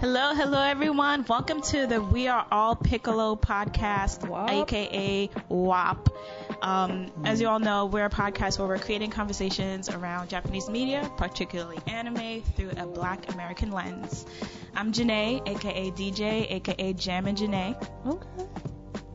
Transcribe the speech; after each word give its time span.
Hello, 0.00 0.32
hello 0.32 0.60
everyone. 0.62 1.24
Welcome 1.28 1.60
to 1.62 1.86
the 1.86 2.00
We 2.00 2.28
Are 2.28 2.46
All 2.52 2.76
Piccolo 2.76 3.34
podcast, 3.34 4.28
WAP. 4.28 4.50
aka 4.50 5.28
WAP. 5.48 6.08
Um, 6.62 7.10
as 7.24 7.40
you 7.40 7.48
all 7.48 7.58
know, 7.58 7.86
we're 7.86 8.04
a 8.04 8.10
podcast 8.10 8.58
where 8.58 8.68
we're 8.68 8.78
creating 8.78 9.10
conversations 9.10 9.88
around 9.88 10.28
Japanese 10.28 10.68
media, 10.68 11.10
particularly 11.16 11.78
anime, 11.88 12.42
through 12.42 12.70
a 12.76 12.86
black 12.86 13.32
American 13.32 13.72
lens. 13.72 14.24
I'm 14.74 14.92
Jenee, 14.92 15.42
aka 15.44 15.90
DJ, 15.90 16.50
aka 16.52 16.92
Jammin 16.92 17.34
Jenee. 17.34 17.74
Okay. 18.06 18.44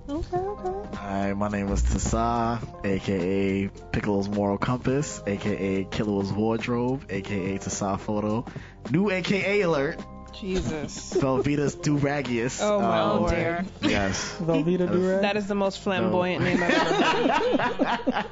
Okay, 0.09 0.35
okay. 0.37 0.97
Hi, 0.97 1.33
my 1.33 1.47
name 1.47 1.69
is 1.69 1.81
Tasigh, 1.81 2.85
aka 2.85 3.69
Piccolo's 3.93 4.27
Moral 4.27 4.57
Compass, 4.57 5.23
aka 5.25 5.85
Killua's 5.85 6.33
Wardrobe, 6.33 7.05
aka 7.09 7.57
Tasa 7.57 7.97
Photo. 7.97 8.45
New 8.91 9.09
aka 9.09 9.61
alert, 9.61 9.97
Jesus. 10.33 11.13
Velveeta's 11.17 11.75
Duragius. 11.75 12.59
Oh, 12.61 12.79
my 12.81 12.99
Um, 12.99 13.19
lord. 13.21 13.31
dear. 13.31 13.65
Yes. 13.81 14.35
Velveeta 14.41 14.87
Durag. 14.89 15.21
That 15.21 15.37
is 15.37 15.47
the 15.47 15.55
most 15.55 15.79
flamboyant 15.79 16.43
name 16.45 16.61
I've 16.61 16.71
ever 16.71 17.85
heard. 17.97 18.25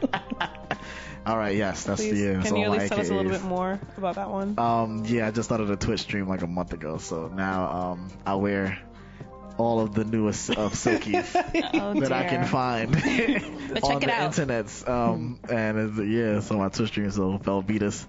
All 1.24 1.38
right, 1.38 1.55
yes, 1.55 1.84
that's 1.84 2.02
Please, 2.02 2.20
yeah. 2.20 2.34
that's 2.34 2.48
can 2.48 2.55
you 2.58 2.66
all 2.66 2.74
at 2.74 2.77
my 2.77 2.82
least 2.84 2.94
tell 2.94 3.02
us 3.02 3.10
a 3.10 3.14
little 3.14 3.32
bit 3.32 3.44
more 3.44 3.80
about 3.96 4.16
that 4.16 4.30
one? 4.32 4.58
Um, 4.58 5.04
yeah, 5.05 5.27
I 5.27 5.32
just 5.32 5.48
started 5.48 5.70
a 5.70 5.76
Twitch 5.76 6.00
stream 6.02 6.27
like 6.27 6.41
a 6.41 6.48
month 6.48 6.74
ago, 6.74 6.98
so 6.98 7.27
now 7.27 7.72
um, 7.72 8.08
I 8.26 8.34
wear 8.36 8.80
all 9.60 9.80
of 9.82 9.94
the 9.94 10.04
newest 10.04 10.49
of 10.49 10.74
silkies 10.74 11.30
Oh 11.76 11.94
that 11.99 12.12
I 12.12 12.24
can 12.26 12.46
find 12.48 12.96
on 12.96 13.02
check 13.04 13.99
the 13.99 14.08
it 14.08 14.10
out. 14.10 14.32
internets. 14.32 14.88
Um, 14.90 15.40
and 15.48 15.77
it's, 15.77 15.99
yeah, 16.10 16.40
so 16.40 16.58
my 16.58 16.70
Twitch 16.70 16.88
stream, 16.90 17.05
is 17.05 17.16
so 17.16 17.38
Velveeta's 17.38 18.08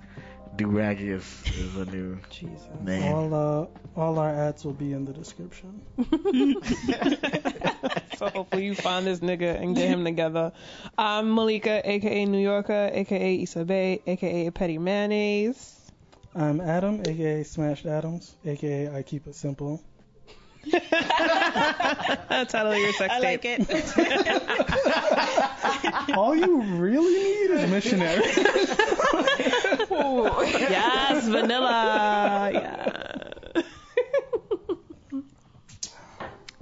Duragius 0.56 1.46
is 1.58 1.76
a 1.76 1.84
new 1.86 2.18
Jesus. 2.28 2.68
name. 2.82 3.14
all 3.14 3.34
uh, 3.34 3.66
all 3.98 4.18
our 4.18 4.30
ads 4.30 4.64
will 4.64 4.74
be 4.74 4.92
in 4.92 5.04
the 5.04 5.12
description. 5.12 5.80
so 8.18 8.28
hopefully 8.28 8.66
you 8.66 8.74
find 8.74 9.06
this 9.06 9.20
nigga 9.20 9.60
and 9.60 9.74
get 9.74 9.88
him 9.88 10.04
together. 10.04 10.52
I'm 10.98 11.34
Malika, 11.34 11.80
aka 11.88 12.24
New 12.26 12.38
Yorker, 12.38 12.90
aka 12.92 13.42
Isabe, 13.42 14.02
aka 14.06 14.50
Petty 14.50 14.78
Mayonnaise. 14.78 15.78
I'm 16.34 16.60
Adam, 16.60 17.00
aka 17.06 17.42
Smashed 17.44 17.86
Adams, 17.86 18.36
aka 18.44 18.94
I 18.94 19.02
Keep 19.02 19.28
It 19.28 19.34
Simple. 19.34 19.82
Title 22.48 22.72
of 22.72 22.78
your 22.78 22.92
sex 22.92 23.12
I 23.12 23.18
like 23.18 23.42
tape. 23.42 23.66
it. 23.68 23.92
All 26.16 26.34
you 26.36 26.62
really 26.62 27.12
need 27.12 27.50
is 27.50 27.70
missionary. 27.70 28.22
Yes, 29.92 31.26
vanilla. 31.26 32.50
Yeah. 32.52 33.62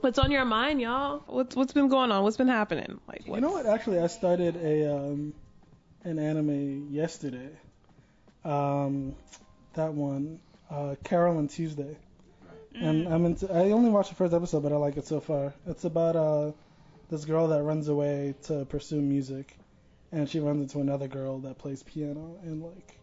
What's 0.00 0.18
on 0.18 0.30
your 0.30 0.44
mind, 0.46 0.80
y'all? 0.80 1.22
What's 1.26 1.54
what's 1.54 1.72
been 1.74 1.88
going 1.88 2.10
on? 2.10 2.22
What's 2.22 2.38
been 2.38 2.48
happening? 2.48 3.00
Like 3.06 3.26
you 3.26 3.40
know 3.40 3.52
what? 3.52 3.66
Actually, 3.66 4.00
I 4.00 4.06
started 4.06 4.56
a 4.56 4.90
um, 4.96 5.34
an 6.04 6.18
anime 6.18 6.88
yesterday. 6.90 7.50
Um, 8.44 9.14
that 9.74 9.92
one, 9.92 10.40
uh, 10.70 10.94
Carole 11.04 11.38
and 11.38 11.50
Tuesday. 11.50 11.96
And 12.74 13.08
I'm 13.08 13.26
into. 13.26 13.52
I 13.52 13.70
only 13.70 13.90
watched 13.90 14.10
the 14.10 14.14
first 14.14 14.32
episode, 14.32 14.62
but 14.62 14.72
I 14.72 14.76
like 14.76 14.96
it 14.96 15.06
so 15.06 15.20
far. 15.20 15.54
It's 15.66 15.84
about 15.84 16.16
uh, 16.16 16.52
this 17.08 17.24
girl 17.24 17.48
that 17.48 17.62
runs 17.62 17.88
away 17.88 18.34
to 18.44 18.64
pursue 18.64 19.00
music, 19.00 19.56
and 20.12 20.28
she 20.28 20.40
runs 20.40 20.62
into 20.62 20.80
another 20.80 21.08
girl 21.08 21.38
that 21.40 21.58
plays 21.58 21.82
piano 21.82 22.38
and 22.42 22.62
like 22.62 22.99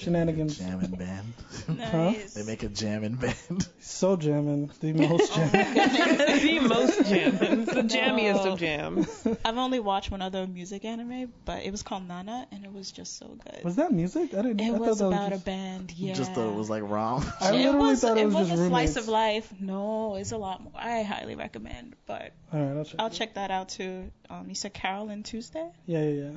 shenanigans. 0.00 0.58
Jamming 0.58 0.90
band. 0.92 1.32
Nice. 1.68 2.34
they 2.34 2.42
make 2.44 2.62
a 2.62 2.68
jamming 2.68 3.16
band. 3.16 3.68
So 3.80 4.16
jamming, 4.16 4.70
the 4.80 4.92
most 4.92 5.34
jamming. 5.34 5.74
the 5.74 6.60
most 6.68 7.04
jams, 7.08 7.66
the 7.66 7.82
jammiest 7.82 8.46
of 8.52 8.58
jams. 8.58 9.26
I've 9.44 9.56
only 9.58 9.80
watched 9.80 10.10
one 10.10 10.22
other 10.22 10.46
music 10.46 10.84
anime, 10.84 11.32
but 11.44 11.62
it 11.64 11.70
was 11.70 11.82
called 11.82 12.06
Nana, 12.06 12.46
and 12.52 12.64
it 12.64 12.72
was 12.72 12.90
just 12.92 13.18
so 13.18 13.26
good. 13.44 13.64
Was 13.64 13.76
that 13.76 13.92
music? 13.92 14.34
I 14.34 14.42
didn't. 14.42 14.60
it 14.60 14.68
I 14.74 14.78
was 14.78 14.98
thought 14.98 15.10
that 15.10 15.16
about 15.16 15.30
just, 15.30 15.42
a 15.42 15.44
band. 15.46 15.92
Yeah. 15.96 16.14
Just 16.14 16.32
thought 16.32 16.48
it 16.48 16.54
was 16.54 16.70
like 16.70 16.82
wrong. 16.84 17.24
I 17.40 17.50
it 17.50 17.52
literally 17.56 17.78
was, 17.78 18.00
thought 18.00 18.18
it 18.18 18.24
was 18.26 18.34
was 18.34 18.48
just 18.48 18.58
a 18.60 18.62
roommates. 18.64 18.92
slice 18.92 19.02
of 19.04 19.08
life. 19.08 19.52
No, 19.60 20.14
it's 20.16 20.32
a 20.32 20.38
lot 20.38 20.62
more. 20.62 20.72
I 20.76 21.02
highly 21.02 21.34
recommend, 21.34 21.96
but 22.06 22.32
All 22.52 22.60
right, 22.60 22.76
I'll 22.78 22.84
check. 22.84 22.96
I'll 22.98 23.06
it. 23.08 23.12
check 23.12 23.34
that 23.34 23.50
out 23.50 23.70
too. 23.70 24.10
Um, 24.30 24.46
you 24.48 24.54
said 24.54 24.72
Carole 24.74 25.08
and 25.10 25.24
Tuesday. 25.24 25.68
Yeah, 25.86 26.02
yeah, 26.02 26.08
yeah. 26.30 26.36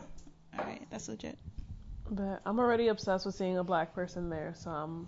All 0.59 0.65
right, 0.65 0.81
that's 0.89 1.07
legit. 1.07 1.37
But 2.11 2.41
I'm 2.45 2.59
already 2.59 2.89
obsessed 2.89 3.25
with 3.25 3.35
seeing 3.35 3.57
a 3.57 3.63
black 3.63 3.95
person 3.95 4.29
there, 4.29 4.53
so 4.57 4.69
I'm. 4.69 5.07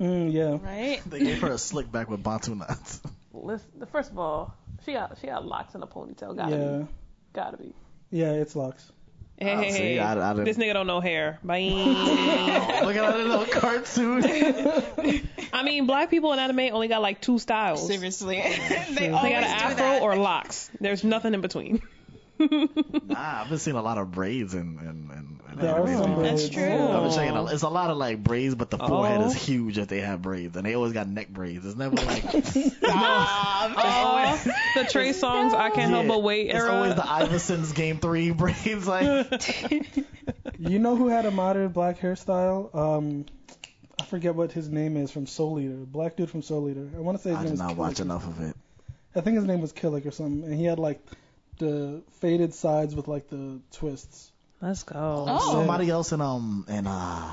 Mm, 0.00 0.32
yeah. 0.32 0.58
Right. 0.60 1.00
they 1.06 1.20
gave 1.20 1.40
her 1.42 1.52
a 1.52 1.58
slick 1.58 1.90
back 1.92 2.10
with 2.10 2.22
Bantu 2.22 2.56
knots. 2.56 3.00
Listen, 3.32 3.86
first 3.92 4.10
of 4.10 4.18
all, 4.18 4.52
she 4.84 4.92
got 4.92 5.16
she 5.20 5.28
got 5.28 5.46
locks 5.46 5.74
in 5.74 5.82
a 5.82 5.86
ponytail. 5.86 6.36
Gotta 6.36 6.56
Yeah. 6.56 6.78
be, 6.78 6.86
gotta 7.32 7.56
be. 7.56 7.74
Yeah, 8.10 8.32
it's 8.32 8.56
locks. 8.56 8.90
Hey, 9.36 9.54
Oh, 9.54 9.60
hey, 9.60 9.70
see. 9.72 9.98
I- 10.00 10.12
I 10.30 10.32
didn't- 10.34 10.44
this 10.44 10.58
nigga 10.58 10.74
don't 10.74 10.86
know 10.88 11.00
hair. 11.00 11.38
Bye. 11.44 11.60
Look 12.84 12.96
at 12.96 13.02
that 13.10 13.16
little 13.18 13.46
cartoon. 13.46 14.22
I 15.52 15.62
mean, 15.62 15.86
black 15.86 16.10
people 16.10 16.32
in 16.32 16.38
anime 16.38 16.74
only 16.74 16.88
got 16.88 17.00
like 17.02 17.20
two 17.22 17.38
styles. 17.38 17.86
Seriously. 17.86 18.36
they 18.42 18.94
They 18.94 19.08
got 19.10 19.24
an 19.24 19.44
afro 19.44 19.76
that. 19.76 20.02
or 20.02 20.16
locks. 20.16 20.70
There's 20.80 21.04
nothing 21.04 21.32
in 21.34 21.40
between. 21.40 21.80
Nah, 22.40 23.42
I've 23.42 23.48
been 23.48 23.58
seeing 23.58 23.76
a 23.76 23.82
lot 23.82 23.98
of 23.98 24.10
braids 24.12 24.54
and 24.54 24.78
and 24.80 25.10
and. 25.10 25.40
and 25.50 25.58
There 25.60 25.74
are 25.74 25.86
some 25.86 26.10
lately. 26.16 26.22
That's 26.24 26.48
braids. 26.48 26.54
true. 26.54 26.88
I've 26.88 27.02
been 27.02 27.12
checking 27.12 27.36
out. 27.36 27.52
It's 27.52 27.62
a 27.62 27.68
lot 27.68 27.90
of 27.90 27.96
like 27.98 28.22
braids, 28.22 28.54
but 28.54 28.70
the 28.70 28.78
forehead 28.78 29.20
Oh. 29.20 29.26
is 29.26 29.34
huge 29.34 29.78
if 29.78 29.88
they 29.88 30.00
have 30.00 30.22
braids, 30.22 30.56
and 30.56 30.64
they 30.64 30.74
always 30.74 30.92
got 30.92 31.08
neck 31.08 31.28
braids. 31.28 31.64
It's 31.66 31.76
never 31.76 31.96
like 31.96 32.24
Oh, 32.92 34.42
the 34.74 34.84
Trey 34.90 35.10
Songz 35.10 35.52
I 35.54 35.70
can't 35.70 35.90
help 35.90 36.06
but 36.08 36.22
wait 36.22 36.48
It's 36.50 36.64
always 36.64 36.94
the 36.94 37.02
Iverson's 37.10 37.72
Game 37.72 37.98
Three 37.98 38.30
braids. 38.32 38.86
Like 38.86 39.42
You 40.58 40.78
know 40.78 40.96
who 40.96 41.08
had 41.08 41.26
a 41.26 41.30
modern 41.30 41.68
black 41.70 41.98
hairstyle? 42.00 42.74
Um, 42.74 43.26
I 44.00 44.04
forget 44.04 44.34
what 44.34 44.52
his 44.52 44.68
name 44.68 44.96
is 44.96 45.10
from 45.10 45.26
Soul 45.26 45.60
Eater. 45.60 45.74
Black 45.76 46.16
dude 46.16 46.30
from 46.30 46.42
Soul 46.42 46.68
Eater. 46.70 46.88
I 46.96 47.00
want 47.00 47.18
to 47.18 47.22
say 47.22 47.30
his 47.30 47.38
I 47.38 47.42
name 47.42 47.50
did 47.52 47.58
not 47.58 47.72
Kilik 47.72 47.76
watch 47.76 48.00
enough 48.00 48.26
of 48.26 48.40
it. 48.40 48.56
I 49.14 49.20
think 49.20 49.36
his 49.36 49.44
name 49.44 49.60
was 49.60 49.72
Kilik 49.72 50.06
or 50.06 50.10
something, 50.10 50.44
and 50.44 50.54
he 50.54 50.64
had 50.64 50.78
like 50.78 51.00
the 51.60 52.02
faded 52.20 52.52
sides 52.54 52.94
with 52.96 53.06
like 53.06 53.28
the 53.28 53.60
twists. 53.72 54.32
Let's 54.60 54.82
go. 54.82 55.26
Oh. 55.28 55.52
Somebody 55.52 55.88
else 55.88 56.12
in 56.12 56.20
um 56.20 56.64
and 56.68 56.88
uh, 56.88 57.30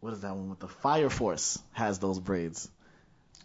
what 0.00 0.12
is 0.12 0.20
that 0.22 0.34
one 0.34 0.50
with 0.50 0.58
the 0.58 0.68
Fire 0.68 1.08
Force 1.10 1.58
has 1.72 1.98
those 1.98 2.18
braids. 2.18 2.68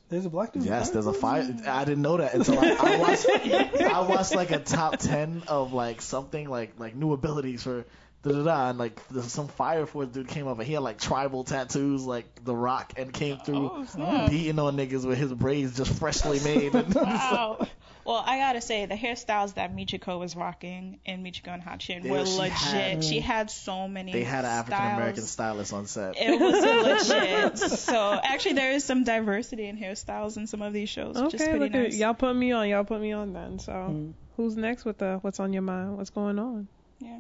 There's 0.09 0.25
a 0.25 0.29
black 0.29 0.53
dude. 0.53 0.63
Yes, 0.63 0.91
there's 0.91 1.07
a 1.07 1.13
fire. 1.13 1.47
I 1.67 1.83
didn't 1.83 2.03
know 2.03 2.17
that 2.17 2.33
until 2.33 2.59
I, 2.59 2.77
I 2.79 2.97
watched. 2.97 3.25
I 3.27 4.01
watched 4.07 4.35
like 4.35 4.51
a 4.51 4.59
top 4.59 4.97
ten 4.99 5.41
of 5.47 5.73
like 5.73 6.01
something 6.01 6.47
like 6.47 6.79
like 6.79 6.95
new 6.95 7.13
abilities 7.13 7.63
for 7.63 7.85
da 8.21 8.31
da 8.31 8.43
da, 8.43 8.69
and 8.69 8.77
like 8.77 8.99
there's 9.09 9.31
some 9.31 9.47
Fire 9.47 9.87
Force 9.87 10.09
dude 10.09 10.27
came 10.27 10.47
up 10.47 10.59
and 10.59 10.67
he 10.67 10.73
had 10.73 10.83
like 10.83 10.99
tribal 10.99 11.43
tattoos 11.43 12.03
like 12.05 12.43
The 12.43 12.55
Rock 12.55 12.93
and 12.97 13.11
came 13.11 13.37
through 13.37 13.85
Oh, 13.97 14.27
beating 14.29 14.59
on 14.59 14.77
niggas 14.77 15.05
with 15.05 15.17
his 15.17 15.33
braids 15.33 15.75
just 15.77 15.91
freshly 15.97 16.39
made. 16.39 16.75
And 16.75 16.93
Wow. 16.95 17.67
Well, 18.05 18.23
I 18.23 18.37
gotta 18.37 18.61
say 18.61 18.85
the 18.85 18.93
hairstyles 18.95 19.55
that 19.55 19.75
Michiko 19.75 20.19
was 20.19 20.35
rocking 20.35 20.99
in 21.05 21.23
Michiko 21.23 21.47
and 21.47 21.61
Hatchin 21.63 22.03
They- 22.03 22.11
were 22.11 22.23
she 22.25 22.37
legit. 22.37 22.51
had- 22.59 23.03
she 23.03 23.19
had 23.19 23.49
so 23.49 23.87
many. 23.87 24.11
they 24.13 24.23
had 24.23 24.45
an 24.45 24.51
African 24.51 24.79
American 24.93 25.23
styles. 25.23 25.67
stylist 25.69 25.73
on 25.73 25.87
set. 25.87 26.15
It 26.17 26.39
was 26.39 27.09
legit. 27.57 27.57
So 27.79 28.19
actually, 28.23 28.53
there 28.53 28.71
is 28.73 28.83
some 28.83 29.03
diversity 29.05 29.65
in 29.67 29.75
hairstyles 29.77 30.37
in 30.37 30.45
some 30.45 30.61
of 30.61 30.71
these 30.71 30.87
shows, 30.89 31.19
which 31.19 31.33
is 31.33 31.41
Okay, 31.41 31.49
pretty 31.57 31.65
look 31.77 31.87
at 31.87 31.93
y'all 31.93 32.13
put 32.13 32.35
me 32.35 32.51
on. 32.51 32.69
Y'all 32.69 32.83
put 32.83 33.01
me 33.01 33.11
on 33.11 33.33
then. 33.33 33.57
So 33.57 33.71
Mm. 33.73 34.13
who's 34.37 34.55
next 34.55 34.85
with 34.85 34.99
the 34.99 35.17
what's 35.23 35.39
on 35.39 35.51
your 35.51 35.63
mind? 35.63 35.97
What's 35.97 36.11
going 36.11 36.37
on? 36.37 36.67
Yeah. 36.99 37.19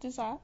Desire. 0.00 0.38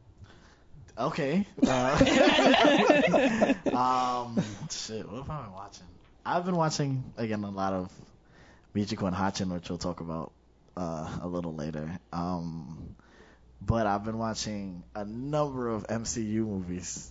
Okay. 0.96 1.44
Uh, 1.66 1.96
um, 3.74 4.42
shit. 4.70 5.08
What 5.10 5.22
have 5.22 5.30
I 5.30 5.42
been 5.42 5.52
watching? 5.52 5.86
I've 6.24 6.44
been 6.44 6.56
watching 6.56 7.02
again 7.16 7.42
a 7.42 7.50
lot 7.50 7.72
of 7.72 7.90
Michiko 8.74 9.06
and 9.06 9.14
Hatchin, 9.16 9.52
which 9.52 9.68
we'll 9.68 9.78
talk 9.78 10.00
about 10.00 10.32
uh, 10.76 11.18
a 11.22 11.26
little 11.28 11.54
later. 11.54 11.98
Um, 12.12 12.94
but 13.62 13.86
I've 13.86 14.04
been 14.04 14.18
watching 14.18 14.82
a 14.94 15.04
number 15.04 15.68
of 15.68 15.86
MCU 15.86 16.46
movies, 16.46 17.10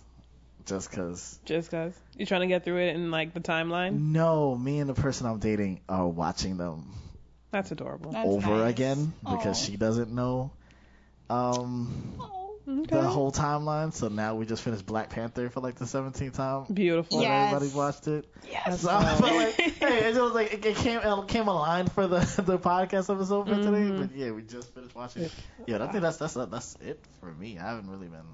just 0.66 0.92
cause. 0.92 1.38
Just 1.44 1.70
cause 1.70 1.92
you're 2.16 2.26
trying 2.26 2.42
to 2.42 2.46
get 2.46 2.64
through 2.64 2.78
it 2.78 2.94
in 2.94 3.10
like 3.10 3.34
the 3.34 3.40
timeline. 3.40 3.98
No, 4.12 4.54
me 4.56 4.78
and 4.80 4.88
the 4.88 4.94
person 4.94 5.26
I'm 5.26 5.38
dating 5.38 5.80
are 5.88 6.06
watching 6.06 6.56
them 6.58 6.92
That's 7.50 7.70
adorable. 7.72 8.12
That's 8.12 8.28
over 8.28 8.58
nice. 8.58 8.70
again 8.70 9.12
because 9.22 9.60
Aw. 9.60 9.64
she 9.66 9.76
doesn't 9.76 10.12
know. 10.12 10.52
Um, 11.30 12.14
Oh. 12.20 12.43
Okay. 12.66 12.96
the 12.96 13.02
whole 13.02 13.30
timeline. 13.30 13.92
So 13.92 14.08
now 14.08 14.34
we 14.36 14.46
just 14.46 14.62
finished 14.62 14.86
Black 14.86 15.10
Panther 15.10 15.50
for 15.50 15.60
like 15.60 15.74
the 15.74 15.84
17th 15.84 16.34
time. 16.34 16.64
Beautiful. 16.72 17.20
Yeah. 17.20 17.28
Yes. 17.28 17.46
Everybody's 17.54 17.74
watched 17.74 18.08
it. 18.08 18.24
Yes. 18.50 18.80
So 18.80 18.90
I 18.92 19.14
felt 19.16 19.20
like, 19.34 19.54
hey, 19.54 20.08
it 20.10 20.16
was 20.16 20.32
like 20.32 20.52
it 20.54 20.64
it 20.64 20.76
came 20.76 21.00
it 21.00 21.28
came 21.28 21.48
aligned 21.48 21.92
for 21.92 22.06
the 22.06 22.18
the 22.44 22.58
podcast 22.58 23.14
episode 23.14 23.48
for 23.48 23.54
Mhm. 23.54 23.64
today. 23.64 23.98
But 24.06 24.16
yeah, 24.16 24.30
we 24.30 24.42
just 24.42 24.72
finished 24.74 24.94
watching 24.94 25.24
it. 25.24 25.32
Yeah, 25.66 25.84
I 25.84 25.88
think 25.88 26.02
that's 26.02 26.16
that's 26.16 26.34
that's 26.34 26.76
it 26.80 27.00
for 27.20 27.32
me. 27.32 27.58
I 27.58 27.62
haven't 27.68 27.90
really 27.90 28.08
been 28.08 28.24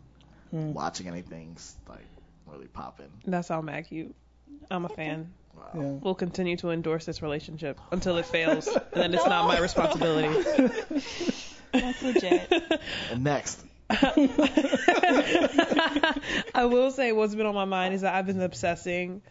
Mm. 0.52 0.72
watching 0.72 1.06
anything 1.06 1.56
like 1.88 2.04
really 2.46 2.66
popping. 2.66 3.06
That's 3.26 3.50
all 3.52 3.62
mad 3.62 3.86
you. 3.90 4.14
I'm 4.70 4.84
a 4.84 4.88
fan. 4.88 5.32
Yeah. 5.74 5.82
will 6.02 6.14
continue 6.14 6.56
to 6.56 6.70
endorse 6.70 7.04
this 7.04 7.20
relationship 7.22 7.78
until 7.92 8.16
it 8.16 8.26
fails, 8.26 8.66
and 8.66 8.82
then 8.92 9.14
it's 9.14 9.26
not 9.28 9.46
my 9.46 9.58
responsibility. 9.60 10.28
That's 11.72 12.02
legit. 12.02 12.80
And 13.12 13.22
next, 13.24 13.62
I 16.54 16.64
will 16.66 16.90
say 16.90 17.12
what's 17.12 17.34
been 17.34 17.46
on 17.46 17.54
my 17.54 17.64
mind 17.64 17.94
is 17.94 18.02
that 18.02 18.14
I've 18.14 18.26
been 18.26 18.40
obsessing 18.40 19.22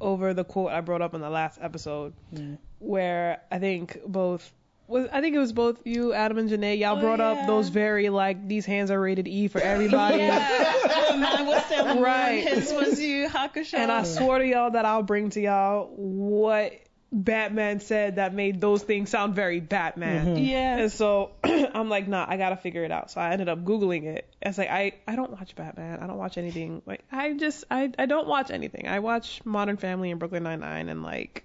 over 0.00 0.34
the 0.34 0.44
quote 0.44 0.72
I 0.72 0.80
brought 0.80 1.02
up 1.02 1.14
in 1.14 1.20
the 1.20 1.30
last 1.30 1.58
episode, 1.60 2.14
Mm. 2.34 2.58
where 2.78 3.40
I 3.50 3.58
think 3.58 3.98
both 4.06 4.52
was 4.88 5.08
I 5.12 5.20
think 5.20 5.34
it 5.34 5.38
was 5.38 5.52
both 5.52 5.84
you, 5.86 6.12
Adam 6.12 6.38
and 6.38 6.48
Jenee, 6.48 6.76
y'all 6.76 6.98
Oh, 6.98 7.00
brought 7.00 7.18
yeah. 7.18 7.30
up 7.42 7.46
those 7.46 7.68
very 7.70 8.08
like 8.08 8.46
these 8.46 8.66
hands 8.66 8.90
are 8.90 9.00
rated 9.00 9.26
E 9.26 9.48
for 9.48 9.60
everybody. 9.60 10.18
yeah. 10.18 11.16
Mine 11.16 11.46
was 11.46 11.64
Sailor 11.66 12.00
Right. 12.00 12.46
His 12.46 12.72
was 12.72 13.00
you, 13.00 13.28
Hakusho. 13.28 13.74
And 13.78 13.90
I 13.90 14.02
swore 14.04 14.38
to 14.38 14.46
y'all 14.46 14.70
that 14.72 14.84
I'll 14.84 15.02
bring 15.02 15.30
to 15.30 15.40
y'all 15.40 15.86
what 15.96 16.72
Batman 17.12 17.80
said 17.80 18.16
that 18.16 18.34
made 18.34 18.60
those 18.60 18.82
things 18.82 19.10
sound 19.10 19.34
very 19.34 19.60
Batman. 19.60 20.36
Mhm. 20.36 20.48
yeah. 20.48 20.78
And 20.78 20.92
so 20.92 21.30
I'm 21.44 21.88
like, 21.88 22.08
nah, 22.08 22.26
I 22.28 22.36
gotta 22.36 22.56
figure 22.56 22.84
it 22.84 22.90
out. 22.90 23.10
So 23.10 23.20
I 23.20 23.30
ended 23.32 23.48
up 23.48 23.64
Googling 23.64 24.04
it. 24.04 24.28
It's 24.42 24.58
like 24.58 24.70
I, 24.70 24.94
I 25.06 25.14
don't 25.16 25.30
watch 25.30 25.54
Batman. 25.54 26.00
I 26.00 26.06
don't 26.06 26.18
watch 26.18 26.36
anything. 26.36 26.82
Like 26.84 27.04
I 27.10 27.34
just 27.34 27.64
I, 27.70 27.92
I 27.98 28.06
don't 28.06 28.26
watch 28.26 28.50
anything. 28.50 28.88
I 28.88 28.98
watch 28.98 29.40
Modern 29.44 29.76
Family 29.76 30.10
and 30.10 30.18
Brooklyn 30.18 30.42
Nine 30.42 30.60
Nine 30.60 30.88
and 30.88 31.02
like 31.02 31.44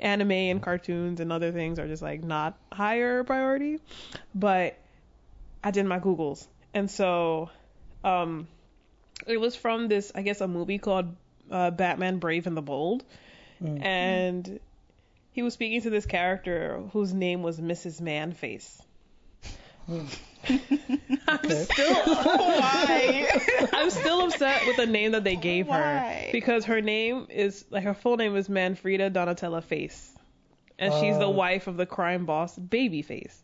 anime 0.00 0.32
and 0.32 0.62
cartoons 0.62 1.20
and 1.20 1.32
other 1.32 1.50
things 1.50 1.78
are 1.78 1.86
just 1.86 2.02
like 2.02 2.22
not 2.22 2.58
higher 2.70 3.24
priority. 3.24 3.78
But 4.34 4.78
I 5.62 5.70
did 5.70 5.86
my 5.86 5.98
Googles. 5.98 6.46
And 6.74 6.90
so 6.90 7.48
um 8.04 8.48
it 9.26 9.38
was 9.38 9.56
from 9.56 9.88
this 9.88 10.12
I 10.14 10.20
guess 10.20 10.42
a 10.42 10.48
movie 10.48 10.78
called 10.78 11.16
uh, 11.50 11.70
Batman 11.70 12.18
Brave 12.18 12.46
and 12.46 12.56
the 12.56 12.62
Bold. 12.62 13.02
Mm. 13.62 13.84
And 13.84 14.60
he 15.34 15.42
was 15.42 15.52
speaking 15.52 15.82
to 15.82 15.90
this 15.90 16.06
character 16.06 16.80
whose 16.94 17.12
name 17.12 17.42
was 17.42 17.60
Mrs. 17.60 18.00
Manface. 18.00 18.80
I'm 19.86 20.06
still 21.50 21.94
why? 22.06 23.28
I'm 23.72 23.90
still 23.90 24.22
upset 24.22 24.66
with 24.66 24.76
the 24.76 24.86
name 24.86 25.12
that 25.12 25.24
they 25.24 25.36
gave 25.36 25.66
Why? 25.68 25.76
her 26.26 26.32
because 26.32 26.64
her 26.66 26.80
name 26.80 27.26
is 27.28 27.64
like 27.70 27.84
her 27.84 27.92
full 27.94 28.16
name 28.16 28.34
is 28.36 28.48
Manfreda 28.48 29.10
Donatella 29.12 29.62
Face, 29.62 30.10
and 30.78 30.92
she's 30.94 31.18
the 31.18 31.26
Oh. 31.26 31.30
wife 31.30 31.66
of 31.66 31.76
the 31.76 31.86
crime 31.86 32.24
boss 32.24 32.58
Babyface, 32.58 33.34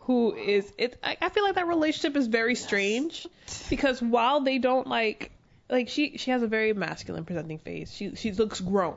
who 0.00 0.34
is 0.34 0.72
it. 0.78 0.96
I, 1.02 1.16
I 1.20 1.28
feel 1.30 1.42
like 1.44 1.56
that 1.56 1.66
relationship 1.66 2.16
is 2.16 2.26
very 2.28 2.54
strange 2.54 3.26
because 3.70 4.00
while 4.00 4.40
they 4.40 4.58
don't 4.58 4.86
like 4.86 5.32
like 5.68 5.88
she 5.88 6.18
she 6.18 6.30
has 6.30 6.42
a 6.42 6.48
very 6.48 6.72
masculine 6.72 7.24
presenting 7.24 7.58
face. 7.58 7.92
She 7.92 8.14
she 8.14 8.30
looks 8.32 8.60
grown, 8.60 8.96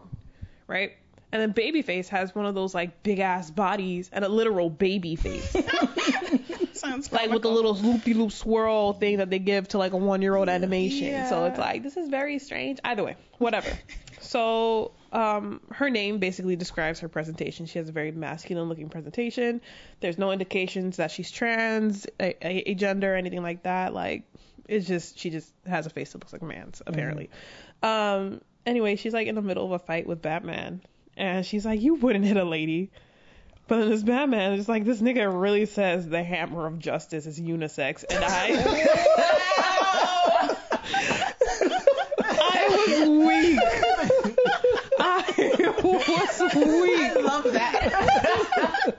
right? 0.67 0.91
And 1.37 1.53
then 1.53 1.63
Babyface 1.63 2.07
has 2.07 2.33
one 2.33 2.47
of 2.47 2.55
those 2.55 2.73
like 2.73 3.03
big 3.03 3.19
ass 3.19 3.51
bodies 3.51 4.09
and 4.11 4.25
a 4.25 4.27
literal 4.27 4.71
baby 4.71 5.15
face. 5.15 5.55
Sounds 6.73 7.11
like 7.11 7.29
with 7.29 7.43
the 7.43 7.49
little 7.49 7.75
loopy 7.75 8.15
loop 8.15 8.31
swirl 8.31 8.93
thing 8.93 9.17
that 9.17 9.29
they 9.29 9.37
give 9.37 9.67
to 9.67 9.77
like 9.77 9.93
a 9.93 9.97
one 9.97 10.23
year 10.23 10.35
old 10.35 10.49
animation. 10.49 11.27
So 11.27 11.45
it's 11.45 11.59
like 11.59 11.83
this 11.83 11.95
is 11.95 12.09
very 12.09 12.39
strange. 12.39 12.79
Either 12.83 13.03
way, 13.03 13.17
whatever. 13.37 13.69
so 14.19 14.93
um, 15.11 15.61
her 15.69 15.91
name 15.91 16.17
basically 16.17 16.55
describes 16.55 17.01
her 17.01 17.07
presentation. 17.07 17.67
She 17.67 17.77
has 17.77 17.87
a 17.87 17.91
very 17.91 18.11
masculine 18.11 18.67
looking 18.67 18.89
presentation. 18.89 19.61
There's 19.99 20.17
no 20.17 20.31
indications 20.31 20.97
that 20.97 21.11
she's 21.11 21.29
trans, 21.29 22.07
a, 22.19 22.35
a, 22.43 22.71
a 22.71 22.73
gender, 22.73 23.13
anything 23.13 23.43
like 23.43 23.61
that. 23.61 23.93
Like 23.93 24.23
it's 24.67 24.87
just 24.87 25.19
she 25.19 25.29
just 25.29 25.53
has 25.67 25.85
a 25.85 25.91
face 25.91 26.13
that 26.13 26.17
looks 26.17 26.33
like 26.33 26.41
a 26.41 26.45
man's 26.45 26.81
apparently. 26.87 27.29
Um, 27.83 28.41
anyway, 28.65 28.95
she's 28.95 29.13
like 29.13 29.27
in 29.27 29.35
the 29.35 29.43
middle 29.43 29.65
of 29.65 29.71
a 29.71 29.77
fight 29.77 30.07
with 30.07 30.23
Batman, 30.23 30.81
and 31.17 31.45
she's 31.45 31.65
like, 31.65 31.81
"You 31.81 31.95
wouldn't 31.95 32.23
hit 32.25 32.37
a 32.37 32.45
lady." 32.45 32.89
But 33.67 33.79
then 33.79 33.89
this 33.89 34.03
Batman 34.03 34.53
is 34.53 34.69
like, 34.69 34.85
this 34.85 35.01
nigga 35.01 35.29
really 35.29 35.65
says 35.65 36.07
the 36.07 36.23
hammer 36.23 36.67
of 36.67 36.79
justice 36.79 37.25
is 37.25 37.37
unisex, 37.37 38.05
and 38.09 38.23
I, 38.23 38.47
I 42.23 42.69
was 42.69 43.09
weak. 43.09 43.59
I 44.99 45.73
was 45.83 46.39
weak. 46.55 47.01
I 47.01 47.13
love 47.19 47.43
that. 47.51 48.93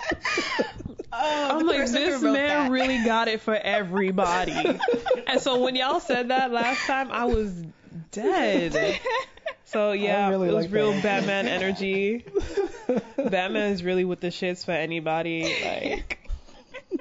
oh, 1.12 1.58
I'm 1.58 1.66
like, 1.66 1.90
this 1.90 2.20
man 2.20 2.32
that. 2.34 2.70
really 2.70 3.02
got 3.04 3.28
it 3.28 3.40
for 3.40 3.54
everybody. 3.54 4.78
and 5.26 5.40
so 5.40 5.58
when 5.60 5.76
y'all 5.76 6.00
said 6.00 6.28
that 6.28 6.52
last 6.52 6.84
time, 6.86 7.10
I 7.10 7.24
was 7.24 7.54
dead. 8.10 9.00
So 9.68 9.92
yeah, 9.92 10.30
really 10.30 10.48
it 10.48 10.54
was 10.54 10.64
like 10.64 10.74
real 10.74 10.92
that. 10.92 11.02
Batman 11.02 11.46
energy. 11.48 12.24
Batman 13.16 13.72
is 13.72 13.84
really 13.84 14.04
with 14.06 14.20
the 14.20 14.28
shits 14.28 14.64
for 14.64 14.72
anybody. 14.72 15.42
Like, 15.62 16.30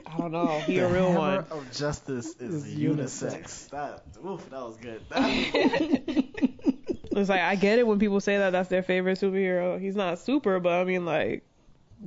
I 0.05 0.17
don't 0.17 0.33
know, 0.33 0.59
he 0.59 0.77
a 0.79 0.87
the 0.87 0.93
real 0.93 1.07
hammer 1.07 1.17
one. 1.17 1.37
of 1.49 1.71
justice 1.71 2.35
is, 2.41 2.65
Is 2.65 2.75
unisex. 2.77 3.69
That, 3.69 4.03
oof, 4.25 4.49
that 4.49 4.61
was 4.61 4.75
good. 4.77 5.01
It's 7.17 7.29
like 7.29 7.41
I 7.41 7.55
get 7.55 7.79
it 7.79 7.87
when 7.87 7.97
people 7.97 8.19
say 8.19 8.37
that 8.37 8.51
that's 8.51 8.69
their 8.69 8.83
favorite 8.83 9.17
superhero. 9.19 9.81
He's 9.81 9.95
not 9.95 10.19
super, 10.19 10.59
but 10.59 10.73
I 10.73 10.83
mean 10.83 11.03
like 11.03 11.43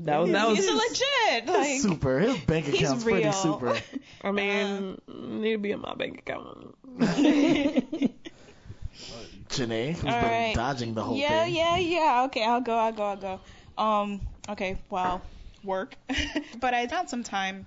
that 0.04 0.18
was 0.18 0.30
that 0.30 0.48
He's 0.50 0.70
was. 0.70 1.02
legit. 1.32 1.46
Like, 1.46 1.80
super. 1.80 2.20
His 2.20 2.36
bank 2.44 2.68
account's 2.68 3.02
pretty 3.02 3.32
super. 3.32 3.76
I 4.22 4.30
mean, 4.30 5.00
uh, 5.08 5.12
need 5.12 5.52
to 5.52 5.58
be 5.58 5.72
in 5.72 5.80
my 5.80 5.94
bank 5.94 6.18
account. 6.20 6.76
Jenee, 9.50 9.92
who's 9.92 10.04
All 10.04 10.20
been 10.20 10.30
right. 10.30 10.54
dodging 10.54 10.94
the 10.94 11.02
whole 11.02 11.16
yeah, 11.16 11.44
thing. 11.44 11.54
yeah, 11.54 11.76
yeah. 11.76 12.16
yeah. 12.16 12.24
Okay, 12.24 12.44
I'll 12.44 12.60
go. 12.60 12.76
I'll 12.76 12.92
go. 12.92 13.04
I'll 13.04 13.16
go. 13.16 13.40
Um. 13.76 14.20
Okay. 14.48 14.78
Well, 14.90 15.22
work. 15.64 15.94
but 16.60 16.74
I 16.74 16.86
found 16.86 17.08
some 17.10 17.22
time 17.22 17.66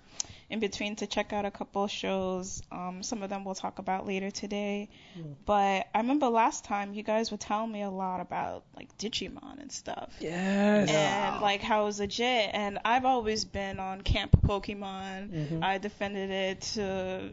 in 0.50 0.60
between 0.60 0.96
to 0.98 1.08
check 1.08 1.34
out 1.34 1.46
a 1.46 1.52
couple 1.52 1.88
shows. 1.88 2.62
Um. 2.72 3.04
Some 3.04 3.22
of 3.24 3.30
them 3.30 3.44
we'll 3.44 3.56
talk 3.56 3.80
about 3.80 4.08
later 4.08 4.32
today. 4.32 4.90
But 5.46 5.88
I 5.94 5.98
remember 6.00 6.28
last 6.28 6.64
time 6.66 6.94
you 6.94 7.04
guys 7.04 7.32
were 7.32 7.38
telling 7.38 7.72
me 7.72 7.82
a 7.82 7.90
lot 7.90 8.22
about 8.22 8.64
like 8.76 8.98
Digimon 8.98 9.60
and 9.60 9.72
stuff. 9.72 10.14
Yes. 10.20 10.90
And 10.90 11.42
like 11.42 11.62
how 11.62 11.84
it 11.84 11.86
was 11.86 12.00
legit, 12.00 12.52
and 12.54 12.80
I've 12.86 13.06
always 13.06 13.44
been 13.46 13.80
on 13.80 14.02
Camp 14.02 14.36
Pokemon. 14.42 15.30
Mhm. 15.50 15.64
I 15.64 15.78
defended 15.80 16.30
it 16.30 16.62
to 16.74 17.32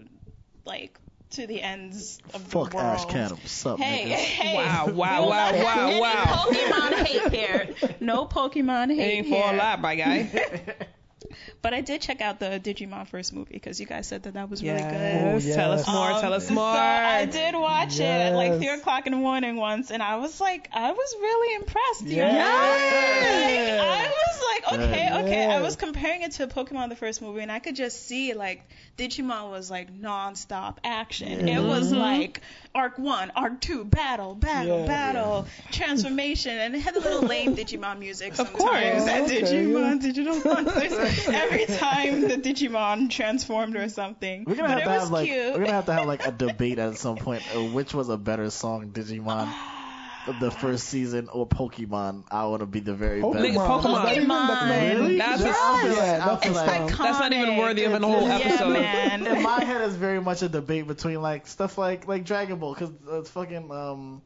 like 0.64 0.99
to 1.31 1.47
the 1.47 1.62
ends 1.62 2.19
of 2.35 2.43
Fuck 2.43 2.71
the 2.71 2.77
world. 2.77 2.99
Fuck 2.99 3.05
Ash 3.05 3.05
Ketchum. 3.06 3.38
Sup, 3.47 3.79
Hey, 3.79 4.05
niggas? 4.11 4.15
hey. 4.17 4.56
Wow, 4.56 4.87
We 4.87 4.93
wow, 4.93 5.23
will 5.23 5.29
wow, 5.31 5.50
not 5.50 5.65
wow, 5.65 5.88
any 5.88 6.00
wow. 6.00 6.25
Pokemon 6.49 7.06
hate 7.06 7.32
here. 7.32 7.69
No 8.01 8.27
Pokemon 8.27 8.91
It 8.91 8.96
hate 8.96 9.13
ain't 9.19 9.27
here. 9.27 9.43
for 9.43 9.55
a 9.55 9.56
lot, 9.56 9.81
my 9.81 9.94
guy. 9.94 10.77
But 11.63 11.75
I 11.75 11.81
did 11.82 12.01
check 12.01 12.20
out 12.22 12.41
the 12.41 12.58
Digimon 12.58 13.06
first 13.06 13.32
movie 13.34 13.53
because 13.53 13.79
you 13.79 13.87
guys 13.87 14.06
said 14.08 14.22
that 14.25 14.34
that 14.34 14.49
was 14.51 14.63
really 14.63 14.81
good. 14.81 14.91
Yes. 14.91 15.46
Oh, 15.46 15.55
Tell 15.55 15.72
us 15.72 15.87
more. 15.87 16.10
Um, 16.13 16.20
tell 16.20 16.32
us 16.32 16.49
so 16.49 16.55
more. 16.55 16.65
I 16.67 17.27
did 17.27 17.55
watch 17.55 18.01
it 18.01 18.03
at 18.05 18.34
like 18.34 18.56
three 18.56 18.69
o'clock 18.69 19.06
in 19.06 19.13
the 19.13 19.19
morning 19.19 19.56
once, 19.56 19.91
and 19.91 20.03
I 20.03 20.17
was 20.17 20.41
like, 20.41 20.69
I 20.72 20.91
was 20.91 21.15
really 21.20 21.55
impressed. 21.56 22.06
You 22.06 22.17
Yes. 22.17 22.34
know? 22.34 23.87
Like, 23.87 24.01
I 24.01 24.08
was 24.08 24.43
like, 24.43 24.81
okay, 24.91 25.05
Yeah. 25.05 25.20
okay. 25.20 25.46
I 25.46 25.60
was 25.60 25.77
comparing 25.77 26.22
it 26.22 26.32
to 26.32 26.46
Pokemon 26.46 26.89
the 26.89 26.96
first 26.96 27.20
movie, 27.22 27.43
and 27.43 27.53
I 27.53 27.58
could 27.58 27.77
just 27.77 28.06
see 28.06 28.32
like 28.34 28.63
Digimon 29.01 29.51
was 29.51 29.71
like 29.71 29.93
non-stop 29.93 30.79
action. 30.85 31.49
It 31.49 31.63
was 31.63 31.91
Mhm. 31.93 31.99
like 31.99 32.41
arc 32.75 32.99
one, 32.99 33.33
arc 33.35 33.61
two, 33.61 33.85
battle, 33.85 34.35
battle, 34.35 34.81
Yeah. 34.81 34.87
battle, 34.87 35.47
transformation, 35.73 36.53
and 36.59 36.75
it 36.77 36.81
had 36.81 36.95
a 36.97 37.01
little 37.01 37.23
lame 37.23 37.57
Digimon 37.57 37.99
music 37.99 38.33
Of 38.33 38.37
sometimes. 38.37 38.59
course. 38.59 39.05
That 39.07 39.23
Okay, 39.23 39.41
Digimon, 39.43 40.01
digital 40.03 40.35
monsters. 40.45 41.29
Every 41.33 41.65
time 41.65 42.21
the 42.21 42.37
Digimon 42.37 43.09
transformed 43.11 43.75
or 43.77 43.89
something. 43.89 44.45
We're 44.47 44.57
gonna 44.57 44.69
but 44.69 44.71
have 44.71 44.79
it 44.81 44.85
to 44.85 44.91
was 44.91 45.03
have 45.05 45.11
like 45.11 45.29
cute. 45.29 45.53
we're 45.55 45.61
gonna 45.61 45.73
have 45.73 45.87
to 45.87 45.93
have 45.95 46.07
like 46.07 46.27
a 46.27 46.33
debate 46.47 46.79
at 46.79 46.99
some 46.99 47.17
point 47.17 47.43
of 47.55 47.73
which 47.73 47.95
was 47.95 48.11
a 48.11 48.19
better 48.19 48.51
song, 48.51 48.91
Digimon, 48.91 49.49
the 50.39 50.50
first 50.50 50.89
season 50.89 51.29
or 51.32 51.46
Pokemon. 51.46 52.24
I 52.31 52.46
want 52.46 52.60
to 52.60 52.67
be 52.67 52.81
the 52.81 52.94
very 52.94 53.20
Pokemon. 53.22 53.32
best. 53.34 53.44
Nigga, 53.46 53.67
Pokemon. 53.67 53.82
That's 53.82 54.05
not 54.05 54.17
even- 54.17 54.29
that's 54.29 54.65
not 54.65 54.82
even- 54.82 55.03
Really? 55.03 55.17
That's- 55.19 55.43
Just- 55.43 55.60
I 55.60 55.82
feel 55.82 55.91
like, 55.91 55.96
that's 55.96 56.50
like. 56.56 56.98
That's 56.98 57.19
not 57.20 57.32
even 57.32 57.56
worthy 57.56 57.84
of 57.84 57.94
an 57.94 58.03
whole 58.03 58.22
Yeah, 58.29 58.36
episode. 58.36 58.72
man. 58.74 59.27
in 59.27 59.43
my 59.43 59.65
head 59.65 59.81
it's 59.82 59.94
very 59.94 60.20
much 60.20 60.43
a 60.43 60.48
debate 60.48 60.86
between 60.86 61.22
like 61.22 61.46
stuff 61.46 61.79
like 61.79 62.06
like 62.06 62.24
Dragon 62.24 62.58
Ball 62.58 62.74
because 62.74 62.91
it's 63.08 63.31
fucking 63.31 63.70
um 63.70 64.22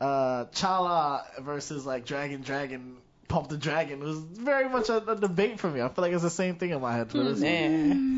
uh 0.00 0.46
Chala 0.46 1.22
versus 1.42 1.84
like 1.86 2.04
Dragon 2.04 2.40
Dragon 2.42 2.96
Pump 3.28 3.48
the 3.48 3.56
Dragon 3.56 4.00
was 4.00 4.18
very 4.18 4.68
much 4.68 4.88
a, 4.88 4.96
a 5.10 5.16
debate 5.16 5.58
for 5.60 5.68
me. 5.70 5.80
I 5.80 5.88
feel 5.88 6.02
like 6.02 6.12
it's 6.12 6.22
the 6.22 6.30
same 6.30 6.56
thing 6.56 6.70
in 6.70 6.80
my 6.80 6.94
head. 6.94 7.08
But 7.12 7.26
it's, 7.26 7.40
Nah. 7.40 8.10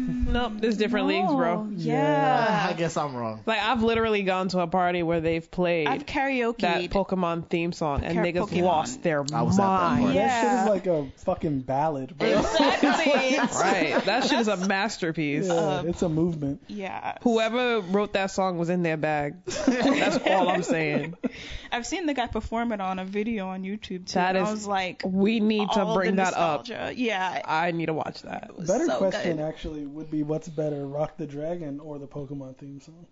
Nope, 0.48 0.52
there's 0.60 0.76
different 0.76 1.06
leagues, 1.08 1.32
bro. 1.32 1.64
No, 1.64 1.94
I 1.96 2.74
guess 2.76 2.96
I'm 2.96 3.14
wrong. 3.16 3.42
Like 3.46 3.60
I've 3.60 3.82
literally 3.82 4.22
gone 4.22 4.48
to 4.48 4.60
a 4.60 4.66
party 4.66 5.02
where 5.02 5.20
they've 5.20 5.48
played 5.50 5.86
I've 5.88 6.06
karaoke. 6.06 6.58
that 6.60 6.82
Pokemon 6.90 7.48
theme 7.48 7.72
song 7.72 8.04
and 8.04 8.14
Car- 8.14 8.24
niggas 8.24 8.48
Pokemon. 8.50 8.62
lost 8.62 9.02
their 9.02 9.24
I 9.32 9.42
was 9.42 9.58
at 9.58 9.62
that 9.62 9.68
mind. 9.68 10.02
party. 10.02 10.14
Yeah. 10.16 10.26
That 10.26 10.42
shit 10.42 10.60
is 10.62 10.68
like 10.68 10.86
a 10.86 11.10
fucking 11.24 11.60
ballad, 11.62 12.16
bro. 12.18 12.28
Exactly. 12.28 13.36
Right, 13.56 14.04
that 14.04 14.24
shit 14.24 14.40
is 14.40 14.48
a 14.48 14.56
masterpiece. 14.56 15.46
Yeah, 15.48 15.54
Um, 15.54 15.88
it's 15.88 16.02
a 16.02 16.08
movement. 16.08 16.60
yeah. 16.68 17.16
Whoever 17.22 17.80
wrote 17.80 18.12
that 18.14 18.30
song 18.30 18.58
was 18.58 18.68
in 18.70 18.82
their 18.82 18.96
bag. 18.96 19.36
That's 19.44 20.18
all 20.26 20.48
I'm 20.48 20.62
saying. 20.62 21.14
I've 21.72 21.86
seen 21.86 22.06
the 22.06 22.14
guy 22.14 22.26
perform 22.26 22.72
it 22.72 22.80
on 22.80 22.98
a 22.98 23.04
video 23.04 23.48
on 23.48 23.62
YouTube 23.62 24.06
too. 24.06 24.14
That 24.14 24.36
and 24.36 24.44
is- 24.44 24.48
I 24.48 24.52
was 24.52 24.66
like, 24.66 24.95
We 25.04 25.40
need 25.40 25.68
to 25.72 25.92
bring 25.94 26.16
that 26.16 26.34
up. 26.34 26.66
Yeah. 26.68 27.42
I 27.44 27.70
need 27.72 27.86
to 27.86 27.94
watch 27.94 28.22
that. 28.22 28.50
Better 28.66 28.86
so 28.86 28.98
question 28.98 29.36
good. 29.36 29.42
actually 29.44 29.86
would 29.86 30.10
be 30.10 30.22
what's 30.22 30.48
better, 30.48 30.86
Rock 30.86 31.16
the 31.16 31.26
Dragon 31.26 31.80
or 31.80 31.98
the 31.98 32.06
Pokemon 32.06 32.56
theme 32.56 32.80
song? 32.80 33.06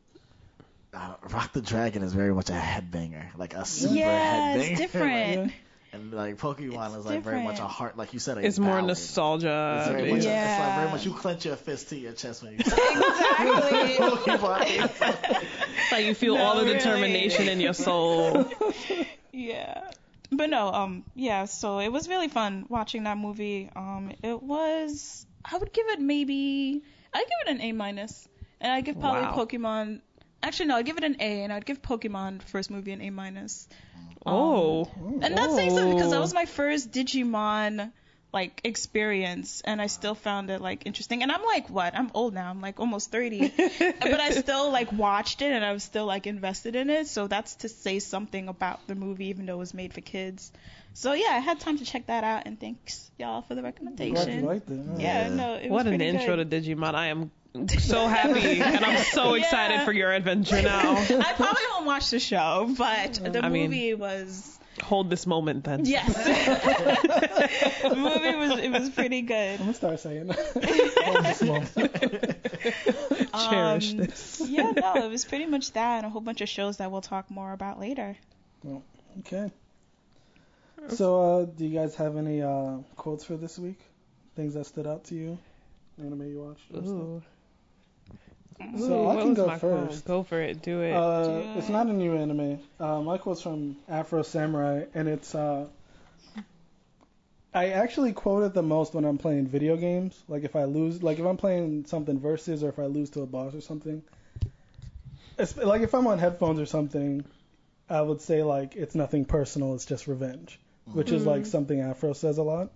Uh, 0.92 1.14
Rock 1.30 1.52
the 1.52 1.60
Dragon 1.60 2.02
is 2.02 2.12
very 2.14 2.32
much 2.32 2.50
a 2.50 2.54
headbanger, 2.54 3.36
like 3.36 3.54
a 3.54 3.64
super 3.64 3.94
Yeah, 3.94 4.54
headbanger. 4.56 4.60
it's 4.70 4.80
different. 4.80 5.42
Like, 5.46 5.52
and 5.92 6.12
like 6.12 6.36
Pokemon 6.38 6.86
It's 6.88 6.96
is 6.98 7.06
like 7.06 7.22
very 7.22 7.42
much 7.42 7.58
a 7.60 7.66
heart, 7.68 7.96
like 7.96 8.12
you 8.14 8.18
said. 8.18 8.38
A 8.38 8.44
It's 8.46 8.58
more 8.58 8.80
nostalgia. 8.82 9.76
It's 9.80 9.88
very 9.90 10.10
much. 10.10 10.22
based. 10.24 10.26
It's 10.28 10.58
like 10.60 10.76
very 10.76 10.90
much. 10.90 11.04
You 11.06 11.12
clench 11.12 11.44
your 11.46 11.54
fist 11.56 11.88
to 11.90 11.96
your 11.96 12.12
chest 12.12 12.42
when 12.42 12.52
you. 12.52 12.58
Exactly. 12.64 13.94
Pokemon. 14.06 15.44
Like 15.92 16.04
you 16.06 16.14
feel 16.14 16.36
No, 16.36 16.42
all 16.42 16.56
the 16.58 16.64
really. 16.64 16.78
determination 16.78 17.48
in 17.48 17.60
your 17.60 17.74
soul. 17.74 18.50
yeah. 19.32 19.90
But 20.36 20.50
no, 20.50 20.72
um, 20.72 21.04
yeah, 21.14 21.44
so 21.44 21.78
it 21.78 21.88
was 21.88 22.08
really 22.08 22.28
fun 22.28 22.66
watching 22.68 23.04
that 23.04 23.18
movie. 23.18 23.70
Um, 23.74 24.12
it 24.22 24.42
was, 24.42 25.26
I 25.44 25.56
would 25.56 25.72
give 25.72 25.88
it 25.88 26.00
maybe, 26.00 26.82
I'd 27.12 27.18
give 27.20 27.48
it 27.48 27.50
an 27.56 27.60
A 27.60 27.72
minus, 27.72 28.28
and 28.60 28.72
I'd 28.72 28.84
give 28.84 28.98
probably 29.00 29.22
Wow. 29.22 29.34
Pokemon. 29.36 30.00
Actually, 30.42 30.66
no, 30.66 30.76
I'd 30.76 30.86
give 30.86 30.98
it 30.98 31.04
an 31.04 31.16
A, 31.20 31.42
and 31.42 31.52
I'd 31.52 31.64
give 31.64 31.80
Pokemon 31.80 32.42
first 32.42 32.70
movie 32.70 32.92
an 32.92 33.00
A 33.00 33.10
minus. 33.10 33.68
Oh. 34.26 34.88
And 35.22 35.36
that's 35.36 35.54
saying 35.54 35.70
something 35.70 35.94
because 35.94 36.10
that 36.10 36.18
Oh. 36.18 36.20
was 36.20 36.34
my 36.34 36.46
first 36.46 36.90
Digimon 36.90 37.92
like 38.34 38.60
experience, 38.64 39.62
and 39.64 39.80
I 39.80 39.86
still 39.86 40.14
found 40.14 40.50
it 40.50 40.60
like 40.60 40.84
interesting. 40.86 41.22
And 41.22 41.32
I'm 41.32 41.42
like, 41.44 41.70
what? 41.70 41.94
I'm 41.94 42.10
old 42.12 42.34
now. 42.34 42.50
I'm 42.50 42.60
like 42.60 42.78
almost 42.80 43.10
30, 43.12 43.48
but 43.78 44.20
I 44.20 44.30
still 44.32 44.70
like 44.70 44.92
watched 44.92 45.40
it, 45.40 45.52
and 45.52 45.64
I 45.64 45.72
was 45.72 45.82
still 45.84 46.04
like 46.04 46.26
invested 46.26 46.76
in 46.76 46.90
it. 46.90 47.06
So 47.06 47.28
that's 47.28 47.54
to 47.56 47.68
say 47.68 48.00
something 48.00 48.48
about 48.48 48.86
the 48.88 48.94
movie, 48.96 49.26
even 49.28 49.46
though 49.46 49.54
it 49.54 49.58
was 49.58 49.72
made 49.72 49.94
for 49.94 50.00
kids. 50.02 50.52
So 50.92 51.12
yeah, 51.12 51.28
I 51.30 51.38
had 51.38 51.60
time 51.60 51.78
to 51.78 51.84
check 51.84 52.06
that 52.08 52.24
out, 52.24 52.42
and 52.46 52.58
thanks 52.60 53.10
y'all 53.18 53.42
for 53.42 53.54
the 53.54 53.62
Glad 53.62 53.74
you 53.80 53.86
recommendation. 53.86 54.44
liked 54.44 54.70
it. 54.70 54.80
Yeah, 54.98 55.28
Yeah. 55.28 55.34
no, 55.34 55.54
it 55.54 55.70
What 55.70 55.86
was 55.86 55.94
an 55.94 56.00
intro 56.00 56.36
good. 56.36 56.50
to 56.50 56.60
Digimon. 56.60 56.94
I 56.94 57.06
am 57.08 57.30
so 57.78 58.08
happy 58.08 58.60
and 58.60 58.84
I'm 58.84 58.98
so 59.04 59.34
Yeah. 59.34 59.42
excited 59.44 59.80
for 59.84 59.92
your 59.92 60.12
adventure 60.12 60.60
now. 60.60 60.96
I 60.96 61.32
probably 61.36 61.62
won't 61.72 61.86
watch 61.86 62.10
the 62.10 62.18
show, 62.20 62.68
but 62.76 63.14
the 63.14 63.44
I 63.44 63.48
mean- 63.48 63.70
movie 63.70 63.94
was 63.94 64.58
Hold 64.82 65.08
this 65.10 65.26
moment 65.26 65.64
then. 65.64 65.84
yes. 65.84 66.12
the 67.82 67.94
movie 67.96 68.34
was 68.36 68.58
it 68.58 68.70
was 68.70 68.90
pretty 68.90 69.22
good. 69.22 69.52
I'm 69.60 69.66
gonna 69.66 69.74
start 69.74 70.00
saying 70.00 70.26
that. 70.26 70.96
All 71.06 71.22
this 71.22 71.42
moment. 71.42 71.70
Cherish 73.50 73.92
Um, 73.92 73.96
this. 73.98 74.42
yeah, 74.46 74.72
no, 74.72 75.04
it 75.06 75.10
was 75.10 75.24
pretty 75.24 75.46
much 75.46 75.72
that 75.72 75.98
and 75.98 76.06
a 76.06 76.08
whole 76.10 76.20
bunch 76.20 76.40
of 76.40 76.48
shows 76.48 76.78
that 76.78 76.90
we'll 76.90 77.00
talk 77.02 77.30
more 77.30 77.52
about 77.52 77.78
later. 77.80 78.16
Well, 78.62 78.82
Okay. 79.20 79.50
So, 80.88 81.22
uh, 81.22 81.44
do 81.46 81.64
you 81.64 81.78
guys 81.78 81.94
have 81.94 82.16
any 82.16 82.42
uh, 82.42 82.78
quotes 82.96 83.24
for 83.24 83.36
this 83.36 83.58
week? 83.58 83.78
Things 84.36 84.54
that 84.54 84.66
stood 84.66 84.86
out 84.86 85.04
to 85.04 85.14
you? 85.14 85.38
Anime 85.98 86.28
you 86.28 86.40
watched? 86.42 86.64
or 86.74 86.82
stuff? 87.22 87.30
Ooh. 88.62 88.78
So 88.78 88.92
Ooh, 88.94 89.08
I 89.08 89.14
what 89.14 89.18
can 89.22 89.28
was 89.30 89.38
go 89.38 89.46
my 89.46 89.58
quote? 89.58 89.90
first. 89.90 90.04
Go 90.04 90.22
for 90.22 90.40
it. 90.40 90.62
Do 90.62 90.80
it. 90.82 90.92
Uh, 90.92 91.40
Yeah. 91.44 91.58
it's 91.58 91.68
not 91.68 91.86
a 91.86 91.92
new 91.92 92.16
anime. 92.16 92.58
Uh, 92.78 93.00
my 93.00 93.18
quote's 93.18 93.42
from 93.42 93.76
Afro 93.88 94.22
Samurai, 94.22 94.84
and 94.94 95.08
it's 95.08 95.34
uh, 95.34 95.66
I 97.52 97.68
actually 97.70 98.12
quote 98.12 98.42
it 98.44 98.54
the 98.54 98.62
most 98.62 98.94
when 98.94 99.04
I'm 99.04 99.18
playing 99.18 99.46
video 99.46 99.76
games. 99.76 100.20
Like 100.28 100.42
if 100.44 100.56
I 100.56 100.64
lose, 100.64 101.02
like 101.02 101.18
if 101.18 101.24
I'm 101.24 101.36
playing 101.36 101.86
something 101.86 102.18
versus, 102.18 102.64
or 102.64 102.68
if 102.68 102.78
I 102.78 102.86
lose 102.86 103.10
to 103.10 103.20
a 103.22 103.26
boss 103.26 103.54
or 103.54 103.60
something. 103.60 104.02
It's, 105.38 105.56
like 105.56 105.82
if 105.82 105.94
I'm 105.94 106.06
on 106.06 106.18
headphones 106.18 106.60
or 106.60 106.66
something, 106.66 107.24
I 107.88 108.00
would 108.00 108.20
say 108.20 108.42
like 108.42 108.76
it's 108.76 108.94
nothing 108.94 109.24
personal. 109.24 109.74
It's 109.74 109.84
just 109.84 110.06
revenge, 110.06 110.58
which 110.92 111.10
is 111.12 111.26
like 111.26 111.46
something 111.46 111.80
Afro 111.80 112.12
says 112.12 112.38
a 112.38 112.42
lot, 112.42 112.70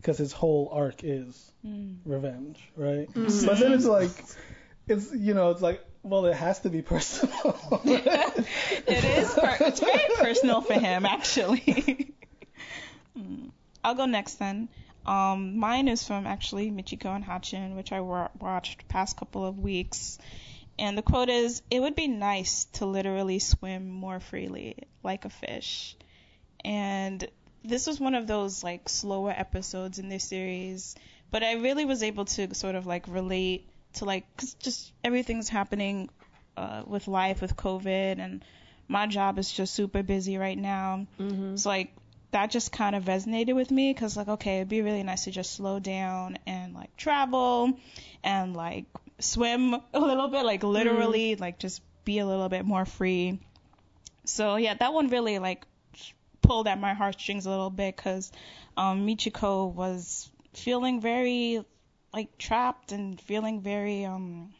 because 0.00 0.18
his 0.18 0.32
whole 0.32 0.68
arc 0.72 1.02
is 1.04 1.50
Mm. 1.66 1.96
revenge, 2.04 2.62
right? 2.76 3.08
But 3.14 3.58
then 3.58 3.72
it's 3.72 3.86
like, 3.86 4.10
it's 4.88 5.12
you 5.14 5.34
know, 5.34 5.50
it's 5.50 5.62
like, 5.62 5.84
well, 6.02 6.26
it 6.26 6.34
has 6.34 6.60
to 6.60 6.70
be 6.70 6.82
personal. 6.82 7.80
It 8.86 9.04
is. 9.04 9.32
Per- 9.32 9.56
it's 9.60 9.80
very 9.80 10.04
personal 10.18 10.60
for 10.60 10.74
him, 10.74 11.06
actually. 11.06 12.14
Mm. 13.16 13.50
I'll 13.84 13.94
go 13.94 14.06
next 14.06 14.40
then. 14.40 14.68
Um, 15.06 15.58
mine 15.58 15.86
is 15.86 16.04
from 16.04 16.26
actually 16.26 16.70
Michiko 16.72 17.14
and 17.14 17.24
Hatchin, 17.24 17.76
which 17.76 17.92
I 17.92 18.00
wa- 18.00 18.30
watched 18.40 18.88
past 18.88 19.16
couple 19.16 19.46
of 19.46 19.60
weeks. 19.60 20.18
And 20.80 20.98
the 20.98 21.02
quote 21.02 21.28
is, 21.28 21.62
"It 21.70 21.78
would 21.78 21.94
be 21.94 22.08
nice 22.08 22.64
to 22.72 22.86
literally 22.86 23.38
swim 23.38 23.88
more 23.88 24.18
freely, 24.18 24.78
like 25.04 25.24
a 25.24 25.30
fish." 25.30 25.96
And 26.64 27.24
this 27.62 27.86
was 27.86 28.00
one 28.00 28.14
of 28.14 28.26
those 28.26 28.64
like 28.64 28.88
slower 28.88 29.30
episodes 29.30 29.98
in 29.98 30.08
this 30.08 30.24
series, 30.24 30.96
but 31.30 31.44
I 31.44 31.52
really 31.54 31.84
was 31.84 32.02
able 32.02 32.24
to 32.24 32.52
sort 32.54 32.74
of 32.74 32.86
like 32.86 33.06
relate 33.06 33.68
to 33.94 34.04
like 34.04 34.24
'cause 34.36 34.54
just 34.54 34.92
everything's 35.02 35.48
happening 35.48 36.08
uh, 36.56 36.82
with 36.86 37.08
life 37.08 37.40
with 37.40 37.56
COVID, 37.56 38.18
and 38.18 38.44
my 38.88 39.06
job 39.06 39.38
is 39.38 39.50
just 39.50 39.74
super 39.74 40.02
busy 40.02 40.36
right 40.38 40.58
now. 40.58 41.06
mm-hmm. 41.18 41.56
So 41.56 41.68
like 41.68 41.92
that 42.30 42.50
just 42.50 42.72
kind 42.72 42.96
of 42.96 43.04
resonated 43.04 43.54
with 43.54 43.70
me 43.70 43.92
because 43.92 44.16
like 44.16 44.28
okay, 44.28 44.56
it'd 44.56 44.68
be 44.68 44.82
really 44.82 45.02
nice 45.02 45.24
to 45.24 45.30
just 45.30 45.52
slow 45.54 45.78
down 45.78 46.38
and 46.46 46.74
like 46.74 46.96
travel 46.96 47.78
and 48.22 48.54
like 48.54 48.86
swim 49.20 49.74
a 49.74 50.00
little 50.00 50.28
bit, 50.28 50.44
like 50.44 50.62
literally 50.62 51.36
like 51.36 51.58
just 51.58 51.82
be 52.04 52.18
a 52.18 52.26
little 52.26 52.48
bit 52.48 52.64
more 52.64 52.84
free. 52.84 53.40
So 54.24 54.56
yeah, 54.56 54.74
that 54.74 54.92
one 54.92 55.08
really 55.08 55.38
like 55.38 55.64
pulled 56.42 56.68
at 56.68 56.78
my 56.78 56.94
heartstrings 56.94 57.46
a 57.46 57.50
little 57.50 57.70
bit 57.70 57.96
because 57.96 58.30
um, 58.76 59.06
Michiko 59.06 59.72
was 59.72 60.30
feeling 60.52 61.00
very 61.00 61.64
like 62.14 62.38
trapped 62.38 62.92
and 62.92 63.20
feeling 63.20 63.60
very 63.60 64.04
um 64.04 64.52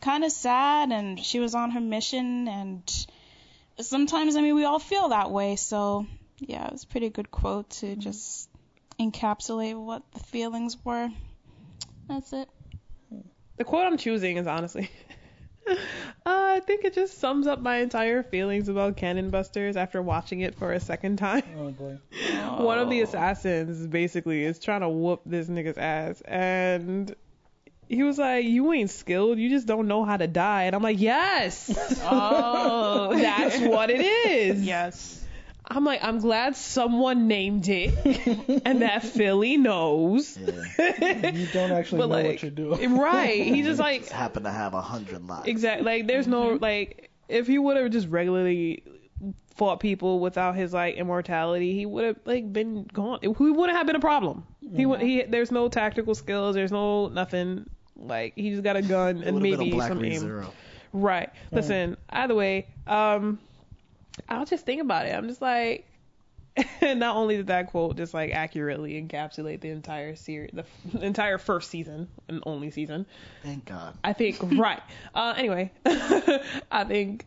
kind 0.00 0.22
of 0.22 0.30
sad 0.30 0.92
and 0.92 1.18
she 1.18 1.40
was 1.40 1.54
on 1.54 1.70
her 1.70 1.80
mission 1.80 2.46
and 2.46 3.06
sometimes 3.80 4.36
I 4.36 4.42
mean 4.42 4.54
we 4.54 4.64
all 4.64 4.78
feel 4.78 5.08
that 5.08 5.30
way 5.30 5.56
so 5.56 6.06
yeah 6.38 6.66
it 6.66 6.72
was 6.72 6.84
a 6.84 6.86
pretty 6.86 7.08
good 7.08 7.30
quote 7.30 7.70
to 7.70 7.96
just 7.96 8.48
encapsulate 9.00 9.82
what 9.82 10.02
the 10.12 10.20
feelings 10.20 10.76
were 10.84 11.08
that's 12.08 12.32
it 12.32 12.48
The 13.56 13.64
quote 13.64 13.86
I'm 13.86 13.96
choosing 13.96 14.36
is 14.36 14.46
honestly. 14.46 14.90
uh, 16.26 16.54
I 16.56 16.60
think 16.66 16.84
it 16.84 16.94
just 16.94 17.18
sums 17.18 17.46
up 17.46 17.60
my 17.60 17.78
entire 17.78 18.22
feelings 18.22 18.68
about 18.68 18.96
Cannon 18.96 19.30
Busters 19.30 19.76
after 19.76 20.02
watching 20.02 20.40
it 20.40 20.54
for 20.54 20.72
a 20.72 20.80
second 20.80 21.16
time. 21.16 21.42
oh 21.58 21.70
boy. 21.70 21.98
One 22.62 22.78
of 22.78 22.90
the 22.90 23.02
assassins 23.02 23.86
basically 23.86 24.44
is 24.44 24.58
trying 24.58 24.80
to 24.80 24.88
whoop 24.88 25.22
this 25.26 25.48
nigga's 25.48 25.78
ass, 25.78 26.20
and 26.22 27.14
he 27.88 28.02
was 28.02 28.18
like, 28.18 28.44
"You 28.44 28.72
ain't 28.72 28.90
skilled. 28.90 29.38
You 29.38 29.48
just 29.48 29.66
don't 29.66 29.88
know 29.88 30.04
how 30.04 30.16
to 30.16 30.26
die." 30.26 30.64
And 30.64 30.74
I'm 30.74 30.82
like, 30.82 31.00
"Yes, 31.00 31.70
oh 32.02 33.10
that's 33.14 33.60
what 33.60 33.90
it 33.90 34.00
is." 34.00 34.62
yes 34.64 35.24
I'm 35.70 35.84
like, 35.84 36.02
I'm 36.02 36.18
glad 36.18 36.56
someone 36.56 37.28
named 37.28 37.68
it, 37.68 37.94
and 38.64 38.80
that 38.82 39.02
Philly 39.04 39.58
knows. 39.58 40.36
Yeah. 40.38 41.30
You 41.30 41.46
don't 41.48 41.72
actually 41.72 42.00
know 42.00 42.06
like, 42.06 42.26
what 42.26 42.42
you're 42.42 42.50
doing. 42.50 42.96
right? 42.96 43.44
He 43.44 43.62
just 43.62 43.78
like 43.78 44.00
Just 44.00 44.12
happen 44.12 44.44
to 44.44 44.50
have 44.50 44.72
a 44.72 44.80
hundred 44.80 45.26
lives. 45.26 45.46
Exactly. 45.46 45.84
Like, 45.84 46.06
there's 46.06 46.26
no 46.26 46.52
mm-hmm. 46.52 46.62
like, 46.62 47.10
if 47.28 47.46
he 47.46 47.58
would 47.58 47.76
have 47.76 47.90
just 47.90 48.08
regularly 48.08 48.82
fought 49.56 49.80
people 49.80 50.20
without 50.20 50.56
his 50.56 50.72
like 50.72 50.94
immortality, 50.94 51.74
he 51.74 51.84
would 51.84 52.04
have 52.04 52.16
like 52.24 52.50
been 52.50 52.84
gone. 52.84 53.18
He 53.20 53.28
wouldn't 53.28 53.76
have 53.76 53.86
been 53.86 53.96
a 53.96 54.00
problem. 54.00 54.46
He 54.74 54.86
would. 54.86 55.00
He 55.00 55.18
mm-hmm. 55.18 55.30
there's 55.30 55.50
no 55.50 55.68
tactical 55.68 56.14
skills. 56.14 56.54
There's 56.54 56.72
no 56.72 57.08
nothing. 57.08 57.68
Like 57.96 58.34
he 58.36 58.50
just 58.50 58.62
got 58.62 58.76
a 58.76 58.82
gun 58.82 59.22
and 59.22 59.34
would've 59.34 59.42
been 59.42 59.58
maybe 59.58 59.70
a 59.70 59.74
Black 59.74 59.88
some 59.88 59.98
Re 59.98 60.12
aim. 60.12 60.20
Zero. 60.20 60.52
Right. 60.92 61.30
Listen. 61.50 61.92
Mm. 61.92 61.96
Either 62.10 62.34
way, 62.34 62.68
um, 62.86 63.38
I'll 64.28 64.44
just 64.44 64.64
think 64.66 64.80
about 64.80 65.06
it. 65.06 65.14
I'm 65.14 65.28
just 65.28 65.42
like. 65.42 65.84
not 66.82 67.14
only 67.14 67.36
did 67.36 67.46
that 67.46 67.68
quote 67.68 67.96
just 67.96 68.12
like 68.12 68.32
accurately 68.32 69.00
encapsulate 69.00 69.60
the 69.60 69.68
entire 69.70 70.16
series, 70.16 70.50
the, 70.52 70.62
f- 70.62 70.92
the 70.92 71.06
entire 71.06 71.38
first 71.38 71.70
season 71.70 72.08
and 72.26 72.42
only 72.46 72.72
season, 72.72 73.06
Thank 73.44 73.66
God. 73.66 73.94
I 74.02 74.12
think 74.12 74.38
right. 74.42 74.82
Uh, 75.14 75.34
anyway, 75.36 75.70
I 75.86 76.84
think 76.84 77.26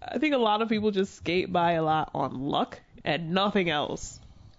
I 0.00 0.18
think 0.18 0.34
a 0.34 0.38
lot 0.38 0.62
of 0.62 0.70
people 0.70 0.90
just 0.90 1.14
skate 1.14 1.52
by 1.52 1.72
a 1.72 1.82
lot 1.82 2.12
on 2.14 2.40
luck 2.40 2.80
and 3.04 3.32
nothing 3.32 3.68
else. 3.68 4.18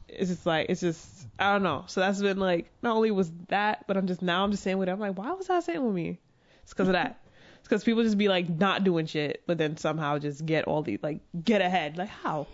it's 0.10 0.30
just 0.30 0.46
like 0.46 0.68
it's 0.70 0.82
just 0.82 1.25
I 1.39 1.54
don't 1.54 1.63
know. 1.63 1.86
So 1.88 2.01
that's 2.01 2.22
been 2.22 2.38
like 2.38 2.70
not 2.84 2.96
only 2.96 3.10
was 3.10 3.32
that, 3.48 3.86
but 3.88 3.98
I'm 3.98 4.06
just 4.06 4.22
now 4.22 4.44
I'm 4.44 4.51
just 4.51 4.62
saying 4.62 4.77
with 4.77 4.89
it. 4.89 4.92
I'm 4.92 5.00
like, 5.00 5.18
why 5.18 5.32
was 5.32 5.48
that 5.48 5.63
saying 5.63 5.84
with 5.84 5.96
me? 5.96 6.20
It's 6.63 6.74
because 6.74 6.88
of 6.88 6.94
that. 6.94 7.20
It's 7.65 7.69
because 7.69 7.84
people 7.84 8.03
just 8.03 8.19
be 8.19 8.27
like 8.27 8.48
not 8.48 8.84
doing 8.84 9.07
shit, 9.07 9.41
but 9.48 9.57
then 9.57 9.75
somehow 9.77 10.19
just 10.19 10.45
get 10.45 10.65
all 10.65 10.84
the 10.84 11.00
like 11.01 11.22
get 11.43 11.62
ahead. 11.62 11.98
Like 11.98 12.10
how? 12.10 12.45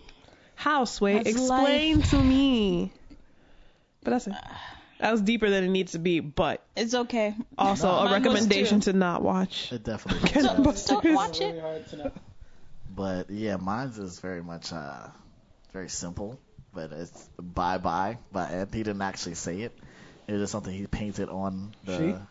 How 0.56 0.86
Sway? 0.86 1.16
That's 1.16 1.32
Explain 1.32 2.02
to 2.02 2.24
me. 2.24 2.94
But 4.04 4.12
that's 4.12 4.28
it. 4.28 4.34
That 5.02 5.12
was 5.12 5.22
deeper 5.22 5.50
than 5.50 5.66
it 5.66 5.68
needs 5.68 5.92
to 5.92 6.00
be, 6.00 6.22
but 6.22 6.64
It's 6.78 6.94
okay. 6.94 7.36
also 7.58 7.88
No. 7.92 8.08
a 8.08 8.12
recommendation 8.14 8.80
to 8.82 8.94
not 8.94 9.22
watch. 9.22 9.70
It 9.74 9.84
definitely. 9.84 10.30
Can 10.30 10.44
was, 10.44 10.50
I 10.50 10.64
bust 10.64 10.88
Don't 10.88 11.14
watch 11.14 11.42
it. 11.42 11.60
hard. 11.60 12.12
But 12.96 13.30
yeah, 13.30 13.58
mine's 13.58 13.98
is 13.98 14.20
very 14.22 14.42
much 14.42 14.72
uh 14.72 15.08
very 15.74 15.90
simple. 15.90 16.40
But 16.74 16.94
it's 16.94 17.30
bye 17.38 17.80
bye 17.80 18.18
but 18.32 18.50
He 18.74 18.82
didn't 18.84 19.02
actually 19.02 19.36
say 19.36 19.60
it. 19.64 19.78
It 20.28 20.32
was 20.32 20.44
just 20.44 20.54
something 20.54 20.74
he 20.74 20.88
painted 20.88 21.28
on 21.28 21.74
the. 21.84 22.22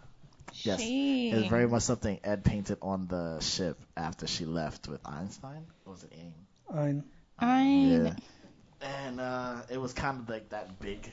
Yes, 0.64 0.80
She. 0.80 1.30
it's 1.30 1.48
very 1.48 1.66
much 1.68 1.82
something 1.82 2.18
Ed 2.24 2.44
painted 2.44 2.78
on 2.82 3.06
the 3.06 3.40
ship 3.40 3.78
after 3.96 4.26
she 4.26 4.44
left 4.44 4.88
with 4.88 5.00
Einstein. 5.06 5.66
Or 5.86 5.92
was 5.92 6.04
it 6.04 6.12
Aim? 6.14 6.34
Ein. 6.72 7.04
Ein. 7.38 8.04
Yeah. 8.06 8.14
And 8.82 9.20
uh, 9.20 9.56
it 9.70 9.78
was 9.80 9.92
kind 9.92 10.20
of 10.20 10.28
like 10.28 10.50
that 10.50 10.80
big, 10.80 11.10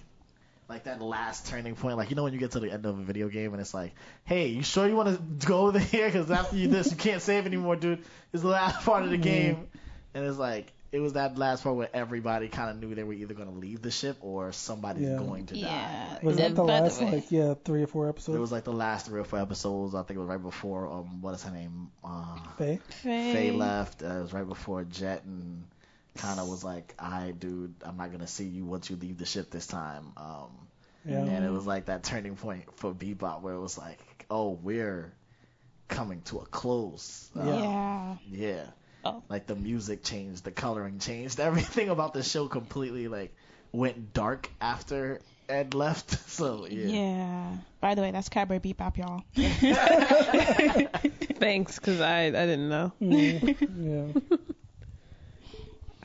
like 0.69 0.85
that 0.85 1.01
last 1.01 1.47
turning 1.47 1.75
point. 1.75 1.97
Like 1.97 2.09
you 2.09 2.15
know 2.15 2.23
when 2.23 2.33
you 2.33 2.39
get 2.39 2.51
to 2.51 2.59
the 2.59 2.71
end 2.71 2.85
of 2.85 2.97
a 2.97 3.01
video 3.01 3.27
game 3.29 3.51
and 3.53 3.61
it's 3.61 3.73
like, 3.73 3.93
hey, 4.25 4.47
you 4.47 4.63
sure 4.63 4.87
you 4.87 4.95
want 4.95 5.39
to 5.39 5.47
go 5.47 5.71
there? 5.71 5.81
Because 6.11 6.31
after 6.31 6.55
you 6.55 6.67
this, 6.67 6.91
you 6.91 6.97
can't 6.97 7.21
save 7.21 7.45
anymore, 7.45 7.75
dude. 7.75 8.03
It's 8.33 8.43
the 8.43 8.49
last 8.49 8.85
part 8.85 9.03
of 9.03 9.09
the 9.09 9.17
game, 9.17 9.67
and 10.13 10.25
it's 10.25 10.37
like 10.37 10.71
it 10.91 10.99
was 10.99 11.13
that 11.13 11.37
last 11.37 11.63
part 11.63 11.75
where 11.75 11.89
everybody 11.93 12.47
kind 12.47 12.69
of 12.69 12.81
knew 12.81 12.95
they 12.95 13.03
were 13.03 13.13
either 13.13 13.33
going 13.33 13.49
to 13.49 13.53
leave 13.57 13.81
the 13.81 13.91
ship 13.91 14.17
or 14.21 14.51
somebody's 14.53 15.07
Yeah. 15.09 15.17
going 15.17 15.45
to 15.47 15.53
die. 15.53 15.59
Yeah. 15.59 16.09
die. 16.15 16.19
Was 16.23 16.37
that 16.37 16.55
the 16.55 16.63
by 16.63 16.77
the 16.77 16.83
last 16.83 17.01
way- 17.01 17.11
like 17.11 17.31
yeah 17.31 17.53
three 17.65 17.83
or 17.83 17.87
four 17.87 18.07
episodes? 18.09 18.37
It 18.37 18.39
was 18.39 18.51
like 18.51 18.63
the 18.63 18.71
last 18.73 19.05
three 19.07 19.19
or 19.19 19.25
four 19.25 19.39
episodes. 19.39 19.95
I 19.95 20.03
think 20.03 20.17
it 20.17 20.21
was 20.21 20.29
right 20.29 20.41
before 20.41 20.87
um 20.91 21.21
what 21.21 21.33
is 21.33 21.43
her 21.43 21.51
name? 21.51 21.89
Uh, 22.03 22.37
Faye. 22.57 22.79
Faye. 22.89 23.33
Faye 23.33 23.51
left. 23.51 24.01
Uh, 24.01 24.07
it 24.07 24.21
was 24.21 24.33
right 24.33 24.47
before 24.47 24.83
Jet 24.85 25.23
and 25.25 25.65
kind 26.15 26.39
of 26.39 26.49
was 26.49 26.63
like, 26.63 26.95
"I, 26.97 27.31
dude, 27.37 27.75
I'm 27.83 27.97
not 27.97 28.11
gonna 28.11 28.25
see 28.27 28.45
you 28.45 28.65
once 28.65 28.89
you 28.89 28.95
leave 28.95 29.17
the 29.17 29.25
ship 29.25 29.51
this 29.51 29.67
time." 29.67 30.13
Um, 30.17 30.49
Yeah. 31.05 31.19
and 31.19 31.45
it 31.45 31.51
was 31.51 31.67
like 31.67 31.85
that 31.87 32.03
turning 32.03 32.35
point 32.35 32.63
for 32.77 32.93
Bebop 32.93 33.41
where 33.41 33.53
it 33.53 33.59
was 33.59 33.77
like, 33.77 33.99
"Oh, 34.31 34.51
we're 34.51 35.13
coming 35.89 36.21
to 36.23 36.39
a 36.39 36.45
close." 36.45 37.29
Uh, 37.35 37.43
Yeah. 37.45 38.15
yeah. 38.29 38.63
Oh. 39.07 39.23
Like 39.29 39.47
the 39.47 39.55
music 39.55 40.03
changed, 40.03 40.43
the 40.43 40.51
coloring 40.51 40.99
changed, 40.99 41.39
everything 41.49 41.89
about 41.89 42.13
the 42.13 42.23
show 42.23 42.47
completely 42.47 43.07
like 43.07 43.33
went 43.71 44.13
dark 44.13 44.49
after 44.61 45.21
Ed 45.49 45.73
left. 45.73 46.17
So 46.37 46.67
Yeah. 46.67 46.87
yeah. 46.87 47.51
By 47.81 47.95
the 47.95 48.01
way, 48.01 48.11
that's 48.11 48.29
Cowboy 48.29 48.59
Bebop, 48.59 48.97
y'all. 48.97 49.23
Thanks, 51.39 51.79
because 51.79 51.99
I 52.01 52.25
I 52.25 52.29
didn't 52.31 52.69
know. 52.69 52.91
Mm, 53.01 54.13
yeah. 54.13 54.37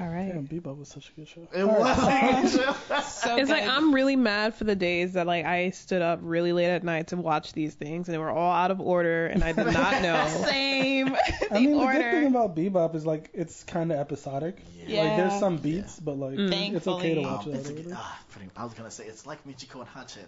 All 0.03 0.09
right. 0.09 0.33
Damn, 0.33 0.49
Bebop 0.49 0.79
was 0.79 0.89
such 0.89 1.11
a 1.11 1.13
good 1.21 1.29
show. 1.29 1.47
It 1.55 1.63
All 1.63 1.79
right. 1.81 2.43
was. 2.43 2.55
So 3.23 3.37
It's 3.37 3.49
like. 3.51 3.63
I'm 3.69 3.95
really 3.95 4.17
mad 4.17 4.55
for 4.57 4.65
the 4.65 4.75
days 4.75 5.13
that 5.13 5.27
like 5.29 5.45
I 5.47 5.71
stood 5.71 6.03
up 6.03 6.19
really 6.23 6.53
late 6.53 6.71
at 6.71 6.83
night 6.83 7.09
to 7.09 7.17
watch 7.17 7.53
these 7.53 7.73
things 7.75 8.09
and 8.09 8.15
they 8.15 8.19
were 8.19 8.31
all 8.31 8.53
out 8.53 8.71
of 8.73 8.81
order 8.81 9.27
and 9.27 9.45
I 9.45 9.53
did 9.53 9.67
not 9.73 10.03
know. 10.03 10.27
same. 10.45 11.07
the 11.11 11.49
I 11.53 11.61
mean, 11.61 11.77
the 11.79 11.87
good 11.87 12.03
thing 12.11 12.27
about 12.27 12.57
Bebop 12.57 12.95
is 12.97 13.07
like 13.07 13.31
it's 13.33 13.63
kind 13.65 13.93
of 13.93 13.99
episodic. 13.99 14.57
Yeah. 14.87 15.03
Like 15.03 15.17
there's 15.19 15.39
some 15.41 15.59
beats, 15.59 16.01
but 16.01 16.19
like 16.19 16.35
Mm. 16.35 16.75
it's 16.75 16.87
okay 16.89 17.15
to 17.15 17.21
watch 17.23 17.47
Um, 17.47 17.53
it. 17.53 17.57
it's 17.59 17.69
out 17.69 17.77
a, 17.77 17.81
of 17.81 17.87
order. 17.87 17.99
pretty, 18.31 18.51
I 18.57 18.65
was 18.65 18.75
gonna 18.75 18.91
say 18.91 19.05
it's 19.05 19.25
like 19.25 19.47
Michiko 19.47 19.81
and 19.81 19.89
Hatchin, 19.89 20.25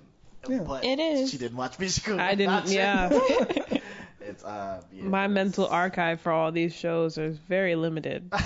Yeah. 0.49 0.59
but 0.67 0.85
It 0.85 1.01
is. 1.01 1.31
She 1.33 1.39
didn't 1.39 1.57
watch 1.57 1.79
Michiko. 1.79 2.21
I 2.21 2.37
didn't. 2.37 2.53
Hatchin. 2.53 2.73
Yeah. 2.75 3.79
It's 4.27 4.45
uh. 4.45 4.83
Yeah, 4.93 5.05
My 5.05 5.25
it's- 5.25 5.35
mental 5.35 5.67
archive 5.67 6.21
for 6.21 6.33
all 6.33 6.51
these 6.53 6.75
shows 6.75 7.19
is 7.19 7.37
very 7.39 7.75
limited. 7.77 8.33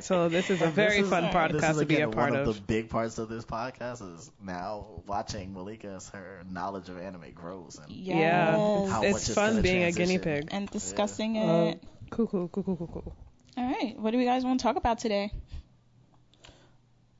So 0.00 0.28
this 0.28 0.50
is 0.50 0.60
a 0.62 0.66
very 0.68 0.96
this 0.98 1.04
is- 1.04 1.10
fun 1.10 1.24
This 1.24 1.34
podcast 1.34 1.70
is 1.72 1.78
to 1.78 1.86
be 1.86 1.94
a 1.96 2.08
again 2.08 2.10
part 2.12 2.30
one 2.32 2.40
of, 2.40 2.48
of. 2.48 2.54
the 2.56 2.60
big 2.62 2.88
parts 2.90 3.18
of 3.18 3.28
this 3.28 3.44
podcast 3.44 4.02
is 4.16 4.30
now 4.42 4.86
watching 5.06 5.52
Malika 5.54 5.88
as 5.88 6.08
her 6.10 6.42
knowledge 6.50 6.88
of 6.88 6.98
anime 6.98 7.30
grows 7.34 7.78
and 7.82 7.90
Yes. 7.92 8.16
Yeah. 8.16 8.50
How 8.56 8.86
much 9.02 9.04
It's 9.04 9.28
it's 9.28 9.34
fun 9.34 9.50
gonna 9.52 9.62
being 9.62 9.84
a 9.84 9.92
guinea 9.92 10.18
pig. 10.18 10.48
And 10.50 10.68
discussing 10.70 11.36
Yeah. 11.36 11.62
it. 11.64 11.82
Cool, 12.10 12.26
cool, 12.26 12.48
cool, 12.48 12.62
cool, 12.64 12.76
cool, 12.76 12.86
cool. 12.92 13.16
All 13.56 13.64
right. 13.64 13.94
What 13.98 14.10
do 14.10 14.18
we 14.18 14.24
guys 14.24 14.44
want 14.44 14.58
to 14.60 14.64
talk 14.64 14.76
about 14.76 14.98
today? 14.98 15.30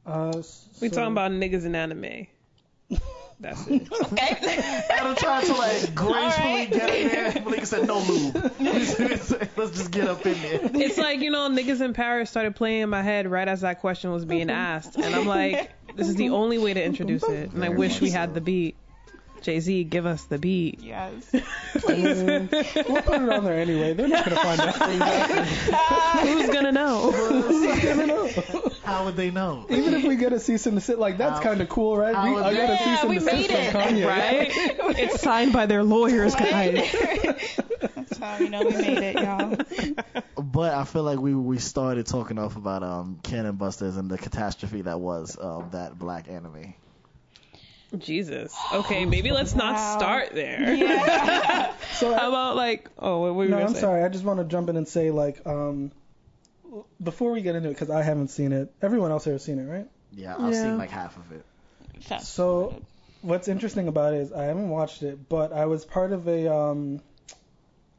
Uh, 0.04 0.32
We 0.80 0.88
so- 0.88 0.96
talking 0.96 1.12
about 1.12 1.30
niggas 1.30 1.64
in 1.64 1.74
anime. 1.76 2.26
That's 3.42 3.66
it. 3.66 3.88
Okay. 4.12 4.82
I'm 4.90 5.16
trying 5.16 5.46
to 5.46 5.52
like 5.54 5.94
gracefully 5.94 6.48
Alright. 6.48 6.70
get 6.70 6.90
in 6.94 7.08
there. 7.08 7.42
Malika 7.42 7.66
said 7.66 7.86
no 7.86 8.04
move. 8.04 8.34
Let's 9.56 9.76
just 9.76 9.90
get 9.90 10.06
up 10.08 10.24
in 10.26 10.40
there. 10.42 10.60
It's 10.82 10.98
like, 10.98 11.20
you 11.20 11.30
know, 11.30 11.48
niggas 11.50 11.80
in 11.80 11.92
Paris 11.92 12.30
started 12.30 12.54
playing 12.56 12.82
in 12.82 12.88
my 12.90 13.02
head 13.02 13.26
right 13.30 13.48
as 13.48 13.62
that 13.62 13.80
question 13.80 14.12
was 14.12 14.24
being 14.24 14.50
asked. 14.50 14.96
And 14.96 15.14
I'm 15.14 15.26
like, 15.26 15.70
this 15.96 16.08
is 16.08 16.14
the 16.16 16.30
only 16.30 16.58
way 16.58 16.72
to 16.74 16.82
introduce 16.82 17.24
it. 17.24 17.52
And 17.52 17.64
I 17.64 17.68
wish 17.70 18.00
we 18.00 18.08
much 18.08 18.16
had 18.16 18.34
the 18.34 18.40
beat. 18.40 18.76
Jay 19.42 19.58
Z, 19.58 19.84
give 19.84 20.06
us 20.06 20.22
the 20.26 20.38
beat. 20.38 20.80
yes. 20.80 21.34
I 21.34 21.92
mean, 21.92 22.48
we'll 22.52 23.02
put 23.02 23.22
it 23.22 23.28
on 23.28 23.44
there 23.44 23.58
anyway. 23.58 23.92
They're 23.92 24.06
not 24.06 24.24
gonna 24.24 24.36
find 24.36 24.60
out. 24.60 25.46
Who's 26.26 26.48
gonna 26.50 26.70
know? 26.70 27.10
Who's 27.10 27.82
gonna 27.82 28.06
know? 28.06 28.28
How 28.84 29.04
would 29.04 29.16
they 29.16 29.30
know? 29.30 29.64
Even 29.70 29.94
if 29.94 30.04
we 30.04 30.16
get 30.16 30.32
a 30.32 30.40
cease 30.40 30.66
and 30.66 30.76
desist, 30.76 30.98
like 30.98 31.16
that's 31.18 31.38
kind 31.40 31.60
of 31.60 31.68
cool, 31.68 31.96
right? 31.96 32.12
We, 32.24 32.36
I 32.40 32.52
got 32.52 32.52
a 32.52 32.66
they- 32.66 32.76
cease 32.76 32.86
Yeah, 32.86 33.00
and 33.02 33.08
we 33.10 33.14
desist 33.18 33.50
made 33.50 33.70
from 33.70 33.80
it. 33.80 33.86
Kanye. 33.86 34.06
Right? 34.06 34.78
It's 34.98 35.20
signed 35.22 35.52
by 35.52 35.66
their 35.66 35.82
lawyers, 35.84 36.34
guys. 36.34 36.74
That's 37.94 38.18
how 38.18 38.36
you 38.38 38.50
know 38.50 38.62
we 38.64 38.72
made 38.72 38.98
it, 38.98 39.14
y'all. 39.16 39.56
But 40.36 40.74
I 40.74 40.84
feel 40.84 41.02
like 41.04 41.18
we 41.18 41.34
we 41.34 41.58
started 41.58 42.06
talking 42.06 42.38
off 42.38 42.56
about 42.56 42.82
um 42.82 43.18
Cannon 43.22 43.56
Busters 43.56 43.96
and 43.96 44.10
the 44.10 44.18
catastrophe 44.18 44.82
that 44.82 45.00
was 45.00 45.38
um 45.40 45.68
that 45.72 45.98
black 45.98 46.28
anime. 46.28 46.74
Jesus. 47.96 48.56
Okay, 48.72 49.04
maybe 49.04 49.30
let's 49.38 49.54
not 49.54 49.74
Wow. 49.74 49.98
start 49.98 50.30
there. 50.34 50.74
Yeah. 50.74 51.72
So 51.92 52.12
How 52.14 52.28
about 52.30 52.56
like, 52.56 52.88
oh, 52.98 53.20
what 53.20 53.34
were 53.36 53.44
you 53.44 53.50
no, 53.50 53.58
gonna 53.58 53.68
I'm 53.68 53.74
say? 53.74 53.80
sorry. 53.80 54.02
I 54.02 54.08
just 54.08 54.24
want 54.24 54.40
to 54.40 54.44
jump 54.44 54.68
in 54.68 54.76
and 54.76 54.88
say 54.88 55.10
like, 55.12 55.46
um, 55.46 55.92
before 57.02 57.32
we 57.32 57.42
get 57.42 57.54
into 57.54 57.68
it, 57.68 57.72
because 57.72 57.90
I 57.90 58.02
haven't 58.02 58.28
seen 58.28 58.52
it. 58.52 58.72
Everyone 58.82 59.10
else 59.10 59.24
here 59.24 59.34
has 59.34 59.44
seen 59.44 59.58
it, 59.58 59.64
right? 59.64 59.88
Yeah, 60.12 60.36
I've 60.38 60.52
Yeah. 60.52 60.62
seen 60.62 60.78
like 60.78 60.90
half 60.90 61.16
of 61.16 61.32
it. 61.32 61.44
Fast 62.02 62.32
So, 62.32 62.82
what's 63.22 63.48
interesting 63.48 63.88
about 63.88 64.14
it 64.14 64.18
is 64.22 64.32
I 64.32 64.44
haven't 64.44 64.68
watched 64.70 65.02
it, 65.02 65.28
but 65.28 65.52
I 65.52 65.66
was 65.66 65.84
part 65.84 66.12
of 66.12 66.26
a 66.28 66.52
um, 66.52 67.00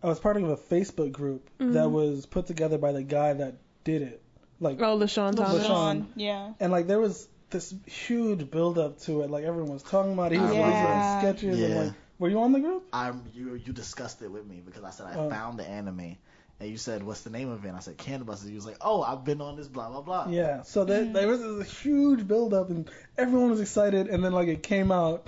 I 0.02 0.08
was 0.08 0.20
part 0.20 0.36
of 0.38 0.44
a 0.44 0.58
Facebook 0.58 1.12
group 1.12 1.50
that 1.60 1.90
was 1.90 2.26
put 2.26 2.46
together 2.48 2.78
by 2.78 2.92
the 2.92 3.04
guy 3.04 3.34
that 3.34 3.56
did 3.84 4.02
it. 4.02 4.22
Like, 4.60 4.82
Oh, 4.82 4.98
LeSean 4.98 5.34
LeSean. 5.34 5.36
Thomas. 5.38 5.66
Sean. 5.68 6.08
Yeah. 6.16 6.54
and 6.60 6.72
like 6.72 6.88
there 6.88 7.00
was 7.00 7.28
this 7.52 7.74
huge 7.86 8.50
build 8.50 8.78
up 8.80 9.00
to 9.02 9.22
it. 9.22 9.30
Like 9.30 9.44
everyone 9.46 9.72
was 9.72 9.84
talking 9.84 10.14
about 10.14 10.32
it. 10.32 10.36
He 10.36 10.42
was 10.42 10.54
Yeah. 10.54 10.66
releasing 10.66 10.86
like, 11.00 11.20
sketches 11.22 11.60
and 11.62 11.74
Yeah. 11.74 11.82
like. 11.84 11.94
Were 12.20 12.30
you 12.30 12.40
on 12.42 12.52
the 12.54 12.60
group? 12.60 12.86
I'm 12.94 13.24
you 13.34 13.56
you 13.56 13.74
discussed 13.74 14.22
it 14.22 14.32
with 14.32 14.46
me 14.46 14.62
because 14.66 14.84
I 14.84 14.92
said 14.92 15.08
I 15.08 15.16
Oh. 15.16 15.30
found 15.30 15.58
the 15.60 15.68
anime 15.68 16.16
and 16.60 16.70
you 16.70 16.78
said 16.78 17.04
what's 17.04 17.22
the 17.22 17.30
name 17.30 17.50
of 17.50 17.64
it? 17.66 17.68
And 17.68 17.78
I 17.78 17.80
said 17.82 17.98
Cannon 17.98 18.24
Busters. 18.24 18.50
You 18.50 18.56
was 18.56 18.66
like, 18.66 18.78
oh, 18.82 19.02
I've 19.02 19.24
been 19.24 19.42
on 19.42 19.56
this 19.56 19.68
blah 19.68 19.90
blah 19.90 20.02
blah. 20.02 20.28
Yeah. 20.30 20.62
So 20.64 20.86
there, 20.86 21.04
mm-hmm. 21.04 21.14
there 21.14 21.28
was 21.28 21.42
this 21.42 21.80
huge 21.80 22.28
build 22.28 22.54
up 22.54 22.70
and 22.70 22.90
everyone 23.18 23.50
was 23.50 23.62
excited, 23.62 24.08
and 24.08 24.24
then 24.24 24.32
like 24.32 24.48
it 24.48 24.64
came 24.64 24.92
out, 24.92 25.28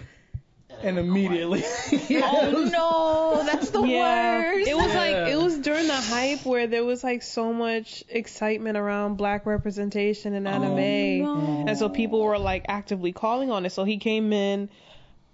and 0.82 0.98
it 0.98 1.02
went 1.02 1.08
immediately. 1.10 1.64
Oh 2.18 2.70
no, 2.72 3.44
that's 3.46 3.70
the 3.72 3.82
Yeah, 3.82 4.40
worst. 4.40 4.68
it 4.70 4.76
was 4.76 4.88
Yeah. 4.88 5.00
like 5.00 5.32
it 5.32 5.38
was 5.38 5.58
during 5.60 5.88
the 5.88 5.94
hype 5.94 6.46
where 6.46 6.68
there 6.68 6.86
was 6.86 7.04
like 7.04 7.22
so 7.24 7.54
much 7.54 8.04
excitement 8.10 8.78
around 8.78 9.16
black 9.16 9.46
representation 9.46 10.34
in 10.34 10.48
oh, 10.48 10.52
anime, 10.52 11.24
no. 11.24 11.66
and 11.68 11.78
so 11.78 11.90
people 11.90 12.22
were 12.22 12.38
like 12.38 12.66
actively 12.68 13.12
calling 13.12 13.52
on 13.52 13.66
it. 13.66 13.72
So 13.72 13.84
he 13.84 13.98
came 13.98 14.32
in 14.34 14.70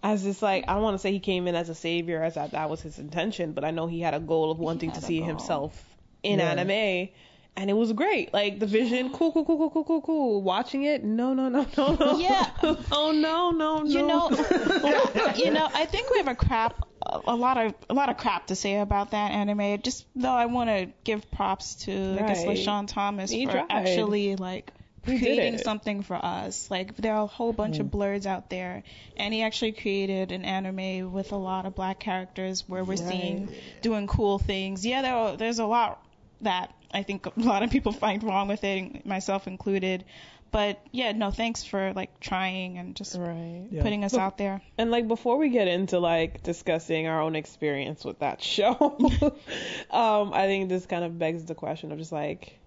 as 0.03 0.23
this 0.23 0.41
like 0.41 0.65
I 0.67 0.73
don't 0.73 0.83
want 0.83 0.95
to 0.95 0.99
say 0.99 1.11
he 1.11 1.19
came 1.19 1.47
in 1.47 1.55
as 1.55 1.69
a 1.69 1.75
savior, 1.75 2.21
as 2.23 2.35
that 2.35 2.51
that 2.51 2.69
was 2.69 2.81
his 2.81 2.97
intention, 2.99 3.53
but 3.53 3.63
I 3.63 3.71
know 3.71 3.87
he 3.87 4.01
had 4.01 4.13
a 4.13 4.19
goal 4.19 4.51
of 4.51 4.59
wanting 4.59 4.91
to 4.93 5.01
see 5.01 5.19
goal. 5.19 5.27
himself 5.27 5.97
in 6.23 6.39
Yeah. 6.39 6.51
anime. 6.51 7.09
And 7.57 7.69
it 7.69 7.73
was 7.73 7.91
great. 7.91 8.33
Like 8.33 8.59
the 8.59 8.65
vision, 8.65 9.11
cool, 9.11 9.33
cool, 9.33 9.43
cool, 9.43 9.57
cool, 9.57 9.69
cool, 9.71 9.83
cool, 9.83 10.01
cool. 10.01 10.41
Watching 10.41 10.83
it, 10.83 11.03
no, 11.03 11.33
no, 11.33 11.49
no, 11.49 11.65
no, 11.77 11.95
no. 11.95 12.17
Yeah. 12.19 12.49
oh 12.93 13.11
no, 13.11 13.51
no, 13.51 13.81
no. 13.81 13.85
You 13.85 14.07
know, 14.07 14.29
you 15.35 15.51
know, 15.51 15.67
I 15.73 15.85
think 15.85 16.09
we 16.11 16.17
have 16.19 16.29
a 16.29 16.35
crap, 16.35 16.87
a 17.05 17.35
lot 17.35 17.57
of 17.57 17.75
a 17.89 17.93
lot 17.93 18.07
of 18.09 18.15
crap 18.17 18.47
to 18.47 18.55
say 18.55 18.79
about 18.79 19.11
that 19.11 19.31
anime. 19.31 19.81
Just 19.81 20.05
though, 20.15 20.31
I 20.31 20.45
want 20.45 20.69
to 20.69 20.87
give 21.03 21.29
props 21.29 21.75
to 21.83 21.91
I 21.91 22.21
guess 22.23 22.47
Right. 22.47 22.57
LeSean 22.57 22.87
Thomas 22.87 23.29
He 23.29 23.45
for 23.45 23.51
tried. 23.51 23.65
actually 23.69 24.37
like 24.37 24.71
He 25.05 25.17
creating 25.17 25.57
something 25.57 26.03
for 26.03 26.15
us. 26.15 26.69
Like 26.69 26.95
there 26.97 27.15
are 27.15 27.23
a 27.23 27.27
whole 27.27 27.53
bunch 27.53 27.79
of 27.79 27.89
blurs 27.89 28.25
out 28.27 28.49
there, 28.49 28.83
and 29.17 29.33
he 29.33 29.41
actually 29.41 29.71
created 29.71 30.31
an 30.31 30.45
anime 30.45 31.11
with 31.11 31.31
a 31.31 31.37
lot 31.37 31.65
of 31.65 31.75
black 31.75 31.99
characters 31.99 32.63
where 32.67 32.83
we're 32.83 32.97
seeing 32.97 33.49
doing 33.81 34.07
cool 34.07 34.37
things. 34.37 34.85
Yeah, 34.85 35.01
there 35.01 35.15
are, 35.15 35.37
there's 35.37 35.59
a 35.59 35.65
lot 35.65 36.05
that 36.41 36.73
I 36.93 37.03
think 37.03 37.25
a 37.25 37.31
lot 37.35 37.63
of 37.63 37.71
people 37.71 37.91
find 38.05 38.21
wrong 38.23 38.47
with 38.47 38.63
it, 38.63 39.05
myself 39.05 39.47
included. 39.47 40.05
but 40.51 40.81
yeah, 40.91 41.13
no, 41.13 41.31
thanks 41.31 41.63
for 41.63 41.93
like 41.93 42.19
trying 42.19 42.77
and 42.77 42.95
just 42.95 43.15
Right. 43.17 43.67
Yeah. 43.71 43.81
putting 43.83 44.03
us 44.03 44.13
out 44.13 44.37
there. 44.37 44.61
And 44.77 44.91
like 44.91 45.07
before 45.07 45.37
we 45.37 45.49
get 45.49 45.67
into 45.67 45.97
like 45.99 46.43
discussing 46.43 47.07
our 47.07 47.21
own 47.21 47.35
experience 47.35 48.03
with 48.03 48.19
that 48.19 48.43
show, 48.43 48.75
um, 49.89 50.33
I 50.33 50.45
think 50.47 50.69
this 50.69 50.85
kind 50.85 51.03
of 51.05 51.17
begs 51.17 51.45
the 51.45 51.55
question 51.55 51.91
of 51.91 51.97
just 51.97 52.11
like 52.11 52.59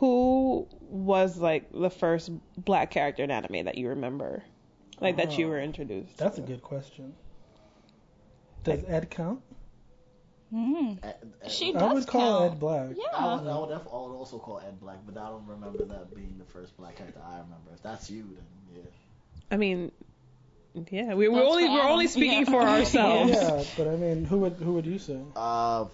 who 0.00 0.66
was 0.80 1.36
like 1.38 1.70
the 1.72 1.90
first 1.90 2.30
black 2.56 2.90
character 2.90 3.22
in 3.22 3.30
anime 3.30 3.66
that 3.66 3.76
you 3.78 3.90
remember? 3.90 4.42
Like 5.00 5.16
that 5.18 5.38
you 5.38 5.46
Oh. 5.46 5.50
were 5.50 5.60
introduced. 5.60 6.16
That's 6.18 6.38
a 6.38 6.42
good 6.42 6.62
question. 6.62 7.14
Does 8.64 8.82
Ed 8.86 9.08
count? 9.10 9.40
Mm. 10.52 10.98
Ed- 11.02 11.14
Ed- 11.42 11.50
She 11.50 11.74
I 11.74 11.78
does 11.78 11.94
would 11.94 12.06
call 12.06 12.40
count. 12.40 12.52
Ed 12.54 12.60
Black. 12.60 12.80
I 12.80 12.86
would, 12.88 12.96
Yeah. 12.98 13.04
I, 13.14 13.34
would 13.36 13.48
I 13.48 13.78
would 13.78 13.86
also 13.86 14.38
call 14.38 14.58
Ed 14.60 14.80
Black, 14.80 14.98
but 15.06 15.16
I 15.16 15.28
don't 15.28 15.46
remember 15.46 15.84
that 15.84 16.14
being 16.14 16.36
the 16.38 16.44
first 16.44 16.76
black 16.76 16.96
character 16.96 17.20
I 17.24 17.34
remember. 17.34 17.70
If 17.74 17.82
that's 17.82 18.10
you, 18.10 18.22
then 18.34 18.44
yeah. 18.82 18.90
I 19.50 19.56
mean, 19.56 19.92
yeah, 20.90 21.14
we, 21.14 21.28
we're 21.28 21.42
only 21.42 21.66
for 21.66 21.72
we're 21.74 21.88
only 21.88 22.06
speaking 22.08 22.40
Yeah. 22.46 22.50
for 22.50 22.60
ourselves. 22.76 23.32
Yeah, 23.32 23.62
but 23.76 23.86
I 23.88 23.96
mean, 23.96 24.24
who 24.24 24.38
would 24.40 24.54
who 24.54 24.74
would 24.74 24.86
you 24.86 24.98
say? 24.98 25.20
Uh, 25.36 25.82
uh, 25.82 25.88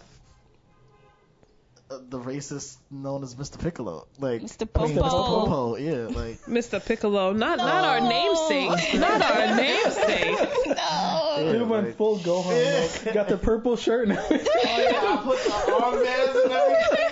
the 1.88 2.18
racist 2.18 2.78
known 2.90 3.22
as 3.22 3.36
Mr. 3.36 3.60
Piccolo, 3.62 4.08
like 4.18 4.42
Mr. 4.42 4.66
I 4.74 4.86
mean, 4.86 4.96
Popo. 4.96 4.98
Mr. 4.98 5.00
Popo. 5.10 5.46
Popo, 5.46 5.76
yeah, 5.76 6.06
like 6.08 6.40
Mr. 6.46 6.80
Piccolo, 6.84 7.32
not 7.32 7.58
not 7.58 7.84
our 7.84 8.00
namesake, 8.00 8.94
not 9.00 9.22
our 9.22 9.54
namesake. 9.56 10.36
No. 10.66 11.36
Yeah, 11.38 11.52
He 11.52 11.58
went 11.62 11.86
like- 11.86 11.96
full 11.96 12.18
Gohan. 12.18 12.50
Yeah. 12.50 12.88
though. 13.04 13.12
Got 13.14 13.28
the 13.28 13.36
purple 13.38 13.76
shirt 13.76 14.08
and 14.08 14.18
everything. 14.18 14.48
Oh 14.48 14.80
yeah, 14.80 15.12
I 15.12 15.16
put 15.22 15.38
the 15.44 15.50
armbands 15.76 16.44
and 16.44 16.52
everything. 16.52 17.10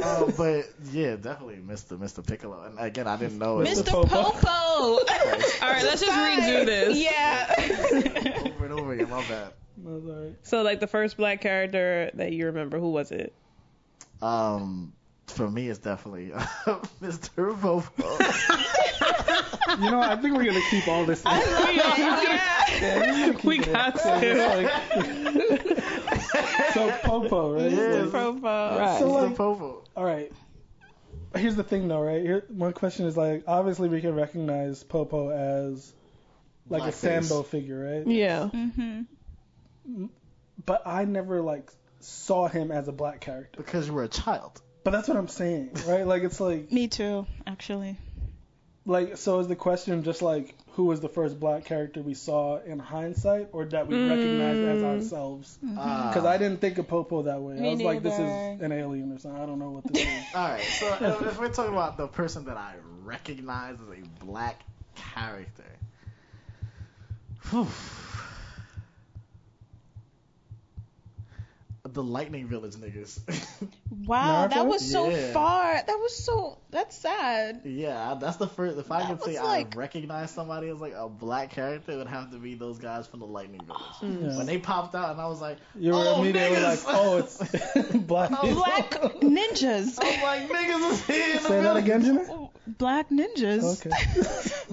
uh, 0.00 0.26
but 0.36 0.66
yeah, 0.92 1.16
definitely 1.16 1.56
Mr. 1.56 1.96
Mr. 1.98 2.24
Piccolo. 2.26 2.62
And 2.64 2.78
again, 2.78 3.06
I 3.08 3.16
didn't 3.16 3.38
know 3.38 3.60
it 3.60 3.68
Mr. 3.68 3.82
Mr. 3.82 3.90
Popo. 4.08 4.30
Popo. 4.30 4.48
All 4.48 5.00
right, 5.62 5.82
let's 5.84 6.00
just 6.02 6.12
redo 6.12 6.64
this. 6.66 6.98
Yeah. 6.98 7.54
over 8.54 8.64
and 8.64 8.72
over 8.74 8.92
again. 8.92 9.10
My 9.10 9.22
bad. 9.28 9.52
No, 9.76 10.00
sorry. 10.06 10.34
So 10.42 10.62
like 10.62 10.80
the 10.80 10.86
first 10.86 11.16
black 11.16 11.40
character 11.40 12.10
that 12.14 12.32
you 12.32 12.46
remember, 12.46 12.78
who 12.78 12.90
was 12.90 13.10
it? 13.10 13.32
Um, 14.22 14.92
for 15.26 15.50
me, 15.50 15.68
it's 15.68 15.78
definitely 15.78 16.28
Mr. 17.02 17.58
Popo. 17.60 18.16
You 19.82 19.90
know, 19.90 20.00
I 20.00 20.16
think 20.16 20.36
we're 20.36 20.44
gonna 20.44 20.60
keep 20.70 20.86
all 20.86 21.04
this. 21.04 21.22
in. 21.24 21.30
yeah. 21.30 23.36
We 23.42 23.58
got 23.58 23.98
So 23.98 24.20
to. 24.20 24.26
it's 24.26 25.74
like- 25.74 26.72
so 26.74 26.90
Popo, 27.02 27.54
right? 27.54 27.72
Yeah. 27.72 28.02
Like- 28.02 28.12
Popo. 28.12 28.78
Right. 28.78 28.98
So, 28.98 29.10
like- 29.12 29.36
Popo. 29.36 29.82
all 29.96 30.04
right. 30.04 30.30
Here's 31.36 31.56
the 31.56 31.64
thing, 31.64 31.88
though, 31.88 32.00
right? 32.00 32.22
Here, 32.22 32.44
my 32.54 32.70
question 32.70 33.06
is 33.06 33.16
like, 33.16 33.42
obviously 33.48 33.88
we 33.88 34.00
can 34.00 34.14
recognize 34.14 34.84
Popo 34.84 35.30
as 35.30 35.92
like 36.68 36.82
a 36.82 36.86
Blackface. 36.86 36.92
Sambo 37.24 37.42
figure, 37.42 37.96
right? 37.96 38.06
Yeah. 38.06 38.50
Mhm. 38.54 39.06
But 40.66 40.82
I 40.86 41.04
never 41.04 41.40
like 41.42 41.70
saw 42.00 42.48
him 42.48 42.70
as 42.70 42.88
a 42.88 42.92
black 42.92 43.20
character. 43.20 43.56
Because 43.58 43.86
you 43.88 43.92
were 43.94 44.04
a 44.04 44.08
child. 44.08 44.60
But 44.84 44.90
that's 44.92 45.08
what 45.08 45.16
I'm 45.16 45.28
saying, 45.28 45.70
right? 45.86 46.06
Like 46.06 46.22
it's 46.22 46.40
like 46.40 46.70
Me 46.78 46.88
too, 46.88 47.26
actually. 47.46 47.96
like 48.86 49.16
so 49.16 49.40
is 49.40 49.48
the 49.48 49.56
question 49.56 50.04
just 50.04 50.20
like 50.22 50.54
who 50.72 50.84
was 50.84 51.00
the 51.00 51.08
first 51.08 51.38
black 51.40 51.64
character 51.64 52.02
we 52.02 52.14
saw 52.14 52.60
in 52.60 52.78
hindsight 52.80 53.48
or 53.52 53.64
that 53.66 53.86
we 53.86 53.96
recognized 53.96 54.58
as 54.60 54.82
Mm. 54.82 54.84
ourselves? 54.96 55.58
Ah. 55.78 56.10
Because 56.12 56.26
I 56.26 56.36
didn't 56.36 56.60
think 56.60 56.78
of 56.78 56.88
Popo 56.88 57.22
that 57.22 57.40
way. 57.40 57.54
Me 57.54 57.68
I 57.70 57.72
was 57.74 57.82
like, 57.82 58.02
this 58.02 58.14
is 58.14 58.60
an 58.60 58.72
alien 58.72 59.12
or 59.12 59.18
something. 59.18 59.40
I 59.40 59.46
don't 59.46 59.58
know 59.60 59.70
what 59.70 59.84
this 59.84 60.02
is. 60.04 60.24
All 60.34 60.48
right, 60.48 60.60
so 60.62 60.86
if, 61.00 61.22
if 61.28 61.38
we're 61.38 61.48
talking 61.52 61.72
about 61.72 61.96
the 61.96 62.08
person 62.08 62.44
that 62.46 62.56
I 62.56 62.74
recognize 63.04 63.76
as 63.80 63.88
a 63.98 64.24
black 64.24 64.62
character, 64.96 65.64
whew. 67.50 67.66
The 71.94 72.02
Lightning 72.02 72.46
Village 72.48 72.74
niggas. 72.74 73.20
Wow, 74.06 74.46
Naruto? 74.48 74.50
that 74.54 74.66
was 74.66 74.90
so 74.90 75.08
Yeah. 75.08 75.32
far. 75.32 75.74
That 75.76 75.98
was 75.98 76.14
so. 76.14 76.58
That's 76.70 76.94
sad. 76.98 77.60
yeah, 77.64 78.16
that's 78.20 78.36
the 78.36 78.48
first. 78.48 78.76
If 78.76 78.90
I 78.90 78.98
That 79.00 79.08
could 79.08 79.22
say 79.22 79.32
was 79.40 79.40
I 79.48 79.64
recognize 79.76 80.30
somebody 80.32 80.68
as 80.68 80.78
like 80.80 80.92
a 80.94 81.08
black 81.08 81.50
character, 81.50 81.92
it 81.92 81.96
would 81.96 82.08
have 82.08 82.30
to 82.32 82.38
be 82.38 82.54
those 82.54 82.78
guys 82.78 83.06
from 83.06 83.20
the 83.20 83.26
Lightning 83.26 83.62
Village. 83.64 83.82
Yeah. 84.20 84.36
When 84.36 84.46
they 84.46 84.58
popped 84.58 84.94
out, 84.94 85.12
and 85.12 85.20
I 85.20 85.26
was 85.28 85.40
like, 85.40 85.58
You 85.76 85.92
were 85.92 85.98
Oh, 86.04 86.20
immediately 86.22 86.56
niggas! 86.58 86.84
like, 86.84 86.94
oh, 86.96 87.16
it's 87.18 87.40
oh, 87.94 87.98
black. 88.00 88.30
people. 88.30 88.54
Black 88.56 88.90
ninjas. 89.22 89.98
I 89.98 90.10
was 90.10 90.22
like, 90.22 90.50
niggas 90.50 90.90
is 90.90 91.06
here 91.06 91.26
in 91.36 91.42
the 91.42 91.48
Say 91.48 91.60
that 91.62 91.76
again, 91.76 92.02
Jimmy. 92.04 92.22
Oh, 92.28 92.50
black 92.66 93.08
ninjas. 93.10 93.86
Okay. 93.86 93.90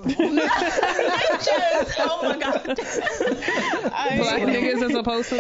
ninjas. 0.02 1.94
Oh 2.00 2.20
my 2.24 2.38
god. 2.38 2.80
I- 3.94 4.18
Black 4.18 4.42
niggas 4.42 4.82
as 4.90 4.96
opposed 4.96 5.30
to 5.30 5.36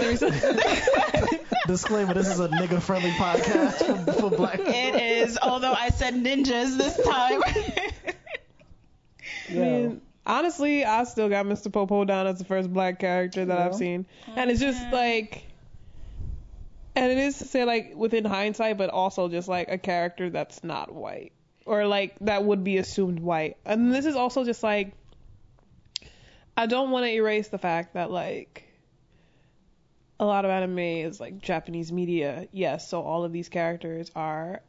the 1.67 1.70
Disclaimer: 1.71 2.13
This 2.13 2.27
is 2.27 2.39
a 2.41 2.49
nigga-friendly 2.49 3.11
podcast 3.11 4.05
for, 4.05 4.13
for 4.13 4.29
black 4.29 4.57
people. 4.57 4.73
It 4.73 4.95
is, 5.23 5.37
although 5.41 5.71
I 5.71 5.87
said 5.87 6.15
ninjas 6.15 6.77
this 6.77 6.97
time. 7.07 7.41
I 9.49 9.53
mean, 9.53 10.01
honestly, 10.25 10.83
I 10.83 11.05
still 11.05 11.29
got 11.29 11.45
Mr. 11.45 11.71
Popo 11.71 12.03
down 12.03 12.27
as 12.27 12.39
the 12.39 12.43
first 12.45 12.71
black 12.73 12.99
character 12.99 13.45
that 13.45 13.57
I've 13.57 13.71
Yeah. 13.71 13.77
seen, 13.77 14.05
and 14.35 14.51
it's 14.51 14.59
just 14.59 14.81
like, 14.91 15.43
and 16.93 17.09
it 17.09 17.17
is 17.17 17.37
to 17.37 17.45
say 17.45 17.63
like 17.63 17.93
within 17.95 18.25
hindsight, 18.25 18.77
but 18.77 18.89
also 18.89 19.29
just 19.29 19.47
like 19.47 19.71
a 19.71 19.77
character 19.77 20.29
that's 20.29 20.65
not 20.65 20.93
white 20.93 21.31
or 21.65 21.87
like 21.87 22.15
that 22.19 22.43
would 22.43 22.65
be 22.65 22.79
assumed 22.79 23.19
white, 23.21 23.55
and 23.65 23.93
this 23.93 24.05
is 24.05 24.15
also 24.17 24.43
just 24.43 24.61
like, 24.61 24.91
I 26.57 26.65
don't 26.65 26.91
want 26.91 27.05
to 27.05 27.11
erase 27.11 27.47
the 27.47 27.57
fact 27.59 27.93
that 27.93 28.11
like. 28.11 28.67
A 30.21 30.25
lot 30.25 30.45
of 30.45 30.51
anime 30.51 30.77
is 30.79 31.19
like 31.19 31.41
Japanese 31.41 31.91
media, 31.91 32.47
yes. 32.53 32.87
So 32.87 33.01
all 33.01 33.23
of 33.25 33.33
these 33.33 33.49
characters 33.49 34.11
are 34.15 34.61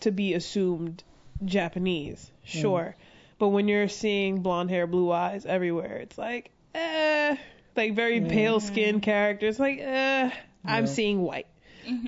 to 0.00 0.10
be 0.10 0.32
assumed 0.34 1.04
Japanese, 1.44 2.30
sure. 2.44 2.96
But 3.38 3.48
when 3.48 3.68
you're 3.68 3.88
seeing 3.88 4.40
blonde 4.42 4.70
hair, 4.70 4.86
blue 4.86 5.12
eyes 5.12 5.44
everywhere, 5.46 5.98
it's 5.98 6.16
like, 6.18 6.50
eh, 6.74 7.36
like 7.76 7.94
very 7.94 8.20
pale 8.22 8.60
skinned 8.60 9.02
characters, 9.02 9.60
like, 9.60 9.78
eh, 9.78 10.30
I'm 10.64 10.86
seeing 10.86 11.20
white. 11.20 11.46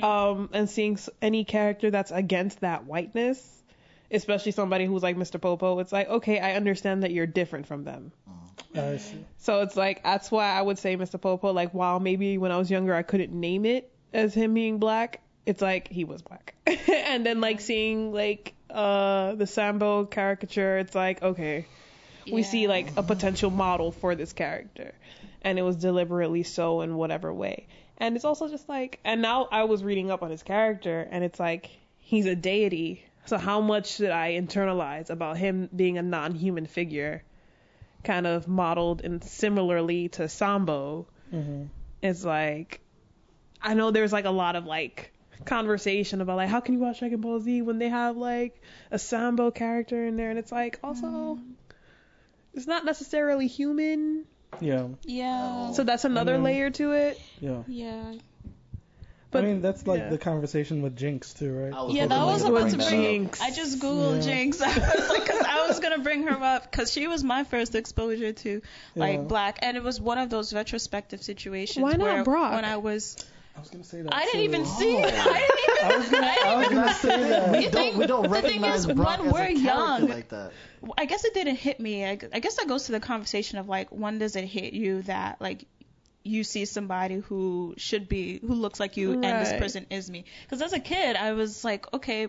Um, 0.03 0.49
and 0.53 0.69
seeing 0.69 0.95
s- 0.95 1.09
any 1.23 1.45
character 1.45 1.91
that's 1.91 2.11
against 2.11 2.61
that 2.61 2.85
whiteness, 2.87 3.60
especially 4.11 4.53
somebody 4.53 4.87
who's 4.87 5.03
like 5.03 5.17
Mr. 5.17 5.41
Popo, 5.41 5.79
it's 5.79 5.93
like, 5.93 6.09
okay, 6.09 6.39
I 6.39 6.55
understand 6.55 7.03
that 7.03 7.13
you're 7.13 7.27
different 7.27 7.67
from 7.67 7.85
them. 7.85 8.13
I 8.75 8.97
see. 8.99 9.25
So 9.39 9.63
it's 9.63 9.77
like 9.77 10.03
that's 10.03 10.31
why 10.31 10.53
I 10.53 10.63
would 10.63 10.79
say 10.79 10.97
Mr. 10.97 11.21
Popo. 11.21 11.53
Like 11.53 11.73
while 11.73 12.01
maybe 12.01 12.39
when 12.39 12.53
I 12.53 12.57
was 12.57 12.71
younger 12.71 12.95
I 12.95 13.03
couldn't 13.03 13.33
name 13.33 13.65
it 13.65 13.91
as 14.13 14.35
him 14.35 14.55
being 14.55 14.79
black, 14.79 15.21
it's 15.47 15.63
like 15.63 15.89
he 15.89 16.05
was 16.05 16.23
black. 16.23 16.55
and 16.67 17.25
then 17.25 17.41
like 17.41 17.61
seeing 17.61 18.13
like 18.13 18.55
uh 18.69 19.35
the 19.35 19.47
Sambo 19.47 20.05
caricature, 20.05 20.79
it's 20.79 20.95
like 20.95 21.23
okay, 21.23 21.67
we 22.31 22.43
see 22.43 22.69
like 22.69 22.93
a 22.97 23.03
potential 23.03 23.51
model 23.51 23.93
for 23.93 24.15
this 24.15 24.33
character, 24.33 24.93
and 25.43 25.59
it 25.59 25.63
was 25.63 25.77
deliberately 25.77 26.43
so 26.43 26.83
in 26.83 26.97
whatever 26.97 27.33
way. 27.33 27.67
And 27.99 28.17
it's 28.17 28.25
also 28.25 28.49
just 28.49 28.69
like, 28.69 28.99
and 29.05 29.21
now 29.21 29.47
I 29.51 29.65
was 29.65 29.85
reading 29.85 30.11
up 30.11 30.23
on 30.23 30.31
his 30.31 30.43
character, 30.43 31.07
and 31.11 31.25
it's 31.25 31.41
like 31.41 31.71
he's 31.99 32.27
a 32.27 32.35
deity. 32.35 33.05
So 33.31 33.39
how 33.39 33.61
much 33.61 33.95
should 33.95 34.11
I 34.11 34.33
internalize 34.33 35.09
about 35.09 35.39
him 35.39 35.69
being 35.75 35.99
a 35.99 36.03
non-human 36.03 36.67
figure? 36.67 37.23
kind 38.03 38.27
of 38.27 38.49
modeled 38.49 39.03
and 39.05 39.23
similarly 39.23 40.09
to 40.09 40.27
Sambo, 40.29 41.07
hmm 41.31 41.65
it's 42.03 42.25
like 42.25 42.81
I 43.61 43.75
know 43.75 43.91
there's 43.91 44.11
like 44.13 44.25
a 44.25 44.31
lot 44.31 44.57
of 44.57 44.65
like 44.65 45.13
conversation 45.45 46.23
about 46.23 46.37
like 46.39 46.49
how 46.49 46.61
can 46.61 46.73
you 46.75 46.81
watch 46.81 47.01
Dragon 47.01 47.21
Ball 47.21 47.41
Z 47.41 47.61
when 47.61 47.79
they 47.79 47.91
have 47.91 48.17
like 48.17 48.63
a 48.91 48.99
Sambo 48.99 49.51
character 49.51 50.07
in 50.07 50.17
there 50.17 50.31
and 50.31 50.39
it's 50.39 50.51
like 50.51 50.79
also 50.83 51.39
it's 52.55 52.67
not 52.67 52.87
necessarily 52.87 53.47
human. 53.49 54.25
Yeah. 54.61 54.89
yeah. 55.05 55.73
So 55.73 55.85
that's 55.85 56.07
another 56.07 56.35
mean- 56.35 56.45
layer 56.45 56.71
to 56.71 56.93
it. 56.93 57.21
Yeah. 57.39 57.63
yeah. 57.69 58.15
But 59.33 59.45
I 59.45 59.47
mean, 59.47 59.63
that's 59.63 59.87
like 59.87 60.01
yeah. 60.01 60.09
the 60.11 60.19
conversation 60.19 60.83
with 60.83 60.97
Jynx 60.97 61.33
too, 61.35 61.53
right? 61.57 61.73
I 61.73 61.83
was 61.83 61.95
Yeah, 61.95 62.07
that 62.07 62.25
was 62.25 62.43
about 62.43 62.71
to 62.71 62.77
bring. 62.77 62.89
Jynx. 63.29 63.41
I 63.41 63.51
just 63.53 63.79
googled 63.79 64.17
Yeah. 64.17 64.21
Jynx. 64.23 64.61
I 64.61 64.77
was 64.77 65.09
like, 65.09 65.27
cause 65.27 65.43
I 65.47 65.67
was 65.69 65.79
gonna 65.79 65.99
bring 66.01 66.25
her 66.25 66.43
up 66.43 66.69
because 66.71 66.93
she 66.93 67.07
was 67.07 67.23
my 67.23 67.45
first 67.45 67.75
exposure 67.77 68.33
to 68.33 68.61
like 68.97 69.17
Yeah. 69.19 69.23
black, 69.23 69.59
and 69.63 69.77
it 69.77 69.83
was 69.85 70.01
one 70.01 70.19
of 70.19 70.31
those 70.31 70.53
retrospective 70.53 71.23
situations. 71.23 71.83
Why 71.83 71.93
not 71.93 72.01
where 72.01 72.25
Brock? 72.25 72.55
When 72.55 72.65
I 72.65 72.79
was, 72.79 73.25
I 73.57 73.61
was 73.61 73.69
gonna 73.71 73.85
say 73.85 74.03
that. 74.03 74.13
I 74.15 74.25
didn't 74.25 74.33
too. 74.41 74.45
even 74.45 74.67
see. 74.67 74.97
Oh. 74.97 75.03
I 75.03 75.05
didn't 75.05 75.61
even. 75.63 75.85
I 75.85 75.97
was 75.97 76.09
gonna, 76.11 76.27
I 76.27 76.57
was 76.57 76.69
gonna 76.69 76.95
say 76.95 77.29
that. 77.31 77.53
We 77.53 77.63
don't, 77.63 77.73
think- 77.73 77.97
we 77.97 78.07
don't 78.07 78.23
the 78.25 78.29
thing 78.31 78.43
recognize 78.63 78.81
is, 78.81 78.87
Brock 78.93 79.19
when 79.21 79.29
as 79.29 79.33
we're 79.33 79.41
a 79.43 79.53
young- 79.53 80.09
like 80.09 80.29
that. 80.31 80.53
I 80.99 81.05
guess 81.05 81.25
it 81.25 81.35
didn't 81.35 81.57
hit 81.57 81.79
me. 81.79 82.05
I, 82.05 82.19
I 82.33 82.41
guess 82.41 82.57
that 82.57 82.67
goes 82.67 82.87
to 82.87 82.93
the 82.93 83.01
conversation 83.01 83.59
of 83.59 83.69
like, 83.69 83.91
when 83.91 84.19
does 84.19 84.35
it 84.35 84.45
hit 84.47 84.73
you 84.73 85.03
that 85.03 85.41
like 85.41 85.67
you 86.23 86.45
see 86.45 86.65
somebody 86.65 87.17
who 87.17 87.75
should 87.77 88.09
be, 88.09 88.39
who 88.41 88.55
looks 88.55 88.79
like 88.81 88.97
you, 88.97 89.13
and 89.13 89.25
this 89.25 89.53
person 89.59 89.87
is 89.91 90.11
me? 90.11 90.25
Because 90.43 90.61
as 90.63 90.73
a 90.73 90.81
kid, 90.81 91.17
I 91.17 91.33
was 91.33 91.65
like, 91.65 91.93
okay, 91.95 92.29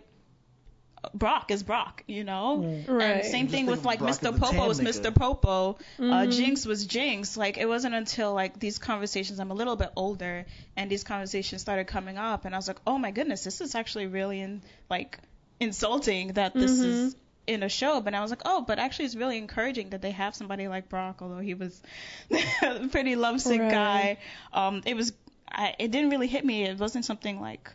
Brock 1.15 1.49
is 1.49 1.63
Brock, 1.63 2.03
you 2.07 2.23
know. 2.23 2.83
Right. 2.87 3.01
And 3.03 3.25
same 3.25 3.47
thing 3.47 3.65
with 3.65 3.83
like 3.85 3.99
Brock 3.99 4.11
Mr. 4.11 4.37
Popo 4.37 4.51
tan 4.51 4.67
was 4.67 4.79
nigga. 4.79 5.01
Mr. 5.11 5.15
Popo. 5.15 5.77
Uh, 5.97 6.01
Mhm. 6.03 6.31
Jynx 6.31 6.65
was 6.65 6.85
Jynx. 6.85 7.35
Like 7.37 7.57
it 7.57 7.67
wasn't 7.67 7.95
until 7.95 8.33
like 8.35 8.59
these 8.59 8.77
conversations. 8.77 9.39
I'm 9.39 9.49
a 9.49 9.55
little 9.55 9.75
bit 9.75 9.89
older, 9.95 10.45
and 10.77 10.91
these 10.91 11.03
conversations 11.03 11.61
started 11.61 11.87
coming 11.87 12.17
up, 12.19 12.45
and 12.45 12.53
I 12.53 12.57
was 12.57 12.67
like, 12.67 12.77
oh 12.85 12.99
my 12.99 13.09
goodness, 13.11 13.43
this 13.43 13.61
is 13.61 13.73
actually 13.73 14.07
really 14.07 14.41
in, 14.41 14.61
like 14.91 15.17
insulting 15.59 16.33
that 16.33 16.53
this 16.53 16.79
is 16.79 17.15
in 17.47 17.63
a 17.63 17.69
show. 17.69 18.01
But 18.01 18.13
I 18.13 18.21
was 18.21 18.29
like, 18.29 18.41
oh, 18.45 18.63
but 18.67 18.79
actually 18.79 19.05
it's 19.05 19.15
really 19.15 19.37
encouraging 19.37 19.89
that 19.91 20.01
they 20.01 20.11
have 20.11 20.35
somebody 20.35 20.67
like 20.67 20.89
Brock, 20.89 21.21
although 21.21 21.39
he 21.39 21.53
was 21.53 21.81
a 22.63 22.87
pretty 22.87 23.15
lovesick 23.15 23.59
Right. 23.61 23.71
guy. 23.71 24.17
Um, 24.53 24.81
it 24.85 24.95
was. 24.95 25.13
I, 25.53 25.75
it 25.79 25.91
didn't 25.91 26.11
really 26.11 26.27
hit 26.27 26.45
me. 26.45 26.63
It 26.63 26.77
wasn't 26.79 27.03
something 27.03 27.41
like, 27.41 27.71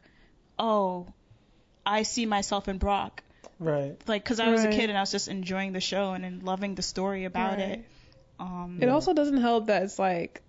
oh, 0.59 1.12
I 1.85 2.02
see 2.05 2.24
myself 2.26 2.68
in 2.68 2.79
Brock 2.79 3.22
Right. 3.59 3.96
like 4.07 4.24
because 4.24 4.40
I 4.40 4.50
was 4.50 4.64
a 4.64 4.68
kid 4.70 4.88
and 4.90 4.98
I 4.98 5.02
was 5.02 5.11
just 5.12 5.29
enjoying 5.29 5.72
the 5.72 5.81
show 5.81 6.12
and, 6.12 6.24
and 6.24 6.42
loving 6.42 6.74
the 6.74 6.83
story 6.83 7.24
about 7.26 7.59
Right. 7.59 7.68
it. 7.68 7.85
Um, 8.40 8.79
It 8.81 8.88
also 8.88 9.12
doesn't 9.14 9.37
help 9.38 9.66
that 9.66 9.83
it's 9.83 9.98
like 9.98 10.42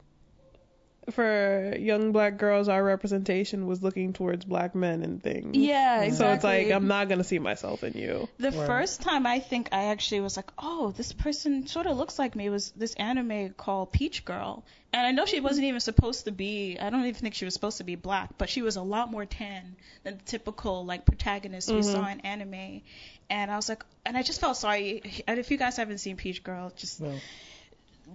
for 1.11 1.75
young 1.79 2.11
black 2.11 2.37
girls, 2.37 2.67
our 2.67 2.83
representation 2.83 3.65
was 3.67 3.81
looking 3.81 4.13
towards 4.13 4.43
black 4.45 4.75
men 4.75 5.03
and 5.03 5.21
things. 5.23 5.55
yeah, 5.55 6.01
exactly. 6.01 6.17
So 6.17 6.33
it's 6.33 6.43
like 6.43 6.71
I'm 6.75 6.87
not 6.87 7.07
gonna 7.09 7.23
see 7.23 7.39
myself 7.39 7.83
in 7.83 7.93
you. 7.93 8.27
the 8.37 8.51
Right. 8.51 8.67
first 8.67 9.01
time 9.01 9.25
I 9.25 9.39
think 9.39 9.69
I 9.71 9.85
actually 9.85 10.21
was 10.21 10.35
like, 10.35 10.51
oh, 10.57 10.91
this 10.97 11.13
person 11.13 11.65
sort 11.67 11.85
of 11.87 11.97
looks 11.97 12.19
like 12.19 12.35
me. 12.35 12.49
Was 12.49 12.71
this 12.71 12.93
anime 12.95 13.51
called 13.51 13.91
Peach 13.91 14.25
Girl? 14.25 14.63
And 14.93 15.05
I 15.05 15.11
know 15.11 15.25
she 15.25 15.39
wasn't 15.39 15.65
even 15.65 15.79
supposed 15.79 16.25
to 16.25 16.31
be. 16.31 16.77
I 16.79 16.89
don't 16.89 17.01
even 17.01 17.13
think 17.13 17.35
she 17.35 17.45
was 17.45 17.53
supposed 17.53 17.77
to 17.77 17.83
be 17.83 17.95
black, 17.95 18.37
but 18.37 18.49
she 18.49 18.61
was 18.61 18.75
a 18.77 18.81
lot 18.81 19.11
more 19.11 19.25
tan 19.25 19.75
than 20.03 20.17
the 20.17 20.23
typical 20.23 20.85
like 20.85 21.05
protagonist 21.05 21.69
we 21.69 21.79
Mhm. 21.79 21.83
saw 21.91 22.07
in 22.07 22.21
anime. 22.21 22.81
And 23.29 23.51
I 23.51 23.55
was 23.57 23.67
like, 23.69 23.83
and 24.05 24.17
I 24.17 24.23
just 24.23 24.39
felt 24.39 24.57
sorry. 24.57 25.01
And 25.27 25.39
if 25.39 25.51
you 25.51 25.57
guys 25.57 25.75
haven't 25.77 25.97
seen 25.99 26.15
Peach 26.15 26.43
Girl, 26.43 26.71
just 26.75 27.01
No. 27.01 27.13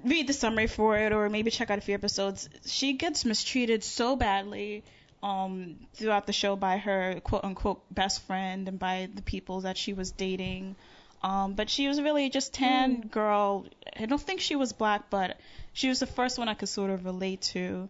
Read 0.05 0.27
the 0.27 0.33
summary 0.33 0.67
for 0.67 0.97
it 0.99 1.13
or 1.13 1.29
maybe 1.29 1.51
check 1.51 1.71
out 1.71 1.79
a 1.79 1.81
few 1.81 1.95
episodes. 1.95 2.49
She 2.67 2.95
gets 2.95 3.25
mistreated 3.25 3.85
so 3.85 4.17
badly 4.17 4.85
um, 5.23 5.77
throughout 5.95 6.27
the 6.27 6.33
show 6.33 6.57
by 6.57 6.79
her 6.79 7.21
quote 7.23 7.45
unquote 7.45 7.83
best 7.95 8.23
friend 8.23 8.69
and 8.69 8.79
by 8.79 9.09
the 9.15 9.23
people 9.23 9.63
that 9.63 9.77
she 9.77 9.93
was 9.93 10.11
dating. 10.11 10.77
Um, 11.23 11.55
but 11.55 11.71
she 11.71 11.87
was 11.87 12.01
really 12.01 12.31
just 12.31 12.53
tan 12.53 13.03
girl. 13.03 13.67
I 13.97 14.07
don't 14.07 14.21
think 14.21 14.41
she 14.41 14.57
was 14.57 14.73
black, 14.73 15.09
but 15.09 15.39
she 15.73 15.89
was 15.89 16.01
the 16.01 16.07
first 16.07 16.39
one 16.39 16.49
I 16.49 16.55
could 16.55 16.69
sort 16.69 16.91
of 16.91 17.05
relate 17.05 17.43
to. 17.53 17.89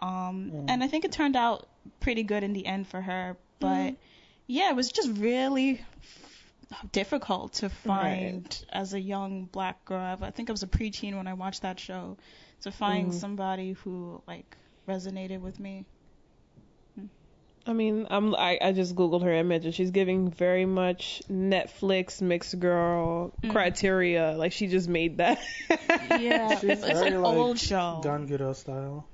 Um, 0.00 0.50
Mm. 0.52 0.64
And 0.68 0.82
I 0.84 0.88
think 0.88 1.04
it 1.04 1.12
turned 1.12 1.36
out 1.36 1.68
pretty 2.00 2.24
good 2.24 2.42
in 2.42 2.52
the 2.52 2.66
end 2.66 2.88
for 2.88 3.00
her. 3.00 3.36
But 3.60 3.94
yeah, 4.48 4.70
it 4.70 4.76
was 4.76 4.90
just 4.90 5.08
really 5.18 5.84
difficult 6.92 7.54
to 7.54 7.68
find 7.68 8.64
as 8.72 8.94
a 8.94 9.00
young 9.00 9.44
black 9.46 9.84
girl. 9.84 10.18
I 10.22 10.30
think 10.30 10.50
I 10.50 10.52
was 10.52 10.62
a 10.62 10.66
preteen 10.66 11.16
when 11.16 11.26
I 11.26 11.34
watched 11.34 11.62
that 11.62 11.78
show. 11.80 12.16
To 12.62 12.70
find 12.70 13.10
Mhm. 13.10 13.14
somebody 13.14 13.72
who 13.72 14.22
like 14.26 14.56
resonated 14.88 15.40
with 15.40 15.58
me. 15.58 15.84
I 17.64 17.72
mean, 17.74 18.08
I'm 18.10 18.34
I, 18.34 18.58
I 18.60 18.72
just 18.72 18.96
googled 18.96 19.22
her 19.22 19.32
image 19.32 19.64
and 19.64 19.74
she's 19.74 19.92
giving 19.92 20.30
very 20.30 20.64
much 20.66 21.22
Netflix 21.30 22.20
mixed 22.20 22.58
girl 22.58 23.32
Mm. 23.42 23.50
criteria. 23.52 24.32
Like 24.36 24.52
she 24.52 24.66
just 24.66 24.88
made 24.88 25.18
that. 25.18 25.40
Yeah, 26.18 26.48
She's 26.60 26.70
it's 26.70 26.84
very, 26.84 27.08
an 27.08 27.22
like, 27.22 27.36
old 27.36 27.58
show. 27.58 28.00
Ganguro 28.04 28.54
style. 28.54 29.06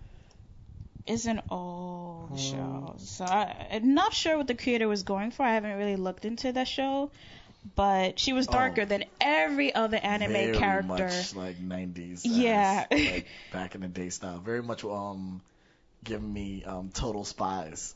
It's 1.07 1.27
an 1.27 1.43
old 1.51 2.31
Hmm. 2.31 2.37
show. 2.37 2.95
So 2.99 3.25
I, 3.25 3.69
I'm 3.73 3.95
not 3.95 4.13
sure 4.15 4.37
what 4.39 4.47
the 4.47 4.55
creator 4.55 4.89
was 4.89 5.03
going 5.03 5.31
for. 5.31 5.43
I 5.43 5.55
haven't 5.55 5.77
really 5.77 5.97
looked 5.97 6.25
into 6.25 6.53
the 6.53 6.65
show. 6.65 7.11
But 7.75 8.19
she 8.19 8.33
was 8.33 8.47
darker 8.47 8.83
Oh. 8.83 8.85
than 8.85 9.05
every 9.21 9.75
other 9.75 9.97
anime 9.97 10.33
Very 10.33 10.57
character. 10.57 10.87
much 10.87 11.35
like 11.35 11.57
90s. 11.59 12.21
Yeah. 12.25 12.87
ass, 12.91 12.99
like 12.99 13.27
back 13.53 13.75
in 13.75 13.81
the 13.81 13.89
day 13.89 14.11
style. 14.11 14.39
Very 14.39 14.63
much 14.63 14.85
um 14.85 15.41
giving 16.05 16.33
me 16.33 16.65
um 16.65 16.91
total 16.93 17.25
spies. 17.25 17.95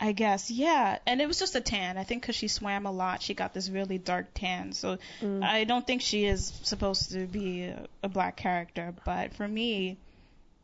I 0.00 0.12
guess, 0.12 0.48
yeah. 0.48 0.98
And 1.08 1.20
it 1.20 1.26
was 1.26 1.40
just 1.40 1.56
a 1.56 1.60
tan. 1.60 1.98
I 1.98 2.04
think 2.04 2.22
because 2.22 2.36
she 2.36 2.46
swam 2.46 2.86
a 2.86 2.92
lot, 2.92 3.20
she 3.20 3.34
got 3.34 3.52
this 3.52 3.68
really 3.68 3.98
dark 3.98 4.28
tan. 4.32 4.72
So 4.72 4.98
Mm. 5.20 5.42
I 5.42 5.64
don't 5.64 5.84
think 5.84 6.02
she 6.02 6.24
is 6.24 6.52
supposed 6.62 7.10
to 7.12 7.26
be 7.26 7.64
a, 7.64 7.84
a 8.04 8.08
black 8.08 8.36
character. 8.36 8.94
But 9.04 9.34
for 9.34 9.48
me, 9.48 9.96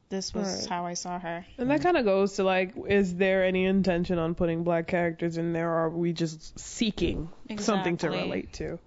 this 0.09 0.33
was 0.35 0.61
Right. 0.61 0.69
how 0.69 0.87
I 0.87 0.95
saw 0.95 1.19
her. 1.19 1.45
And 1.59 1.71
that 1.71 1.83
kind 1.83 1.97
of 1.97 2.05
goes 2.05 2.35
to 2.35 2.45
like, 2.45 2.75
is 2.89 3.15
there 3.17 3.45
any 3.45 3.65
intention 3.65 4.19
on 4.19 4.35
putting 4.35 4.65
black 4.65 4.87
characters 4.87 5.37
in 5.37 5.53
there, 5.53 5.71
or 5.71 5.85
are 5.85 5.91
we 5.91 6.13
just 6.13 6.59
seeking 6.59 7.29
something 7.59 7.97
to 7.99 8.11
relate 8.11 8.53
to? 8.55 8.79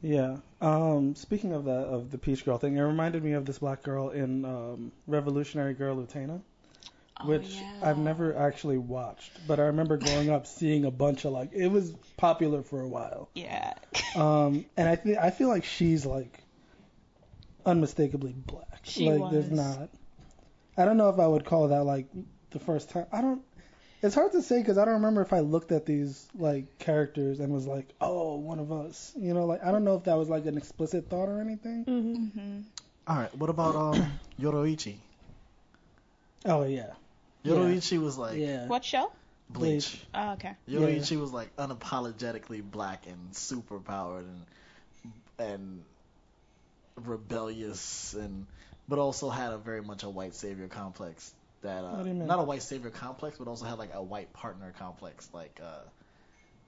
Yeah. 0.00 0.36
Um, 0.60 1.14
speaking 1.14 1.52
of 1.52 1.64
that, 1.64 1.86
of 1.86 2.10
the 2.10 2.18
Peach 2.18 2.44
Girl 2.44 2.58
thing, 2.58 2.76
it 2.76 2.82
reminded 2.82 3.22
me 3.22 3.32
of 3.32 3.44
this 3.44 3.58
black 3.58 3.82
girl 3.82 4.10
in 4.10 4.44
um, 4.44 4.92
Revolutionary 5.06 5.74
Girl 5.74 5.96
Utena, 5.96 6.40
which 7.24 7.56
oh, 7.58 7.60
yeah. 7.60 7.90
I've 7.90 7.98
never 7.98 8.36
actually 8.36 8.78
watched, 8.78 9.30
but 9.46 9.58
I 9.58 9.64
remember 9.64 9.96
growing 9.96 10.30
up 10.30 10.46
seeing 10.46 10.84
a 10.84 10.90
bunch 10.90 11.24
of 11.24 11.32
like 11.32 11.52
it 11.52 11.68
was 11.68 11.92
popular 12.16 12.62
for 12.62 12.80
a 12.80 12.88
while. 12.88 13.28
Yeah. 13.34 13.74
Um, 14.16 14.64
and 14.76 14.88
I 14.88 14.96
think 14.96 15.18
I 15.18 15.30
feel 15.30 15.48
like 15.48 15.64
she's 15.64 16.06
like 16.06 16.42
unmistakably 17.66 18.32
black. 18.32 18.80
She 18.82 19.08
like 19.10 19.30
there's 19.30 19.50
not. 19.50 19.90
I 20.78 20.84
don't 20.84 20.96
know 20.96 21.08
if 21.10 21.18
I 21.18 21.26
would 21.26 21.44
call 21.44 21.68
that 21.68 21.84
like 21.84 22.06
the 22.50 22.60
first 22.60 22.90
time. 22.90 23.06
I 23.12 23.20
don't. 23.20 23.42
It's 24.00 24.14
hard 24.14 24.30
to 24.32 24.42
say 24.42 24.60
because 24.60 24.78
I 24.78 24.84
don't 24.84 24.94
remember 24.94 25.22
if 25.22 25.32
I 25.32 25.40
looked 25.40 25.72
at 25.72 25.84
these 25.84 26.28
like 26.38 26.78
characters 26.78 27.40
and 27.40 27.52
was 27.52 27.66
like, 27.66 27.88
oh, 28.00 28.36
one 28.36 28.60
of 28.60 28.70
us. 28.70 29.12
You 29.18 29.34
know, 29.34 29.44
like 29.44 29.64
I 29.64 29.72
don't 29.72 29.84
know 29.84 29.96
if 29.96 30.04
that 30.04 30.16
was 30.16 30.28
like 30.28 30.46
an 30.46 30.56
explicit 30.56 31.10
thought 31.10 31.28
or 31.28 31.40
anything. 31.40 31.84
Mm-hmm. 31.84 32.40
hmm 32.40 32.60
All 33.08 33.16
right, 33.16 33.36
what 33.36 33.50
about 33.50 33.74
um 33.74 34.20
Yoruichi? 34.40 34.96
Oh 36.44 36.64
yeah. 36.64 36.92
Yoruichi 37.44 38.00
was 38.00 38.16
like 38.16 38.38
yeah. 38.38 38.66
What 38.66 38.84
show? 38.84 39.10
Bleach. 39.50 40.00
Oh, 40.14 40.32
okay. 40.32 40.52
Yoruichi 40.68 41.18
was 41.18 41.32
like 41.32 41.54
unapologetically 41.56 42.62
black 42.62 43.06
and 43.06 43.34
super 43.34 43.80
powered 43.80 44.26
and 44.26 44.44
and 45.38 45.84
rebellious 47.04 48.14
and 48.14 48.46
but 48.88 48.98
also 48.98 49.28
had 49.30 49.52
a 49.52 49.58
very 49.58 49.82
much 49.82 50.02
a 50.02 50.08
white 50.08 50.34
savior 50.34 50.68
complex 50.68 51.32
that 51.62 51.84
uh 51.84 51.90
What 51.96 52.02
do 52.04 52.08
you 52.08 52.14
mean? 52.14 52.26
not 52.26 52.38
a 52.38 52.44
white 52.44 52.62
savior 52.62 52.90
complex 52.90 53.38
but 53.38 53.48
also 53.48 53.64
had 53.64 53.78
like 53.78 53.90
a 53.94 54.02
white 54.02 54.32
partner 54.32 54.72
complex 54.78 55.28
like 55.32 55.60
uh 55.62 55.80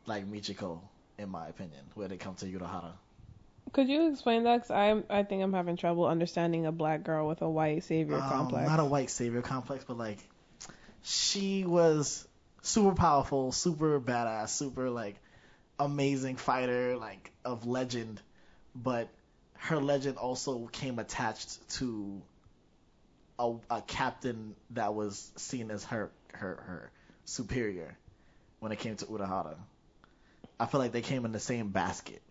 like 0.07 0.31
Michiko 0.31 0.81
in 1.19 1.29
my 1.29 1.49
opinion 1.49 1.81
when 1.95 2.11
it 2.11 2.21
comes 2.21 2.41
to 2.41 2.47
Urahara. 2.47 2.93
Could 3.73 3.89
you 3.89 4.11
explain 4.11 4.45
that? 4.45 4.63
Cause 4.63 4.71
I 4.71 5.03
I 5.09 5.23
think 5.23 5.43
I'm 5.43 5.53
having 5.53 5.77
trouble 5.77 6.07
understanding 6.07 6.67
a 6.67 6.73
black 6.73 7.05
girl 7.05 7.29
with 7.29 7.41
a 7.43 7.49
white 7.49 7.85
savior 7.85 8.17
Um, 8.17 8.29
complex. 8.29 8.69
Not 8.69 8.81
a 8.81 8.85
white 8.85 9.11
savior 9.11 9.43
complex, 9.43 9.85
but 9.85 9.97
like 9.97 10.19
she 11.03 11.65
was 11.65 12.27
super 12.63 12.95
powerful, 12.95 13.53
super 13.53 14.01
badass, 14.01 14.49
super 14.49 14.91
like 14.91 15.17
amazing 15.79 16.37
fighter, 16.37 16.97
like 16.97 17.31
of 17.45 17.67
legend. 17.67 18.21
But 18.75 19.09
her 19.61 19.79
legend 19.79 20.17
also 20.17 20.67
came 20.67 20.99
attached 20.99 21.69
to 21.71 22.21
a, 23.39 23.55
a 23.71 23.83
captain 23.83 24.55
that 24.71 24.95
was 24.95 25.31
seen 25.37 25.71
as 25.71 25.85
her 25.85 26.11
her 26.33 26.57
her 26.67 26.91
superior 27.25 27.97
when 28.61 28.73
it 28.73 28.79
came 28.79 28.97
to 28.97 29.05
Urahara. 29.07 29.57
I 30.59 30.67
feel 30.67 30.81
like 30.81 30.93
they 30.93 31.03
came 31.03 31.25
in 31.25 31.33
the 31.33 31.41
same 31.41 31.69
basket 31.69 32.23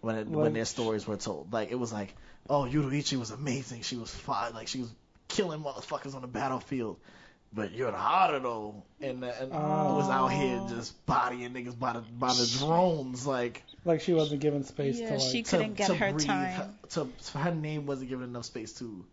when 0.00 0.16
it, 0.16 0.28
when 0.28 0.52
their 0.52 0.64
stories 0.64 1.06
were 1.06 1.16
told. 1.16 1.52
Like 1.52 1.70
it 1.70 1.78
was 1.78 1.92
like, 1.92 2.14
oh, 2.48 2.62
Yoruichi 2.62 3.18
was 3.18 3.30
amazing. 3.30 3.82
She 3.82 3.96
was 3.96 4.10
fine. 4.10 4.52
Like 4.52 4.68
she 4.68 4.80
was 4.80 4.92
killing 5.28 5.60
motherfuckers 5.60 6.14
on 6.14 6.22
the 6.22 6.28
battlefield. 6.28 6.98
But 7.52 7.72
you're 7.72 7.90
Urahara 7.90 8.40
though, 8.42 8.82
and 9.00 9.24
and 9.24 9.50
was 9.50 10.08
out 10.08 10.28
here 10.28 10.60
just 10.68 11.04
bodying 11.06 11.52
niggas 11.52 11.76
by 11.78 11.94
the 11.94 12.00
by 12.00 12.32
the 12.32 12.46
drones. 12.58 13.26
Like 13.26 13.62
Like 13.84 14.00
she 14.02 14.14
wasn't 14.14 14.40
given 14.40 14.62
space 14.64 15.00
Yeah, 15.00 15.08
to 15.08 15.14
like. 15.14 15.22
she 15.32 15.42
to, 15.42 15.50
couldn't 15.50 15.74
get 15.74 15.88
to 15.88 15.94
her 15.96 16.12
breathe, 16.12 16.26
time. 16.26 16.78
To, 16.90 17.08
her 17.38 17.54
name 17.54 17.86
wasn't 17.86 18.08
given 18.10 18.24
enough 18.28 18.44
space 18.44 18.72
to 18.74 19.04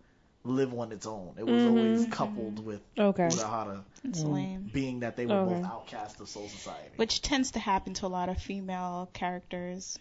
live 0.43 0.71
on 0.73 0.91
its 0.91 1.08
own. 1.08 1.34
It 1.39 1.45
was 1.47 1.63
Mhm. 1.63 1.67
always 1.67 2.06
coupled 2.12 2.63
with 2.63 2.82
okay. 2.97 3.28
Urahara, 3.28 3.84
It's 4.04 4.23
Mm. 4.23 4.32
lame. 4.34 4.69
being 4.71 5.00
that 5.00 5.17
they 5.17 5.26
were 5.26 5.34
Okay. 5.36 5.56
both 5.56 5.65
outcasts 5.65 6.19
of 6.21 6.30
Soul 6.30 6.47
Society. 6.47 6.91
Which 6.95 7.21
tends 7.23 7.52
to 7.52 7.60
happen 7.60 7.95
to 7.95 8.06
a 8.06 8.08
lot 8.08 8.30
of 8.30 8.38
female 8.38 9.10
characters 9.13 9.97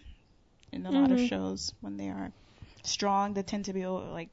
in 0.71 0.85
a 0.85 0.91
lot 0.91 1.11
of 1.11 1.17
Mhm. 1.17 1.27
shows 1.27 1.73
when 1.81 1.97
they 1.97 2.09
are 2.09 2.31
strong. 2.83 3.33
They 3.33 3.41
tend 3.43 3.65
to 3.65 3.73
be 3.73 3.85
like 3.87 4.29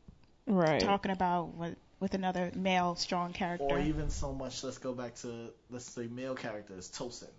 Right. 0.47 0.81
talking 0.81 1.11
about 1.11 1.55
with, 1.55 1.77
with 2.05 2.13
another 2.13 2.53
male 2.55 2.95
strong 2.97 3.33
character. 3.33 3.65
Or 3.65 3.79
even 3.81 4.11
so 4.11 4.35
much, 4.35 4.63
let's 4.63 4.77
go 4.77 4.93
back 4.93 5.15
to 5.23 5.49
let's 5.71 5.87
say 5.91 6.07
male 6.07 6.35
characters, 6.35 6.91
Tosen. 6.91 7.31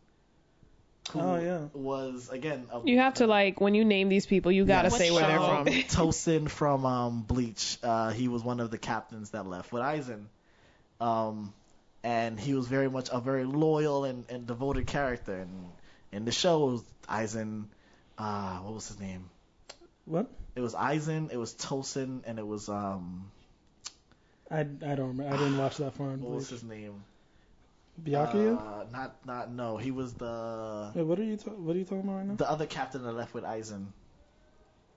Who 1.12 1.20
Oh, 1.22 1.36
yeah. 1.40 1.68
Was 1.76 2.30
again. 2.30 2.66
A, 2.72 2.82
You 2.84 2.98
have 2.98 3.14
to 3.16 3.28
like 3.28 3.62
when 3.62 3.76
you 3.76 3.86
name 3.86 4.10
these 4.10 4.26
people, 4.26 4.52
you 4.52 4.66
gotta 4.66 4.90
Yes. 4.90 4.98
say 4.98 5.12
where 5.12 5.28
they're 5.28 5.40
from. 5.40 5.68
Tosen 5.90 6.48
from 6.50 6.84
um, 6.84 7.22
Bleach. 7.22 7.78
Uh, 7.84 8.10
he 8.10 8.28
was 8.28 8.44
one 8.44 8.60
of 8.60 8.72
the 8.72 8.80
captains 8.80 9.30
that 9.30 9.46
left 9.46 9.72
with 9.72 9.84
Aizen. 9.84 10.26
Um, 11.00 11.54
and 12.04 12.40
he 12.40 12.56
was 12.56 12.68
very 12.68 12.90
much 12.90 13.10
a 13.12 13.20
very 13.20 13.44
loyal 13.44 14.04
and, 14.06 14.26
and 14.32 14.48
devoted 14.48 14.88
character. 14.88 15.36
And 15.36 15.70
In 16.12 16.26
the 16.26 16.32
show, 16.32 16.70
it 16.70 16.72
was 16.72 16.84
Aizen. 17.08 17.66
Uh, 18.18 18.58
what 18.64 18.74
was 18.74 18.88
his 18.88 19.00
name? 19.00 19.30
What? 20.06 20.26
It 20.56 20.62
was 20.62 20.74
Aizen. 20.74 21.32
It 21.32 21.38
was 21.38 21.54
Tosen, 21.54 22.24
and 22.26 22.40
it 22.40 22.48
was 22.48 22.68
um. 22.68 23.30
I, 24.52 24.60
I 24.60 24.64
don't 24.64 25.08
remember. 25.18 25.28
I 25.34 25.38
didn't 25.38 25.58
watch 25.58 25.78
that 25.78 25.94
far 25.96 26.12
in 26.12 26.22
What 26.22 26.36
was 26.36 26.50
his 26.50 26.64
name? 26.64 27.04
Byakuya? 28.04 28.58
Uh, 28.58 28.84
not 28.92 29.16
not 29.26 29.52
no. 29.52 29.78
He 29.78 29.92
was 29.92 30.14
the 30.14 30.92
Wait, 30.94 31.04
what 31.04 31.18
are 31.20 31.24
you 31.24 31.38
ta- 31.38 31.52
what 31.52 31.76
are 31.76 31.80
you 31.80 31.86
talking 31.86 32.02
about 32.02 32.18
right 32.18 32.26
now? 32.28 32.36
the 32.36 32.50
other 32.50 32.66
captain 32.66 33.04
that 33.04 33.14
left 33.14 33.34
with 33.34 33.44
Aizen. 33.44 33.86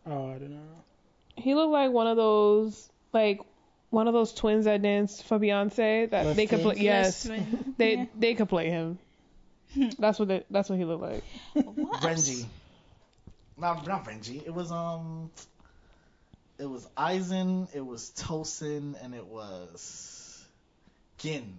Oh, 0.06 0.30
I 0.30 0.34
didn't 0.34 0.54
know. 0.56 0.82
He 1.36 1.54
looked 1.54 1.70
like 1.72 1.90
one 1.92 2.06
of 2.08 2.16
those 2.16 2.90
like 3.12 3.40
one 3.90 4.08
of 4.08 4.14
those 4.14 4.34
twins 4.34 4.64
that 4.66 4.82
danced 4.82 5.24
for 5.24 5.38
Beyonce 5.38 6.10
that 6.10 6.26
Left 6.26 6.36
they 6.36 6.46
could 6.46 6.60
play. 6.60 6.74
twins? 6.74 6.84
Yes, 6.84 7.30
they 7.78 7.94
Yeah. 7.94 8.04
they 8.18 8.34
could 8.34 8.48
play 8.48 8.68
him. 8.68 8.98
That's 9.98 10.18
what 10.18 10.28
they, 10.28 10.44
that's 10.50 10.68
what 10.70 10.78
he 10.78 10.84
looked 10.86 11.02
like. 11.02 11.24
What? 11.52 12.00
Renji. 12.02 12.46
Not 13.58 13.86
not 13.86 14.04
Renji. 14.06 14.44
It 14.44 14.52
was 14.52 14.72
um. 14.72 15.30
It 16.58 16.66
was 16.66 16.86
Aizen, 16.96 17.68
It 17.74 17.84
was 17.84 18.10
Tosen, 18.10 18.96
and 19.02 19.14
it 19.14 19.26
was 19.26 20.44
Gin. 21.18 21.58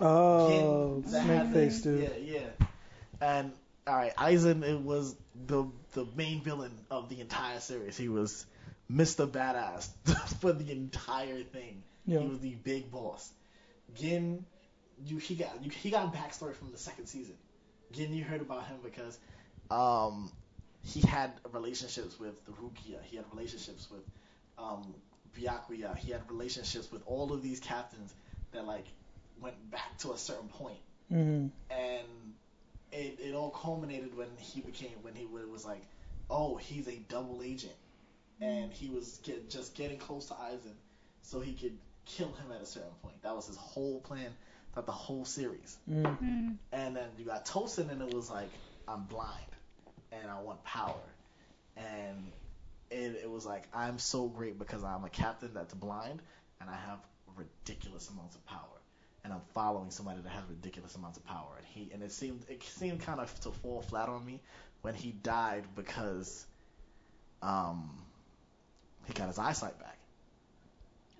Oh, 0.00 1.02
Gin 1.02 1.10
snake 1.10 1.52
face 1.52 1.82
dude. 1.82 2.02
Yeah, 2.02 2.40
yeah. 2.40 2.66
And 3.20 3.52
all 3.86 3.96
right, 3.96 4.14
Aizen 4.16 4.62
It 4.62 4.80
was 4.80 5.14
the 5.46 5.66
the 5.92 6.06
main 6.16 6.42
villain 6.42 6.72
of 6.90 7.08
the 7.08 7.20
entire 7.20 7.60
series. 7.60 7.96
He 7.96 8.08
was 8.08 8.46
Mr. 8.90 9.28
Badass 9.28 9.88
for 10.40 10.52
the 10.52 10.70
entire 10.72 11.42
thing. 11.42 11.82
Yeah. 12.06 12.20
He 12.20 12.28
was 12.28 12.40
the 12.40 12.54
big 12.54 12.90
boss. 12.90 13.30
Gin, 13.94 14.44
you 15.04 15.18
he 15.18 15.34
got 15.36 15.64
you, 15.64 15.70
he 15.70 15.90
got 15.90 16.06
a 16.06 16.16
backstory 16.16 16.54
from 16.54 16.72
the 16.72 16.78
second 16.78 17.06
season. 17.06 17.34
Gin, 17.92 18.12
you 18.12 18.24
heard 18.24 18.40
about 18.40 18.66
him 18.66 18.78
because 18.82 19.18
um 19.70 20.30
he 20.82 21.00
had 21.00 21.32
relationships 21.52 22.18
with 22.18 22.44
the 22.44 22.52
Rukia. 22.52 23.02
He 23.02 23.16
had 23.16 23.24
relationships 23.32 23.88
with 23.90 24.02
um 24.58 24.94
Byakuya. 25.36 25.96
He 25.96 26.12
had 26.12 26.22
relationships 26.30 26.90
with 26.90 27.02
all 27.06 27.32
of 27.32 27.42
these 27.42 27.60
captains 27.60 28.14
that 28.52 28.66
like 28.66 28.86
went 29.40 29.70
back 29.70 29.96
to 29.98 30.12
a 30.12 30.18
certain 30.18 30.48
point 30.48 30.78
hmm 31.08 31.46
and 31.70 32.06
it, 32.92 33.18
it 33.20 33.34
all 33.34 33.50
culminated 33.50 34.16
when 34.16 34.28
he 34.38 34.60
became 34.60 34.90
when 35.02 35.14
he 35.14 35.26
was 35.26 35.64
like, 35.64 35.82
oh, 36.28 36.56
he's 36.56 36.88
a 36.88 36.96
double 37.08 37.42
agent, 37.42 37.74
and 38.40 38.72
he 38.72 38.88
was 38.88 39.20
get, 39.22 39.48
just 39.50 39.74
getting 39.74 39.98
close 39.98 40.26
to 40.26 40.34
Aizen, 40.34 40.74
so 41.22 41.40
he 41.40 41.52
could 41.54 41.76
kill 42.04 42.28
him 42.28 42.52
at 42.54 42.62
a 42.62 42.66
certain 42.66 42.90
point. 43.02 43.20
That 43.22 43.34
was 43.34 43.46
his 43.46 43.56
whole 43.56 44.00
plan 44.00 44.30
throughout 44.72 44.86
the 44.86 44.92
whole 44.92 45.24
series. 45.24 45.76
Mm. 45.88 46.18
Mm. 46.18 46.56
And 46.72 46.96
then 46.96 47.08
you 47.18 47.24
got 47.24 47.46
Tosen, 47.46 47.90
and 47.90 48.02
it 48.02 48.12
was 48.14 48.30
like, 48.30 48.50
I'm 48.88 49.04
blind, 49.04 49.46
and 50.12 50.30
I 50.30 50.40
want 50.40 50.62
power, 50.64 51.00
and 51.76 52.32
it, 52.90 53.20
it 53.24 53.30
was 53.30 53.46
like, 53.46 53.64
I'm 53.74 53.98
so 53.98 54.28
great 54.28 54.58
because 54.58 54.82
I'm 54.84 55.04
a 55.04 55.08
captain 55.10 55.50
that's 55.54 55.74
blind, 55.74 56.20
and 56.60 56.68
I 56.70 56.76
have 56.88 56.98
ridiculous 57.36 58.08
amounts 58.10 58.36
of 58.36 58.44
power 58.46 58.80
and 59.24 59.32
I'm 59.32 59.40
following 59.54 59.90
somebody 59.90 60.20
that 60.22 60.30
has 60.30 60.44
ridiculous 60.48 60.94
amounts 60.94 61.18
of 61.18 61.26
power. 61.26 61.56
And 61.58 61.66
he 61.66 61.90
and 61.92 62.02
it 62.02 62.12
seemed 62.12 62.40
it 62.48 62.62
seemed 62.64 63.00
kind 63.00 63.20
of 63.20 63.40
to 63.40 63.50
fall 63.50 63.82
flat 63.82 64.08
on 64.08 64.24
me 64.24 64.40
when 64.82 64.94
he 64.94 65.12
died 65.12 65.64
because 65.74 66.46
um 67.42 67.90
he 69.06 69.12
got 69.12 69.28
his 69.28 69.38
eyesight 69.38 69.78
back. 69.78 69.98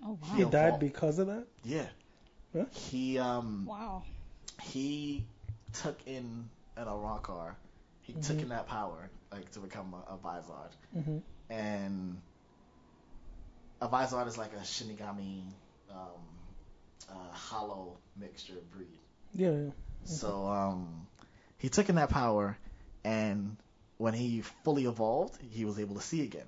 Oh 0.05 0.17
wow. 0.21 0.27
He 0.35 0.39
Yo, 0.39 0.49
died 0.49 0.71
Paul. 0.71 0.79
because 0.79 1.19
of 1.19 1.27
that? 1.27 1.45
Yeah. 1.63 1.87
Huh? 2.53 2.65
He 2.71 3.17
um 3.19 3.67
Wow. 3.67 4.03
he 4.61 5.23
took 5.73 5.97
in 6.05 6.49
an 6.77 6.87
Arrancar. 6.87 7.55
He 8.01 8.13
took 8.13 8.37
Mhm. 8.37 8.43
in 8.43 8.49
that 8.49 8.67
power 8.67 9.09
like 9.31 9.51
to 9.51 9.59
become 9.59 9.93
a, 9.93 10.13
a 10.13 10.17
Vizard. 10.17 10.75
hmm 10.93 11.17
And 11.49 12.21
a 13.81 13.87
Vizard 13.87 14.27
is 14.27 14.37
like 14.37 14.53
a 14.53 14.57
Shinigami 14.61 15.43
um 15.89 16.21
uh, 17.09 17.31
hollow 17.33 17.97
mixture 18.15 18.55
breed. 18.71 18.99
Yeah, 19.33 19.51
yeah. 19.51 19.69
So 20.05 20.47
um, 20.47 21.07
he 21.57 21.69
took 21.69 21.89
in 21.89 21.95
that 21.95 22.09
power, 22.09 22.57
and 23.03 23.57
when 23.97 24.13
he 24.13 24.41
fully 24.63 24.85
evolved, 24.85 25.37
he 25.41 25.65
was 25.65 25.79
able 25.79 25.95
to 25.95 26.01
see 26.01 26.23
again. 26.23 26.47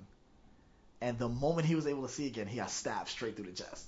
And 1.01 1.17
the 1.19 1.29
moment 1.29 1.67
he 1.67 1.75
was 1.75 1.87
able 1.87 2.03
to 2.03 2.09
see 2.13 2.27
again, 2.27 2.47
he 2.47 2.57
got 2.57 2.71
stabbed 2.71 3.09
straight 3.09 3.35
through 3.35 3.45
the 3.45 3.51
chest. 3.53 3.85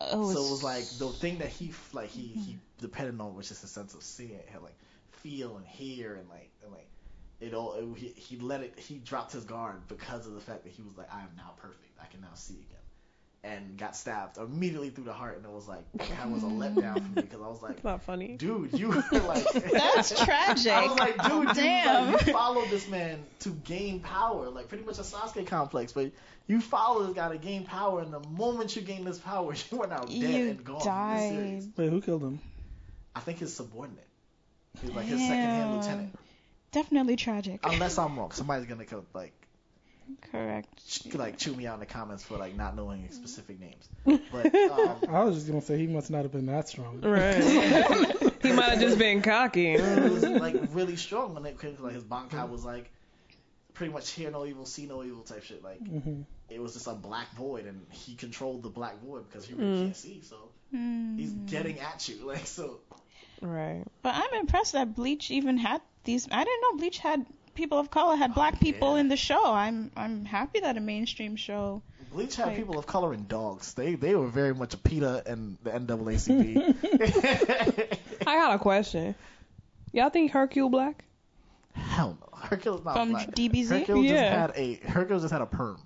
Oh, 0.00 0.32
so 0.32 0.46
it 0.46 0.50
was 0.50 0.62
like 0.62 0.84
the 0.98 1.08
thing 1.08 1.38
that 1.38 1.48
he 1.48 1.72
like 1.92 2.10
he 2.10 2.22
he 2.44 2.58
depended 2.80 3.20
on 3.20 3.34
which 3.36 3.50
is 3.50 3.62
a 3.62 3.68
sense 3.68 3.94
of 3.94 4.02
seeing, 4.02 4.40
he 4.50 4.58
like 4.58 4.74
feel 5.22 5.56
and 5.56 5.66
hear 5.66 6.14
and 6.14 6.28
like 6.28 6.50
and 6.62 6.72
like 6.72 6.88
it 7.40 7.54
all. 7.54 7.74
It, 7.74 7.98
he 7.98 8.08
he 8.08 8.36
let 8.38 8.60
it. 8.62 8.78
He 8.78 8.96
dropped 8.98 9.32
his 9.32 9.44
guard 9.44 9.86
because 9.88 10.26
of 10.26 10.34
the 10.34 10.40
fact 10.40 10.64
that 10.64 10.72
he 10.72 10.82
was 10.82 10.96
like, 10.96 11.12
I 11.12 11.20
am 11.20 11.30
now 11.36 11.52
perfect. 11.58 11.98
I 12.00 12.06
can 12.06 12.20
now 12.20 12.34
see 12.34 12.54
again. 12.54 12.68
And 13.44 13.76
got 13.76 13.96
stabbed 13.96 14.38
immediately 14.38 14.90
through 14.90 15.02
the 15.02 15.12
heart, 15.12 15.36
and 15.36 15.44
it 15.44 15.50
was 15.50 15.66
like 15.66 15.82
that 15.98 16.30
was 16.30 16.44
a 16.44 16.46
letdown 16.46 16.94
for 16.94 17.00
me 17.08 17.14
because 17.22 17.40
I 17.40 17.48
was 17.48 17.60
like, 17.60 17.72
It's 17.72 17.82
not 17.84 18.00
funny. 18.04 18.36
dude, 18.36 18.72
you 18.78 18.88
were 18.90 18.94
like 19.12 19.44
That's 19.52 20.24
tragic. 20.24 20.70
I 20.70 20.86
was 20.86 20.96
like, 20.96 21.20
dude, 21.24 21.48
you, 21.48 21.54
Damn. 21.54 22.12
like, 22.12 22.26
you 22.28 22.32
followed 22.32 22.70
this 22.70 22.88
man 22.88 23.24
to 23.40 23.48
gain 23.48 23.98
power, 23.98 24.48
like 24.48 24.68
pretty 24.68 24.84
much 24.84 24.98
a 25.00 25.02
Sasuke 25.02 25.44
complex. 25.48 25.90
But 25.92 26.12
you 26.46 26.60
follow 26.60 27.04
this 27.04 27.16
guy 27.16 27.30
to 27.32 27.38
gain 27.38 27.64
power, 27.64 28.00
and 28.00 28.12
the 28.12 28.20
moment 28.28 28.76
you 28.76 28.82
gain 28.82 29.04
this 29.04 29.18
power, 29.18 29.52
you 29.72 29.82
are 29.82 29.88
now 29.88 30.02
dead 30.04 30.12
You 30.12 30.50
and 30.50 30.64
gone. 30.64 30.80
from 30.80 31.16
this 31.56 31.64
died. 31.64 31.72
Wait, 31.76 31.90
who 31.90 32.00
killed 32.00 32.22
him? 32.22 32.38
I 33.16 33.18
think 33.20 33.40
his 33.40 33.52
subordinate. 33.52 34.06
He's 34.80 34.90
like 34.90 35.06
his 35.06 35.26
second-hand 35.26 35.72
lieutenant. 35.72 36.18
Definitely 36.72 37.16
tragic. 37.16 37.60
Unless 37.64 37.98
I'm 37.98 38.18
wrong, 38.18 38.30
somebody's 38.32 38.66
gonna 38.66 38.84
come, 38.86 39.04
like 39.14 39.32
Correct. 40.30 40.68
ch- 40.88 41.14
like 41.14 41.36
chew 41.38 41.54
me 41.54 41.66
out 41.66 41.74
in 41.74 41.80
the 41.80 41.86
comments 41.86 42.24
for 42.24 42.38
like 42.38 42.56
not 42.56 42.74
knowing 42.74 43.10
specific 43.10 43.60
names. 43.60 43.88
But 44.04 44.54
um, 44.70 44.96
I 45.08 45.24
was 45.24 45.36
just 45.36 45.46
gonna 45.48 45.60
say 45.60 45.76
he 45.78 45.86
must 45.86 46.10
not 46.10 46.22
have 46.22 46.32
been 46.32 46.46
that 46.46 46.68
strong. 46.68 47.00
Right. 47.02 47.42
he 48.42 48.52
might 48.52 48.70
have 48.70 48.80
just 48.80 48.98
been 48.98 49.20
cocky. 49.22 49.72
it 49.74 50.10
was 50.10 50.24
like 50.24 50.56
really 50.72 50.96
strong 50.96 51.34
when 51.34 51.44
it 51.44 51.60
came 51.60 51.76
to 51.76 51.82
like 51.82 51.94
his 51.94 52.04
Bankai 52.04 52.48
was 52.48 52.64
like 52.64 52.90
pretty 53.74 53.92
much 53.92 54.10
hear 54.10 54.30
no 54.30 54.46
evil, 54.46 54.64
see 54.64 54.86
no 54.86 55.04
evil 55.04 55.22
type 55.22 55.44
shit. 55.44 55.62
Like 55.62 55.86
hmm 55.86 56.22
it 56.50 56.60
was 56.60 56.74
just 56.74 56.86
a 56.86 56.92
black 56.92 57.30
void, 57.34 57.64
and 57.66 57.86
he 57.90 58.14
controlled 58.14 58.62
the 58.62 58.68
black 58.68 59.00
void 59.02 59.26
because 59.28 59.46
he 59.46 59.54
really 59.54 59.70
Mm. 59.70 59.84
can't 59.84 59.96
see. 59.96 60.22
So 60.22 60.36
Hmm. 60.70 61.16
he's 61.18 61.30
getting 61.32 61.78
at 61.80 62.08
you, 62.08 62.16
like 62.26 62.46
so. 62.46 62.80
Right. 63.42 63.84
But 64.02 64.14
I'm 64.14 64.32
impressed 64.40 64.72
that 64.72 64.94
Bleach 64.94 65.30
even 65.30 65.58
had 65.58 65.80
these. 66.04 66.28
I 66.30 66.44
didn't 66.44 66.60
know 66.62 66.76
Bleach 66.78 66.98
had 66.98 67.26
people 67.54 67.78
of 67.78 67.90
color, 67.90 68.16
had 68.16 68.30
oh, 68.30 68.34
black 68.34 68.60
people 68.60 68.94
yeah. 68.94 69.00
in 69.00 69.08
the 69.08 69.16
show. 69.16 69.52
I'm 69.52 69.90
I'm 69.96 70.24
happy 70.24 70.60
that 70.60 70.76
a 70.76 70.80
mainstream 70.80 71.36
show. 71.36 71.82
Bleach 72.12 72.36
had 72.36 72.48
Like- 72.48 72.56
people 72.56 72.78
of 72.78 72.86
color 72.86 73.12
and 73.12 73.26
dogs. 73.28 73.74
They 73.74 73.94
they 73.96 74.14
were 74.14 74.28
very 74.28 74.54
much 74.54 74.74
a 74.74 74.76
PETA 74.78 75.24
and 75.26 75.58
the 75.62 75.70
NAACP. 75.70 76.76
I 78.26 78.36
got 78.38 78.54
a 78.54 78.58
question. 78.58 79.14
Y'all 79.92 80.10
think 80.10 80.30
Hercule 80.30 80.70
black? 80.70 81.04
Hell 81.74 82.16
no, 82.20 82.38
Hercules 82.38 82.84
not 82.84 82.94
From 82.94 83.10
black. 83.10 83.30
DBZ? 83.34 83.68
Hercules 83.80 84.10
Yeah. 84.10 84.46
just 84.46 84.56
had 84.56 84.62
a 84.62 84.74
Hercules 84.88 85.22
just 85.22 85.32
had 85.32 85.42
a 85.42 85.46
perm. 85.46 85.78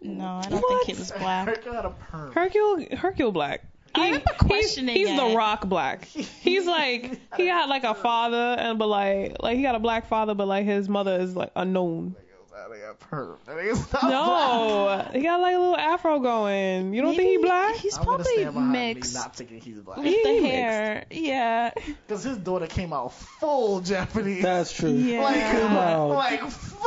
No, 0.00 0.24
I 0.24 0.42
don't 0.48 0.60
What? 0.60 0.84
think 0.86 0.96
he 0.96 1.00
was 1.00 1.12
black. 1.12 1.46
Hercules 1.46 1.76
had 1.76 1.84
a 1.84 1.90
perm. 1.90 2.32
Hercule 2.32 2.86
Hercule 2.96 3.32
black. 3.32 3.64
I 3.94 4.06
remember 4.06 4.30
he's, 4.30 4.38
questioning 4.48 4.96
he's 4.96 5.08
it. 5.10 5.16
the 5.16 5.36
rock 5.36 5.66
black. 5.68 6.04
He's 6.06 6.66
like 6.66 7.20
he 7.36 7.46
got 7.46 7.68
like 7.68 7.84
a 7.84 7.94
father 7.94 8.56
and 8.58 8.78
but 8.78 8.86
like 8.88 9.36
like 9.42 9.56
he 9.56 9.62
got 9.62 9.74
a 9.74 9.78
black 9.80 10.06
father 10.08 10.34
but 10.34 10.46
like 10.48 10.64
his 10.64 10.88
mother 10.88 11.20
is 11.20 11.36
like 11.36 11.50
unknown. 11.56 12.14
That 12.52 12.70
nigga 12.70 12.98
perm. 12.98 13.38
That 13.46 13.56
nigga's 13.56 13.92
not 13.92 14.02
No, 14.04 15.08
he 15.12 15.22
got 15.22 15.40
like 15.40 15.56
a 15.56 15.58
little 15.58 15.76
afro 15.76 16.20
going. 16.20 16.94
You 16.94 17.02
don't 17.02 17.16
think 17.16 17.28
he 17.30 17.38
black? 17.38 17.74
He's 17.76 17.96
I'm 17.98 18.04
probably 18.04 18.44
mixed 18.44 19.14
me 19.14 19.20
not 19.20 19.34
thinking 19.34 19.60
he's 19.60 19.78
black. 19.80 19.96
with 19.98 20.06
He 20.06 20.22
the 20.22 20.32
mixed. 20.40 20.46
hair. 20.46 21.04
Yeah. 21.10 21.70
Because 22.06 22.22
his 22.24 22.36
daughter 22.38 22.66
came 22.66 22.92
out 22.92 23.12
full 23.14 23.80
Japanese. 23.80 24.42
That's 24.42 24.72
true. 24.72 24.90
Yeah. 24.92 25.22
like, 25.22 25.40
Come 25.40 26.08
like 26.10 26.42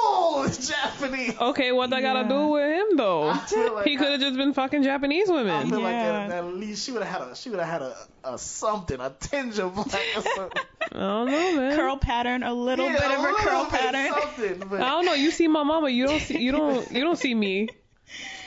Oh, 0.07 0.47
full 0.47 0.65
Japanese. 0.65 1.37
Okay, 1.39 1.71
what 1.71 1.89
that 1.89 2.01
gotta 2.01 2.27
do 2.27 2.47
with 2.47 2.71
him 2.71 2.97
though? 2.97 3.27
Like 3.27 3.85
He 3.85 3.97
could 3.97 4.11
have 4.11 4.19
just 4.19 4.35
been 4.37 4.53
fucking 4.53 4.83
Japanese 4.83 5.29
I 5.29 5.33
women. 5.33 5.69
feel 5.69 5.79
like 5.79 5.91
Yeah. 5.93 6.25
at, 6.25 6.31
at 6.31 6.45
least 6.45 6.85
she 6.85 6.91
would 6.91 7.03
have 7.03 7.21
had 7.21 7.31
a 7.31 7.35
she 7.35 7.49
would 7.49 7.59
have 7.59 7.67
had 7.67 7.81
a, 7.81 7.95
a 8.23 8.37
something 8.37 8.99
a 8.99 9.09
tinge 9.19 9.57
of 9.59 9.73
black 9.75 9.87
or 10.15 10.21
something. 10.21 10.61
I 10.91 10.97
don't 10.99 11.31
know, 11.31 11.55
man. 11.57 11.75
Curl 11.75 11.97
pattern, 11.97 12.43
a 12.43 12.53
little 12.53 12.85
Yeah, 12.85 12.93
bit 12.93 13.11
of 13.19 13.23
a 13.23 13.33
curl 13.33 13.63
bit 13.63 13.71
pattern. 13.71 14.13
Something, 14.21 14.67
but 14.69 14.81
I 14.81 14.89
don't 14.89 15.05
know. 15.05 15.13
You 15.13 15.31
see 15.31 15.47
my 15.47 15.63
mama. 15.63 15.89
You 15.89 16.05
don't 16.07 16.21
see. 16.21 16.39
You 16.39 16.51
don't. 16.51 16.91
You 16.91 17.01
don't 17.03 17.17
see 17.17 17.33
me. 17.33 17.67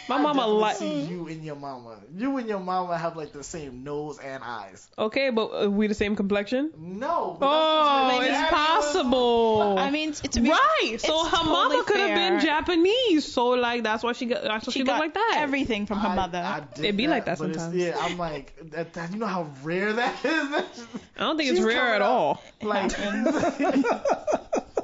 My 0.08 0.16
I 0.16 0.22
mama 0.22 0.46
like. 0.46 0.76
see 0.76 1.02
you 1.02 1.28
and 1.28 1.44
your 1.44 1.56
mama. 1.56 1.98
You 2.16 2.36
and 2.38 2.48
your 2.48 2.60
mama 2.60 2.96
have 2.96 3.16
like 3.16 3.32
the 3.32 3.42
same 3.44 3.84
nose 3.84 4.18
and 4.18 4.42
eyes. 4.42 4.88
Okay, 4.98 5.30
but 5.30 5.46
uh, 5.64 5.70
we 5.70 5.86
the 5.86 5.94
same 5.94 6.16
complexion. 6.16 6.72
No. 6.78 7.36
Oh, 7.40 8.18
it's 8.22 8.30
just- 8.30 8.50
possible. 8.52 9.76
I 9.78 9.88
I 9.88 9.90
mean, 9.90 10.10
it's, 10.10 10.20
it's 10.22 10.36
really- 10.36 10.50
Right. 10.50 10.96
So 11.00 11.26
it's 11.26 11.36
her 11.36 11.44
mama 11.44 11.82
could 11.86 11.98
have 12.00 12.14
been. 12.14 12.40
Japanese. 12.40 13.24
So 13.30 13.48
like 13.50 13.82
that's 13.82 14.02
why 14.02 14.12
she 14.12 14.26
got 14.26 14.42
that's 14.42 14.66
why 14.66 14.72
she, 14.72 14.80
She 14.80 14.84
got 14.84 15.00
like 15.00 15.14
that. 15.14 15.34
everything 15.38 15.86
from 15.86 15.98
her 15.98 16.08
I- 16.08 16.14
mother. 16.14 16.38
I 16.38 16.60
did 16.74 16.84
It 16.84 16.96
be 16.96 17.06
like 17.06 17.24
that 17.26 17.38
sometimes. 17.38 17.74
Yeah, 17.74 17.96
I'm 18.00 18.16
like, 18.18 18.54
that, 18.70 18.92
that, 18.94 19.12
you 19.12 19.18
know 19.18 19.26
how 19.26 19.50
rare 19.62 19.92
that 19.92 20.24
is. 20.24 20.86
I 21.16 21.20
don't 21.20 21.36
think 21.36 21.50
it's 21.50 21.60
rare 21.60 21.94
at 21.94 22.02
all. 22.02 22.42
Like, 22.62 22.92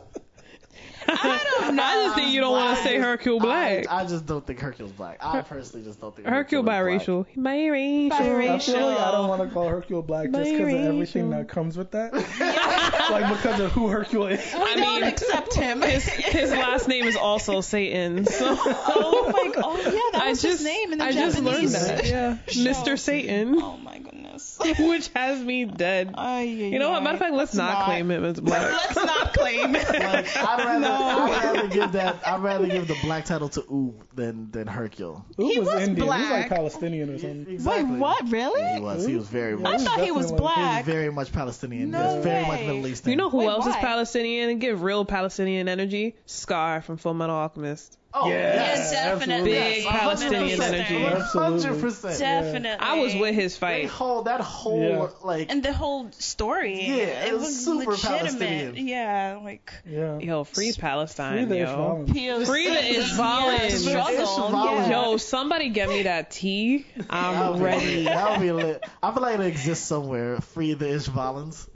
I 1.22 1.58
don't 1.58 1.76
know. 1.76 1.82
I 1.82 2.04
just 2.04 2.14
think 2.16 2.32
you 2.32 2.40
don't 2.40 2.52
want 2.52 2.76
to 2.76 2.82
say 2.84 2.98
Hercule 2.98 3.40
Black. 3.40 3.88
I, 3.90 4.02
I 4.02 4.06
just 4.06 4.26
don't 4.26 4.46
think 4.46 4.60
Hercule's 4.60 4.92
black. 4.92 5.18
I 5.20 5.40
personally 5.42 5.84
just 5.84 6.00
don't 6.00 6.14
think 6.14 6.28
Hercule 6.28 6.62
is 6.62 6.64
black. 6.64 6.82
biracial. 6.82 7.26
Biracial. 7.36 8.10
I 8.50 8.58
feel 8.58 8.86
like 8.86 8.98
I 8.98 9.10
don't 9.12 9.28
want 9.28 9.42
to 9.42 9.48
call 9.48 9.68
Hercule 9.68 10.02
black 10.02 10.30
just 10.30 10.50
because 10.50 10.74
of 10.74 10.80
everything 10.80 11.30
that 11.30 11.48
comes 11.48 11.76
with 11.76 11.90
that. 11.92 12.12
like 13.10 13.28
because 13.36 13.60
of 13.60 13.72
who 13.72 13.88
Hercule 13.88 14.26
is. 14.28 14.40
we 14.54 14.60
I 14.60 14.74
don't 14.76 15.00
mean, 15.00 15.04
accept 15.04 15.54
him. 15.54 15.82
His 15.82 16.04
his 16.04 16.50
last 16.50 16.88
name 16.88 17.04
is 17.06 17.16
also 17.16 17.60
Satan. 17.60 18.24
So 18.26 18.46
oh 18.58 19.30
my 19.32 19.52
god! 19.54 19.64
Oh 19.64 19.76
yeah, 19.76 19.90
that 20.18 20.22
I 20.22 20.30
was 20.30 20.42
just 20.42 20.58
his 20.58 20.66
name 20.66 20.92
in 20.92 20.98
the 20.98 21.04
I 21.04 21.12
just 21.12 21.38
learned 21.40 21.70
Japanese. 21.70 21.86
that. 21.86 22.06
Yeah. 22.06 22.38
Mr. 22.48 22.98
Satan, 22.98 23.56
Oh 23.60 23.76
my 23.78 23.98
goodness. 23.98 24.53
which 24.78 25.08
has 25.14 25.42
me 25.42 25.64
dead. 25.64 26.14
Ay, 26.16 26.42
You 26.42 26.78
know 26.78 26.90
what? 26.90 27.02
Matter 27.02 27.14
of 27.14 27.20
fact, 27.20 27.34
let's 27.34 27.54
not 27.54 27.84
claim 27.86 28.10
him 28.10 28.24
as 28.24 28.40
black. 28.40 28.62
Let's 28.94 28.96
not 28.96 29.32
claim 29.34 29.74
it. 29.74 29.88
Like, 29.88 30.36
I'd 30.36 30.64
rather, 30.64 30.86
I'd 30.86 31.54
rather 31.54 31.68
give 31.68 31.92
that. 31.92 32.26
I'd 32.26 32.40
rather 32.42 32.66
give 32.66 32.86
the 32.88 32.96
black 33.02 33.24
title 33.24 33.48
to 33.50 33.62
Oob 33.62 33.94
than 34.14 34.50
than 34.50 34.66
Hercule. 34.66 35.24
Who 35.36 35.48
He 35.48 35.58
was, 35.58 35.68
was 35.68 35.82
Indian? 35.88 35.96
He 35.96 36.02
was 36.02 36.30
like 36.30 36.48
Palestinian 36.48 37.10
or 37.10 37.18
something. 37.18 37.46
Exactly. 37.54 37.84
Wait, 37.92 37.98
what? 37.98 38.30
Really? 38.30 38.60
Yeah, 38.60 38.74
he 38.76 38.80
was. 38.80 39.06
He 39.06 39.16
was 39.16 39.28
very 39.28 39.52
Yeah, 39.54 39.58
much. 39.62 39.80
I 39.80 39.84
thought 39.84 40.00
he 40.00 40.10
was 40.10 40.26
definitely- 40.30 40.46
He 40.54 40.60
was 40.60 40.64
black. 40.64 40.84
very 40.84 41.10
much 41.12 41.32
Palestinian. 41.32 41.90
No 41.90 41.98
He 41.98 42.16
was 42.16 42.24
very 42.24 42.46
much. 42.46 42.60
Middle 42.60 42.86
Eastern. 42.86 43.10
You 43.10 43.16
know 43.16 43.30
who 43.30 43.38
Wait, 43.38 43.46
else 43.48 43.66
is? 43.66 43.76
Palestinian 43.76 44.50
and 44.50 44.60
give 44.60 44.82
real 44.82 45.04
Palestinian 45.04 45.68
energy? 45.68 46.16
Scar 46.26 46.80
from 46.82 46.96
Full 46.96 47.14
Metal 47.14 47.34
Alchemist. 47.36 47.98
Oh, 48.16 48.28
Yeah, 48.28 48.54
Yes, 48.54 48.92
definitely. 48.92 49.50
Big 49.50 49.82
Yes, 49.82 49.86
Palestinian 49.92 50.58
100%. 50.60 50.62
energy. 50.72 51.04
Absolutely. 51.04 51.62
hundred 51.64 51.80
percent. 51.80 52.18
Definitely. 52.20 52.86
I 52.86 53.00
was 53.00 53.14
with 53.16 53.34
his 53.34 53.54
That 53.54 53.60
fight. 53.60 53.86
whole 53.88 54.22
that 54.22 54.40
whole 54.44 54.80
Yeah. 54.82 55.08
like 55.22 55.50
And 55.50 55.62
the 55.62 55.72
whole 55.72 56.10
story. 56.12 56.86
Yeah, 56.86 56.94
it 57.24 57.28
it 57.28 57.32
was 57.32 57.42
was 57.42 57.64
super 57.64 57.90
legitimate. 57.92 58.20
Palestinian. 58.20 58.86
Yeah, 58.88 59.40
like 59.42 59.72
Yeah. 59.84 60.18
Yo, 60.18 60.44
free 60.44 60.70
Free 60.72 60.80
Palestine, 60.80 61.48
the 61.48 61.56
yo. 61.58 62.04
Ishmael. 62.08 62.44
Free 62.46 62.68
the 62.68 62.74
Yeah, 62.74 63.00
Ishmael. 63.00 63.70
struggle. 63.70 64.50
Yeah. 64.76 64.90
Yo, 64.90 65.16
somebody 65.16 65.70
get 65.70 65.88
me 65.88 66.02
that 66.04 66.30
tea. 66.30 66.86
I'm 67.10 67.52
would 67.54 67.62
ready. 67.62 68.04
That 68.04 68.30
would 68.32 68.40
be 68.40 68.52
lit. 68.52 68.84
I 69.02 69.12
feel 69.12 69.22
like 69.22 69.40
it 69.40 69.46
exists 69.46 69.86
somewhere. 69.86 70.40
Free 70.40 70.74
the 70.74 70.86
Ishvalans. 70.86 71.66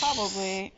Probably. 0.00 0.72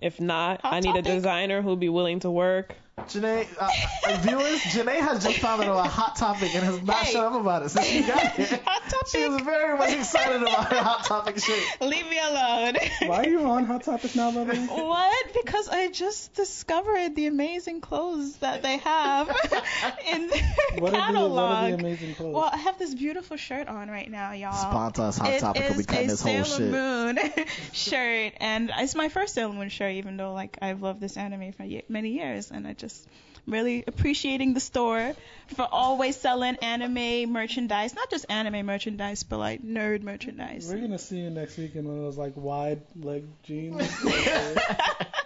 If 0.00 0.20
not, 0.20 0.60
Hot 0.62 0.74
I 0.74 0.80
need 0.80 0.94
a 0.96 1.02
designer 1.02 1.60
who'll 1.62 1.76
be 1.76 1.88
willing 1.88 2.20
to 2.20 2.30
work. 2.30 2.74
Jenee, 3.08 3.46
uh, 3.58 3.68
uh, 4.06 4.16
viewers, 4.22 4.62
Jenee 4.72 4.98
has 5.00 5.22
just 5.22 5.38
found 5.38 5.62
out 5.62 5.68
about 5.68 5.86
Hot 5.88 6.16
Topic 6.16 6.54
and 6.54 6.64
has 6.64 6.82
not 6.82 6.96
Hey. 6.96 7.12
shut 7.12 7.24
up 7.32 7.40
about 7.40 7.62
it 7.62 7.68
since 7.70 7.86
she 7.86 8.02
got 8.02 8.32
here. 8.32 8.60
Hot 8.66 8.82
Topic. 8.90 9.08
She 9.08 9.28
was 9.28 9.40
very 9.42 9.78
much 9.78 9.92
excited 9.92 10.42
about 10.42 10.70
her 10.72 10.78
Hot 10.82 11.04
Topic 11.04 11.38
shit. 11.38 11.80
Leave 11.80 12.08
me 12.08 12.18
alone. 12.18 12.74
Why 13.06 13.16
are 13.24 13.28
you 13.28 13.40
on 13.44 13.64
Hot 13.66 13.82
Topic 13.84 14.14
now, 14.16 14.30
by 14.32 14.44
the 14.44 14.52
way? 14.52 14.58
What? 14.66 15.32
Because 15.34 15.68
I 15.68 15.88
just 15.90 16.34
discovered 16.34 17.14
the 17.14 17.26
amazing 17.26 17.80
clothes 17.80 18.36
that 18.38 18.62
they 18.62 18.78
have 18.78 19.28
in 20.12 20.28
their 20.28 20.42
What 20.78 20.88
are, 20.88 20.90
the, 20.90 20.96
catalog. 20.98 21.32
what 21.32 21.42
are 21.44 21.68
the 21.70 21.74
amazing 21.74 22.14
clothes? 22.14 22.34
well, 22.34 22.50
I 22.52 22.56
have 22.58 22.78
this 22.78 22.94
beautiful 22.94 23.36
shirt 23.36 23.68
on 23.68 23.88
right 23.88 24.10
now, 24.10 24.32
y'all. 24.32 24.52
Sponta's 24.52 25.18
Hot 25.18 25.30
It 25.30 25.40
Topic 25.40 25.62
will 25.68 25.74
be 25.74 25.80
is 25.80 25.86
cutting 25.86 26.04
a 26.06 26.10
this 26.10 26.20
whole 26.22 26.44
Sailor 26.44 26.58
shit. 26.58 26.70
Moon 26.70 27.18
shirt, 27.72 28.32
and 28.40 28.70
it's 28.78 28.94
my 28.94 29.08
first 29.08 29.34
Sailor 29.34 29.52
Moon 29.52 29.68
shirt, 29.68 29.92
even 29.94 30.16
though 30.16 30.32
like 30.32 30.58
I've 30.60 30.82
loved 30.82 31.00
this 31.00 31.16
anime 31.16 31.52
for 31.52 31.64
many 31.88 32.10
years, 32.10 32.50
and 32.50 32.66
I 32.66 32.72
just 32.74 32.87
really 33.46 33.84
appreciating 33.86 34.54
the 34.54 34.60
store 34.60 35.14
for 35.54 35.66
always 35.70 36.16
selling 36.16 36.56
anime 36.56 37.32
merchandise, 37.32 37.94
not 37.94 38.10
just 38.10 38.26
anime 38.28 38.66
merchandise, 38.66 39.22
but 39.22 39.38
like 39.38 39.62
nerd 39.62 40.02
merchandise. 40.02 40.68
We're 40.70 40.80
gonna 40.80 40.98
see 40.98 41.18
you 41.18 41.30
next 41.30 41.56
week 41.56 41.74
in 41.74 41.86
one 41.86 41.96
of 41.96 42.02
those 42.02 42.18
like 42.18 42.34
wide 42.36 42.82
leg 43.00 43.24
jeans. 43.42 43.82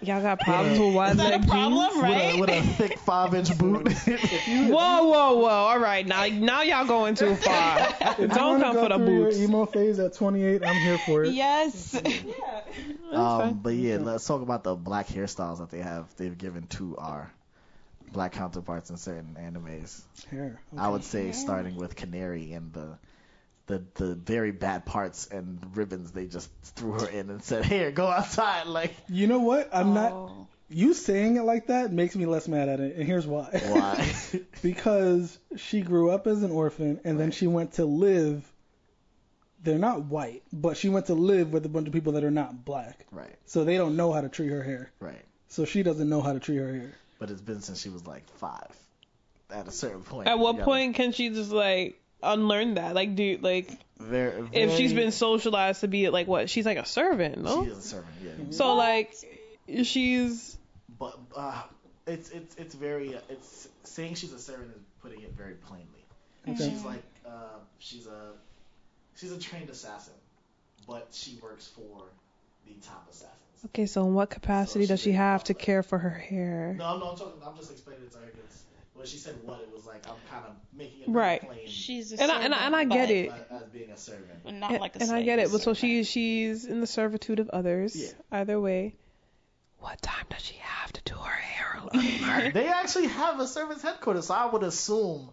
Y'all 0.00 0.22
got 0.22 0.38
problems 0.40 0.78
with 0.78 0.94
wide 0.94 1.10
Is 1.12 1.16
that 1.16 1.30
leg 1.30 1.44
a 1.44 1.46
problem, 1.46 1.90
jeans? 1.90 2.02
right? 2.02 2.38
With 2.38 2.50
a, 2.50 2.60
with 2.60 2.70
a 2.70 2.74
thick 2.74 2.98
five 2.98 3.34
inch 3.34 3.56
boot. 3.58 3.88
Whoa, 3.92 4.70
whoa, 5.08 5.34
whoa! 5.38 5.48
All 5.48 5.78
right, 5.78 6.06
now, 6.06 6.26
now 6.26 6.62
y'all 6.62 6.86
going 6.86 7.16
too 7.16 7.34
far. 7.34 7.78
If 8.00 8.18
you 8.18 8.28
Don't 8.28 8.60
come 8.60 8.74
go 8.74 8.82
for 8.84 8.88
the 8.90 8.98
boots. 8.98 9.38
Your 9.38 9.48
emo 9.48 9.66
phase 9.66 9.98
at 9.98 10.14
28, 10.14 10.64
I'm 10.64 10.76
here 10.76 10.98
for 10.98 11.24
it. 11.24 11.32
yes. 11.32 11.94
um, 13.12 13.60
but 13.62 13.74
yeah, 13.74 13.96
let's 13.96 14.24
talk 14.26 14.42
about 14.42 14.62
the 14.62 14.74
black 14.76 15.08
hairstyles 15.08 15.58
that 15.58 15.70
they 15.70 15.80
have. 15.80 16.14
They've 16.16 16.36
given 16.36 16.66
to 16.68 16.96
our 16.96 17.32
black 18.12 18.32
counterparts 18.32 18.90
in 18.90 18.96
certain 18.96 19.36
animes. 19.38 20.00
Hair. 20.30 20.60
I 20.76 20.88
would 20.88 21.04
say 21.04 21.32
starting 21.32 21.76
with 21.76 21.96
Canary 21.96 22.52
and 22.52 22.72
the 22.72 22.98
the 23.68 23.84
the 23.94 24.14
very 24.14 24.50
bad 24.50 24.84
parts 24.84 25.26
and 25.28 25.60
ribbons 25.76 26.10
they 26.10 26.26
just 26.26 26.50
threw 26.74 26.92
her 26.92 27.08
in 27.08 27.30
and 27.30 27.42
said, 27.42 27.64
"Here, 27.64 27.92
go 27.92 28.06
outside." 28.06 28.66
Like 28.66 28.94
You 29.08 29.26
know 29.28 29.38
what? 29.38 29.68
I'm 29.72 29.94
not. 29.94 30.12
Oh. 30.12 30.46
You 30.70 30.92
saying 30.92 31.36
it 31.36 31.42
like 31.42 31.68
that 31.68 31.92
makes 31.92 32.14
me 32.14 32.26
less 32.26 32.46
mad 32.48 32.68
at 32.68 32.80
it, 32.80 32.96
and 32.96 33.06
here's 33.06 33.26
why. 33.26 33.48
why? 33.68 34.12
because 34.62 35.38
she 35.56 35.80
grew 35.80 36.10
up 36.10 36.26
as 36.26 36.42
an 36.42 36.50
orphan, 36.50 37.00
and 37.04 37.18
then 37.18 37.30
she 37.30 37.46
went 37.46 37.74
to 37.74 37.84
live. 37.84 38.50
They're 39.62 39.78
not 39.78 40.04
white, 40.04 40.42
but 40.52 40.76
she 40.76 40.88
went 40.88 41.06
to 41.06 41.14
live 41.14 41.52
with 41.52 41.64
a 41.66 41.68
bunch 41.68 41.86
of 41.86 41.92
people 41.92 42.12
that 42.12 42.24
are 42.24 42.30
not 42.30 42.64
black, 42.64 43.06
right, 43.10 43.34
so 43.46 43.64
they 43.64 43.76
don't 43.76 43.96
know 43.96 44.12
how 44.12 44.20
to 44.20 44.28
treat 44.28 44.50
her 44.50 44.62
hair. 44.62 44.90
right. 45.00 45.24
So 45.50 45.64
she 45.64 45.82
doesn't 45.82 46.08
know 46.08 46.20
how 46.20 46.34
to 46.34 46.40
treat 46.40 46.58
her 46.58 46.72
hair. 46.72 46.94
But 47.18 47.30
it's 47.30 47.40
been 47.40 47.62
since 47.62 47.80
she 47.80 47.88
was 47.88 48.06
like 48.06 48.28
five. 48.36 48.70
At 49.50 49.66
a 49.66 49.70
certain 49.70 50.02
point. 50.02 50.28
At 50.28 50.38
what 50.38 50.52
gotta- 50.52 50.64
point 50.64 50.94
can 50.94 51.12
she 51.12 51.30
just 51.30 51.50
like 51.50 51.98
unlearn 52.22 52.74
that? 52.74 52.94
Like, 52.94 53.14
do 53.14 53.38
like 53.40 53.70
Very, 53.98 54.48
if 54.52 54.76
she's 54.76 54.92
been 54.92 55.12
socialized 55.12 55.80
to 55.80 55.88
be 55.88 56.08
like 56.08 56.26
what? 56.26 56.50
She's 56.50 56.66
like 56.66 56.78
a 56.78 56.86
servant, 56.86 57.42
no? 57.42 57.64
she 57.64 57.70
is 57.70 57.78
a 57.78 57.82
servant, 57.82 58.14
yeah. 58.22 58.30
So 58.50 58.74
like, 58.74 59.14
she's 59.84 60.56
But 60.98 61.18
uh, 61.36 61.62
it's 62.06 62.30
it's 62.30 62.54
it's 62.56 62.74
very 62.74 63.14
uh, 63.14 63.20
it's 63.28 63.68
saying 63.84 64.14
she's 64.14 64.32
a 64.32 64.38
servant 64.38 64.70
is 64.76 64.82
putting 65.02 65.20
it 65.22 65.32
very 65.36 65.54
plainly. 65.54 65.86
Okay. 66.48 66.70
She's 66.70 66.84
like 66.84 67.02
uh, 67.26 67.58
she's 67.78 68.06
a 68.06 68.32
she's 69.16 69.32
a 69.32 69.38
trained 69.38 69.70
assassin, 69.70 70.14
but 70.86 71.08
she 71.12 71.38
works 71.42 71.68
for 71.68 72.04
the 72.66 72.74
top 72.86 73.06
assassins. 73.10 73.64
okay. 73.66 73.86
So 73.86 74.06
in 74.06 74.14
what 74.14 74.30
capacity 74.30 74.86
So 74.86 74.94
does 74.94 75.00
she 75.00 75.10
she 75.10 75.16
have 75.16 75.44
to 75.44 75.54
care 75.54 75.82
for 75.82 75.98
her 75.98 76.10
hair? 76.10 76.74
No, 76.78 76.84
I'm 76.84 77.00
not 77.00 77.18
talking. 77.18 77.40
I'm 77.46 77.56
just 77.56 77.70
explaining 77.70 78.04
it 78.04 78.12
to 78.12 78.18
her 78.18 78.26
because 78.26 78.64
when 78.98 79.06
she 79.06 79.16
said 79.16 79.34
what, 79.44 79.60
it 79.60 79.70
was 79.74 79.86
like 79.86 80.06
I'm 80.08 80.16
kind 80.30 80.44
of 80.46 80.52
making 80.76 81.02
it 81.02 81.06
very 81.06 81.16
Right. 81.16 81.40
plain 81.42 81.66
She's 81.66 82.12
a 82.12 82.20
And 82.20 82.30
I- 82.30 82.42
and 82.42 82.54
I- 82.54 82.66
and 82.66 82.76
I 82.76 82.84
get 82.84 83.10
it. 83.10 83.30
as, 83.50 83.62
as 83.62 83.68
being 83.68 83.90
a 83.90 83.96
servant. 83.96 84.44
Not 84.52 84.72
and, 84.72 84.80
like 84.80 84.96
a 84.96 85.02
and 85.02 85.10
I 85.12 85.22
get 85.22 85.38
it, 85.38 85.50
but 85.52 85.62
so 85.62 85.72
she 85.74 86.04
she's 86.04 86.64
in 86.64 86.80
the 86.80 86.86
servitude 86.86 87.38
of 87.40 87.48
others. 87.50 87.94
Yeah. 87.96 88.08
Either 88.32 88.60
way, 88.60 88.96
what 89.78 90.00
time 90.02 90.26
does 90.30 90.42
she 90.42 90.56
have 90.56 90.92
to 90.94 91.00
do 91.04 91.14
her 91.14 91.30
hair? 91.30 92.50
They 92.52 92.66
actually 92.66 93.06
have 93.06 93.38
a 93.40 93.46
servants 93.46 93.82
headquarters, 93.82 94.26
so 94.26 94.34
I 94.34 94.46
would 94.46 94.62
assume 94.64 95.30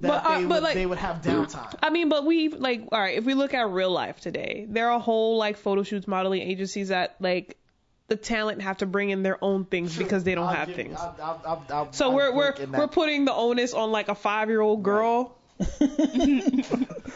that 0.00 0.08
But, 0.08 0.24
uh, 0.24 0.38
they, 0.38 0.44
but, 0.46 0.54
would, 0.54 0.62
like- 0.62 0.74
they 0.74 0.86
would 0.86 0.98
have 0.98 1.22
downtime. 1.22 1.74
I 1.82 1.90
mean, 1.90 2.08
but 2.08 2.24
we 2.24 2.48
like 2.48 2.82
all 2.92 3.00
right. 3.00 3.18
If 3.18 3.24
we 3.24 3.34
look 3.34 3.52
at 3.54 3.68
real 3.68 3.90
life 3.90 4.20
today, 4.20 4.66
there 4.68 4.90
are 4.90 5.00
whole 5.00 5.36
like 5.38 5.56
photo 5.56 5.82
shoots, 5.82 6.06
modeling 6.06 6.42
agencies 6.42 6.88
that 6.88 7.16
like 7.20 7.56
the 8.08 8.16
talent 8.16 8.60
have 8.62 8.78
to 8.78 8.86
bring 8.86 9.10
in 9.10 9.22
their 9.22 9.38
own 9.42 9.64
things 9.64 9.96
because 9.96 10.24
they 10.24 10.34
don't 10.34 10.46
I'll 10.48 10.54
have 10.54 10.66
give- 10.68 10.76
things. 10.76 10.98
I'll- 10.98 11.16
I'll- 11.22 11.42
I'll- 11.46 11.64
I'll- 11.70 11.92
so 11.92 12.08
I'll 12.10 12.14
we're 12.16 12.34
we're 12.34 12.52
that 12.54 12.68
we're 12.70 12.88
putting 12.88 13.24
the 13.24 13.32
onus 13.34 13.72
on 13.74 13.90
like 13.90 14.08
a 14.08 14.14
five 14.14 14.48
year 14.48 14.60
old 14.60 14.82
girl 14.82 15.36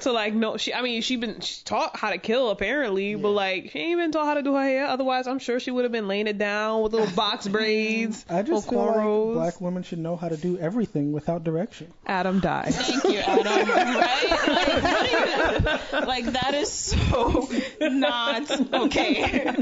to 0.03 0.13
like 0.13 0.33
no 0.35 0.57
she 0.57 0.73
I 0.73 0.83
mean 0.83 1.03
she 1.03 1.17
been 1.17 1.41
she's 1.41 1.63
taught 1.63 1.97
how 1.97 2.11
to 2.11 2.19
kill 2.19 2.51
apparently 2.51 3.15
but 3.17 3.31
like 3.31 3.71
she 3.73 3.79
ain't 3.81 3.99
been 3.99 4.13
taught 4.13 4.27
how 4.27 4.35
to 4.35 4.43
do 4.43 4.55
her 4.55 4.63
hair 4.63 4.87
otherwise 4.87 5.27
I'm 5.27 5.39
sure 5.41 5.59
she 5.59 5.71
would 5.73 5.85
have 5.85 5.91
been 5.91 6.07
laying 6.07 6.29
it 6.29 6.39
down 6.39 6.83
with 6.83 6.93
little 6.93 7.13
box 7.17 7.49
braids 7.57 8.25
I 8.29 8.43
just 8.43 8.71
little 8.71 8.93
feel 8.93 9.27
like 9.33 9.35
black 9.35 9.61
women 9.61 9.83
should 9.83 9.99
know 9.99 10.15
how 10.17 10.29
to 10.29 10.37
do 10.37 10.59
everything 10.59 11.13
without 11.13 11.43
direction. 11.45 11.93
Adam 12.07 12.39
died 12.41 12.73
Thank 12.75 13.05
you, 13.05 13.19
Adam. 13.19 13.69
Right? 13.69 14.31
Like, 14.49 15.93
what 15.93 16.07
like 16.09 16.25
that 16.27 16.55
is 16.55 16.71
so 16.71 17.49
not 17.81 18.51
okay. 18.75 19.57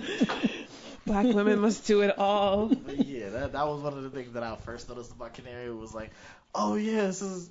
Black 1.06 1.26
women 1.26 1.60
must 1.60 1.86
do 1.86 2.02
it 2.02 2.18
all 2.18 2.66
But 2.86 3.06
yeah, 3.06 3.28
that, 3.30 3.52
that 3.52 3.66
was 3.66 3.82
one 3.82 3.92
of 3.96 4.02
the 4.02 4.10
things 4.10 4.32
that 4.32 4.42
I 4.42 4.56
first 4.56 4.88
noticed 4.88 5.10
about 5.12 5.34
Canary 5.34 5.70
was 5.72 5.94
like, 5.94 6.10
oh 6.54 6.74
yeah, 6.76 7.06
this 7.06 7.22
is 7.22 7.48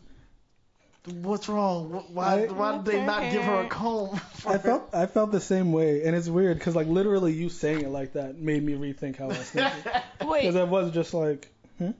what's 1.21 1.49
wrong? 1.49 1.89
Wh- 1.91 2.15
Why 2.15 2.45
I- 2.45 2.51
why 2.51 2.77
did 2.77 2.85
they 2.85 3.05
not 3.05 3.31
give 3.31 3.43
her 3.43 3.61
a 3.63 3.67
comb? 3.67 4.15
For 4.35 4.51
I 4.53 4.57
felt 4.57 4.89
I 4.93 5.05
felt 5.05 5.31
the 5.31 5.41
same 5.41 5.71
way, 5.73 6.03
and 6.05 6.15
it's 6.15 6.29
weird 6.29 6.57
because 6.57 6.75
like 6.75 6.87
literally 6.87 7.33
you 7.33 7.49
saying 7.49 7.81
it 7.81 7.89
like 7.89 8.13
that 8.13 8.37
made 8.37 8.63
me 8.63 8.73
rethink 8.73 9.17
how 9.17 9.25
I 9.25 9.27
was 9.29 9.37
thinking. 9.49 9.91
Wait, 10.27 10.41
Because 10.41 10.55
I 10.55 10.63
was 10.63 10.91
just 10.91 11.13
like, 11.13 11.49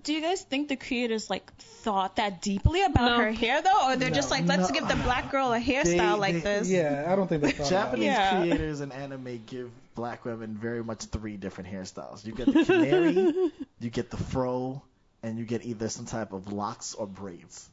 do 0.03 0.13
you 0.13 0.21
guys 0.21 0.41
think 0.43 0.69
the 0.69 0.77
creators 0.77 1.29
like 1.29 1.53
thought 1.57 2.15
that 2.15 2.41
deeply 2.41 2.83
about 2.83 3.11
No. 3.11 3.17
her 3.17 3.31
hair 3.31 3.61
though, 3.61 3.89
or 3.91 3.95
they're 3.97 4.09
just 4.11 4.31
like, 4.31 4.45
let's 4.45 4.69
No. 4.69 4.73
give 4.79 4.87
the 4.87 4.95
black 4.95 5.29
girl 5.31 5.51
a 5.51 5.59
hairstyle 5.59 5.83
They- 5.83 6.19
like 6.19 6.33
they- 6.35 6.39
this? 6.39 6.69
yeah, 6.69 7.05
I 7.07 7.15
don't 7.17 7.27
think 7.27 7.41
they 7.41 7.51
thought 7.51 7.67
about 7.71 7.91
Japanese 7.97 8.15
it. 8.17 8.39
Creators 8.39 8.79
and 8.79 8.93
anime 8.93 9.43
give 9.45 9.69
black 9.95 10.25
women 10.25 10.57
very 10.57 10.83
much 10.83 11.05
three 11.05 11.37
different 11.37 11.71
hairstyles. 11.71 12.25
You 12.25 12.33
get 12.33 12.47
the 12.47 12.65
canary, 12.65 13.51
you 13.79 13.89
get 13.89 14.09
the 14.09 14.17
fro, 14.17 14.81
and 15.21 15.37
you 15.37 15.45
get 15.45 15.65
either 15.65 15.89
some 15.89 16.05
type 16.05 16.33
of 16.33 16.51
locks 16.51 16.93
or 16.93 17.07
braids. 17.07 17.69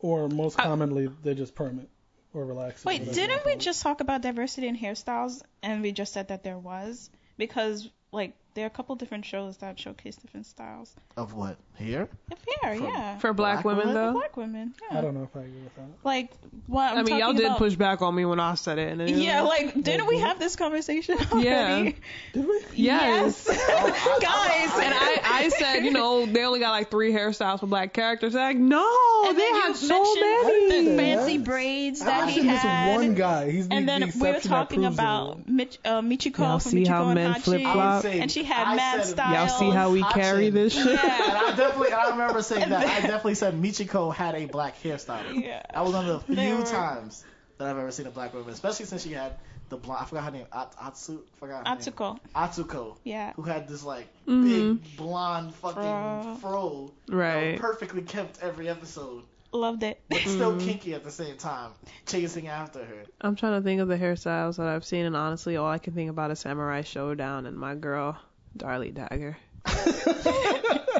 Or 0.00 0.28
most 0.28 0.58
uh, 0.58 0.62
commonly, 0.64 1.10
they're 1.22 1.34
just 1.34 1.54
permanent 1.54 1.88
or 2.32 2.44
relaxed. 2.44 2.84
Wait, 2.84 3.00
whatever 3.00 3.14
didn't 3.14 3.46
we 3.46 3.56
just 3.56 3.82
talk 3.82 4.00
about 4.00 4.22
diversity 4.22 4.68
in 4.68 4.76
hairstyles 4.76 5.42
and 5.62 5.82
we 5.82 5.92
just 5.92 6.12
said 6.12 6.28
that 6.28 6.42
there 6.42 6.58
was? 6.58 7.10
Because 7.36 7.88
like 8.12 8.34
there 8.54 8.64
are 8.64 8.66
a 8.66 8.70
couple 8.70 8.94
different 8.96 9.24
shows 9.24 9.56
that 9.58 9.78
showcase 9.78 10.16
different 10.16 10.46
styles 10.46 10.92
Of 11.16 11.34
what? 11.34 11.56
Hair? 11.78 12.08
of 12.32 12.38
hair, 12.62 12.76
For- 12.76 12.82
yeah. 12.84 13.18
For 13.18 13.32
black, 13.32 13.62
Black 13.62 13.64
women, 13.64 13.88
women? 13.88 13.94
though. 13.94 14.12
black 14.12 14.36
women, 14.36 14.74
yeah. 14.90 14.98
I 14.98 15.00
don't 15.00 15.14
know 15.14 15.22
if 15.22 15.36
I 15.36 15.40
agree 15.44 15.60
with 15.62 15.74
that. 15.76 15.86
Like 16.04 16.30
what 16.66 16.92
I'm 16.92 16.98
I 16.98 17.02
mean, 17.04 17.18
y'all 17.18 17.32
did 17.32 17.46
about- 17.46 17.58
push 17.58 17.74
back 17.76 18.02
on 18.02 18.14
me 18.14 18.24
when 18.24 18.40
I 18.40 18.54
said 18.54 18.78
it. 18.78 18.92
And 18.92 19.00
it 19.02 19.10
Yeah, 19.10 19.42
like, 19.42 19.74
like 19.76 19.82
didn't 19.84 20.06
we 20.06 20.18
have 20.18 20.38
this 20.38 20.56
conversation 20.56 21.16
already? 21.32 21.44
Yeah. 21.46 21.90
Did 22.32 22.46
we? 22.46 22.60
yes. 22.74 23.46
Guys, 23.46 24.70
And 24.74 24.94
I, 24.94 25.20
I 25.24 25.48
said, 25.48 25.80
you 25.80 25.90
know, 25.92 26.26
they 26.26 26.44
only 26.44 26.60
got 26.60 26.70
like 26.72 26.90
three 26.90 27.12
hairstyles 27.12 27.60
for 27.60 27.66
black 27.66 27.92
characters. 27.92 28.32
They're 28.34 28.42
like, 28.42 28.56
no, 28.56 29.24
and 29.28 29.36
they 29.36 29.42
then 29.42 29.54
you 29.54 29.60
had 29.62 29.76
so 29.76 30.02
many. 30.14 30.68
the 30.68 30.90
Yeah. 30.90 30.96
fancy 30.96 31.38
braids 31.38 32.00
I 32.02 32.04
that 32.06 32.28
he 32.28 32.36
mentioned 32.42 32.50
this 32.54 32.62
had. 32.62 32.94
one 32.96 33.14
guy. 33.14 33.50
He's 33.50 33.68
the, 33.68 33.74
and 33.74 33.88
then 33.88 34.00
the 34.02 34.12
we 34.20 34.32
were 34.32 34.40
talking 34.40 34.84
about. 34.84 35.48
Mich- 35.48 35.78
uh, 35.84 36.00
Michiko 36.00 36.38
Y'all 36.38 36.58
from 36.58 36.70
see 36.70 36.84
Michiko 36.84 36.88
how 36.88 37.04
and 37.06 37.14
men 37.14 37.34
Hachi. 37.34 37.40
flip-flop? 37.42 37.76
I 37.76 37.94
would 37.96 38.02
say- 38.02 38.20
And 38.20 38.30
she 38.30 38.39
had 38.44 38.66
I 38.66 38.76
mad 38.76 39.04
said- 39.04 39.12
style. 39.12 39.32
Y'all 39.34 39.58
see 39.58 39.70
how 39.70 39.90
we 39.90 40.00
Hatchin. 40.00 40.20
carry 40.22 40.50
this 40.50 40.72
shit? 40.74 40.86
Yeah. 40.86 41.28
And 41.28 41.36
I 41.36 41.56
definitely, 41.56 41.92
I 41.92 42.10
remember 42.10 42.42
saying 42.42 42.68
that. 42.70 42.86
I 42.86 43.00
definitely 43.06 43.34
said 43.34 43.54
Michiko 43.54 44.14
had 44.14 44.34
a 44.34 44.46
black 44.46 44.80
hairstyle. 44.82 45.42
Yeah. 45.42 45.62
That 45.72 45.84
was 45.84 45.92
one 45.94 46.08
of 46.08 46.26
the 46.26 46.34
few 46.36 46.56
were- 46.56 46.62
times 46.64 47.24
that 47.58 47.68
I've 47.68 47.78
ever 47.78 47.90
seen 47.90 48.06
a 48.06 48.10
black 48.10 48.32
woman, 48.34 48.50
especially 48.50 48.86
since 48.86 49.02
she 49.02 49.12
had 49.12 49.34
the 49.68 49.76
blonde. 49.76 50.00
I 50.02 50.04
forgot 50.06 50.24
her 50.24 50.30
name. 50.30 50.46
At- 50.52 50.74
Atsu. 50.82 51.20
Forgot 51.38 51.66
her 51.68 51.74
name. 51.74 51.78
Atsuko. 51.82 52.18
Atsuko. 52.34 52.96
Yeah. 53.04 53.32
Who 53.36 53.42
had 53.42 53.68
this 53.68 53.84
like 53.84 54.08
Mhm. 54.26 54.80
big 54.82 54.96
blonde 54.96 55.54
fucking 55.56 55.82
Fro. 55.82 56.36
fro. 56.40 56.92
Right. 57.08 57.58
perfectly 57.60 58.02
kept 58.02 58.42
every 58.42 58.68
episode, 58.68 59.22
Loved 59.52 59.82
it. 59.82 60.00
but 60.08 60.18
still 60.20 60.58
kinky 60.58 60.94
at 60.94 61.04
the 61.04 61.10
same 61.10 61.36
time, 61.36 61.70
chasing 62.06 62.48
after 62.48 62.78
her. 62.84 63.04
I'm 63.20 63.36
trying 63.36 63.60
to 63.60 63.64
think 63.64 63.80
of 63.80 63.88
the 63.88 63.96
hairstyles 63.96 64.56
that 64.56 64.66
I've 64.66 64.84
seen, 64.84 65.04
and 65.06 65.16
honestly, 65.16 65.56
all 65.56 65.66
I 65.68 65.78
can 65.78 65.92
think 65.92 66.08
about 66.10 66.30
is 66.30 66.40
Samurai 66.40 66.82
Showdown 66.82 67.46
and 67.46 67.56
my 67.56 67.74
girl, 67.74 68.16
Darli 68.56 68.92
Dagger. 68.94 69.36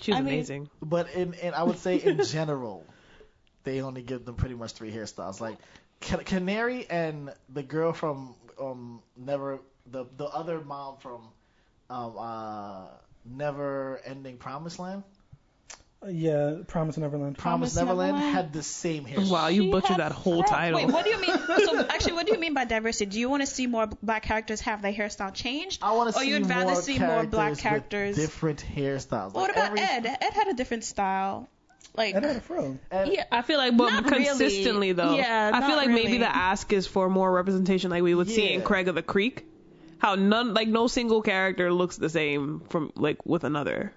She 0.00 0.10
was 0.10 0.18
I 0.18 0.22
mean- 0.22 0.34
amazing. 0.34 0.70
But 0.82 1.10
in, 1.14 1.34
in 1.34 1.54
I 1.54 1.62
would 1.62 1.78
say 1.78 1.96
in 1.96 2.22
general, 2.24 2.84
they 3.62 3.80
only 3.80 4.02
give 4.02 4.24
them 4.24 4.34
pretty 4.34 4.54
much 4.54 4.72
three 4.72 4.90
hairstyles. 4.90 5.40
Like 5.40 5.56
Ca- 6.02 6.18
Canary 6.24 6.86
and 6.90 7.32
the 7.48 7.62
girl 7.62 7.92
from 7.92 8.34
um 8.60 9.02
Never 9.16 9.60
the 9.86 10.04
the 10.16 10.26
other 10.26 10.60
mom 10.60 10.96
from 10.98 11.22
um 11.90 12.14
uh 12.18 12.86
Never 13.24 14.00
Ending 14.04 14.36
Promised 14.36 14.78
Land. 14.78 15.04
Yeah, 16.08 16.56
Promise 16.66 16.98
Neverland. 16.98 17.38
Promise, 17.38 17.74
Promised 17.74 17.76
Neverland, 17.76 18.12
Neverland? 18.16 18.36
had 18.36 18.52
the 18.52 18.62
same 18.62 19.04
hairstyle. 19.06 19.30
Wow, 19.30 19.46
you 19.48 19.62
She 19.62 19.70
butchered 19.70 19.96
that 19.98 20.12
whole 20.12 20.42
fro- 20.42 20.56
title. 20.56 20.80
Wait, 20.80 20.90
what 20.92 21.04
do 21.04 21.10
you 21.10 21.20
mean? 21.20 21.30
So 21.64 21.78
actually, 21.80 22.12
what 22.14 22.26
do 22.26 22.32
you 22.32 22.38
mean 22.38 22.52
by 22.54 22.64
diversity? 22.64 23.10
Do 23.10 23.18
you 23.20 23.30
want 23.30 23.42
to 23.42 23.46
see 23.46 23.66
more 23.66 23.86
black 24.02 24.22
characters 24.24 24.60
have 24.62 24.82
their 24.82 24.92
hairstyle 24.92 25.32
changed? 25.32 25.80
I 25.82 25.92
want 25.92 26.12
to 26.12 26.18
Or 26.18 26.22
see 26.22 26.30
you'd 26.30 26.46
rather 26.46 26.72
more 26.72 26.82
see 26.82 26.98
more 26.98 27.24
black 27.26 27.56
characters 27.58 27.60
characters? 27.60 28.16
with 28.18 28.26
different 28.26 28.64
hairstyles. 28.76 29.32
what 29.34 29.50
about 29.50 29.66
every- 29.78 29.80
Ed? 29.80 30.06
Ed 30.20 30.32
had 30.32 30.48
a 30.48 30.54
different 30.54 30.84
style. 30.84 31.48
Like, 31.96 32.14
Ed 32.16 32.24
had 32.24 32.36
a 32.36 32.40
fro. 32.40 32.76
Ed- 32.90 33.08
yeah, 33.12 33.24
I 33.30 33.42
feel 33.42 33.58
like, 33.58 33.76
but 33.76 33.90
Not 33.90 34.04
really. 34.10 34.24
consistently 34.24 34.92
though. 34.92 35.14
Yeah, 35.14 35.50
I 35.54 35.60
feel 35.60 35.68
not 35.70 35.76
like 35.76 35.90
maybe 35.90 36.18
the 36.18 36.34
ask 36.34 36.72
is 36.72 36.86
for 36.86 37.08
more 37.08 37.30
representation, 37.32 37.90
like 37.90 38.02
we 38.02 38.14
would 38.14 38.28
see 38.28 38.52
in 38.52 38.62
Craig 38.62 38.88
of 38.88 38.94
the 38.96 39.02
Creek. 39.02 39.46
How 39.98 40.16
none, 40.16 40.52
like 40.54 40.68
no 40.68 40.86
single 40.88 41.22
character 41.22 41.72
looks 41.72 41.96
the 41.96 42.08
same 42.10 42.60
from 42.68 42.92
like 42.96 43.24
with 43.24 43.44
another. 43.44 43.92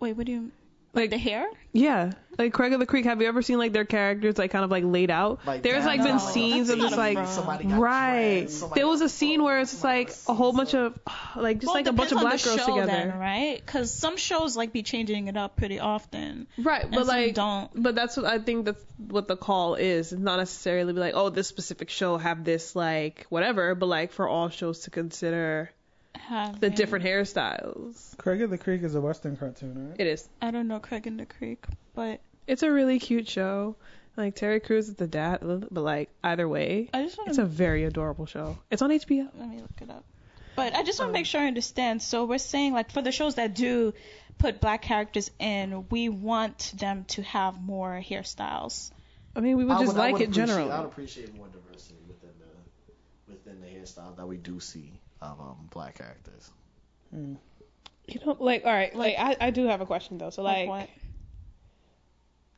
wait, 0.00 0.12
what 0.16 0.24
do 0.26 0.32
you? 0.32 0.50
Like 0.94 1.10
The 1.10 1.18
hair? 1.18 1.46
Yeah, 1.74 2.12
like 2.38 2.52
Craig 2.52 2.74
of 2.74 2.80
the 2.80 2.86
Creek. 2.86 3.06
Have 3.06 3.22
you 3.22 3.28
ever 3.28 3.40
seen 3.40 3.56
like 3.56 3.72
their 3.72 3.86
characters 3.86 4.36
like 4.36 4.50
kind 4.50 4.62
of 4.64 4.70
like 4.70 4.84
laid 4.84 5.10
out? 5.10 5.40
Like 5.46 5.62
There's 5.62 5.86
like 5.86 6.02
been 6.02 6.16
no, 6.16 6.18
scenes 6.18 6.68
of 6.68 6.78
just 6.80 6.96
like 6.98 7.16
fro. 7.16 7.26
somebody 7.26 7.64
got 7.64 7.80
right. 7.80 8.40
dreads, 8.40 8.64
There 8.74 8.86
was 8.86 9.00
a 9.00 9.08
scene 9.08 9.42
where 9.42 9.60
it's 9.60 9.70
somebody 9.70 10.06
like 10.08 10.16
a 10.28 10.34
whole 10.34 10.52
bunch 10.52 10.74
of 10.74 10.98
like 11.36 11.58
just 11.60 11.66
well, 11.66 11.74
like 11.74 11.86
a 11.86 11.92
bunch 11.92 12.10
depends 12.10 12.12
of 12.12 12.18
on 12.18 12.24
black 12.24 12.40
the 12.40 12.44
girls 12.48 12.60
show 12.60 12.74
together. 12.74 12.86
then, 13.10 13.18
right? 13.18 13.62
Because 13.64 13.92
some 13.92 14.18
shows 14.18 14.54
like 14.56 14.72
be 14.72 14.82
changing 14.82 15.28
it 15.28 15.36
up 15.36 15.56
pretty 15.56 15.80
often. 15.80 16.46
Right, 16.58 16.90
but 16.90 17.06
like 17.06 17.34
don't. 17.34 17.70
But 17.74 17.94
that's 17.94 18.16
what 18.18 18.26
I 18.26 18.38
think 18.38 18.66
that's 18.66 18.84
what 18.98 19.28
the 19.28 19.36
call 19.36 19.76
is. 19.76 20.12
It's 20.12 20.20
not 20.20 20.36
necessarily 20.36 20.92
be 20.92 21.00
like, 21.00 21.14
oh, 21.14 21.30
this 21.30 21.48
specific 21.48 21.88
show 21.88 22.18
have 22.18 22.44
this 22.44 22.76
like 22.76 23.24
whatever, 23.30 23.74
but 23.74 23.86
like 23.86 24.12
for 24.12 24.28
all 24.28 24.50
shows 24.50 24.80
to 24.80 24.90
consider 24.90 25.70
Have 26.16 26.60
the 26.60 26.66
it. 26.68 26.76
different 26.76 27.04
hairstyles. 27.04 28.16
Craig 28.18 28.42
of 28.42 28.50
the 28.50 28.58
Creek 28.58 28.82
is 28.82 28.94
a 28.94 29.00
Western 29.00 29.36
cartoon, 29.36 29.88
right? 29.90 30.00
It 30.00 30.06
is. 30.06 30.28
I 30.40 30.50
don't 30.50 30.68
know 30.68 30.78
Craig 30.78 31.06
in 31.06 31.16
the 31.16 31.26
Creek, 31.26 31.64
but 31.94 32.20
It's 32.46 32.62
a 32.62 32.70
really 32.70 32.98
cute 32.98 33.28
show. 33.28 33.76
Like 34.16 34.34
Terry 34.34 34.60
Crews 34.60 34.88
is 34.88 34.94
the 34.96 35.06
dad, 35.06 35.38
but 35.40 35.72
like 35.82 36.10
either 36.22 36.46
way, 36.46 36.90
I 36.92 37.02
just 37.02 37.16
want 37.16 37.30
it's 37.30 37.38
a 37.38 37.44
very 37.46 37.84
adorable 37.84 38.26
show. 38.26 38.58
It's 38.70 38.82
on 38.82 38.90
HBO. 38.90 39.28
let 39.38 39.48
me 39.48 39.58
look 39.60 39.70
it 39.80 39.90
up. 39.90 40.04
But 40.54 40.74
I 40.76 40.82
just 40.82 40.98
want 40.98 41.08
to 41.08 41.12
make 41.14 41.24
sure 41.24 41.40
I 41.40 41.46
understand. 41.46 42.02
So 42.02 42.26
we're 42.26 42.36
saying 42.36 42.74
like 42.74 42.90
for 42.90 43.00
the 43.00 43.10
shows 43.10 43.36
that 43.36 43.54
do 43.54 43.94
put 44.38 44.60
black 44.60 44.82
characters 44.82 45.30
in, 45.38 45.86
we 45.88 46.10
want 46.10 46.74
them 46.76 47.04
to 47.08 47.22
have 47.22 47.58
more 47.60 48.02
hairstyles. 48.06 48.90
I 49.34 49.40
mean, 49.40 49.56
we 49.56 49.64
would 49.64 49.72
I 49.72 49.80
just 49.80 49.94
would- 49.94 49.96
like 49.96 50.12
would 50.12 50.22
it 50.22 50.30
generally. 50.30 50.70
I 50.70 50.80
would 50.80 50.88
appreciate 50.88 51.34
more 51.34 51.48
diversity 51.48 52.00
within 52.06 52.30
the 52.38 53.32
within 53.32 53.60
the 53.62 53.66
hairstyle 53.66 54.14
that 54.18 54.26
we 54.28 54.36
do 54.36 54.60
see 54.60 54.92
of 55.22 55.40
um, 55.40 55.68
black 55.70 55.98
characters. 55.98 56.50
Hmm. 57.10 57.34
You 58.06 58.20
know, 58.26 58.36
like 58.40 58.64
all 58.64 58.72
right, 58.72 58.94
like, 58.94 59.14
I 59.18 59.36
I 59.40 59.50
do 59.50 59.66
have 59.66 59.80
a 59.80 59.86
question 59.86 60.18
though. 60.18 60.30
So 60.30 60.42
like, 60.42 60.68
what? 60.68 60.90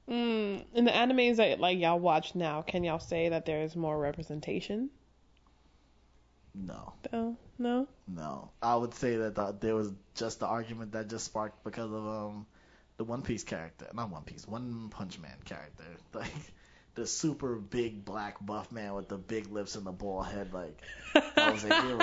mm, 0.09 0.65
in 0.75 0.85
the 0.85 0.91
animes 0.91 1.37
that 1.37 1.61
like 1.61 1.79
y'all 1.79 1.99
watch 2.01 2.35
now, 2.35 2.63
can 2.63 2.85
y'all 2.85 2.99
say 2.99 3.29
that 3.31 3.45
there 3.47 3.63
is 3.63 3.77
more 3.77 3.99
representation? 3.99 4.91
No, 6.55 6.95
Though 7.11 7.37
no. 7.59 7.89
no. 8.07 8.51
I 8.63 8.77
would 8.77 8.95
say 8.95 9.17
that 9.17 9.35
the, 9.35 9.53
there 9.61 9.75
was 9.75 9.93
just 10.15 10.41
the 10.41 10.47
argument 10.47 10.93
that 10.93 11.09
just 11.09 11.25
sparked 11.27 11.63
because 11.65 11.91
of 11.93 12.07
um 12.07 12.47
the 12.97 13.05
One 13.05 13.23
Piece 13.23 13.45
character, 13.45 13.89
not 13.95 14.11
One 14.11 14.23
Piece, 14.25 14.47
One 14.47 14.89
Punch 14.91 15.19
Man 15.19 15.37
character, 15.45 15.85
like 16.15 16.33
the 16.95 17.07
super 17.07 17.57
big 17.57 18.05
black 18.05 18.45
buff 18.45 18.71
man 18.71 18.95
with 18.95 19.09
the 19.09 19.17
big 19.19 19.51
lips 19.51 19.75
and 19.75 19.85
the 19.85 19.93
bald 19.93 20.27
head, 20.27 20.53
like 20.55 20.81
that 21.15 21.53
was 21.53 21.65
a 21.65 21.83
hero. 21.83 21.99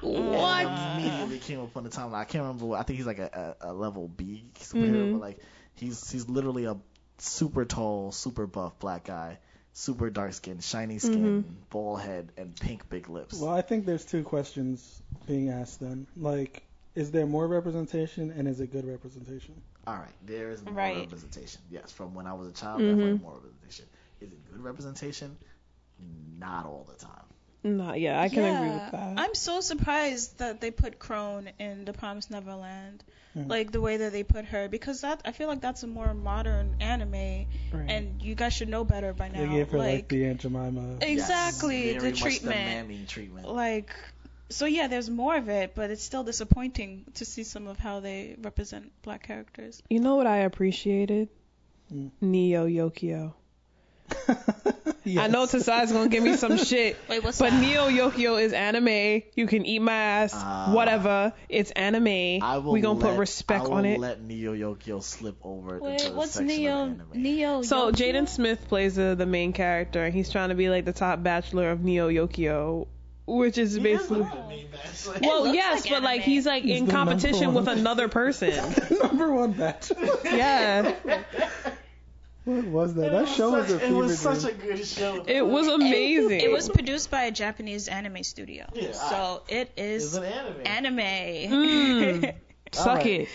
What? 0.00 0.66
And 0.66 1.00
immediately 1.04 1.38
came 1.38 1.60
upon 1.60 1.84
the 1.84 1.90
time. 1.90 2.14
I 2.14 2.24
can't 2.24 2.42
remember. 2.42 2.66
what- 2.66 2.80
I 2.80 2.82
think 2.82 2.96
he's 2.98 3.06
like 3.06 3.18
a, 3.18 3.56
a, 3.60 3.70
a 3.70 3.72
level 3.72 4.08
B 4.08 4.44
superhero, 4.58 5.08
Mhm. 5.08 5.12
but 5.12 5.20
like 5.20 5.38
he's 5.74 6.10
he's 6.10 6.28
literally 6.28 6.64
a 6.64 6.76
super 7.18 7.64
tall, 7.64 8.12
super 8.12 8.46
buff 8.46 8.78
black 8.78 9.04
guy, 9.04 9.38
super 9.72 10.10
dark 10.10 10.32
skin, 10.32 10.60
shiny 10.60 10.98
skin, 10.98 11.44
bald 11.70 12.00
head, 12.00 12.32
and 12.36 12.54
pink 12.58 12.88
big 12.88 13.08
lips. 13.08 13.38
Well, 13.40 13.50
I 13.50 13.62
think 13.62 13.86
there's 13.86 14.04
two 14.04 14.22
questions 14.24 15.02
being 15.26 15.50
asked 15.50 15.80
then. 15.80 16.06
Like, 16.16 16.62
is 16.94 17.10
there 17.10 17.26
more 17.26 17.46
representation 17.46 18.30
and 18.32 18.48
is 18.48 18.60
it 18.60 18.72
good 18.72 18.84
representation? 18.86 19.54
All 19.86 19.94
right, 19.94 20.12
there 20.26 20.50
is 20.50 20.62
more 20.64 20.74
Right. 20.74 20.98
representation. 20.98 21.60
Yes, 21.70 21.90
from 21.92 22.14
when 22.14 22.26
I 22.26 22.34
was 22.34 22.48
a 22.48 22.52
child, 22.52 22.80
Mhm. 22.80 22.88
definitely 22.90 23.18
more 23.20 23.34
representation. 23.34 23.86
Is 24.20 24.32
it 24.32 24.50
good 24.50 24.60
representation? 24.62 25.36
Not 26.38 26.66
all 26.66 26.86
the 26.90 26.96
time. 27.04 27.24
No, 27.64 27.92
yeah, 27.92 28.20
I 28.20 28.28
can 28.28 28.44
yeah, 28.44 28.58
agree 28.60 28.70
with 28.70 28.92
that. 28.92 29.14
I'm 29.18 29.34
so 29.34 29.60
surprised 29.60 30.38
that 30.38 30.60
they 30.60 30.70
put 30.70 30.98
Krone 31.00 31.50
in 31.58 31.84
The 31.84 31.92
Promised 31.92 32.30
Neverland, 32.30 33.02
Hmm. 33.34 33.46
like 33.48 33.72
the 33.72 33.80
way 33.80 33.96
that 33.98 34.12
they 34.12 34.22
put 34.22 34.44
her, 34.46 34.68
because 34.68 35.00
that 35.00 35.20
I 35.24 35.32
feel 35.32 35.48
like 35.48 35.60
that's 35.60 35.82
a 35.82 35.86
more 35.88 36.14
modern 36.14 36.76
anime, 36.80 37.12
Right. 37.72 37.90
and 37.90 38.22
you 38.22 38.34
guys 38.36 38.52
should 38.54 38.68
know 38.68 38.84
better 38.84 39.12
by 39.12 39.28
now. 39.28 39.40
They 39.40 39.56
gave 39.58 39.70
her 39.70 39.78
like, 39.78 39.94
like 39.94 40.08
the 40.08 40.26
Aunt 40.26 40.40
Jemima. 40.40 40.98
exactly 41.00 41.92
Yes, 41.92 42.02
the 42.02 42.10
much 42.10 42.20
treatment. 42.20 42.54
The 42.56 42.60
mammy 42.64 43.04
treatment. 43.08 43.48
like 43.48 43.90
so 44.50 44.64
yeah 44.64 44.86
there's 44.86 45.10
more 45.10 45.36
of 45.36 45.50
it 45.50 45.74
but 45.74 45.90
it's 45.90 46.02
still 46.02 46.24
disappointing 46.24 47.04
to 47.12 47.26
see 47.26 47.42
some 47.44 47.66
of 47.66 47.78
how 47.78 48.00
they 48.00 48.34
represent 48.40 48.90
black 49.02 49.22
characters 49.24 49.82
You 49.90 50.00
know 50.00 50.14
what 50.16 50.26
I 50.26 50.38
appreciated? 50.38 51.28
Mm. 51.92 52.10
Neo 52.22 52.66
Yokio. 52.66 53.34
Yes. 55.04 55.24
I 55.24 55.28
know 55.28 55.44
Tasigh's 55.46 55.90
gonna 55.90 56.10
give 56.10 56.22
me 56.22 56.36
some 56.36 56.58
shit, 56.62 56.98
wait 57.08 57.24
what's 57.24 57.38
but 57.38 57.48
that 57.50 57.60
Neo 57.62 57.88
Yokio 57.88 58.42
is 58.42 58.52
anime. 58.52 59.22
You 59.34 59.46
can 59.46 59.64
eat 59.64 59.78
my 59.78 59.94
ass, 59.94 60.32
Ah. 60.34 60.70
whatever. 60.70 61.32
It's 61.48 61.70
anime. 61.70 62.42
I 62.42 62.58
will 62.58 62.72
we 62.72 62.82
gonna 62.82 62.98
let, 62.98 63.12
put 63.12 63.18
respect 63.18 63.64
I 63.64 63.68
will 63.68 63.74
on 63.74 63.84
it. 63.86 63.98
let 64.00 64.20
Neo 64.20 64.52
Yokio 64.54 65.02
slip 65.02 65.36
over 65.42 65.78
wait 65.78 66.02
into 66.02 66.12
what's 66.12 66.38
neo 66.38 66.90
of 66.90 67.14
neo 67.16 67.62
So 67.62 67.90
Jaden 67.90 68.28
Smith 68.28 68.68
plays 68.68 68.96
the, 68.96 69.14
the 69.16 69.24
main 69.24 69.54
character, 69.54 70.04
and 70.04 70.12
he's 70.12 70.28
trying 70.30 70.50
to 70.50 70.54
be 70.54 70.68
like 70.68 70.84
the 70.84 70.92
top 70.92 71.22
bachelor 71.22 71.70
of 71.70 71.82
Neo 71.82 72.10
Yokio, 72.10 72.86
which 73.26 73.56
is 73.56 73.78
basically. 73.78 74.20
like 74.20 74.32
the 74.34 74.48
main 74.48 74.68
bachelor. 74.70 75.16
Well, 75.22 75.54
yes, 75.54 75.84
like 75.86 75.90
but 75.94 76.02
like 76.02 76.20
he's 76.20 76.44
like 76.44 76.64
He's 76.64 76.80
in 76.82 76.86
competition 76.86 77.54
with 77.54 77.68
another 77.68 78.08
person. 78.08 78.52
Number 79.02 79.32
one 79.32 79.52
bachelor. 79.52 80.18
yeah. 80.24 80.94
What 82.48 82.64
was 82.64 82.94
that? 82.94 83.12
That 83.12 83.28
show 83.28 83.50
was 83.50 83.70
a 83.70 83.78
such, 83.78 83.82
It 83.82 83.92
was 83.92 84.22
dream. 84.22 84.34
such 84.40 84.50
a 84.50 84.54
good 84.54 84.86
show. 84.86 85.22
It 85.26 85.46
was 85.46 85.68
amazing. 85.68 86.40
It 86.40 86.50
was 86.50 86.68
produced 86.70 87.10
by 87.10 87.24
a 87.24 87.30
Japanese 87.30 87.88
anime 87.88 88.22
studio. 88.22 88.64
Yeah, 88.72 88.92
so 88.92 89.42
it 89.48 89.70
It's 89.76 90.04
is 90.06 90.14
an 90.16 90.24
anime. 90.24 90.66
anime. 90.66 90.98
Mm. 91.52 92.34
Suck 92.72 92.86
Alright. 92.86 93.06
it. 93.06 93.28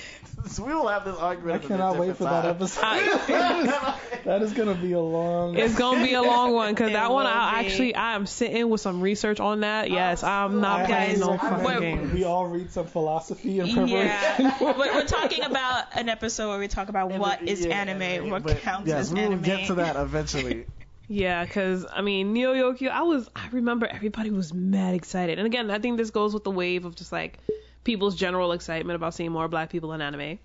So 0.48 0.64
we 0.68 0.74
will 0.74 0.88
have 0.88 1.06
this 1.06 1.18
argument. 1.18 1.64
I 1.64 1.68
cannot 1.68 1.98
wait 1.98 2.08
different 2.08 2.18
for 2.18 2.24
that 2.26 2.46
episode. 2.46 2.82
that 4.26 4.42
is 4.42 4.54
gonna 4.54 4.76
be 4.76 4.94
a 4.94 5.00
long. 5.00 5.58
It's 5.58 5.76
gonna 5.76 6.04
be 6.04 6.14
a 6.14 6.22
long 6.22 6.54
one 6.54 6.74
because 6.74 6.92
that 6.94 7.12
one 7.12 7.26
I 7.26 7.62
be. 7.62 7.68
actually 7.68 7.96
I 7.96 8.16
am 8.16 8.26
sitting 8.26 8.70
with 8.70 8.82
some 8.82 9.02
research 9.02 9.40
on 9.40 9.62
that. 9.62 9.90
Oh, 9.90 9.94
yes, 9.94 10.24
I'm 10.24 10.62
not 10.62 10.82
I 10.82 10.86
playing 10.86 11.20
no 11.20 11.38
highly 11.38 11.64
fucking 11.64 11.84
recommend. 11.84 12.14
We 12.14 12.24
all 12.24 12.48
read 12.48 12.72
some 12.72 12.88
philosophy 12.88 13.60
and 13.60 13.72
preparation. 13.72 13.98
Yeah, 13.98 14.58
we're, 14.62 14.78
we're 14.78 15.06
talking 15.06 15.44
about 15.44 15.86
an 15.96 16.10
episode 16.10 16.50
where 16.50 16.60
we 16.60 16.68
talk 16.68 16.90
about 16.90 17.12
what 17.12 17.42
is 17.44 17.66
Yeah, 17.66 17.76
anime, 17.76 18.30
what 18.30 18.44
but 18.44 18.58
counts 18.60 18.88
yes, 18.88 19.00
as 19.00 19.14
we 19.14 19.20
will 19.22 19.26
anime. 19.28 19.42
get 19.42 19.68
to 19.68 19.76
that 19.76 19.96
eventually. 19.96 20.66
Yeah, 21.08 21.44
because 21.44 21.86
I 21.92 22.02
mean, 22.02 22.34
Neo 22.34 22.54
Yokio, 22.54 22.90
I 22.90 23.04
was, 23.04 23.30
I 23.36 23.48
remember 23.52 23.86
everybody 23.86 24.32
was 24.32 24.54
mad 24.54 24.96
excited. 24.96 25.38
And 25.38 25.46
again, 25.46 25.70
I 25.70 25.80
think 25.80 25.98
this 25.98 26.12
goes 26.12 26.34
with 26.34 26.44
the 26.46 26.52
wave 26.52 26.86
of 26.86 26.96
just 26.96 27.12
like 27.12 27.40
people's 27.84 28.16
general 28.16 28.52
excitement 28.52 28.96
about 28.96 29.14
seeing 29.14 29.32
more 29.32 29.48
black 29.48 29.70
people 29.70 29.94
in 29.94 30.02
anime. 30.02 30.40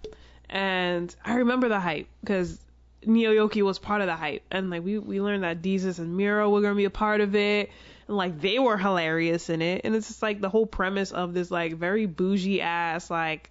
And 0.48 1.14
I 1.24 1.36
remember 1.36 1.68
the 1.68 1.80
hype 1.80 2.08
because 2.20 2.58
Neo 3.04 3.32
Yokio 3.32 3.62
was 3.64 3.78
part 3.78 4.00
of 4.00 4.06
the 4.06 4.16
hype. 4.16 4.42
And 4.50 4.70
like 4.70 4.82
we, 4.82 4.98
we 4.98 5.20
learned 5.20 5.44
that 5.44 5.62
Desus 5.62 5.98
and 5.98 6.16
Mero 6.16 6.50
were 6.50 6.60
going 6.60 6.72
to 6.72 6.76
be 6.76 6.86
a 6.86 6.90
part 6.90 7.20
of 7.20 7.34
it. 7.34 7.70
And 8.06 8.16
like 8.16 8.40
they 8.40 8.58
were 8.58 8.76
hilarious 8.76 9.50
in 9.50 9.62
it. 9.62 9.82
And 9.84 9.94
it's 9.94 10.08
just 10.08 10.22
like 10.22 10.40
the 10.40 10.48
whole 10.48 10.66
premise 10.66 11.12
of 11.12 11.34
this 11.34 11.50
like 11.50 11.74
very 11.74 12.06
bougie 12.06 12.60
ass 12.60 13.10
like 13.10 13.50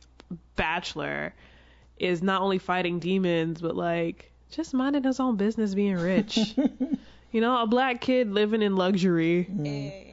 bachelor 0.56 1.34
is 1.98 2.22
not 2.22 2.42
only 2.42 2.58
fighting 2.58 3.00
demons, 3.00 3.62
but 3.62 3.76
like 3.76 4.32
just 4.52 4.74
minding 4.74 5.04
his 5.04 5.20
own 5.20 5.36
business 5.36 5.74
being 5.74 5.96
rich. 5.96 6.56
You 7.32 7.42
know, 7.42 7.62
a 7.62 7.68
black 7.68 8.02
kid 8.02 8.32
living 8.32 8.62
in 8.62 8.76
luxury. 8.76 9.48
Eh, 9.66 10.07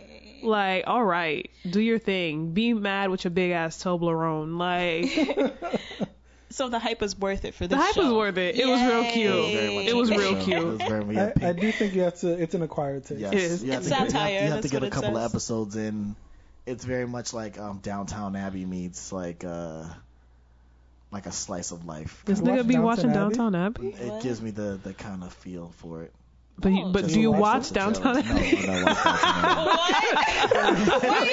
Like, 0.45 0.85
all 0.87 1.05
right, 1.05 1.51
do 1.69 1.81
your 1.81 1.99
thing. 1.99 2.53
Be 2.53 2.73
mad 2.75 3.11
with 3.11 3.25
your 3.25 3.31
big 3.31 3.51
ass 3.53 3.83
Toblerone. 3.83 4.59
Like, 4.59 5.81
So 6.51 6.69
the 6.69 6.79
hype 6.79 7.01
was 7.01 7.19
worth 7.19 7.45
it 7.45 7.53
for 7.55 7.67
the 7.67 7.75
this 7.75 7.85
hype 7.85 7.95
show. 7.97 8.05
was 8.05 8.13
worth 8.13 8.37
it. 8.39 8.55
It 8.57 8.67
was 8.67 8.81
real 8.81 9.11
cute. 9.11 9.53
Very 9.55 9.75
much 9.75 9.87
It 9.87 9.97
was 9.97 10.11
real 10.11 10.39
show. 10.39 10.45
cute. 10.45 10.65
Was 10.65 10.79
very 10.89 11.19
I. 11.19 11.33
I 11.49 11.53
do 11.53 11.73
think 11.73 11.95
you 11.95 12.03
have 12.03 12.15
to. 12.21 12.29
It's 12.41 12.55
an 12.55 12.63
acquired 12.63 13.05
taste. 13.07 13.21
Yes, 13.21 13.33
It 13.33 13.39
is. 13.43 13.65
you 13.65 13.73
have 13.73 13.81
It's 13.81 13.89
to 13.89 13.91
get, 13.91 13.99
you 13.99 14.05
have, 14.05 14.11
satire, 14.13 14.33
you 14.45 14.51
have 14.53 14.61
to 14.61 14.69
get 14.69 14.77
a 14.77 14.81
what 14.81 14.87
it 14.87 14.93
couple 14.93 15.17
of 15.17 15.25
episodes 15.31 15.75
in. 15.75 16.15
It's 16.65 16.85
very 16.85 17.09
much 17.09 17.33
like 17.35 17.59
um, 17.59 17.79
Downtown 17.83 18.37
Abbey 18.37 18.65
meets 18.67 19.11
like 19.11 19.43
uh, 19.45 19.85
like 21.11 21.27
a 21.27 21.33
slice 21.33 21.73
of 21.73 21.87
life. 21.87 22.23
This 22.25 22.41
nigga 22.41 22.65
be 22.67 22.79
watching 22.79 23.13
Downton 23.13 23.39
Downtown 23.51 23.55
Abbey. 23.57 23.89
It 23.89 24.13
What? 24.13 24.23
gives 24.23 24.41
me 24.41 24.51
the, 24.53 24.79
the 24.83 24.95
kind 24.95 25.25
of 25.25 25.33
feel 25.33 25.73
for 25.79 26.03
it. 26.05 26.13
But 26.57 26.73
you, 26.73 26.85
Oh, 26.85 26.93
but 26.93 27.09
do 27.09 27.21
you 27.21 27.31
watch 27.33 27.41
watch 27.41 27.73
Downtown 27.73 28.23
trailers. 28.23 28.31
Abbey? 28.31 28.67
No, 28.67 28.85
I 28.87 30.47
don't 30.53 30.87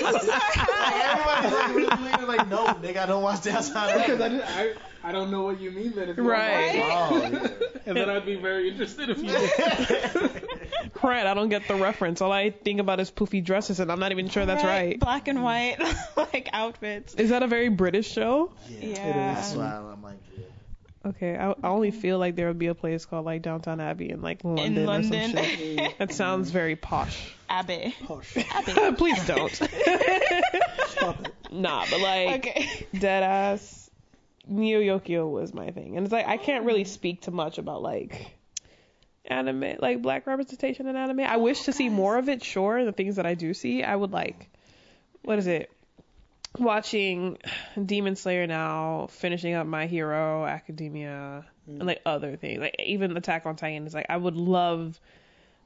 watch 0.04 0.26
Downtown 0.28 0.42
Abbey. 0.74 1.02
Everybody's 1.04 1.52
like, 1.52 1.70
really, 1.76 2.12
really 2.12 2.26
like, 2.38 2.48
no, 2.50 2.66
nigga, 2.68 2.98
I 2.98 3.06
don't 3.06 3.24
watch 3.24 3.44
Downtown 3.44 3.98
Because 3.98 4.20
I, 4.22 4.26
Abbey. 4.26 4.36
didn't, 4.38 4.42
I, 4.42 4.74
I 5.04 5.12
don't 5.12 5.32
know 5.32 5.44
what 5.44 5.60
you 5.60 5.72
mean 5.72 5.94
then. 5.96 6.10
If 6.10 6.18
you 6.18 6.24
Right. 6.30 6.82
Oh, 6.84 7.18
yeah. 7.18 7.48
And 7.86 7.98
then 7.98 8.10
I'd 8.12 8.26
be 8.28 8.36
very 8.36 8.70
interested 8.70 9.10
if 9.10 9.18
you 9.20 9.30
did. 9.30 10.44
Right, 11.04 11.26
I 11.26 11.34
don't 11.34 11.50
get 11.50 11.68
the 11.68 11.74
reference. 11.76 12.22
All 12.22 12.32
I 12.32 12.52
think 12.52 12.80
about 12.80 13.00
is 13.00 13.10
poofy 13.10 13.44
dresses, 13.44 13.80
and 13.80 13.92
I'm 13.92 14.00
not 14.00 14.12
even 14.12 14.30
sure 14.30 14.46
that's 14.46 14.64
right. 14.64 15.00
Black 15.00 15.28
and 15.28 15.44
white 15.44 15.78
like 16.16 16.48
outfits. 16.54 17.16
Is 17.16 17.32
that 17.32 17.42
a 17.42 17.48
very 17.48 17.70
British 17.70 18.08
show? 18.12 18.52
Yeah. 18.70 19.34
That's 19.34 19.56
why 19.56 19.66
I'm 19.78 20.04
like, 20.04 20.18
yeah. 20.38 20.44
Okay, 21.04 21.36
I, 21.36 21.52
I 21.52 21.68
only 21.70 21.90
feel 21.90 22.20
like 22.20 22.36
there 22.36 22.48
would 22.48 22.60
be 22.60 22.68
a 22.68 22.76
place 22.76 23.06
called 23.06 23.26
like 23.26 23.42
Downtown 23.42 23.80
Abbey 23.82 24.12
in 24.12 24.22
like 24.22 24.44
London, 24.44 24.78
In 24.78 24.90
or 24.90 25.02
some 25.02 25.44
shit. 25.46 25.98
That 25.98 26.14
sounds 26.14 26.52
very 26.52 26.76
posh. 26.76 27.36
Abbey. 27.50 27.96
Hush. 28.08 28.38
Abbey. 28.38 28.96
Please 28.98 29.26
don't. 29.26 29.52
Stop 29.54 31.22
it. 31.26 31.34
nah, 31.52 31.86
but 31.90 32.00
like 32.02 32.46
Okay. 32.46 32.88
dead 32.98 33.24
ass 33.24 33.90
Neo 34.48 34.80
Yokio 34.80 35.30
was 35.30 35.54
my 35.54 35.72
thing. 35.72 35.98
And 35.98 36.06
it's 36.06 36.14
like 36.14 36.28
I 36.28 36.38
can't 36.38 36.66
really 36.66 36.84
speak 36.84 37.22
too 37.24 37.32
much 37.32 37.58
about 37.58 37.82
like 37.82 38.38
anime 39.26 39.78
like 39.80 40.04
black 40.04 40.28
representation 40.28 40.86
in 40.88 40.96
anime. 40.96 41.22
I 41.22 41.38
wish 41.38 41.64
to 41.64 41.74
see 41.74 41.90
more 41.90 42.18
of 42.18 42.30
it, 42.30 42.44
sure. 42.44 42.86
The 42.86 42.92
things 42.92 43.16
that 43.16 43.26
I 43.26 43.34
do 43.34 43.56
see, 43.56 43.82
I 43.84 43.96
would 43.96 44.12
like 44.12 44.50
what 45.24 45.40
is 45.40 45.48
it? 45.48 45.72
Watching 46.60 47.38
Demon 47.84 48.16
Slayer 48.16 48.46
now, 48.46 49.08
finishing 49.10 49.54
up 49.54 49.66
My 49.66 49.88
Hero 49.88 50.46
Academia, 50.46 51.46
mm. 51.70 51.80
and 51.80 51.86
like 51.86 52.02
other 52.06 52.36
things. 52.36 52.60
Like 52.60 52.76
even 52.80 53.16
Attack 53.16 53.46
on 53.46 53.56
Titan 53.56 53.88
is 53.88 53.94
like 53.94 54.08
I 54.10 54.18
would 54.18 54.36
love 54.36 55.00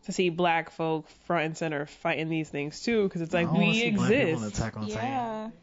to 0.05 0.11
see 0.11 0.29
black 0.29 0.69
folk 0.69 1.09
front 1.25 1.45
and 1.45 1.57
center 1.57 1.87
fighting 1.87 2.29
these 2.29 2.49
things 2.49 2.81
too, 2.81 3.03
because 3.03 3.21
it's 3.21 3.33
like 3.33 3.47
I 3.47 3.57
we 3.57 3.73
see 3.73 3.91
black 3.91 4.09
people 4.11 4.43
exist. 4.43 4.59
Attack 4.59 4.77
on 4.77 4.87
Titan. 4.87 5.53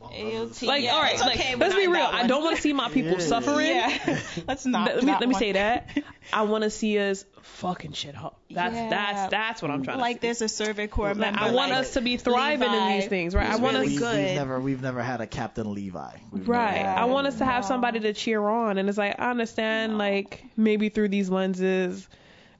Yeah. 0.00 0.18
AOT. 0.18 0.66
Like, 0.66 0.84
yeah, 0.84 0.92
all 0.92 1.02
right, 1.02 1.18
like, 1.20 1.38
okay, 1.38 1.54
let's 1.56 1.74
be 1.74 1.86
real. 1.86 2.02
I 2.02 2.26
don't 2.26 2.42
want 2.42 2.56
to 2.56 2.62
see 2.62 2.72
my 2.72 2.88
people 2.88 3.12
Yeah. 3.12 3.18
suffering. 3.18 3.66
Yeah. 3.66 4.18
Let's 4.48 4.64
not. 4.66 4.86
Let 4.86 5.00
do 5.00 5.06
me 5.06 5.12
let 5.12 5.28
me 5.28 5.34
say 5.34 5.52
that. 5.52 5.88
I 6.32 6.42
want 6.42 6.64
to 6.64 6.70
see 6.70 6.98
us 6.98 7.24
fucking 7.42 7.92
shit 7.92 8.16
up. 8.16 8.40
That's 8.50 8.74
Yeah. 8.74 8.88
that's 8.88 9.30
that's 9.30 9.62
what 9.62 9.70
I'm 9.70 9.82
trying 9.82 9.98
Like 9.98 10.04
to. 10.06 10.14
Like, 10.14 10.20
there's 10.20 10.42
a 10.42 10.48
Survey 10.48 10.86
Corps 10.86 11.14
member. 11.14 11.40
I 11.40 11.50
want 11.50 11.70
like, 11.70 11.80
us 11.80 11.94
to 11.94 12.00
be 12.00 12.16
thriving 12.16 12.72
in 12.72 12.88
these 12.88 13.06
things, 13.06 13.34
right? 13.34 13.48
I 13.48 13.56
want 13.56 13.74
really 13.74 13.86
us 13.86 13.92
we, 13.92 13.98
good. 13.98 14.26
We've 14.26 14.34
never, 14.36 14.60
we've 14.60 14.82
never 14.82 15.02
had 15.02 15.20
a 15.20 15.26
Captain 15.26 15.74
Levi. 15.74 16.16
We've 16.30 16.48
Right. 16.48 16.82
Never 16.82 17.00
I 17.00 17.04
want 17.06 17.26
us 17.26 17.38
to 17.38 17.44
have 17.44 17.64
No. 17.64 17.68
somebody 17.68 18.00
to 18.00 18.12
cheer 18.12 18.42
on. 18.46 18.78
And 18.78 18.88
it's 18.88 18.98
like, 18.98 19.16
I 19.18 19.30
understand, 19.30 19.98
like, 19.98 20.44
maybe 20.56 20.88
through 20.88 21.08
these 21.08 21.28
lenses, 21.28 22.08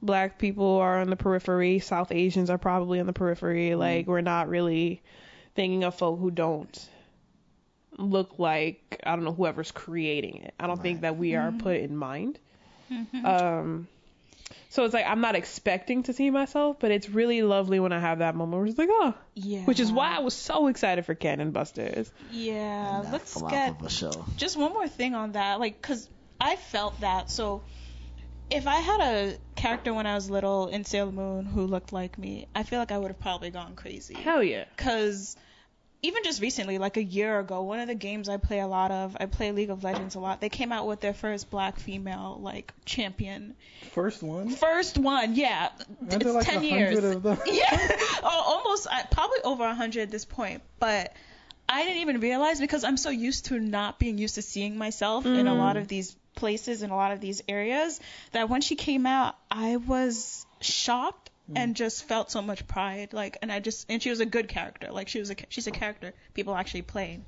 black 0.03 0.39
people 0.39 0.77
are 0.79 1.01
on 1.01 1.11
the 1.11 1.17
periphery, 1.17 1.79
South 1.79 2.13
Asians 2.13 2.51
are 2.51 2.59
probably 2.59 3.01
on 3.01 3.07
the 3.07 3.13
periphery. 3.13 3.75
Like, 3.75 4.03
mm-hmm. 4.03 4.11
we're 4.11 4.21
not 4.21 4.49
really 4.49 5.03
thinking 5.55 5.85
of 5.85 5.95
folk 5.95 6.19
who 6.19 6.31
don't 6.31 6.89
look 7.99 8.39
like, 8.39 9.01
I 9.05 9.15
don't 9.17 9.25
know, 9.25 9.33
whoever's 9.33 9.71
creating 9.73 10.37
it. 10.43 10.55
I 10.59 10.67
don't 10.67 10.81
think 10.81 11.03
that 11.03 11.17
we 11.19 11.35
are 11.35 11.53
put 11.53 11.77
in 11.77 11.97
mind. 11.97 12.39
Um, 13.25 13.87
so 14.71 14.85
it's 14.85 14.95
like, 14.95 15.07
I'm 15.07 15.21
not 15.21 15.35
expecting 15.35 16.05
to 16.05 16.13
see 16.13 16.31
myself, 16.31 16.77
but 16.81 16.91
it's 16.91 17.09
really 17.09 17.43
lovely 17.43 17.81
when 17.81 17.93
I 17.93 17.99
have 18.01 18.21
that 18.21 18.35
moment 18.35 18.59
where 18.61 18.67
it's 18.67 18.79
like, 18.79 18.89
oh, 18.91 19.15
Yeah. 19.35 19.61
which 19.65 19.81
is 19.81 19.91
why 19.93 20.15
I 20.17 20.21
was 20.21 20.35
so 20.35 20.69
excited 20.69 21.05
for 21.05 21.15
Cannon 21.15 21.51
Busters. 21.51 22.11
Yeah. 22.31 23.01
That 23.05 23.13
Let's 23.13 23.43
get 23.43 23.71
of 23.81 23.83
a 23.87 23.91
show. 23.91 24.25
just 24.37 24.57
one 24.57 24.73
more 24.73 24.89
thing 24.89 25.15
on 25.15 25.33
that, 25.33 25.61
like, 25.61 25.81
cause 25.83 26.09
I 26.41 26.57
felt 26.57 27.01
that. 27.01 27.31
So, 27.31 27.63
if 28.51 28.67
I 28.67 28.77
had 28.77 29.01
a 29.01 29.37
character 29.57 29.93
when 29.93 30.07
I 30.07 30.15
was 30.15 30.31
little 30.31 30.69
in 30.69 30.85
Sailor 30.85 31.13
Moon 31.13 31.45
who 31.45 31.67
looked 31.67 31.93
like 31.93 32.17
me, 32.17 32.47
I 32.55 32.63
feel 32.63 32.79
like 32.79 32.93
I 32.93 32.97
would 32.99 33.09
have 33.09 33.21
probably 33.21 33.51
gone 33.51 33.75
crazy. 33.75 34.15
Hell 34.15 34.43
yeah. 34.43 34.65
Cause 34.79 35.37
even 36.03 36.23
just 36.23 36.41
recently, 36.41 36.79
like 36.79 36.97
a 36.97 37.03
year 37.03 37.41
ago, 37.41 37.63
one 37.63 37.81
of 37.81 37.89
the 37.89 37.95
games 37.95 38.29
I 38.29 38.37
play 38.37 38.61
a 38.61 38.67
lot 38.67 38.91
of, 38.91 39.17
I 39.19 39.27
play 39.27 39.51
League 39.51 39.71
of 39.71 39.83
Legends 39.83 40.15
a 40.15 40.21
lot. 40.21 40.41
They 40.41 40.49
came 40.49 40.71
out 40.71 40.87
with 40.87 41.01
their 41.01 41.15
first 41.15 41.51
black 41.51 41.81
female 41.81 42.39
like 42.41 42.73
champion. 42.85 43.55
First 43.93 44.23
one. 44.23 44.51
First 44.51 44.97
one, 44.97 45.35
yeah. 45.35 45.71
Aren't 46.01 46.23
it's 46.23 46.35
like 46.35 46.47
ten 46.47 46.63
years. 46.63 46.97
of 47.03 47.23
them? 47.23 47.39
Yeah, 47.47 47.97
oh, 48.23 48.43
almost 48.47 48.87
uh, 48.87 49.03
probably 49.11 49.39
over 49.43 49.65
a 49.65 49.75
hundred 49.75 50.03
at 50.03 50.11
this 50.11 50.25
point. 50.25 50.63
But 50.79 51.15
I 51.69 51.83
didn't 51.83 52.03
even 52.03 52.21
realize 52.21 52.61
because 52.61 52.85
I'm 52.85 52.97
so 52.97 53.11
used 53.11 53.47
to 53.47 53.59
not 53.59 53.99
being 53.99 54.19
used 54.19 54.37
to 54.37 54.43
seeing 54.43 54.79
myself 54.79 55.27
in 55.27 55.49
a 55.49 55.55
lot 55.55 55.77
of 55.77 55.89
these 55.89 56.15
places 56.37 56.83
in 56.83 56.91
a 56.91 56.97
lot 56.97 57.11
of 57.11 57.21
these 57.21 57.43
areas 57.49 58.01
that 58.31 58.49
when 58.49 58.61
she 58.61 58.77
came 58.77 59.05
out, 59.07 59.37
I 59.51 59.77
was 59.77 60.47
shocked 60.61 61.28
and 61.55 61.75
just 61.77 62.05
felt 62.05 62.31
so 62.31 62.43
much 62.43 62.67
pride. 62.67 63.13
Like, 63.13 63.39
and 63.43 63.51
I 63.51 63.61
just 63.61 63.87
and 63.91 64.03
she 64.03 64.11
was 64.11 64.21
a 64.21 64.27
good 64.27 64.49
character. 64.49 64.91
Like 64.93 65.09
she 65.09 65.19
was 65.19 65.31
a 65.31 65.37
she's 65.49 65.67
a 65.67 65.71
character 65.71 66.13
people 66.35 66.55
actually 66.55 66.83
play. 66.83 67.21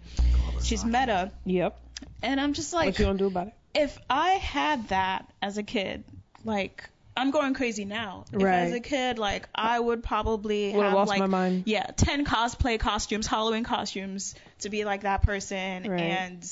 She's 0.63 0.85
meta, 0.85 1.33
Yep. 1.47 1.79
and 2.23 2.41
I'm 2.41 2.53
just 2.53 2.73
like 2.73 2.87
What 2.87 2.99
you 2.99 3.05
gonna 3.07 3.19
do 3.19 3.27
about 3.27 3.49
it? 3.49 3.55
if 3.75 3.99
I 4.11 4.33
had 4.33 4.89
that 4.89 5.31
as 5.41 5.57
a 5.59 5.63
kid, 5.63 6.05
like 6.45 6.89
I'm 7.17 7.31
going 7.33 7.55
crazy 7.55 7.85
now. 7.85 8.25
If 8.33 8.43
Right. 8.43 8.55
as 8.55 8.73
a 8.73 8.81
kid, 8.81 9.19
like 9.19 9.49
I 9.55 9.79
would 9.81 10.03
probably 10.03 10.69
Would've 10.73 10.85
have 10.85 10.93
lost 10.95 11.09
like 11.09 11.19
my 11.21 11.27
mind. 11.27 11.65
yeah, 11.67 11.87
ten 11.97 12.25
cosplay 12.25 12.79
costumes, 12.79 13.27
Halloween 13.27 13.65
costumes 13.65 14.35
to 14.61 14.69
be 14.71 14.85
like 14.85 15.03
that 15.03 15.23
person, 15.23 15.89
Right. 15.91 16.01
and 16.01 16.47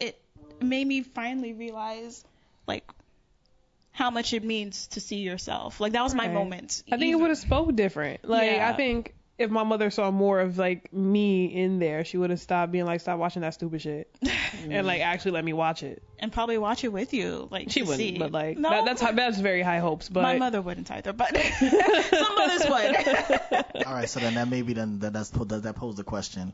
it 0.00 0.20
made 0.60 0.86
me 0.86 1.02
finally 1.02 1.52
realize 1.52 2.24
like 2.66 2.84
how 4.00 4.10
much 4.10 4.32
it 4.32 4.42
means 4.42 4.86
to 4.88 5.00
see 5.00 5.18
yourself. 5.18 5.78
Like 5.80 5.92
that 5.92 6.02
was 6.02 6.14
my 6.14 6.24
Right. 6.26 6.34
moment. 6.34 6.82
I 6.90 6.96
think 6.96 7.12
it 7.12 7.16
would 7.16 7.28
have 7.30 7.38
spoke 7.38 7.74
different. 7.76 8.24
Like 8.28 8.50
Yeah. 8.50 8.68
I 8.68 8.72
think 8.72 9.14
if 9.38 9.50
my 9.50 9.62
mother 9.64 9.88
saw 9.90 10.10
more 10.10 10.40
of 10.40 10.58
like 10.58 10.92
me 10.92 11.46
in 11.46 11.78
there, 11.78 12.04
she 12.04 12.16
would 12.18 12.28
have 12.30 12.40
stopped 12.40 12.72
being 12.72 12.84
like, 12.84 13.00
"Stop 13.00 13.18
watching 13.18 13.40
that 13.42 13.54
stupid 13.54 13.80
shit," 13.80 14.14
and 14.68 14.86
like 14.86 15.00
actually 15.00 15.30
let 15.32 15.44
me 15.44 15.52
watch 15.54 15.82
it. 15.82 16.02
and 16.18 16.30
probably 16.30 16.58
watch 16.58 16.84
it 16.84 16.92
with 16.92 17.14
you. 17.14 17.48
Like 17.50 17.70
She 17.70 17.80
wouldn't, 17.82 17.98
see. 17.98 18.18
but 18.18 18.32
like 18.32 18.58
no, 18.58 18.68
that, 18.70 18.84
that's 18.84 19.00
that's 19.16 19.38
very 19.38 19.62
high 19.62 19.78
hopes. 19.78 20.08
But 20.10 20.22
my 20.22 20.36
mother 20.38 20.60
wouldn't 20.60 20.90
either, 20.90 21.12
but 21.14 21.34
some 21.58 22.34
mothers 22.36 22.64
would. 22.68 23.86
All 23.86 23.94
right, 23.94 24.08
so 24.08 24.20
then 24.20 24.34
that 24.34 24.48
maybe 24.48 24.72
then 24.74 24.98
that 25.00 25.12
that's 25.14 25.30
does 25.30 25.62
that 25.62 25.76
pose 25.76 25.96
the 25.96 26.04
question? 26.04 26.52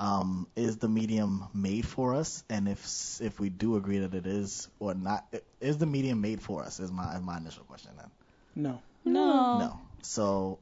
Um, 0.00 0.46
is 0.56 0.78
the 0.78 0.88
medium 0.88 1.44
made 1.52 1.86
for 1.86 2.14
us? 2.14 2.42
And 2.48 2.66
if 2.66 3.20
if 3.20 3.38
we 3.38 3.50
do 3.50 3.76
agree 3.76 3.98
that 3.98 4.14
it 4.14 4.26
is 4.26 4.66
or 4.78 4.94
not, 4.94 5.26
is 5.60 5.76
the 5.76 5.84
medium 5.84 6.22
made 6.22 6.40
for 6.40 6.62
us? 6.62 6.80
Is 6.80 6.90
my 6.90 7.16
is 7.16 7.22
my 7.22 7.36
initial 7.36 7.64
question 7.64 7.90
then? 7.98 8.10
No. 8.56 8.82
No. 9.04 9.58
No. 9.58 9.80
So 10.00 10.58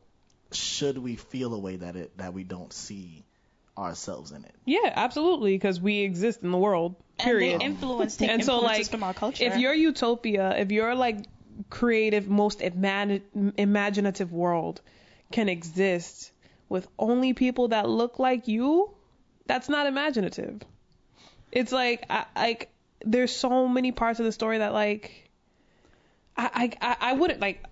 should 0.51 0.99
we 0.99 1.15
feel 1.15 1.55
a 1.55 1.59
way 1.59 1.77
that 1.77 1.95
it 1.95 2.19
that 2.19 2.35
we 2.35 2.43
don't 2.43 2.73
see 2.73 3.25
ourselves 3.77 4.33
in 4.33 4.45
it? 4.45 4.55
Yeah, 4.65 4.93
absolutely, 4.97 5.55
because 5.55 5.81
we 5.81 6.01
exist 6.01 6.43
in 6.43 6.51
the 6.51 6.59
world. 6.59 6.97
Period. 7.19 7.53
And 7.53 7.61
they 7.61 7.65
influence, 7.65 8.17
take 8.17 8.31
And 8.31 8.45
so, 8.45 8.55
influences 8.57 8.87
like, 8.87 8.91
from 8.91 9.03
our 9.05 9.15
culture. 9.15 9.45
if 9.45 9.57
your 9.57 9.73
utopia, 9.73 10.57
if 10.59 10.73
your 10.73 10.97
like 10.97 11.27
creative, 11.71 12.29
most 12.29 12.61
imagine, 12.61 13.53
imaginative 13.57 14.33
world 14.33 14.81
can 15.31 15.49
exist 15.49 16.33
with 16.69 16.89
only 16.99 17.35
people 17.35 17.69
that 17.69 17.89
look 17.89 18.19
like 18.19 18.49
you, 18.49 18.91
that's 19.49 19.69
not 19.69 19.87
imaginative. 19.87 20.63
It's 21.51 21.73
like 21.73 22.05
I, 22.09 22.27
like 22.37 22.71
there's 23.05 23.35
so 23.35 23.67
many 23.67 23.91
parts 23.91 24.21
of 24.21 24.27
the 24.27 24.33
story 24.33 24.59
that 24.59 24.73
like 24.73 25.29
I 26.37 26.71
I, 26.81 26.97
I- 27.01 27.13
wouldn't 27.15 27.41
like. 27.41 27.65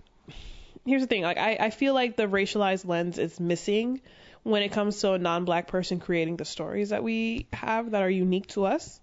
Here's 0.85 1.01
the 1.01 1.07
thing, 1.07 1.21
like 1.23 1.37
I, 1.37 1.57
I 1.59 1.69
feel 1.69 1.93
like 1.93 2.15
the 2.15 2.27
racialized 2.27 2.85
lens 2.85 3.17
is 3.17 3.39
missing 3.41 4.01
when 4.43 4.61
it 4.63 4.71
comes 4.71 5.01
to 5.01 5.11
a 5.11 5.19
non-black 5.19 5.67
person 5.67 5.99
creating 5.99 6.37
the 6.37 6.45
stories 6.45 6.89
that 6.89 7.03
we 7.03 7.47
have 7.51 7.91
that 7.91 8.01
are 8.01 8.09
unique 8.09 8.47
to 8.47 8.65
us. 8.65 8.99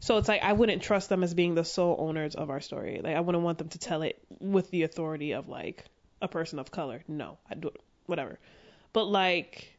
So 0.00 0.16
it's 0.16 0.28
like 0.28 0.42
I 0.42 0.54
wouldn't 0.54 0.82
trust 0.82 1.10
them 1.10 1.22
as 1.22 1.34
being 1.34 1.54
the 1.54 1.64
sole 1.64 1.96
owners 1.98 2.34
of 2.34 2.48
our 2.48 2.60
story. 2.60 3.00
Like 3.04 3.14
I 3.16 3.20
wouldn't 3.20 3.44
want 3.44 3.58
them 3.58 3.68
to 3.68 3.78
tell 3.78 4.00
it 4.02 4.18
with 4.40 4.70
the 4.70 4.82
authority 4.84 5.32
of 5.32 5.48
like 5.48 5.84
a 6.22 6.28
person 6.28 6.58
of 6.58 6.70
color. 6.70 7.04
No, 7.06 7.36
I 7.50 7.54
do 7.54 7.70
whatever. 8.06 8.38
But 8.94 9.04
like 9.04 9.75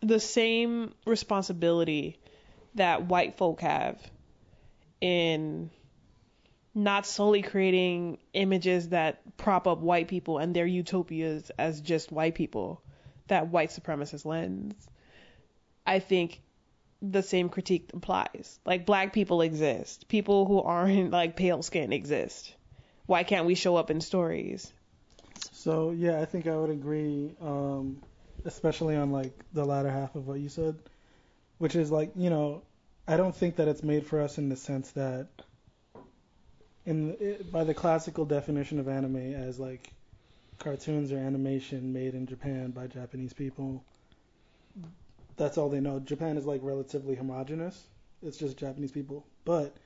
the 0.00 0.20
same 0.20 0.94
responsibility 1.06 2.18
that 2.74 3.06
white 3.06 3.36
folk 3.36 3.60
have 3.60 3.98
in 5.00 5.70
not 6.74 7.06
solely 7.06 7.42
creating 7.42 8.18
images 8.32 8.90
that 8.90 9.36
prop 9.36 9.66
up 9.66 9.80
white 9.80 10.08
people 10.08 10.38
and 10.38 10.54
their 10.54 10.66
utopias 10.66 11.50
as 11.58 11.80
just 11.80 12.12
white 12.12 12.34
people, 12.34 12.80
that 13.26 13.48
white 13.48 13.70
supremacist 13.70 14.24
lens. 14.24 14.74
I 15.86 15.98
think 15.98 16.40
the 17.02 17.22
same 17.22 17.48
critique 17.48 17.90
applies. 17.94 18.60
Like 18.64 18.86
black 18.86 19.12
people 19.12 19.40
exist. 19.40 20.08
People 20.08 20.46
who 20.46 20.60
aren't 20.60 21.10
like 21.10 21.36
pale 21.36 21.62
skin 21.62 21.92
exist. 21.92 22.54
Why 23.06 23.24
can't 23.24 23.46
we 23.46 23.54
show 23.54 23.76
up 23.76 23.90
in 23.90 24.00
stories? 24.00 24.72
So 25.52 25.90
yeah, 25.90 26.20
I 26.20 26.24
think 26.26 26.46
I 26.46 26.56
would 26.56 26.70
agree, 26.70 27.34
um, 27.40 28.02
especially 28.44 28.96
on 28.96 29.12
like 29.12 29.32
the 29.52 29.64
latter 29.64 29.90
half 29.90 30.14
of 30.14 30.26
what 30.26 30.40
you 30.40 30.48
said, 30.48 30.76
which 31.58 31.76
is 31.76 31.90
like 31.90 32.12
you 32.16 32.30
know, 32.30 32.62
I 33.06 33.16
don't 33.16 33.34
think 33.34 33.56
that 33.56 33.68
it's 33.68 33.82
made 33.82 34.06
for 34.06 34.20
us 34.20 34.38
in 34.38 34.48
the 34.48 34.56
sense 34.56 34.90
that, 34.92 35.28
in 36.86 37.44
by 37.50 37.64
the 37.64 37.74
classical 37.74 38.24
definition 38.24 38.78
of 38.78 38.88
anime 38.88 39.34
as 39.34 39.58
like 39.58 39.92
cartoons 40.58 41.12
or 41.12 41.18
animation 41.18 41.92
made 41.92 42.14
in 42.14 42.26
Japan 42.26 42.70
by 42.70 42.86
Japanese 42.86 43.32
people. 43.32 43.84
That's 45.36 45.56
all 45.56 45.68
they 45.68 45.80
know. 45.80 46.00
Japan 46.00 46.36
is 46.36 46.46
like 46.46 46.60
relatively 46.64 47.14
homogenous. 47.14 47.80
It's 48.22 48.36
just 48.36 48.56
Japanese 48.56 48.90
people. 48.90 49.24
But 49.44 49.76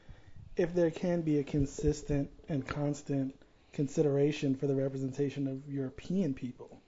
if 0.56 0.74
there 0.74 0.90
can 0.90 1.22
be 1.22 1.38
a 1.38 1.44
consistent 1.44 2.30
and 2.48 2.66
constant 2.66 3.34
consideration 3.72 4.54
for 4.54 4.66
the 4.66 4.74
representation 4.74 5.46
of 5.46 5.68
European 5.72 6.34
people, 6.34 6.81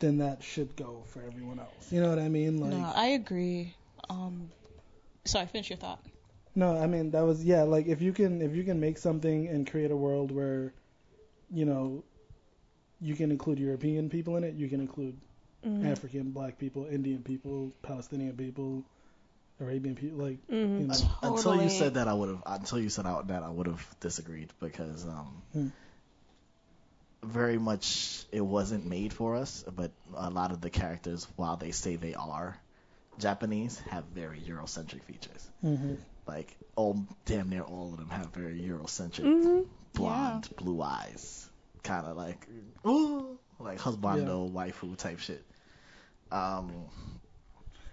then 0.00 0.18
that 0.18 0.42
should 0.42 0.76
go 0.76 1.02
for 1.08 1.22
everyone 1.22 1.58
else. 1.58 1.92
You 1.92 2.00
know 2.00 2.08
what 2.10 2.18
I 2.18 2.28
mean? 2.28 2.58
Like, 2.60 2.70
no, 2.72 2.92
I 2.94 3.06
agree. 3.08 3.74
Um, 4.08 4.50
sorry, 5.24 5.46
finish 5.46 5.70
your 5.70 5.78
thought. 5.78 6.00
No, 6.54 6.76
I 6.76 6.86
mean 6.86 7.10
that 7.12 7.22
was 7.22 7.44
yeah. 7.44 7.62
Like 7.62 7.86
if 7.86 8.02
you 8.02 8.12
can 8.12 8.42
if 8.42 8.54
you 8.54 8.64
can 8.64 8.80
make 8.80 8.98
something 8.98 9.46
and 9.48 9.68
create 9.70 9.90
a 9.90 9.96
world 9.96 10.30
where, 10.32 10.72
you 11.50 11.64
know, 11.64 12.02
you 13.00 13.14
can 13.14 13.30
include 13.30 13.58
European 13.58 14.08
people 14.10 14.36
in 14.36 14.44
it, 14.44 14.54
you 14.54 14.68
can 14.68 14.80
include 14.80 15.16
Mm-hmm. 15.66 15.90
African, 15.90 16.30
Black 16.30 16.56
people, 16.56 16.86
Indian 16.86 17.20
people, 17.24 17.72
Palestinian 17.82 18.36
people, 18.36 18.84
Arabian 19.60 19.96
people. 19.96 20.18
Like 20.18 20.38
Mhm. 20.48 20.80
you 20.80 20.86
know, 20.86 20.94
Un- 20.94 21.34
Until 21.34 21.60
you 21.62 21.68
said 21.68 21.94
that, 21.94 22.06
I 22.06 22.14
would 22.14 22.28
have. 22.28 22.42
Until 22.46 22.78
you 22.78 22.88
said 22.88 23.06
out 23.06 23.26
that, 23.28 23.42
I 23.42 23.48
would 23.48 23.66
have 23.66 23.84
disagreed 24.00 24.52
because 24.60 25.04
um, 25.04 25.42
Hmm. 25.52 25.68
Very 27.22 27.58
much 27.58 28.24
it 28.32 28.40
wasn't 28.40 28.86
made 28.86 29.12
for 29.12 29.36
us. 29.36 29.64
But 29.74 29.90
a 30.14 30.30
lot 30.30 30.50
of 30.52 30.60
the 30.60 30.70
characters, 30.70 31.26
while 31.36 31.56
they 31.56 31.70
say 31.72 31.96
they 31.96 32.14
are 32.14 32.56
Japanese, 33.18 33.78
have 33.90 34.04
very 34.04 34.40
Eurocentric 34.40 35.02
features. 35.02 35.48
hmm 35.60 35.94
Like 36.26 36.56
all, 36.76 37.06
damn 37.24 37.48
near 37.48 37.62
all 37.62 37.92
of 37.92 37.98
them 37.98 38.10
have 38.10 38.26
very 38.34 38.60
Eurocentric, 38.60 39.24
Mhm. 39.24 39.64
blonde, 39.94 40.48
blue 40.56 40.82
eyes, 40.82 41.48
kind 41.82 42.06
of 42.06 42.16
like 42.16 42.46
ooh, 42.86 43.38
like 43.58 43.78
husbando, 43.78 44.50
waifu 44.52 44.96
type 44.96 45.18
shit. 45.18 45.42
Um, 46.30 46.70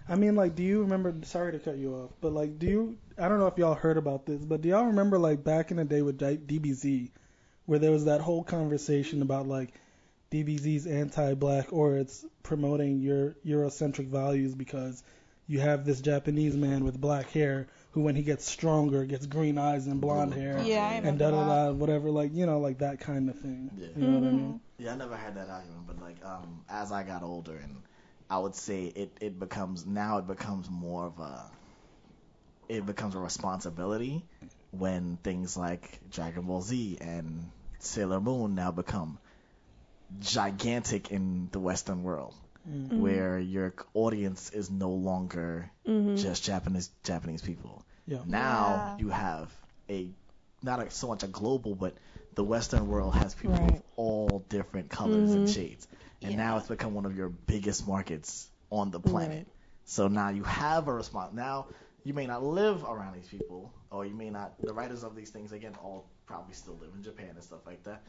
I 0.08 0.14
mean, 0.14 0.36
like, 0.36 0.54
do 0.54 0.62
you 0.62 0.82
remember? 0.82 1.14
Sorry 1.24 1.52
to 1.52 1.58
cut 1.58 1.78
you 1.78 1.94
off, 1.94 2.10
but 2.20 2.32
like, 2.32 2.58
do 2.58 2.66
you? 2.66 2.98
I 3.18 3.28
don't 3.28 3.38
know 3.40 3.46
if 3.48 3.58
y'all 3.58 3.74
heard 3.74 3.96
about 3.96 4.26
this, 4.26 4.44
but 4.44 4.60
do 4.60 4.68
y'all 4.68 4.86
remember 4.86 5.18
like 5.18 5.42
back 5.42 5.70
in 5.70 5.78
the 5.78 5.84
day 5.84 6.02
with 6.02 6.18
J- 6.18 6.36
DBZ, 6.36 7.10
where 7.66 7.78
there 7.78 7.90
was 7.90 8.06
that 8.06 8.20
whole 8.20 8.44
conversation 8.44 9.22
about 9.22 9.46
like 9.46 9.74
DBZ's 10.30 10.86
anti-black 10.86 11.72
or 11.72 11.96
it's 11.96 12.24
promoting 12.42 13.00
your 13.00 13.36
Eurocentric 13.46 14.08
values 14.08 14.54
because 14.54 15.02
you 15.46 15.60
have 15.60 15.84
this 15.84 16.00
Japanese 16.00 16.56
man 16.56 16.84
with 16.84 17.00
black 17.00 17.30
hair 17.30 17.68
who, 17.92 18.02
when 18.02 18.16
he 18.16 18.22
gets 18.22 18.44
stronger, 18.44 19.04
gets 19.04 19.26
green 19.26 19.58
eyes 19.58 19.86
and 19.86 20.00
blonde 20.00 20.34
hair. 20.34 20.60
Yeah, 20.64 20.90
And 21.04 21.18
da 21.18 21.30
da 21.30 21.44
da, 21.44 21.72
whatever, 21.72 22.10
like 22.10 22.34
you 22.34 22.46
know, 22.46 22.58
like 22.60 22.78
that 22.78 23.00
kind 23.00 23.30
of 23.30 23.38
thing. 23.38 23.70
Yeah. 23.78 23.88
You 23.96 24.06
know 24.08 24.18
what 24.18 24.28
I 24.28 24.30
Mm-hmm. 24.30 24.36
mean? 24.36 24.60
Yeah, 24.78 24.92
I 24.92 24.96
never 24.96 25.16
had 25.16 25.36
that 25.36 25.48
argument, 25.48 25.86
but 25.86 26.00
like 26.00 26.24
um, 26.24 26.64
as 26.68 26.92
I 26.92 27.02
got 27.04 27.22
older, 27.22 27.56
and 27.56 27.76
I 28.28 28.38
would 28.38 28.54
say 28.54 28.86
it 28.86 29.16
it 29.20 29.38
becomes 29.38 29.86
now 29.86 30.18
it 30.18 30.26
becomes 30.26 30.68
more 30.70 31.06
of 31.06 31.18
a 31.20 31.50
it 32.68 32.84
becomes 32.86 33.14
a 33.14 33.18
responsibility 33.18 34.24
when 34.72 35.16
things 35.22 35.56
like 35.56 36.00
Dragon 36.10 36.42
Ball 36.42 36.60
Z 36.62 36.98
and 37.00 37.50
Sailor 37.78 38.20
Moon 38.20 38.54
now 38.54 38.70
become 38.70 39.18
gigantic 40.20 41.10
in 41.10 41.48
the 41.52 41.58
Western 41.60 42.02
world, 42.02 42.34
Mm. 42.68 42.98
where 42.98 43.38
your 43.38 43.74
audience 43.94 44.50
is 44.50 44.70
no 44.70 44.90
longer 44.90 45.70
Mhm. 45.86 46.16
just 46.16 46.44
Japanese 46.44 46.90
Japanese 47.04 47.42
people. 47.42 47.84
Yeah. 48.06 48.22
Now 48.26 48.74
Yeah. 48.76 48.96
you 48.98 49.08
have 49.10 49.52
a 49.88 50.10
not 50.62 50.80
a, 50.80 50.90
so 50.90 51.08
much 51.08 51.22
a 51.22 51.28
global, 51.28 51.74
but 51.74 51.94
the 52.34 52.42
Western 52.42 52.88
world 52.88 53.14
has 53.14 53.34
people 53.34 53.56
Right. 53.56 53.76
of 53.76 53.82
all 53.96 54.44
different 54.48 54.90
colors 54.90 55.30
and 55.32 55.46
Mhm. 55.46 55.54
shades, 55.54 55.86
and 56.22 56.32
Yeah. 56.32 56.36
now 56.38 56.56
it's 56.58 56.66
become 56.68 56.94
one 56.94 57.04
of 57.06 57.16
your 57.16 57.28
biggest 57.28 57.86
markets 57.86 58.48
on 58.70 58.90
the 58.90 58.98
planet. 58.98 59.46
Right. 59.46 59.46
So 59.84 60.08
now 60.08 60.30
you 60.30 60.42
have 60.42 60.88
a 60.88 60.92
response. 60.92 61.34
Now 61.34 61.66
you 62.04 62.14
may 62.14 62.26
not 62.26 62.42
live 62.42 62.82
around 62.84 63.14
these 63.14 63.28
people, 63.28 63.72
or 63.90 64.04
you 64.04 64.14
may 64.14 64.30
not. 64.30 64.58
The 64.58 64.72
writers 64.74 65.04
of 65.04 65.14
these 65.14 65.30
things 65.30 65.52
again 65.52 65.74
all 65.82 66.06
probably 66.26 66.54
still 66.54 66.76
live 66.80 66.90
in 66.94 67.02
Japan 67.02 67.30
and 67.34 67.42
stuff 67.42 67.60
like 67.66 67.82
that. 67.84 68.02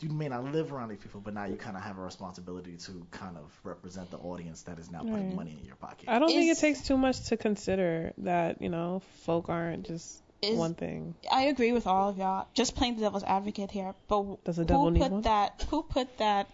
You 0.00 0.08
may 0.08 0.28
not 0.28 0.44
live 0.44 0.72
around 0.72 0.88
these 0.88 0.98
people, 0.98 1.20
but 1.20 1.34
now 1.34 1.44
you 1.44 1.56
kind 1.56 1.76
of 1.76 1.82
have 1.82 1.98
a 1.98 2.00
responsibility 2.00 2.76
to 2.86 3.06
kind 3.10 3.36
of 3.36 3.52
represent 3.64 4.10
the 4.10 4.16
audience 4.16 4.62
that 4.62 4.78
is 4.78 4.90
now 4.90 5.00
putting 5.00 5.26
Right. 5.28 5.34
money 5.36 5.58
in 5.60 5.66
your 5.66 5.76
pocket. 5.76 6.08
I 6.08 6.18
don't 6.18 6.30
think 6.30 6.50
it 6.50 6.58
takes 6.58 6.80
too 6.86 6.96
much 6.96 7.26
to 7.28 7.36
consider 7.36 8.12
that, 8.18 8.62
you 8.62 8.70
know, 8.70 9.02
folk 9.24 9.50
aren't 9.50 9.84
just 9.86 10.22
Is- 10.40 10.56
one 10.56 10.72
thing. 10.74 11.14
I 11.30 11.42
agree 11.44 11.72
with 11.72 11.86
all 11.86 12.08
of 12.08 12.16
y'all. 12.16 12.46
Just 12.54 12.76
playing 12.76 12.94
the 12.96 13.02
devil's 13.02 13.24
advocate 13.24 13.70
here, 13.70 13.94
but 14.08 14.42
Does 14.44 14.56
the 14.56 14.64
devil 14.64 14.84
who 14.84 14.90
need 14.92 15.00
put 15.02 15.12
one? 15.12 15.22
that? 15.22 15.66
Who 15.68 15.82
put 15.82 16.16
that? 16.16 16.48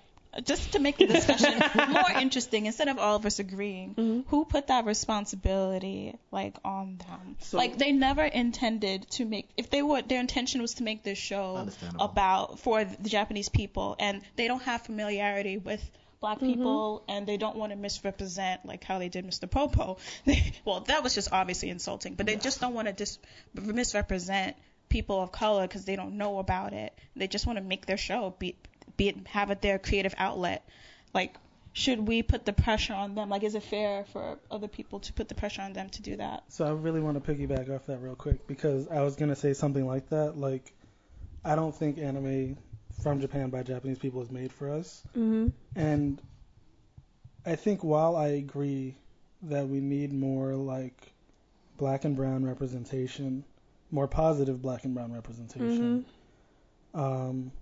Just 0.45 0.73
to 0.73 0.79
make 0.79 0.99
the 0.99 1.07
discussion 1.07 1.59
more 1.89 2.11
interesting, 2.21 2.67
instead 2.67 2.89
of 2.89 2.99
all 2.99 3.17
of 3.17 3.25
us 3.27 3.39
agreeing, 3.39 3.95
Mhm. 3.95 4.25
who 4.29 4.45
put 4.45 4.67
that 4.69 4.85
responsibility 4.85 6.15
like 6.31 6.57
on 6.65 6.99
them? 6.99 7.37
So- 7.41 7.57
like 7.59 7.79
they 7.79 7.93
never 7.93 8.25
intended 8.25 9.09
to 9.13 9.25
make. 9.25 9.49
If 9.57 9.71
they 9.71 9.83
were, 9.83 10.03
their 10.03 10.21
intention 10.21 10.63
was 10.63 10.75
to 10.75 10.83
make 10.83 11.03
this 11.03 11.19
show 11.19 11.69
about 11.99 12.59
for 12.61 12.85
the 12.85 13.09
Japanese 13.09 13.49
people, 13.49 13.97
and 13.99 14.23
they 14.37 14.49
don't 14.49 14.63
have 14.63 14.83
familiarity 14.83 15.59
with 15.59 15.83
black 16.19 16.41
people 16.41 17.05
and 17.09 17.27
they 17.27 17.37
don't 17.37 17.57
want 17.57 17.73
to 17.73 17.77
misrepresent 17.77 18.65
like 18.65 18.83
how 18.83 18.99
they 18.99 19.09
did 19.11 19.25
Mr. 19.27 19.49
Popo. 19.51 19.99
well, 20.65 20.81
that 20.81 21.03
was 21.03 21.15
just 21.15 21.31
obviously 21.31 21.69
insulting, 21.69 22.15
but 22.15 22.25
they 22.27 22.37
just 22.37 22.59
don't 22.61 22.73
want 22.75 22.89
to 22.89 22.93
dis- 22.95 23.19
misrepresent 23.55 24.57
people 24.89 25.21
of 25.21 25.31
color 25.33 25.67
because 25.67 25.85
they 25.85 25.95
don't 25.97 26.17
know 26.17 26.39
about 26.39 26.73
it. 26.73 26.99
They 27.17 27.29
just 27.29 27.47
want 27.47 27.59
to 27.59 27.65
make 27.65 27.87
their 27.87 27.97
show, 27.99 28.35
be, 28.39 28.57
be 28.97 29.09
it, 29.09 29.27
have 29.29 29.51
it 29.51 29.63
their 29.63 29.79
creative 29.79 30.15
outlet. 30.19 30.69
Like, 31.15 31.37
should 31.73 32.07
we 32.07 32.23
put 32.23 32.47
the 32.47 32.53
pressure 32.53 32.95
on 32.95 33.15
them? 33.15 33.29
Like, 33.29 33.43
is 33.43 33.55
it 33.55 33.63
fair 33.63 34.05
for 34.13 34.39
other 34.51 34.69
people 34.69 35.01
to 35.01 35.13
put 35.13 35.29
the 35.29 35.35
pressure 35.35 35.63
on 35.63 35.73
them 35.73 35.91
to 35.91 36.03
do 36.03 36.17
that? 36.17 36.45
So 36.49 36.67
I 36.67 36.71
really 36.71 37.01
want 37.01 37.23
to 37.23 37.33
piggyback 37.33 37.75
off 37.75 37.87
that 37.87 37.99
real 37.99 38.15
quick 38.15 38.47
because 38.47 38.89
I 38.89 39.03
was 39.03 39.17
gonna 39.17 39.37
say 39.37 39.53
something 39.53 39.87
like 39.87 40.09
that. 40.11 40.39
Like, 40.39 40.73
I 41.45 41.55
don't 41.55 41.75
think 41.75 41.99
anime 41.99 42.57
from 43.03 43.21
Japan 43.21 43.51
by 43.51 43.63
Japanese 43.63 43.99
people 43.99 44.23
is 44.23 44.31
made 44.31 44.53
for 44.53 44.71
us. 44.71 45.03
Mm-hmm. 45.11 45.49
And 45.75 46.21
I 47.45 47.57
think 47.57 47.85
while 47.85 48.17
I 48.17 48.29
agree 48.29 48.95
that 49.43 49.69
we 49.69 49.81
need 49.81 50.13
more 50.13 50.55
like 50.55 51.13
black 51.77 52.05
and 52.05 52.17
brown 52.17 52.45
representation, 52.45 53.45
more 53.91 54.09
positive 54.09 54.61
black 54.63 54.85
and 54.85 54.95
brown 54.95 55.13
representation. 55.13 56.05
Um, 56.95 57.53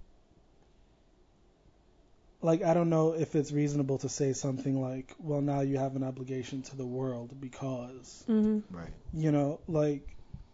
like 2.44 2.62
I 2.62 2.74
don't 2.74 2.90
know 2.90 3.14
if 3.14 3.34
it's 3.34 3.50
reasonable 3.52 3.98
to 3.98 4.08
say 4.08 4.32
something 4.34 4.80
like, 4.80 5.14
well, 5.18 5.40
now 5.40 5.60
you 5.60 5.78
have 5.78 5.96
an 5.96 6.04
obligation 6.04 6.62
to 6.62 6.76
the 6.76 6.86
world 6.86 7.30
because 7.40 8.22
hmm 8.26 8.58
Right. 8.70 8.92
you 9.12 9.32
know, 9.32 9.60
like, 9.66 10.02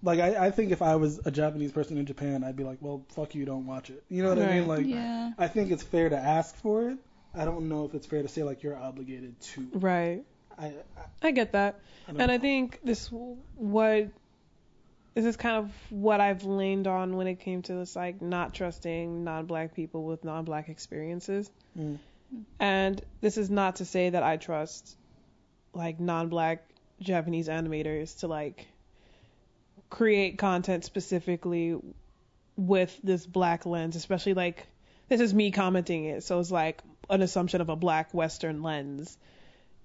like 0.02 0.20
I, 0.20 0.46
I 0.46 0.50
think 0.50 0.70
if 0.72 0.82
I 0.82 0.96
was 0.96 1.20
a 1.24 1.30
Japanese 1.30 1.72
person 1.72 1.98
in 1.98 2.06
Japan, 2.06 2.44
I'd 2.44 2.56
be 2.56 2.64
like, 2.64 2.78
well, 2.80 3.04
fuck 3.16 3.34
you, 3.34 3.44
don't 3.44 3.66
watch 3.66 3.90
it. 3.90 4.02
You 4.08 4.22
know 4.22 4.28
what 4.30 4.38
I 4.38 4.46
mean? 4.46 4.68
Like, 4.68 4.86
Yeah. 4.86 5.32
I 5.38 5.48
think 5.48 5.70
it's 5.70 5.82
fair 5.82 6.08
to 6.08 6.16
ask 6.16 6.54
for 6.56 6.90
it. 6.90 6.98
I 7.34 7.44
don't 7.44 7.68
know 7.68 7.84
if 7.86 7.94
it's 7.94 8.06
fair 8.06 8.22
to 8.22 8.28
say 8.28 8.42
like 8.42 8.62
you're 8.62 8.76
obligated 8.76 9.40
to. 9.40 9.68
Right. 9.74 10.22
I, 10.58 10.66
I, 10.66 11.28
I 11.28 11.30
get 11.32 11.52
that. 11.52 11.80
I 12.08 12.10
And 12.10 12.18
know. 12.18 12.30
I 12.34 12.38
think 12.38 12.80
this 12.84 13.08
what 13.10 14.08
this 15.14 15.24
is 15.24 15.36
kind 15.36 15.56
of 15.56 15.72
what 15.90 16.20
I've 16.20 16.44
leaned 16.44 16.86
on 16.86 17.16
when 17.16 17.26
it 17.26 17.40
came 17.40 17.62
to 17.62 17.74
this 17.74 17.96
like 17.96 18.22
not 18.22 18.54
trusting 18.54 19.24
non-black 19.24 19.74
people 19.74 20.04
with 20.04 20.24
non-black 20.24 20.68
experiences. 20.68 21.50
Mm. 21.78 21.98
And 22.58 23.02
this 23.20 23.36
is 23.36 23.50
not 23.50 23.76
to 23.76 23.84
say 23.84 24.10
that 24.10 24.22
I 24.22 24.36
trust 24.36 24.96
like 25.74 25.98
non-black 25.98 26.64
Japanese 27.00 27.48
animators 27.48 28.20
to 28.20 28.28
like 28.28 28.66
create 29.88 30.38
content 30.38 30.84
specifically 30.84 31.76
with 32.56 32.98
this 33.02 33.26
black 33.26 33.66
lens, 33.66 33.96
especially 33.96 34.34
like 34.34 34.66
this 35.08 35.20
is 35.20 35.34
me 35.34 35.50
commenting 35.50 36.04
it, 36.04 36.22
so 36.22 36.38
it's 36.38 36.52
like 36.52 36.82
an 37.08 37.22
assumption 37.22 37.60
of 37.60 37.68
a 37.68 37.76
black 37.76 38.14
western 38.14 38.62
lens 38.62 39.18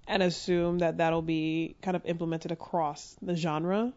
and 0.06 0.22
assume 0.22 0.78
that 0.78 0.98
that'll 0.98 1.22
be 1.22 1.74
kind 1.82 1.96
of 1.96 2.06
implemented 2.06 2.52
across 2.52 3.16
the 3.20 3.34
genre. 3.34 3.92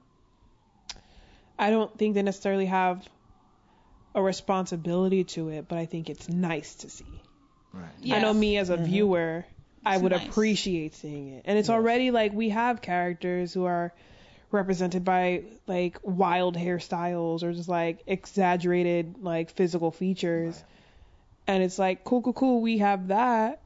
I 1.59 1.69
don't 1.71 1.95
think 1.97 2.15
they 2.15 2.21
necessarily 2.23 2.65
have 2.67 3.07
a 4.15 4.21
responsibility 4.21 5.25
to 5.25 5.49
it, 5.49 5.67
but 5.67 5.77
I 5.77 5.85
think 5.85 6.09
it's 6.09 6.29
nice 6.29 6.75
to 6.75 6.89
see. 6.89 7.21
Right. 7.73 8.13
I 8.13 8.19
know 8.19 8.33
me 8.33 8.57
as 8.57 8.69
a 8.69 8.77
Mhm. 8.77 8.85
viewer, 8.85 9.45
I 9.85 9.95
It's 9.95 10.03
would 10.03 10.11
nice. 10.13 10.27
appreciate 10.27 10.95
seeing 10.95 11.27
it. 11.27 11.43
And 11.45 11.59
it's 11.59 11.69
Yes. 11.69 11.75
already 11.75 12.11
like 12.11 12.33
we 12.33 12.49
have 12.49 12.81
characters 12.81 13.53
who 13.53 13.65
are 13.65 13.93
represented 14.51 15.03
by 15.05 15.43
like 15.67 15.99
wild 16.01 16.55
hairstyles 16.55 17.43
or 17.43 17.53
just 17.53 17.69
like 17.69 18.01
exaggerated 18.07 19.15
like 19.21 19.51
physical 19.51 19.91
features. 19.91 20.55
Right. 20.55 20.65
And 21.47 21.63
it's 21.63 21.77
like 21.77 22.03
cool 22.03 22.21
cool 22.21 22.33
cool, 22.33 22.61
we 22.61 22.77
have 22.79 23.09
that. 23.09 23.61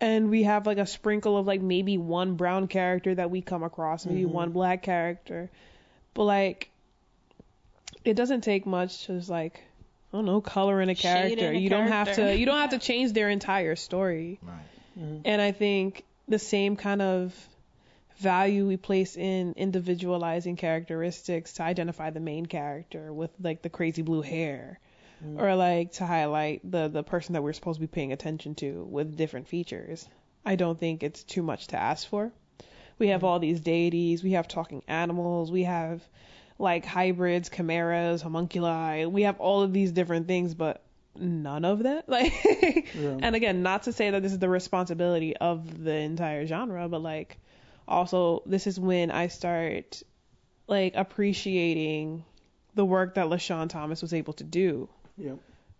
And 0.00 0.30
we 0.30 0.44
have 0.44 0.66
like 0.66 0.78
a 0.78 0.86
sprinkle 0.86 1.36
of 1.38 1.46
like 1.46 1.60
maybe 1.62 1.96
one 1.98 2.34
brown 2.34 2.68
character 2.68 3.14
that 3.14 3.30
we 3.30 3.40
come 3.40 3.62
across, 3.62 4.04
maybe 4.06 4.24
Mhm. 4.24 4.30
one 4.30 4.50
black 4.50 4.82
character. 4.82 5.50
But 6.14 6.24
like 6.24 6.70
it 8.04 8.14
doesn't 8.14 8.42
take 8.42 8.66
much 8.66 9.06
to 9.06 9.16
just 9.18 9.28
like 9.28 9.62
I 10.12 10.16
don't 10.16 10.24
know, 10.24 10.40
color 10.40 10.80
in 10.80 10.88
a 10.88 10.94
Shade 10.94 11.32
in 11.32 11.38
character. 11.38 11.50
a 11.56 11.58
you 11.60 11.68
don't 11.68 11.88
have 11.88 12.14
to 12.14 12.36
you 12.36 12.46
don't 12.46 12.58
have 12.60 12.70
to 12.70 12.78
change 12.90 13.12
their 13.12 13.28
entire 13.28 13.76
story. 13.76 14.38
Right. 14.42 14.58
Mhm. 14.98 15.22
And 15.24 15.40
I 15.42 15.52
think 15.52 16.04
the 16.26 16.38
same 16.38 16.76
kind 16.76 17.02
of 17.02 17.34
value 18.18 18.66
we 18.66 18.76
place 18.76 19.16
in 19.16 19.52
individualizing 19.56 20.56
characteristics 20.56 21.52
to 21.54 21.62
identify 21.62 22.10
the 22.10 22.18
main 22.20 22.46
character 22.46 23.12
with 23.12 23.30
like 23.40 23.62
the 23.62 23.70
crazy 23.70 24.02
blue 24.02 24.22
hair 24.22 24.80
Mm. 25.24 25.40
or 25.42 25.56
like 25.56 25.90
to 25.94 26.06
highlight 26.06 26.60
the 26.70 26.86
the 26.86 27.02
person 27.02 27.32
that 27.32 27.42
we're 27.42 27.52
supposed 27.52 27.78
to 27.78 27.80
be 27.80 27.88
paying 27.88 28.12
attention 28.12 28.54
to 28.54 28.84
with 28.84 29.16
different 29.16 29.48
features. 29.48 30.08
I 30.46 30.54
don't 30.54 30.78
think 30.78 31.02
it's 31.02 31.24
too 31.24 31.42
much 31.42 31.66
to 31.68 31.76
ask 31.76 32.06
for. 32.08 32.30
We 32.98 33.08
have 33.08 33.18
mm-hmm. 33.18 33.26
all 33.26 33.38
these 33.38 33.60
deities, 33.60 34.22
we 34.22 34.32
have 34.32 34.48
talking 34.48 34.82
animals, 34.88 35.50
we 35.50 35.64
have 35.64 36.02
like 36.58 36.84
hybrids, 36.84 37.48
chimeras, 37.48 38.22
homunculi. 38.22 39.06
We 39.06 39.22
have 39.22 39.38
all 39.40 39.62
of 39.62 39.72
these 39.72 39.92
different 39.92 40.26
things, 40.26 40.54
but 40.54 40.82
none 41.16 41.64
of 41.64 41.84
that. 41.84 42.08
Like, 42.08 42.32
Yeah. 42.94 43.18
and 43.22 43.36
again, 43.36 43.62
not 43.62 43.84
to 43.84 43.92
say 43.92 44.10
that 44.10 44.22
this 44.22 44.32
is 44.32 44.38
the 44.38 44.48
responsibility 44.48 45.36
of 45.36 45.82
the 45.84 45.94
entire 45.94 46.46
genre, 46.46 46.88
but 46.88 47.02
like, 47.02 47.38
also 47.86 48.42
this 48.44 48.66
is 48.66 48.78
when 48.78 49.10
I 49.10 49.28
start 49.28 50.02
like 50.66 50.94
appreciating 50.94 52.24
the 52.74 52.84
work 52.84 53.14
that 53.14 53.26
LeSean 53.26 53.68
Thomas 53.68 54.02
was 54.02 54.12
able 54.12 54.34
to 54.34 54.44
do 54.44 54.88
yeah. 55.16 55.32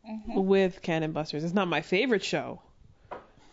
Mm-hmm. 0.09 0.47
with 0.47 0.81
Cannon 0.81 1.13
Busters. 1.13 1.45
It's 1.45 1.55
not 1.55 1.69
my 1.69 1.83
favorite 1.83 2.25
show. 2.25 2.63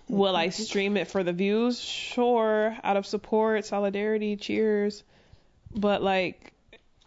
Will 0.07 0.35
I 0.35 0.49
stream 0.49 0.97
it 0.97 1.07
for 1.07 1.23
the 1.23 1.33
views? 1.33 1.79
Sure, 1.79 2.77
out 2.83 2.97
of 2.97 3.05
support, 3.05 3.65
solidarity, 3.65 4.35
cheers. 4.35 5.03
But 5.73 6.03
like, 6.03 6.53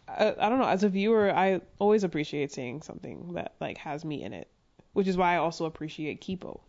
I, 0.09 0.35
I 0.39 0.49
don't 0.49 0.59
know. 0.59 0.67
As 0.67 0.83
a 0.83 0.89
viewer, 0.89 1.33
I 1.35 1.61
always 1.79 2.05
appreciate 2.05 2.53
seeing 2.53 2.83
something 2.83 3.35
that 3.35 3.55
like 3.61 3.79
has 3.79 4.05
me 4.05 4.23
in 4.23 4.33
it, 4.33 4.49
which 4.95 5.07
is 5.07 5.17
why 5.17 5.35
I 5.35 5.37
also 5.39 5.65
appreciate 5.65 6.21
Kipo. 6.21 6.61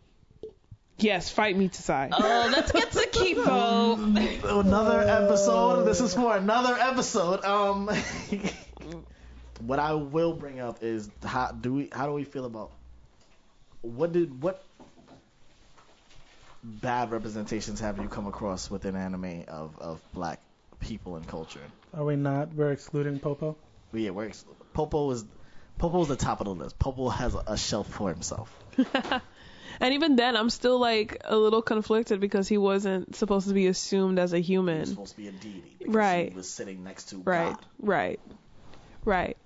Yes, 0.98 1.30
fight 1.30 1.56
me 1.56 1.68
to 1.68 1.82
side. 1.82 2.12
Oh, 2.12 2.50
let's 2.52 2.72
get 2.72 2.92
to 2.92 3.08
Kipo. 3.08 3.96
Another 4.60 5.00
episode. 5.00 5.84
This 5.84 6.00
is 6.00 6.14
for 6.14 6.36
another 6.36 6.76
episode. 6.78 7.42
Um, 7.44 7.88
what 9.60 9.78
I 9.78 9.94
will 9.94 10.34
bring 10.34 10.60
up 10.60 10.82
is 10.82 11.10
how 11.24 11.52
do 11.52 11.72
we 11.72 11.88
how 11.90 12.06
do 12.06 12.12
we 12.12 12.24
feel 12.24 12.44
about 12.44 12.72
what 13.80 14.12
did 14.12 14.42
what 14.42 14.62
bad 16.62 17.10
representations 17.10 17.80
have 17.80 17.98
you 17.98 18.08
come 18.08 18.26
across 18.26 18.70
within 18.70 18.96
anime 18.96 19.44
of 19.48 19.78
of 19.78 20.00
black 20.12 20.40
people 20.80 21.16
and 21.16 21.26
culture? 21.26 21.60
Are 21.94 22.04
we 22.04 22.16
not? 22.16 22.54
We're 22.54 22.72
excluding 22.72 23.18
Popo. 23.18 23.56
But 23.92 24.00
yeah, 24.00 24.10
we're 24.10 24.30
Popo 24.72 25.10
is 25.10 25.24
Popo's 25.78 26.08
the 26.08 26.16
top 26.16 26.40
of 26.40 26.46
the 26.46 26.54
list. 26.54 26.78
Popo 26.78 27.08
has 27.08 27.34
a 27.46 27.56
shelf 27.56 27.88
for 27.88 28.10
himself. 28.10 28.54
And 29.82 29.94
even 29.94 30.16
then, 30.16 30.36
I'm 30.36 30.50
still 30.50 30.78
like 30.78 31.22
a 31.24 31.34
little 31.34 31.62
conflicted 31.62 32.20
because 32.20 32.46
he 32.48 32.58
wasn't 32.58 33.16
supposed 33.16 33.48
to 33.48 33.54
be 33.54 33.66
assumed 33.66 34.18
as 34.18 34.34
a 34.34 34.38
human. 34.38 34.74
He 34.74 34.80
was 34.80 34.88
supposed 34.90 35.10
to 35.12 35.16
be 35.16 35.28
a 35.28 35.32
deity 35.32 35.76
Right. 35.86 36.28
he 36.30 36.36
was 36.36 36.50
sitting 36.50 36.84
next 36.84 37.04
to 37.10 37.18
Right, 37.18 37.52
God. 37.52 37.66
right, 37.78 38.20
right. 38.20 38.20
Right. 39.04 39.36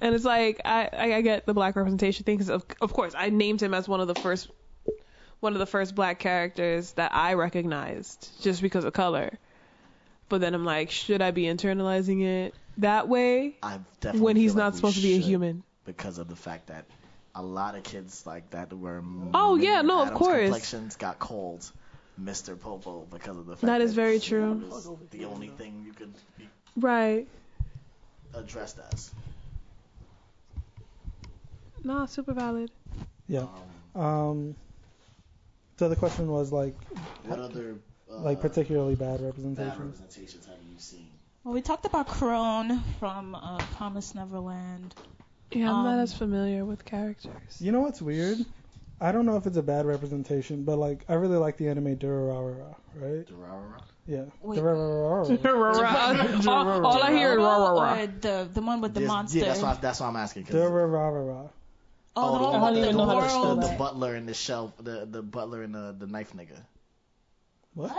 And 0.00 0.14
it's 0.14 0.24
like 0.24 0.60
I, 0.64 0.88
I, 0.92 1.14
I 1.14 1.20
get 1.22 1.46
the 1.46 1.54
black 1.54 1.74
representation 1.74 2.22
thing 2.22 2.36
because 2.36 2.50
of, 2.50 2.64
of 2.80 2.92
course 2.92 3.14
I 3.16 3.30
named 3.30 3.60
him 3.60 3.74
as 3.74 3.88
one 3.88 4.00
of 4.00 4.06
the 4.06 4.14
first 4.14 4.48
one 5.40 5.52
of 5.52 5.58
the 5.58 5.66
first 5.66 5.94
black 5.94 6.18
characters 6.18 6.92
that 6.92 7.14
I 7.14 7.34
recognized 7.34 8.28
just 8.42 8.62
because 8.62 8.84
of 8.84 8.92
color. 8.92 9.30
But 10.28 10.40
then 10.40 10.54
I'm 10.54 10.64
like, 10.64 10.90
should 10.90 11.22
I 11.22 11.30
be 11.30 11.44
internalizing 11.44 12.22
it 12.24 12.54
that 12.78 13.08
way 13.08 13.56
I 13.62 13.78
definitely 14.00 14.20
when 14.24 14.36
he's 14.36 14.52
feel 14.52 14.62
like 14.62 14.64
not 14.64 14.72
we 14.72 14.76
supposed 14.78 14.96
to 14.96 15.02
be 15.02 15.12
a 15.12 15.16
should 15.16 15.24
human? 15.24 15.62
because 15.84 16.18
of 16.18 16.28
the 16.28 16.36
fact 16.36 16.66
that 16.66 16.84
a 17.34 17.42
lot 17.42 17.76
of 17.76 17.84
kids 17.84 18.26
like 18.26 18.50
that 18.50 18.72
were 18.72 19.02
Oh, 19.34 19.56
yeah, 19.56 19.82
Minion 19.82 19.86
no, 19.86 20.00
of 20.00 20.06
Adams 20.08 20.18
course. 20.18 20.42
complexions 20.44 20.96
got 20.96 21.18
called 21.18 21.70
Mr. 22.20 22.58
Popo 22.58 23.06
because 23.10 23.36
of 23.38 23.46
the 23.46 23.52
fact 23.56 23.66
That 23.66 23.78
that 23.78 23.80
is 23.82 23.94
very 23.94 24.18
he 24.18 24.28
true. 24.28 24.54
was 24.68 24.90
the 25.10 25.26
only 25.26 25.48
thing 25.48 25.82
you 25.86 25.92
could 25.92 26.12
be 26.38 26.48
Right. 26.76 27.26
addressed 28.34 28.78
as. 28.92 29.10
Nah, 31.84 32.06
super 32.06 32.32
valid. 32.32 32.70
Yeah. 33.28 33.46
Um, 33.94 34.02
Um. 34.02 34.56
So 35.78 35.88
the 35.88 35.96
question 35.96 36.28
was 36.30 36.52
like, 36.52 36.74
what 37.26 37.38
other 37.38 37.76
uh, 38.10 38.16
like 38.18 38.40
particularly 38.40 38.94
bad 38.94 39.20
representations? 39.20 39.56
bad 39.58 39.78
representations. 39.78 40.06
representations 40.08 40.46
have 40.46 40.58
you 40.72 40.78
seen? 40.78 41.08
Well, 41.44 41.54
we 41.54 41.60
talked 41.62 41.84
about 41.84 42.08
Krone 42.08 42.82
from 42.98 43.34
uh, 43.34 43.58
Promise 43.76 44.14
Neverland. 44.14 44.94
Yeah, 45.52 45.70
I'm 45.72 45.84
not 45.84 45.94
Um, 45.94 46.00
as 46.00 46.12
familiar 46.16 46.64
with 46.64 46.84
characters. 46.84 47.60
You 47.60 47.72
know 47.72 47.80
what's 47.80 48.02
weird? 48.02 48.38
I 49.00 49.12
don't 49.12 49.26
know 49.26 49.36
if 49.36 49.46
it's 49.46 49.58
a 49.58 49.62
bad 49.62 49.84
representation, 49.86 50.64
but 50.64 50.78
like 50.78 51.04
I 51.08 51.14
really 51.14 51.36
like 51.36 51.58
the 51.58 51.68
anime 51.68 51.96
Durarara, 51.96 52.74
right? 52.94 53.26
Durarara? 53.26 53.82
Yeah. 54.06 54.24
Wait. 54.40 54.58
Durarara. 54.58 56.46
all, 56.48 56.86
all 56.86 57.02
I 57.02 57.12
hear 57.12 57.32
is 57.32 58.20
the 58.22 58.48
the 58.52 58.62
one 58.62 58.80
with 58.80 58.94
the 58.94 59.02
Yes, 59.02 59.08
monster. 59.08 59.38
Yeah, 59.38 59.44
that's 59.48 59.60
why 59.62 59.74
that's 59.74 60.00
why 60.00 60.06
I'm 60.08 60.16
asking. 60.16 60.44
'cause- 60.44 60.54
Durarara. 60.54 61.50
Oh, 62.16 62.38
the 62.38 62.44
oh, 62.44 62.52
the 62.52 62.58
one 62.58 62.60
one 62.60 62.74
with 62.74 62.82
with 62.86 62.92
the 62.92 62.98
the, 62.98 63.06
how 63.06 63.20
to 63.20 63.26
the, 63.32 63.38
world. 63.40 63.62
the 63.62 63.66
that. 63.68 63.78
butler 63.78 64.16
in 64.16 64.26
the 64.26 64.34
shelf, 64.34 64.72
the 64.78 65.06
the 65.06 65.22
butler 65.22 65.62
and 65.62 65.74
the 65.74 65.94
the 65.98 66.06
knife 66.06 66.32
nigga. 66.32 66.58
What? 67.74 67.96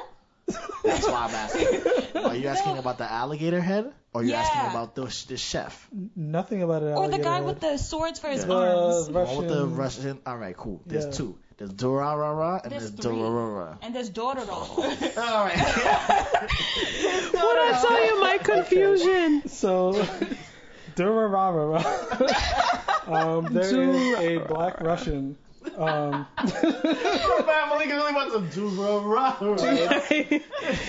That's 0.84 1.06
why 1.06 1.26
I'm 1.28 1.36
asking. 1.36 1.82
Are 2.24 2.36
you 2.36 2.48
asking 2.48 2.78
about 2.78 2.98
the 2.98 3.12
alligator 3.12 3.60
head, 3.60 3.92
or 4.14 4.22
are 4.22 4.24
you 4.24 4.34
asking 4.34 4.72
about 4.72 4.96
the 4.96 5.04
the 5.28 5.36
chef? 5.38 5.88
Nothing 6.16 6.64
about 6.64 6.84
it. 6.84 6.96
Or 6.96 7.10
the 7.10 7.20
guy 7.20 7.42
with 7.42 7.60
the 7.60 7.78
swords 7.78 8.20
for 8.20 8.30
his 8.30 8.46
Yeah. 8.46 8.54
arms. 8.54 9.08
The 9.08 9.12
The 9.14 9.20
one 9.26 9.38
with 9.38 9.48
the 9.50 9.66
Russian. 9.68 10.04
Russian. 10.06 10.20
All 10.26 10.38
right, 10.38 10.56
cool. 10.56 10.82
There's 10.86 11.06
Yeah. 11.06 11.12
two. 11.12 11.38
There's 11.58 11.74
Durarara 11.74 12.62
and 12.64 12.72
There's 12.72 12.92
there's, 12.92 13.06
three. 13.06 13.16
Durarara. 13.16 13.78
And 13.82 13.94
there's 13.96 14.10
Dororo. 14.12 14.48
All 15.18 15.44
right. 15.46 15.58
What 17.34 17.58
I 17.60 17.82
tell 17.82 18.06
you, 18.06 18.22
my 18.22 18.38
confusion. 18.38 19.48
So, 19.50 20.06
Durarara. 20.96 21.84
Um, 23.08 23.46
there 23.52 23.90
is 23.90 24.20
a 24.20 24.38
black 24.48 24.80
Russian 24.82 25.38
Um, 25.76 26.26
Family 26.38 27.88
really 27.88 28.14
wants 28.14 28.34
to 28.34 28.42
do 28.54 28.70
bro, 28.72 29.02
right? 29.56 30.12
Is 30.12 30.42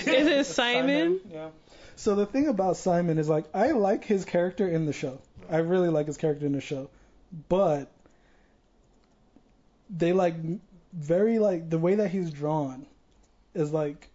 it 0.05 0.45
Simon? 0.45 1.19
Yeah. 1.31 1.49
So 1.95 2.15
the 2.15 2.25
thing 2.25 2.47
about 2.47 2.77
Simon 2.77 3.17
is 3.17 3.27
like 3.27 3.45
I 3.53 3.71
like 3.71 4.05
his 4.05 4.25
character 4.25 4.67
in 4.67 4.85
the 4.85 4.93
show. 4.93 5.19
I 5.49 5.57
really 5.57 5.89
like 5.89 6.07
his 6.07 6.17
character 6.17 6.45
in 6.45 6.53
the 6.53 6.61
show, 6.61 6.89
but 7.49 7.91
they 9.89 10.13
like 10.13 10.35
very 10.93 11.39
like 11.39 11.69
the 11.69 11.77
way 11.77 11.95
that 11.95 12.09
he's 12.09 12.31
drawn 12.31 12.85
is 13.53 13.71
like 13.73 14.09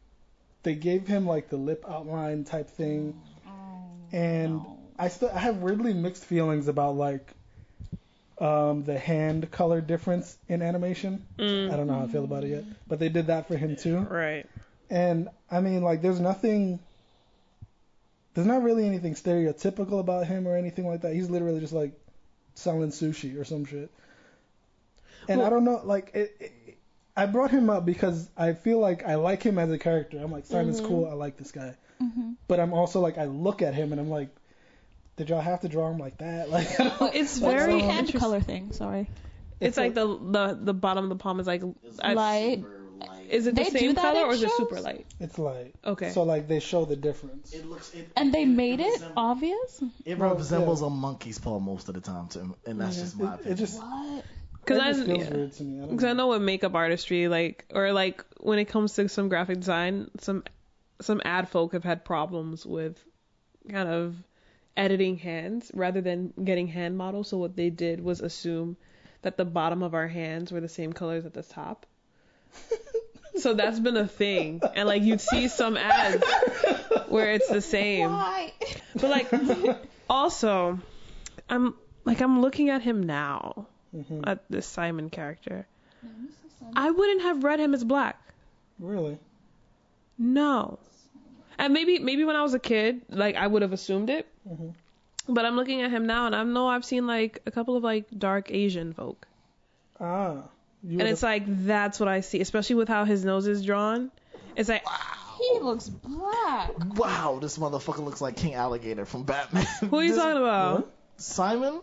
they 0.63 0.75
gave 0.75 1.07
him 1.07 1.27
like 1.27 1.51
the 1.51 1.57
lip 1.57 1.85
outline 1.89 2.45
type 2.45 2.71
thing, 2.71 3.21
and 4.13 4.63
I 4.99 5.09
still 5.09 5.31
I 5.35 5.41
have 5.41 5.59
weirdly 5.59 5.93
mixed 5.93 6.25
feelings 6.25 6.69
about 6.69 6.97
like 6.97 7.35
um, 8.39 8.83
the 8.85 8.99
hand 8.99 9.51
color 9.51 9.81
difference 9.81 10.37
in 10.49 10.61
animation. 10.63 11.25
Mm, 11.39 11.73
I 11.73 11.77
don't 11.77 11.87
know 11.87 11.95
how 11.95 12.05
I 12.05 12.07
feel 12.09 12.25
about 12.25 12.45
it 12.45 12.49
yet, 12.51 12.65
but 12.89 12.99
they 12.99 13.09
did 13.09 13.29
that 13.29 13.47
for 13.49 13.57
him 13.57 13.77
too. 13.77 14.01
right. 14.01 14.47
And 14.91 15.29
I 15.51 15.61
mean, 15.61 15.83
like, 15.83 16.03
there's 16.03 16.21
nothing, 16.21 16.79
there's 18.35 18.47
not 18.47 18.63
really 18.63 18.87
anything 18.87 19.15
stereotypical 19.15 20.01
about 20.01 20.27
him 20.27 20.47
or 20.47 20.57
anything 20.57 20.87
like 20.87 21.03
that. 21.03 21.15
He's 21.15 21.31
literally 21.31 21.61
just 21.61 21.73
like 21.73 21.93
selling 22.55 22.91
sushi 22.91 23.39
or 23.41 23.45
some 23.45 23.65
shit. 23.65 23.91
And 25.29 25.41
I 25.41 25.49
don't 25.49 25.65
know, 25.65 25.81
like, 25.85 26.11
it, 26.15 26.37
it, 26.39 26.79
I 27.17 27.27
brought 27.27 27.51
him 27.51 27.71
up 27.71 27.87
because 27.87 28.29
I 28.37 28.53
feel 28.53 28.79
like 28.79 29.05
I 29.07 29.15
like 29.15 29.43
him 29.43 29.59
as 29.59 29.71
a 29.71 29.79
character. 29.79 30.19
I'm 30.19 30.31
like, 30.33 30.45
Simon's 30.47 30.81
Mhm. 30.81 30.87
cool. 30.87 31.09
I 31.09 31.13
like 31.15 31.37
this 31.39 31.53
guy. 31.53 31.75
Mm-hmm. 32.03 32.33
But 32.49 32.61
I'm 32.61 32.75
also 32.75 33.01
like, 33.01 33.17
I 33.17 33.25
look 33.25 33.63
at 33.63 33.73
him 33.73 33.93
and 33.93 34.01
I'm 34.01 34.11
like, 34.11 34.29
did 35.17 35.29
y'all 35.29 35.41
have 35.41 35.61
to 35.61 35.69
draw 35.69 35.91
him 35.91 35.99
like 35.99 36.19
that? 36.19 36.49
Like, 37.01 37.15
It's 37.15 37.39
very 37.39 37.75
um, 37.75 37.81
hand 37.81 37.91
interesting. 38.07 38.21
color 38.21 38.41
thing. 38.41 38.73
Sorry. 38.73 39.09
It's 39.61 39.77
like 39.77 39.95
the 39.95 40.07
the 40.07 40.59
the 40.61 40.75
bottom 40.75 41.05
of 41.05 41.11
the 41.11 41.17
palm 41.17 41.41
is 41.41 41.47
like. 41.47 41.63
I- 42.03 42.15
Light. 42.15 42.65
Is 43.29 43.47
it 43.47 43.55
the 43.55 43.65
They 43.65 43.71
same 43.71 43.95
color 43.95 44.27
or 44.27 44.33
is 44.33 44.43
it 44.43 44.51
super 44.53 44.81
light? 44.81 45.07
it's 45.19 45.39
like, 45.39 45.75
Okay. 45.85 46.11
so 46.11 46.23
like 46.23 46.47
they 46.47 46.61
show 46.61 46.85
the 46.85 46.95
difference. 46.97 47.53
It 47.53 47.67
looks. 47.67 47.93
It, 47.95 48.09
And 48.17 48.33
they 48.33 48.45
made 48.45 48.81
it 48.81 48.85
resembles- 48.85 49.13
obvious. 49.17 49.83
It 50.05 50.19
Well, 50.19 50.35
resembles 50.37 50.83
a 50.83 50.91
monkey's 50.91 51.39
paw 51.39 51.59
most 51.59 51.89
of 51.89 51.95
the 51.95 52.01
time, 52.01 52.29
too, 52.29 52.55
and 52.67 52.81
that's 52.81 52.97
just 52.97 53.19
my 53.19 53.35
opinion. 53.35 53.53
it 53.53 53.57
just, 53.57 53.81
What? 53.81 54.25
Because 54.61 54.79
I, 54.81 55.05
yeah. 55.05 55.31
weird 55.35 55.53
to 55.55 55.63
me. 55.63 56.07
I 56.07 56.11
I 56.11 56.13
know 56.13 56.29
with 56.29 56.43
makeup 56.43 56.75
artistry, 56.75 57.29
like, 57.29 57.65
or 57.75 57.93
like 57.93 58.25
when 58.41 58.59
it 58.59 58.67
comes 58.67 58.93
to 58.95 59.09
some 59.09 59.29
graphic 59.29 59.59
design, 59.59 60.11
some 60.21 60.45
some 61.01 61.21
ad 61.25 61.49
folk 61.49 61.73
have 61.73 61.85
had 61.85 62.05
problems 62.05 62.65
with 62.65 62.99
kind 63.71 63.89
of 63.89 64.15
editing 64.77 65.17
hands 65.19 65.71
rather 65.75 66.01
than 66.01 66.33
getting 66.45 66.67
hand 66.69 66.97
models. 66.97 67.29
So 67.29 67.39
what 67.39 67.57
they 67.57 67.71
did 67.71 68.03
was 68.03 68.21
assume 68.21 68.77
that 69.23 69.37
the 69.37 69.45
bottom 69.45 69.83
of 69.83 69.95
our 69.95 70.09
hands 70.09 70.53
were 70.53 70.61
the 70.61 70.69
same 70.69 70.93
colors 70.93 71.25
at 71.27 71.33
the 71.35 71.43
top. 71.43 71.87
so 73.39 73.55
that's 73.55 73.81
been 73.81 73.97
a 73.97 74.07
thing, 74.07 74.61
and 74.75 74.87
like 74.89 75.03
you'd 75.03 75.21
see 75.21 75.49
some 75.49 75.77
ads 75.77 76.23
where 77.09 77.33
it's 77.33 77.49
the 77.49 77.61
same. 77.61 78.11
Why? 78.11 78.53
But 78.95 79.11
like, 79.11 79.77
also, 80.09 80.79
I'm 81.49 81.75
like 82.05 82.21
I'm 82.21 82.41
looking 82.43 82.71
at 82.71 82.83
him 82.83 83.03
now 83.03 83.67
Mhm. 83.97 84.25
at 84.27 84.45
this 84.51 84.67
Simon 84.67 85.11
character. 85.11 85.67
I 86.77 86.91
wouldn't 86.91 87.23
have 87.23 87.45
read 87.45 87.61
him 87.61 87.75
as 87.75 87.85
black. 87.85 88.21
Really? 88.79 89.19
No. 90.19 90.79
And 91.59 91.73
maybe 91.73 91.99
maybe 91.99 92.25
when 92.25 92.37
I 92.37 92.43
was 92.43 92.55
a 92.55 92.59
kid, 92.59 93.03
like 93.09 93.37
I 93.37 93.47
would 93.47 93.63
have 93.63 93.73
assumed 93.73 94.11
it. 94.11 94.27
Mhm. 94.49 94.75
But 95.29 95.47
I'm 95.47 95.57
looking 95.57 95.81
at 95.83 95.91
him 95.91 96.07
now, 96.07 96.27
and 96.27 96.37
I 96.37 96.43
know 96.45 96.69
I've 96.69 96.85
seen 96.85 97.07
like 97.07 97.41
a 97.47 97.51
couple 97.51 97.77
of 97.77 97.83
like 97.83 98.07
dark 98.17 98.51
Asian 98.51 98.93
folk, 98.93 99.27
Ah. 100.01 100.33
You 100.83 100.91
and 100.91 100.97
would've- 100.99 101.11
it's 101.13 101.23
like 101.23 101.45
that's 101.47 101.99
what 101.99 102.09
I 102.11 102.21
see, 102.21 102.41
especially 102.41 102.77
with 102.77 102.89
how 102.89 103.05
his 103.05 103.25
nose 103.25 103.47
is 103.47 103.65
drawn. 103.65 104.11
It's 104.57 104.69
like 104.69 104.85
He 105.39 105.59
looks 105.61 105.89
black. 105.89 106.71
Wow, 106.97 107.39
this 107.41 107.59
motherfucker 107.59 108.05
looks 108.05 108.21
like 108.21 108.37
King 108.37 108.55
Alligator 108.55 109.05
from 109.05 109.25
Batman. 109.25 109.65
who 109.81 109.99
are 109.99 110.03
you 110.03 110.11
This- 110.11 110.19
talking 110.19 110.37
about? 110.41 110.75
What? 110.77 110.91
Simon? 111.17 111.81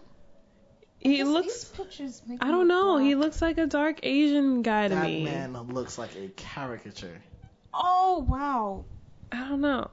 He 0.99 1.17
These- 1.17 1.27
looks. 1.27 1.47
These 1.47 1.65
pictures 1.65 2.21
make 2.27 2.43
I 2.45 2.49
don't 2.51 2.67
know. 2.67 2.93
look 2.93 3.01
He 3.03 3.15
looks 3.15 3.41
like 3.41 3.57
a 3.57 3.65
dark 3.65 3.99
Asian 4.03 4.61
guy 4.61 4.87
to 4.87 4.93
That 4.95 5.05
me. 5.07 5.23
man 5.25 5.53
looks 5.73 5.97
like 5.97 6.15
a 6.15 6.27
caricature. 6.35 7.21
Oh 7.73 8.25
wow. 8.29 8.85
I 9.31 9.47
don't 9.49 9.61
know. 9.61 9.89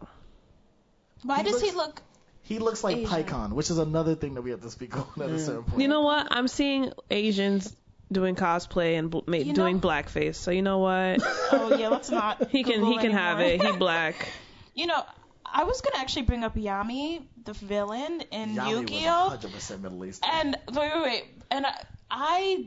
Why 1.25 1.39
He 1.39 1.45
does 1.51 1.61
he 1.63 1.71
look? 1.73 2.01
He 2.49 2.59
looks 2.59 2.83
like 2.83 2.97
Asian. 2.97 3.11
Pycon, 3.25 3.53
which 3.53 3.71
is 3.71 3.79
another 3.79 4.15
thing 4.15 4.35
that 4.35 4.43
we 4.43 4.51
have 4.51 4.63
to 4.63 4.71
speak 4.71 4.97
on 4.97 5.07
at 5.23 5.29
a 5.31 5.39
certain 5.39 5.65
point. 5.65 5.83
You 5.83 5.89
know 5.89 6.01
what? 6.01 6.29
I'm 6.31 6.49
seeing 6.49 6.93
Asians 7.11 7.75
doing 8.11 8.37
cosplay 8.37 8.99
and 8.99 9.11
bl- 9.11 9.19
ma- 9.27 9.37
You 9.37 9.47
know- 9.47 9.53
doing 9.55 9.81
blackface. 9.81 10.37
So 10.37 10.51
you 10.51 10.63
know 10.63 10.79
what? 10.79 11.21
Oh 11.53 11.77
yeah, 11.79 11.89
let's 11.89 12.11
not. 12.11 12.49
He 12.51 12.63
can 12.65 12.81
Google 12.81 12.93
he 12.93 12.99
can 12.99 13.13
have 13.13 13.39
anymore. 13.41 13.67
it. 13.69 13.73
He 13.73 13.79
black. 13.79 14.29
You 14.75 14.87
know, 14.87 15.03
I 15.45 15.65
was 15.65 15.81
gonna 15.81 15.99
actually 15.99 16.23
bring 16.23 16.45
up 16.45 16.55
Yami, 16.55 17.23
the 17.45 17.53
villain 17.53 18.23
in 18.31 18.55
Yami 18.55 18.71
Yu-Gi-Oh. 18.71 19.31
was 19.31 19.45
100% 19.45 19.81
Middle 19.83 20.05
Eastern. 20.05 20.31
And 20.33 20.57
wait, 20.73 20.91
wait, 20.95 21.03
wait. 21.03 21.25
And 21.51 21.67
I, 21.67 21.83
I 22.11 22.67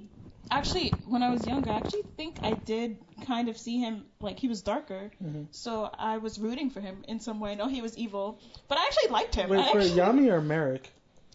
actually, 0.52 0.89
when 1.08 1.24
I 1.24 1.30
was 1.32 1.45
younger, 1.47 1.72
I 1.72 1.78
actually 1.78 2.04
think 2.18 2.38
I 2.43 2.54
did 2.54 2.97
kind 3.26 3.49
of 3.49 3.58
see 3.58 3.80
him 3.80 4.06
like 4.20 4.38
he 4.39 4.47
was 4.47 4.62
darker. 4.62 5.10
Mhm. 5.24 5.47
So 5.52 5.89
I 5.97 6.18
was 6.18 6.38
rooting 6.39 6.70
for 6.70 6.82
him 6.82 7.04
in 7.08 7.20
some 7.20 7.39
way. 7.39 7.52
I 7.52 7.56
know 7.56 7.68
he 7.68 7.82
was 7.82 7.97
evil, 7.97 8.39
but 8.68 8.78
I 8.78 8.86
actually 8.86 9.10
liked 9.12 9.34
him. 9.36 9.49
Wait, 9.49 9.60
I 9.60 9.72
for 9.72 9.80
actually, 9.80 9.97
Yami 9.97 10.32
or 10.32 10.41
Marik? 10.41 10.91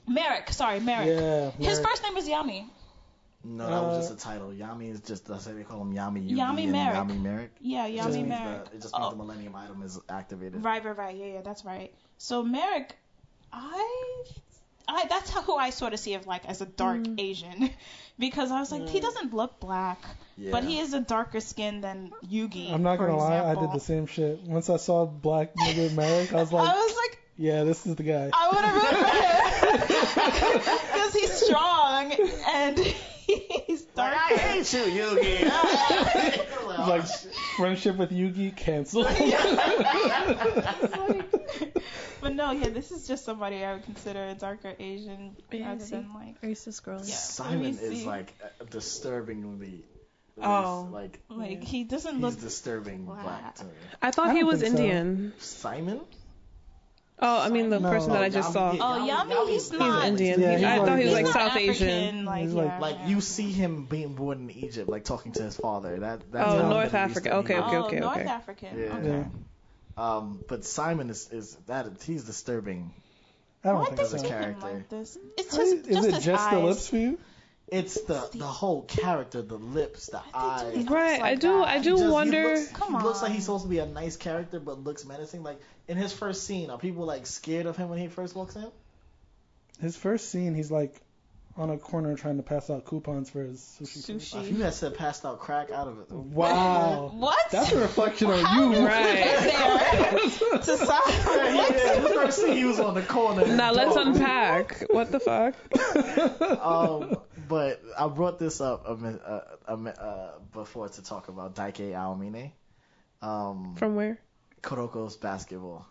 Marik, 0.07 0.53
sorry, 0.53 0.79
Marik. 0.81 1.09
Yeah. 1.09 1.51
His 1.53 1.81
first 1.81 2.03
name 2.05 2.15
was 2.15 2.29
Yami. 2.29 2.69
no, 3.43 3.69
that 3.71 3.83
was 3.83 3.97
Uh, 3.97 4.01
just 4.11 4.13
a 4.23 4.29
title. 4.29 4.49
Yami 4.51 4.91
is 4.91 5.01
just, 5.01 5.27
that's 5.27 5.47
how 5.47 5.53
they 5.53 5.63
call 5.65 5.81
him 5.83 5.93
Yami 5.95 6.29
Yugi 6.31 6.37
Yami 6.37 6.63
and 6.65 6.73
Marik. 6.73 6.97
Yami 6.97 7.23
Marik. 7.23 7.51
Yeah, 7.61 7.89
Yami 7.89 8.13
means 8.15 8.29
Marik. 8.29 8.65
The, 8.71 8.77
it 8.77 8.83
just 8.83 8.95
means 8.95 9.07
Oh. 9.07 9.11
the 9.11 9.17
Millennium 9.17 9.55
Item 9.55 9.83
is 9.83 9.99
activated. 10.09 10.65
Right, 10.65 10.85
right, 10.85 10.97
right. 10.97 11.17
Yeah, 11.17 11.27
yeah, 11.27 11.41
that's 11.43 11.65
right. 11.65 11.93
So 12.19 12.43
Marik, 12.45 12.97
I, 13.53 14.25
I 14.89 15.07
that's 15.09 15.31
how, 15.31 15.43
who 15.43 15.57
I 15.57 15.71
sort 15.71 15.93
of 15.93 15.99
see 15.99 16.15
of 16.15 16.27
like 16.27 16.45
as 16.47 16.61
a 16.61 16.67
dark 16.67 16.99
Mm. 16.99 17.21
Asian, 17.21 17.71
because 18.19 18.51
I 18.51 18.61
was 18.61 18.71
like 18.73 18.89
he 18.89 19.01
doesn't 19.01 19.35
look 19.35 19.59
black, 19.61 20.01
Yeah. 20.37 20.53
but 20.53 20.65
he 20.65 20.79
is 20.79 20.93
a 20.95 21.01
darker 21.01 21.41
skin 21.41 21.81
than 21.81 22.13
Yugi. 22.31 22.73
I'm 22.73 22.83
not 22.83 22.99
gonna 22.99 23.17
lie, 23.17 23.43
I 23.45 23.55
did 23.55 23.73
the 23.73 23.81
same 23.81 24.07
shit. 24.07 24.41
Once 24.43 24.71
I 24.71 24.77
saw 24.77 25.05
black 25.07 25.55
nigga 25.55 25.93
Marik, 25.93 26.33
I 26.33 26.37
was 26.37 26.53
like, 26.57 26.69
I 26.69 26.75
was 26.75 26.97
like, 26.97 27.19
yeah, 27.37 27.65
this 27.65 27.85
is 27.87 27.97
the 27.97 28.03
guy. 28.03 28.31
I 28.33 28.49
would 28.49 28.65
have 28.65 28.75
rooted 28.77 28.99
for 29.89 30.21
him 30.47 30.61
because 30.93 31.15
he's 31.15 31.33
strong 31.33 32.13
and 32.49 32.79
he's 32.79 33.87
Like, 33.97 34.13
dark. 34.13 34.17
I 34.17 34.35
hate 34.37 34.73
you, 34.73 34.85
Yugi. 34.85 36.79
like 36.89 37.07
friendship 37.57 37.97
with 37.97 38.11
Yugi 38.11 38.57
canceled. 38.57 39.07
But 42.27 42.35
no, 42.35 42.51
yeah, 42.51 42.69
this 42.71 42.91
is 42.91 43.07
just 43.07 43.25
somebody 43.25 43.65
I 43.65 43.75
would 43.75 43.85
consider 43.85 44.25
a 44.25 44.35
darker 44.35 44.75
Asian 44.79 45.37
Yeah, 45.53 45.69
rather 45.69 45.85
than 45.85 46.11
like 46.15 46.41
racist 46.43 46.67
you 46.67 46.73
still? 46.73 46.95
Yeah. 47.05 47.15
Simon 47.15 47.79
is 47.79 48.01
see. 48.01 48.05
like 48.07 48.35
disturbingly. 48.71 49.85
Oh. 50.43 50.89
Like 50.93 51.21
like 51.29 51.63
he 51.63 51.85
doesn't 51.85 52.15
he's 52.17 52.23
look. 52.23 52.41
disturbing 52.41 53.05
black. 53.05 53.23
black. 53.23 53.55
to 53.57 53.65
me. 53.65 53.71
I 54.03 54.11
thought 54.11 54.29
I 54.31 54.35
he 54.35 54.43
was 54.45 54.61
think 54.61 54.77
so. 54.77 54.83
Indian. 54.83 55.33
Simon? 55.39 56.01
Oh, 57.19 57.41
I 57.41 57.49
mean 57.49 57.71
the 57.71 57.81
No. 57.81 57.89
person 57.91 58.13
that 58.13 58.23
I 58.23 58.27
Oh, 58.27 58.29
just 58.29 58.51
Yami- 58.51 58.77
saw. 58.79 59.05
yeah, 59.07 59.23
Oh, 59.27 59.31
Yami, 59.47 59.49
he's 59.49 59.73
not- 59.73 60.05
Indian. 60.07 60.39
Yeah, 60.41 60.57
he's 60.57 60.65
I 60.67 60.77
like- 60.77 60.87
thought 60.87 60.99
he 60.99 61.05
was 61.07 61.15
like 61.15 61.25
not 61.25 61.33
South 61.33 61.57
Asian. 61.57 61.89
African, 61.89 62.25
Like, 62.27 62.49
yeah, 62.49 62.55
like- 62.55 62.81
Like 62.81 62.97
yeah. 63.01 63.07
you 63.09 63.21
see 63.23 63.53
him 63.53 63.87
being 63.87 64.15
born 64.15 64.41
in 64.41 64.51
Egypt, 64.51 64.89
like 64.91 65.05
talking 65.05 65.33
to 65.33 65.43
his 65.43 65.57
father. 65.57 65.99
That 66.01 66.31
that's 66.31 66.47
Oh, 66.51 66.69
North 66.69 66.93
Middle 66.93 66.97
Africa. 67.07 67.29
Eastern 67.29 67.33
Okay, 67.39 67.55
he 67.55 67.61
okay, 67.61 67.77
oh, 67.77 67.85
okay, 67.87 68.01
North. 68.01 68.17
African. 68.19 68.79
Yeah. 68.79 68.97
Okay. 68.99 69.25
Yeah. 69.97 70.17
Um, 70.17 70.41
but 70.49 70.65
Simon 70.65 71.11
is 71.11 71.29
is 71.33 71.55
that 71.67 71.87
he's 72.05 72.25
disturbing. 72.25 72.93
I 73.65 73.69
don't 73.69 73.79
Why 73.79 73.85
think 73.87 73.97
they 73.97 74.03
as 74.05 74.15
a 74.15 74.19
so. 74.19 74.23
make 74.23 74.33
him 74.33 74.41
character. 74.41 74.67
like 74.75 74.89
this? 74.89 75.19
It's 75.39 75.57
Is 75.59 75.87
just, 75.87 76.07
it 76.09 76.21
just 76.23 76.29
eyes. 76.45 76.53
the 76.53 76.61
lips 76.61 76.89
for 76.89 76.97
you? 76.99 77.19
It's 77.69 78.01
the 78.03 78.29
the 78.33 78.45
whole 78.45 78.83
character, 78.83 79.43
the 79.43 79.57
lips, 79.57 80.07
the 80.07 80.19
Why 80.19 80.63
they 80.65 80.71
do 80.73 80.77
eyes. 80.79 80.85
it? 80.87 80.91
Right, 80.91 81.23
I 81.23 81.35
do. 81.35 81.59
that. 81.59 81.65
I 81.69 81.79
do 81.79 81.91
just- 81.91 82.03
he 82.05 82.09
wonder. 82.11 82.55
looks, 82.55 82.69
Come 82.69 82.95
he 82.97 83.03
looks 83.03 83.23
like 83.23 83.33
he's 83.33 83.45
supposed 83.45 83.65
to 83.65 83.69
be 83.71 83.79
a 83.79 83.87
nice 83.87 84.17
character, 84.17 84.61
but 84.61 84.85
looks 84.85 85.05
menacing. 85.05 85.43
Like 85.43 85.61
in 85.89 85.97
his 85.97 86.13
first 86.13 86.45
scene, 86.45 86.71
are 86.71 86.79
people 86.79 87.05
like 87.07 87.27
scared 87.27 87.67
of 87.67 87.77
him 87.77 87.89
when 87.89 87.99
he 87.99 88.07
first 88.09 88.37
walks 88.37 88.55
in? 88.55 88.67
His 89.81 89.97
first 89.97 90.31
scene, 90.31 90.55
he's 90.55 90.71
like 90.71 90.95
on 91.59 91.71
a 91.71 91.79
corner 91.79 92.15
trying 92.17 92.37
to 92.37 92.43
pass 92.43 92.69
out 92.69 92.85
coupons 92.85 93.31
for 93.31 93.43
his 93.43 93.61
sushi. 93.81 94.07
place. 94.07 94.35
Sushi. 94.35 94.53
you 94.53 94.63
had 94.63 94.75
said 94.75 94.95
passed 94.95 95.25
out 95.25 95.39
crack 95.41 95.71
out 95.71 95.89
of 95.89 95.99
it. 96.01 96.11
Wow. 96.11 97.11
What? 97.15 97.39
That's 97.51 97.73
a 97.73 97.81
reflection 97.81 98.31
on 98.31 98.73
you. 98.73 98.87
Right. 98.87 99.15
get 99.15 99.41
there? 99.43 100.61
to 100.61 100.71
yeah, 100.77 100.77
sound 100.77 102.03
his 102.05 102.13
first 102.13 102.39
scene, 102.43 102.57
he 102.57 102.65
was 102.65 102.79
on 102.79 102.95
the 102.95 103.03
corner. 103.03 103.47
Now 103.47 103.73
let's 103.73 103.95
Dog. 103.95 104.09
unpack. 104.09 104.85
What 104.91 105.11
the 105.11 105.21
fuck? 105.21 105.55
um, 106.63 107.17
but 107.49 107.81
I 107.99 108.09
brought 108.09 108.39
this 108.39 108.61
up 108.61 108.87
a, 108.89 108.97
mi- 108.97 109.19
uh, 109.25 109.41
a, 109.67 109.73
uh, 109.75 110.33
before 110.53 110.89
to 110.89 111.03
talk 111.03 111.29
about 111.29 111.55
Daiki 111.55 111.93
Aomine, 111.93 112.51
um, 113.23 113.75
From 113.77 113.95
where? 113.95 114.19
Kuroko's 114.63 115.17
basketball. 115.17 115.87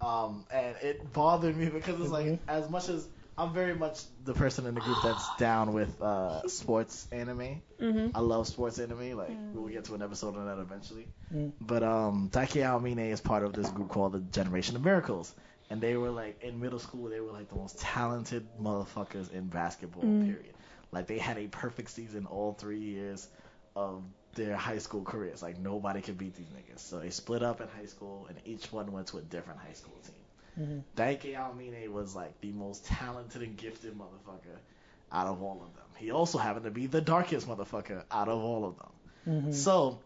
Um, 0.00 0.44
and 0.52 0.76
it 0.82 1.12
bothered 1.12 1.56
me 1.56 1.66
because 1.68 2.00
it's 2.00 2.10
like 2.10 2.26
Mhm. 2.26 2.38
as 2.46 2.70
much 2.70 2.88
as 2.88 3.06
I'm 3.38 3.52
very 3.52 3.74
much 3.74 4.00
the 4.24 4.34
person 4.34 4.66
in 4.66 4.74
the 4.74 4.80
group 4.80 4.98
that's 5.02 5.24
down 5.38 5.72
with 5.72 6.02
uh, 6.02 6.46
sports 6.48 7.06
anime. 7.12 7.62
Mhm. 7.80 8.10
I 8.14 8.20
love 8.20 8.48
sports 8.48 8.78
anime. 8.80 9.16
Like 9.16 9.30
we'll 9.54 9.68
get 9.68 9.84
to 9.84 9.94
an 9.94 10.02
episode 10.02 10.36
on 10.36 10.46
that 10.46 10.58
eventually. 10.60 11.06
Mm. 11.32 11.52
But 11.60 11.82
um, 11.84 12.30
Daiki 12.32 12.62
Aomine 12.62 13.10
is 13.12 13.20
part 13.20 13.44
of 13.44 13.52
this 13.52 13.70
group 13.70 13.88
called 13.90 14.12
the 14.12 14.18
Generation 14.20 14.74
of 14.76 14.84
Miracles, 14.84 15.32
and 15.70 15.80
they 15.80 15.96
were 15.96 16.10
like 16.10 16.42
in 16.42 16.60
middle 16.60 16.80
school. 16.80 17.08
They 17.08 17.20
were 17.20 17.32
like 17.32 17.48
the 17.48 17.54
most 17.56 17.78
talented 17.78 18.46
motherfuckers 18.60 19.32
in 19.32 19.46
basketball. 19.46 20.02
Period. 20.02 20.54
Like 20.90 21.06
they 21.06 21.18
had 21.18 21.38
a 21.38 21.46
perfect 21.46 21.90
season 21.90 22.26
all 22.26 22.54
three 22.54 22.80
years 22.80 23.28
of 23.76 24.02
their 24.34 24.56
high 24.56 24.78
school 24.78 25.04
careers. 25.04 25.42
Like 25.42 25.58
nobody 25.58 26.00
could 26.00 26.18
beat 26.18 26.34
these 26.34 26.46
niggas. 26.48 26.80
So 26.80 26.98
they 26.98 27.10
split 27.10 27.42
up 27.42 27.60
in 27.60 27.68
high 27.68 27.86
school, 27.86 28.26
and 28.28 28.36
each 28.44 28.72
one 28.72 28.90
went 28.90 29.06
to 29.08 29.18
a 29.18 29.22
different 29.22 29.60
high 29.60 29.74
school 29.74 29.96
team. 30.04 30.14
Mhm. 30.58 30.82
Daiki 30.96 31.34
Aomine 31.36 31.88
was 31.92 32.14
like 32.16 32.40
the 32.40 32.52
most 32.52 32.84
talented 32.86 33.42
and 33.42 33.56
gifted 33.56 33.94
motherfucker 33.96 34.56
out 35.12 35.26
of 35.26 35.42
all 35.42 35.62
of 35.62 35.74
them. 35.74 35.84
He 35.96 36.10
also 36.10 36.38
happened 36.38 36.64
to 36.64 36.70
be 36.70 36.86
the 36.86 37.00
darkest 37.00 37.46
motherfucker 37.48 38.02
out 38.10 38.28
of 38.28 38.40
all 38.42 38.64
of 38.64 38.76
them. 38.76 39.44
Mhm. 39.46 39.54
So, 39.54 40.00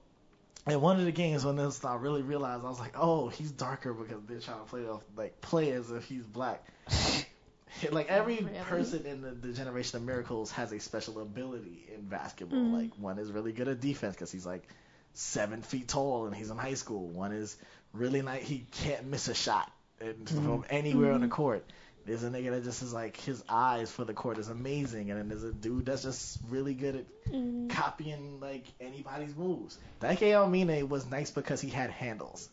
in 0.67 0.81
one 0.81 0.99
of 0.99 1.05
the 1.05 1.13
games 1.13 1.45
when 1.45 1.57
this 1.57 1.85
I 1.85 1.97
really 1.97 2.23
realized 2.23 2.65
I 2.65 2.69
was 2.69 2.79
like, 2.81 2.95
oh, 2.97 3.29
he's 3.29 3.51
darker 3.51 3.93
because 3.93 4.23
they're 4.29 4.41
trying 4.41 4.59
to 4.61 4.65
play 4.65 4.87
off 4.87 5.03
like 5.17 5.41
play 5.41 5.71
as 5.73 5.91
if 5.91 6.05
he's 6.05 6.25
black. 6.27 6.65
like 7.91 8.09
every 8.09 8.37
Really? 8.37 8.59
person 8.65 9.07
in 9.07 9.23
the, 9.23 9.31
the 9.31 9.53
generation 9.53 9.97
of 9.97 10.03
miracles 10.05 10.51
has 10.53 10.73
a 10.73 10.79
special 10.81 11.21
ability 11.21 11.89
in 11.95 12.03
basketball. 12.03 12.59
Like 12.67 12.91
one 12.99 13.19
is 13.19 13.33
really 13.33 13.53
good 13.53 13.69
at 13.69 13.81
defense 13.81 14.15
because 14.15 14.31
he's 14.31 14.47
like 14.47 14.63
seven 15.15 15.63
feet 15.63 15.89
tall 15.89 16.27
and 16.27 16.35
he's 16.37 16.51
in 16.51 16.59
high 16.59 16.75
school. 16.75 17.09
One 17.09 17.33
is 17.33 17.57
really 17.93 18.23
nice. 18.23 18.43
He 18.47 18.67
can't 18.83 19.07
miss 19.07 19.29
a 19.29 19.35
shot 19.35 19.71
and 20.03 20.27
mm-hmm. 20.27 20.45
from 20.45 20.65
anywhere 20.71 21.13
on 21.13 21.21
the 21.21 21.27
mm-hmm. 21.27 21.35
court. 21.35 21.65
There's 22.05 22.25
a 22.25 22.31
nigga 22.31 22.51
that 22.51 22.65
just 22.65 22.83
is 22.83 22.93
like 22.93 23.17
his 23.17 23.45
eyes 23.49 23.91
for 23.91 24.05
the 24.05 24.13
court 24.13 24.39
is 24.39 24.49
amazing, 24.49 25.11
and 25.11 25.21
then 25.21 25.29
there's 25.29 25.45
a 25.45 25.53
dude 25.53 25.87
that's 25.87 26.03
just 26.03 26.39
really 26.49 26.75
good 26.75 26.97
at 26.97 27.33
mm-hmm. 27.33 27.69
copying 27.69 28.41
like 28.41 28.65
anybody's 28.81 29.37
moves. 29.37 29.79
That 30.01 30.21
Mine 30.21 30.89
was 30.89 31.09
nice 31.09 31.31
because 31.31 31.61
he 31.61 31.69
had 31.69 31.91
handles, 31.91 32.49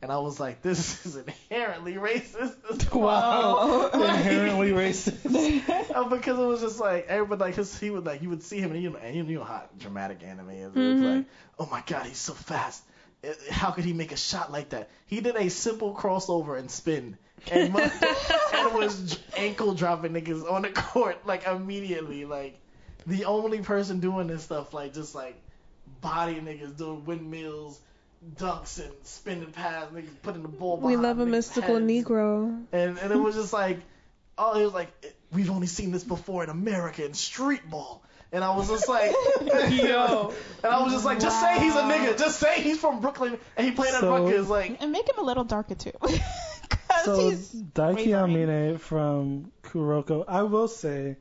and 0.00 0.10
I 0.10 0.18
was 0.18 0.40
like, 0.40 0.62
this 0.62 1.04
is 1.06 1.16
inherently 1.16 1.94
racist. 1.94 2.92
Wow. 2.94 3.90
Inherently 3.92 4.70
racist. 4.70 5.90
uh, 5.94 6.04
because 6.08 6.38
it 6.38 6.44
was 6.44 6.60
just 6.60 6.78
like 6.78 7.06
everybody 7.08 7.40
like 7.40 7.54
his, 7.56 7.78
he 7.78 7.90
would 7.90 8.06
like 8.06 8.22
you 8.22 8.30
would 8.30 8.42
see 8.42 8.58
him 8.58 8.72
and 8.72 8.82
you 8.82 8.90
know 8.90 8.96
and 8.96 9.14
you 9.16 9.24
know 9.24 9.44
how 9.44 9.64
dramatic 9.78 10.22
anime 10.22 10.50
is. 10.50 10.76
It 10.76 10.78
was 10.78 11.00
like, 11.00 11.24
oh 11.58 11.68
my 11.70 11.82
god, 11.86 12.06
he's 12.06 12.18
so 12.18 12.32
fast. 12.34 12.82
It- 13.24 13.40
How 13.50 13.70
could 13.70 13.84
he 13.84 13.92
make 13.92 14.12
a 14.12 14.16
shot 14.16 14.52
like 14.52 14.70
that? 14.70 14.88
He 15.06 15.20
did 15.20 15.36
a 15.36 15.48
simple 15.50 15.94
crossover 15.94 16.58
and 16.58 16.70
spin, 16.70 17.16
and, 17.50 17.72
mo- 17.72 17.90
and 18.52 18.74
was 18.74 19.18
ankle 19.36 19.74
dropping 19.74 20.12
niggas 20.12 20.50
on 20.50 20.62
the 20.62 20.70
court 20.70 21.26
like 21.26 21.46
immediately. 21.46 22.24
Like 22.24 22.58
the 23.06 23.24
only 23.26 23.60
person 23.60 24.00
doing 24.00 24.26
this 24.26 24.44
stuff, 24.44 24.72
like 24.74 24.94
just 24.94 25.14
like 25.14 25.40
body 26.00 26.36
niggas 26.36 26.76
doing 26.76 27.04
windmills, 27.04 27.80
dunks, 28.36 28.82
and 28.82 28.92
spinning 29.04 29.52
past 29.52 29.92
niggas, 29.94 30.08
putting 30.22 30.42
the 30.42 30.48
ball. 30.48 30.76
We 30.78 30.96
love 30.96 31.18
a 31.18 31.26
mystical 31.26 31.74
heads 31.76 31.86
Negro. 31.86 32.64
and 32.72 32.98
and 32.98 33.12
it 33.12 33.18
was 33.18 33.34
just 33.34 33.52
like, 33.52 33.78
oh, 34.38 34.58
it 34.60 34.64
was 34.64 34.74
like 34.74 34.90
we've 35.32 35.50
only 35.50 35.66
seen 35.66 35.90
this 35.92 36.04
before 36.04 36.44
in 36.44 36.50
America 36.50 37.04
in 37.04 37.14
street 37.14 37.68
ball, 37.68 38.02
and 38.34 38.42
I 38.44 38.54
was 38.56 38.68
just 38.68 38.88
like, 38.88 39.12
Yo. 39.70 40.34
and 40.62 40.72
I 40.72 40.82
was 40.82 40.92
just 40.92 41.04
like, 41.04 41.20
just 41.20 41.40
say 41.40 41.58
he's 41.60 41.74
a 41.74 41.82
nigga, 41.82 42.18
just 42.18 42.38
say 42.40 42.60
he's 42.60 42.78
from 42.78 43.00
Brooklyn 43.00 43.38
and 43.56 43.66
he 43.66 43.72
played 43.72 43.94
at 43.94 44.00
So- 44.00 44.10
Rutgers, 44.10 44.48
like, 44.48 44.82
And 44.82 44.90
make 44.92 45.08
him 45.08 45.18
a 45.18 45.22
little 45.22 45.44
darker 45.44 45.74
too. 45.74 45.92
So 47.04 47.28
he's 47.28 47.50
Daiki 47.52 47.96
wavering. 48.06 48.36
Aomine 48.46 48.80
from 48.80 49.52
Kuroko, 49.62 50.24
I 50.26 50.42
will 50.44 50.68
say, 50.68 51.16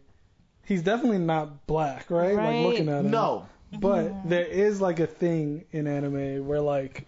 he's 0.65 0.81
definitely 0.81 1.17
not 1.17 1.67
black, 1.67 2.09
right? 2.09 2.35
Right. 2.35 2.63
Like 2.63 2.65
looking 2.65 2.89
at 2.89 3.03
him. 3.03 3.11
no, 3.11 3.47
But 3.71 4.05
mm-hmm. 4.05 4.29
there 4.29 4.45
is 4.45 4.79
like 4.79 4.99
a 5.01 5.07
thing 5.07 5.65
in 5.71 5.87
anime 5.87 6.47
where 6.47 6.61
like 6.61 7.05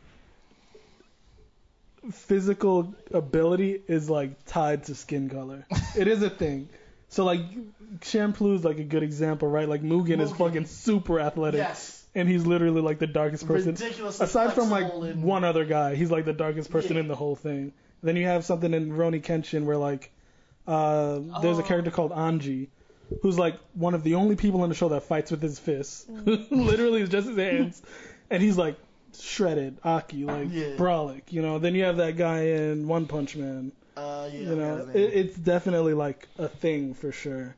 physical 2.12 2.94
ability 3.14 3.82
is 3.88 4.10
like 4.10 4.44
tied 4.46 4.84
to 4.86 4.96
skin 4.96 5.30
color. 5.30 5.66
it 5.98 6.08
is 6.08 6.22
a 6.22 6.30
thing. 6.30 6.68
So 7.16 7.24
like 7.24 7.40
Champloo's 8.02 8.66
like 8.66 8.78
a 8.80 8.84
good 8.84 9.02
example, 9.04 9.48
right? 9.48 9.70
Like 9.70 9.82
Mugen, 9.82 10.20
is 10.20 10.32
fucking 10.34 10.66
super 10.66 11.18
athletic. 11.22 11.60
yes, 11.60 12.06
And 12.14 12.28
he's 12.28 12.46
literally 12.46 12.82
like 12.82 13.00
the 13.00 13.08
darkest 13.08 13.48
person. 13.48 13.72
ridiculously 13.72 14.26
Aside 14.26 14.52
from 14.52 14.70
like 14.70 14.92
and- 14.94 15.24
one 15.24 15.46
other 15.46 15.64
guy, 15.64 15.96
he's 15.96 16.12
like 16.12 16.26
the 16.26 16.34
darkest 16.34 16.70
person 16.72 16.96
Yeah. 16.96 17.04
in 17.04 17.08
the 17.08 17.16
whole 17.16 17.38
thing. 17.38 17.72
Then 18.04 18.18
you 18.18 18.26
have 18.26 18.44
something 18.44 18.74
in 18.74 18.90
Rurouni 18.92 19.22
Kenshin 19.24 19.64
where 19.64 19.78
like 19.78 20.12
uh, 20.68 21.20
there's 21.42 21.58
a 21.58 21.62
Oh. 21.64 21.66
character 21.66 21.90
called 21.90 22.12
Anji, 22.12 22.68
who's 23.22 23.40
like 23.40 23.58
one 23.76 23.94
of 23.94 24.04
the 24.04 24.16
only 24.16 24.36
people 24.36 24.64
in 24.66 24.70
the 24.70 24.76
show 24.76 24.90
that 24.90 25.04
fights 25.04 25.32
with 25.32 25.42
his 25.42 25.58
fists. 25.58 26.06
Mm. 26.12 26.52
Literally, 26.52 27.02
it's 27.02 27.12
just 27.12 27.28
his 27.30 27.38
hands, 27.38 27.82
and 28.30 28.44
he's 28.44 28.58
like 28.58 28.76
shredded, 29.18 29.78
Aki, 29.86 30.26
like 30.26 30.50
Yeah. 30.52 30.76
brolic. 30.76 31.32
You 31.32 31.42
know. 31.44 31.60
Then 31.60 31.76
you 31.76 31.84
have 31.86 31.98
that 31.98 32.18
guy 32.18 32.42
in 32.48 32.88
One 32.90 33.06
Punch 33.06 33.38
Man. 33.38 33.72
Uh, 33.98 34.30
yeah, 34.32 34.40
you 34.40 34.56
know, 34.56 34.90
it, 34.94 35.00
it's 35.00 35.38
definitely 35.38 35.94
like 35.94 36.28
a 36.38 36.48
thing 36.48 36.94
for 36.94 37.12
sure. 37.12 37.56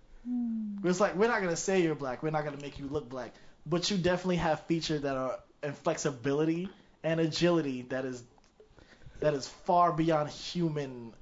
it's 0.83 0.99
like 0.99 1.15
we're 1.15 1.27
not 1.27 1.41
gonna 1.41 1.55
say 1.55 1.81
you're 1.81 1.95
black, 1.95 2.21
we're 2.21 2.29
not 2.29 2.43
gonna 2.43 2.61
make 2.61 2.79
you 2.79 2.87
look 2.87 3.09
black, 3.09 3.33
but 3.65 3.89
you 3.89 3.97
definitely 3.97 4.37
have 4.37 4.61
features 4.61 5.01
that 5.01 5.17
are 5.17 5.39
and 5.63 5.75
flexibility 5.75 6.69
and 7.03 7.19
agility 7.19 7.83
that 7.83 8.05
is 8.05 8.23
that 9.19 9.33
is 9.33 9.47
far 9.47 9.91
beyond 9.91 10.29
human. 10.29 11.13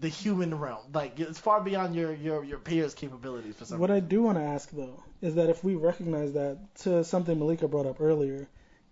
The 0.00 0.08
human 0.08 0.58
realm, 0.58 0.82
like 0.92 1.18
it's 1.20 1.38
far 1.38 1.60
beyond 1.62 1.94
your 1.94 2.12
your 2.12 2.44
your 2.44 2.58
peers' 2.58 2.94
capabilities 2.94 3.54
for 3.54 3.64
some 3.64 3.78
What 3.78 3.90
I 3.90 4.00
do 4.00 4.22
want 4.22 4.38
to 4.38 4.44
ask 4.44 4.70
though 4.70 5.02
is 5.22 5.36
that 5.36 5.48
if 5.50 5.62
we 5.62 5.76
recognize 5.76 6.32
that 6.32 6.58
to 6.80 7.04
something 7.04 7.38
Malika 7.38 7.68
brought 7.68 7.86
up 7.86 8.00
earlier, 8.00 8.46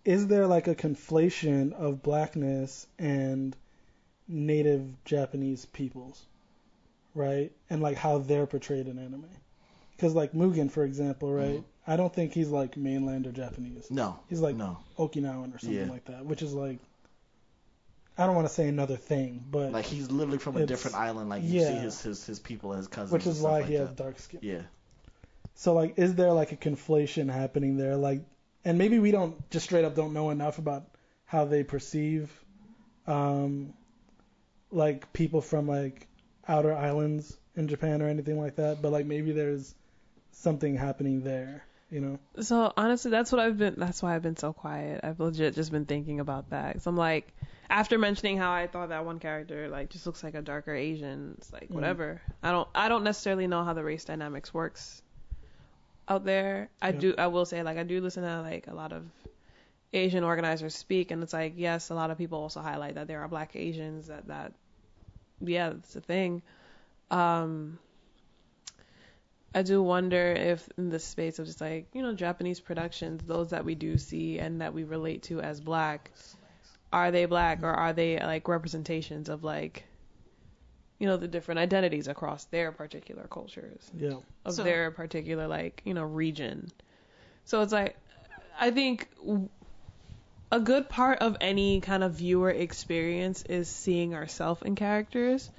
is 0.04 0.28
there 0.28 0.46
like 0.46 0.68
a 0.68 0.74
conflation 0.74 1.72
of 1.72 2.02
blackness 2.02 2.86
and 2.98 3.56
native 4.28 5.04
Japanese 5.04 5.64
peoples, 5.66 6.24
right? 7.14 7.52
And 7.70 7.82
like 7.82 7.96
how 7.96 8.18
they're 8.18 8.46
portrayed 8.46 8.88
in 8.88 8.98
anime? 8.98 9.28
Because 9.96 10.14
like 10.14 10.32
Mugen, 10.32 10.70
for 10.70 10.84
example, 10.84 11.32
right? 11.32 11.62
I 11.86 11.96
don't 11.96 12.12
think 12.14 12.32
he's 12.32 12.48
like 12.48 12.76
mainland 12.76 13.26
or 13.26 13.32
Japanese. 13.32 13.90
No, 13.90 14.18
He's 14.28 14.40
like 14.40 14.56
no. 14.56 14.78
Okinawan 14.98 15.54
or 15.54 15.58
something 15.58 15.86
Yeah. 15.86 15.90
like 15.90 16.04
that, 16.06 16.24
which 16.24 16.42
is 16.42 16.52
like 16.52 16.78
I 18.16 18.26
don't 18.26 18.34
want 18.36 18.46
to 18.46 18.52
say 18.52 18.68
another 18.68 18.96
thing, 18.96 19.42
but 19.50 19.72
Like 19.72 19.86
he's 19.86 20.10
literally 20.10 20.38
from 20.38 20.56
a 20.56 20.66
different 20.66 20.96
island. 20.96 21.30
Like 21.30 21.42
you 21.42 21.60
see 21.60 21.74
his, 21.74 22.02
his 22.02 22.26
his 22.26 22.38
people, 22.40 22.72
his 22.72 22.86
cousins. 22.88 23.12
which 23.12 23.26
is 23.26 23.40
why 23.40 23.60
like 23.60 23.66
he 23.66 23.74
has 23.74 23.90
dark 23.90 24.18
skin. 24.18 24.40
Yeah. 24.42 24.62
So 25.54 25.74
like, 25.74 25.98
is 25.98 26.14
there 26.14 26.32
like 26.32 26.52
a 26.52 26.56
conflation 26.56 27.30
happening 27.32 27.76
there? 27.76 27.96
Like, 27.96 28.22
and 28.64 28.78
maybe 28.78 28.98
we 28.98 29.10
don't 29.10 29.48
just 29.50 29.66
straight 29.66 29.84
up 29.84 29.94
don't 29.94 30.12
know 30.12 30.30
enough 30.30 30.58
about 30.58 30.84
how 31.24 31.44
they 31.46 31.62
perceive, 31.64 32.30
um, 33.06 33.72
like 34.72 35.12
people 35.12 35.40
from 35.40 35.68
like 35.68 36.08
outer 36.48 36.74
islands 36.74 37.36
in 37.54 37.68
Japan 37.68 38.02
or 38.02 38.08
anything 38.08 38.40
like 38.40 38.56
that. 38.56 38.82
But 38.82 38.90
like 38.92 39.06
maybe 39.06 39.32
there's 39.32 39.74
something 40.32 40.74
happening 40.74 41.22
there, 41.22 41.64
you 41.90 42.00
know? 42.00 42.18
So 42.40 42.72
honestly, 42.76 43.10
that's 43.10 43.30
what 43.30 43.40
I've 43.40 43.58
been. 43.58 43.74
That's 43.76 44.02
why 44.02 44.14
I've 44.16 44.22
been 44.22 44.36
so 44.36 44.52
quiet. 44.52 45.00
I've 45.04 45.20
legit 45.20 45.54
just 45.54 45.70
been 45.70 45.84
thinking 45.86 46.20
about 46.20 46.50
that. 46.50 46.72
Cause 46.74 46.86
I'm 46.86 46.96
like, 46.96 47.28
after 47.70 47.98
mentioning 47.98 48.38
how 48.38 48.50
I 48.52 48.66
thought 48.66 48.88
that 48.88 49.04
one 49.04 49.18
character 49.18 49.68
like 49.68 49.90
just 49.90 50.06
looks 50.06 50.24
like 50.24 50.34
a 50.34 50.42
darker 50.42 50.74
Asian, 50.74 51.34
it's 51.38 51.52
like 51.52 51.68
Mhm. 51.68 51.74
whatever. 51.74 52.20
I 52.42 52.50
don't. 52.50 52.68
I 52.74 52.88
don't 52.88 53.04
necessarily 53.04 53.46
know 53.46 53.62
how 53.64 53.72
the 53.74 53.84
race 53.84 54.04
dynamics 54.04 54.52
works 54.52 55.02
out 56.08 56.24
there. 56.24 56.68
I 56.80 56.90
Yeah. 56.90 56.98
do. 56.98 57.14
I 57.18 57.26
will 57.28 57.44
say 57.44 57.62
like 57.62 57.78
I 57.78 57.82
do 57.84 58.00
listen 58.00 58.22
to 58.24 58.40
like 58.42 58.66
a 58.66 58.74
lot 58.74 58.92
of 58.92 59.04
Asian 59.92 60.24
organizers 60.24 60.74
speak, 60.74 61.10
and 61.10 61.22
it's 61.22 61.32
like 61.34 61.54
yes, 61.56 61.90
a 61.90 61.94
lot 61.94 62.10
of 62.10 62.18
people 62.18 62.38
also 62.38 62.60
highlight 62.60 62.94
that 62.94 63.06
there 63.06 63.20
are 63.20 63.28
Black 63.28 63.54
Asians. 63.54 64.06
That 64.08 64.26
that 64.28 64.52
yeah, 65.44 65.70
that's 65.70 65.96
a 65.96 66.00
thing. 66.00 66.42
Um, 67.10 67.78
I 69.54 69.62
do 69.62 69.82
wonder 69.82 70.32
if 70.32 70.66
in 70.78 70.88
the 70.88 70.98
space 70.98 71.38
of 71.38 71.46
just 71.46 71.60
like, 71.60 71.88
you 71.92 72.00
know, 72.02 72.14
Japanese 72.14 72.58
productions, 72.60 73.22
those 73.24 73.50
that 73.50 73.64
we 73.64 73.74
do 73.74 73.98
see 73.98 74.38
and 74.38 74.60
that 74.62 74.72
we 74.72 74.84
relate 74.84 75.24
to 75.24 75.40
as 75.40 75.60
black, 75.60 76.10
are 76.92 77.10
they 77.10 77.26
black 77.26 77.62
or 77.62 77.70
are 77.70 77.92
they 77.92 78.18
like 78.18 78.48
representations 78.48 79.28
of 79.28 79.44
like, 79.44 79.84
you 80.98 81.06
know, 81.06 81.18
the 81.18 81.28
different 81.28 81.58
identities 81.58 82.08
across 82.08 82.44
their 82.46 82.72
particular 82.72 83.26
cultures, 83.28 83.90
Yeah. 83.94 84.16
of 84.46 84.54
So- 84.54 84.62
their 84.62 84.90
particular 84.90 85.46
like, 85.48 85.82
you 85.84 85.92
know, 85.94 86.04
region. 86.04 86.68
So 87.44 87.60
it's 87.60 87.72
like, 87.72 87.96
I 88.58 88.70
think 88.70 89.08
w- 89.18 89.48
a 90.52 90.60
good 90.60 90.86
part 90.86 91.20
of 91.20 91.38
any 91.40 91.80
kind 91.80 92.04
of 92.04 92.12
viewer 92.12 92.50
experience 92.50 93.42
is 93.42 93.68
seeing 93.68 94.14
ourselves 94.14 94.60
in 94.62 94.74
characters 94.74 95.50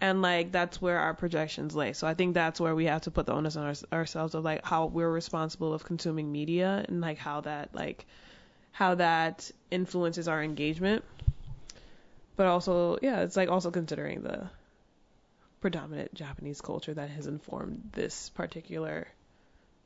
and 0.00 0.22
like 0.22 0.52
that's 0.52 0.80
where 0.80 1.00
our 1.00 1.12
projections 1.12 1.74
lay. 1.74 1.92
So 1.92 2.06
I 2.06 2.14
think 2.14 2.34
that's 2.34 2.60
where 2.60 2.74
we 2.74 2.84
have 2.84 3.02
to 3.02 3.10
put 3.10 3.26
the 3.26 3.32
onus 3.32 3.56
on 3.56 3.66
our, 3.66 3.74
ourselves 3.98 4.36
of 4.36 4.44
like 4.44 4.64
how 4.64 4.86
we're 4.86 5.10
responsible 5.10 5.74
of 5.74 5.82
consuming 5.82 6.30
media 6.30 6.84
and 6.88 7.00
like 7.00 7.18
how 7.18 7.40
that 7.40 7.74
like 7.74 8.06
how 8.70 8.94
that 8.94 9.50
influences 9.72 10.28
our 10.28 10.40
engagement. 10.40 11.04
But 12.36 12.46
also, 12.46 12.96
yeah, 13.02 13.22
it's 13.22 13.36
like 13.36 13.48
also 13.48 13.72
considering 13.72 14.22
the 14.22 14.48
predominant 15.60 16.14
Japanese 16.14 16.60
culture 16.60 16.94
that 16.94 17.10
has 17.10 17.26
informed 17.26 17.90
this 17.92 18.28
particular 18.28 19.08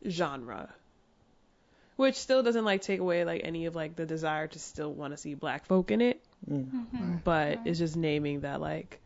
genre. 0.07 0.69
Which 2.03 2.17
still 2.17 2.43
doesn't 2.43 2.65
like 2.65 2.83
take 2.83 3.01
away 3.01 3.25
like 3.25 3.43
any 3.45 3.67
of 3.67 3.75
like 3.77 3.95
the 3.97 4.05
desire 4.07 4.49
to 4.49 4.59
still 4.59 4.93
want 4.93 5.13
to 5.13 5.17
see 5.17 5.35
black 5.35 5.67
folk 5.67 5.91
in 5.91 6.01
it, 6.01 6.21
Mm. 6.51 6.67
Mm-hmm. 6.67 7.17
but 7.23 7.61
it's 7.65 7.79
just 7.79 7.97
naming 7.97 8.41
that 8.41 8.61
like 8.61 9.01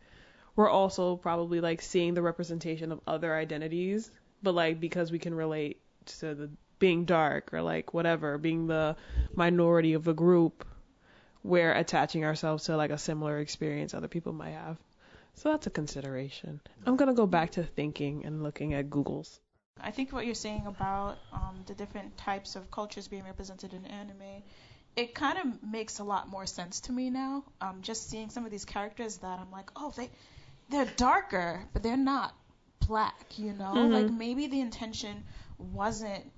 we're 0.55 0.69
also 0.69 1.15
probably 1.15 1.61
like 1.61 1.83
seeing 1.83 2.15
the 2.15 2.21
representation 2.23 2.91
of 2.91 2.99
other 3.05 3.35
identities, 3.35 4.09
but 4.41 4.55
like 4.55 4.79
because 4.79 5.11
we 5.11 5.19
can 5.19 5.35
relate 5.35 5.79
to 6.17 6.33
the 6.33 6.49
being 6.79 7.05
dark 7.05 7.53
or 7.53 7.61
like 7.61 7.93
whatever, 7.93 8.37
being 8.39 8.65
the 8.65 8.95
minority 9.35 9.93
of 9.93 10.03
the 10.03 10.13
group, 10.13 10.65
we're 11.43 11.73
attaching 11.73 12.25
ourselves 12.25 12.63
to 12.65 12.75
like 12.75 12.89
a 12.91 12.97
similar 12.97 13.37
experience 13.39 13.93
other 13.93 14.07
people 14.07 14.33
might 14.33 14.51
have. 14.57 14.77
So 15.35 15.51
that's 15.51 15.67
a 15.67 15.69
consideration. 15.69 16.59
I'm 16.87 16.95
gonna 16.95 17.13
go 17.13 17.27
back 17.27 17.51
to 17.51 17.63
thinking 17.63 18.25
and 18.25 18.41
looking 18.41 18.73
at 18.73 18.89
Google's. 18.89 19.39
I 19.81 19.91
think 19.91 20.11
what 20.13 20.25
you're 20.25 20.35
saying 20.35 20.65
about 20.67 21.19
um, 21.31 21.63
the 21.65 21.73
different 21.75 22.17
types 22.17 22.55
of 22.55 22.69
cultures 22.71 23.07
being 23.07 23.23
represented 23.25 23.73
in 23.73 23.85
anime, 23.85 24.43
it 24.95 25.13
kind 25.15 25.37
of 25.37 25.63
makes 25.63 25.99
a 25.99 26.03
lot 26.03 26.29
more 26.29 26.45
sense 26.45 26.81
to 26.81 26.91
me 26.91 27.09
now. 27.09 27.43
Um, 27.61 27.81
just 27.81 28.09
seeing 28.09 28.29
some 28.29 28.45
of 28.45 28.51
these 28.51 28.65
characters 28.65 29.17
that 29.17 29.39
I'm 29.39 29.51
like, 29.51 29.69
oh, 29.75 29.93
they 29.95 30.09
they're 30.69 30.85
darker, 30.97 31.65
but 31.73 31.83
they're 31.83 31.97
not 31.97 32.33
black. 32.87 33.37
You 33.37 33.53
know, 33.53 33.73
Mhm. 33.75 33.91
like 33.91 34.09
maybe 34.11 34.47
the 34.47 34.59
intention 34.61 35.23
wasn't 35.57 36.31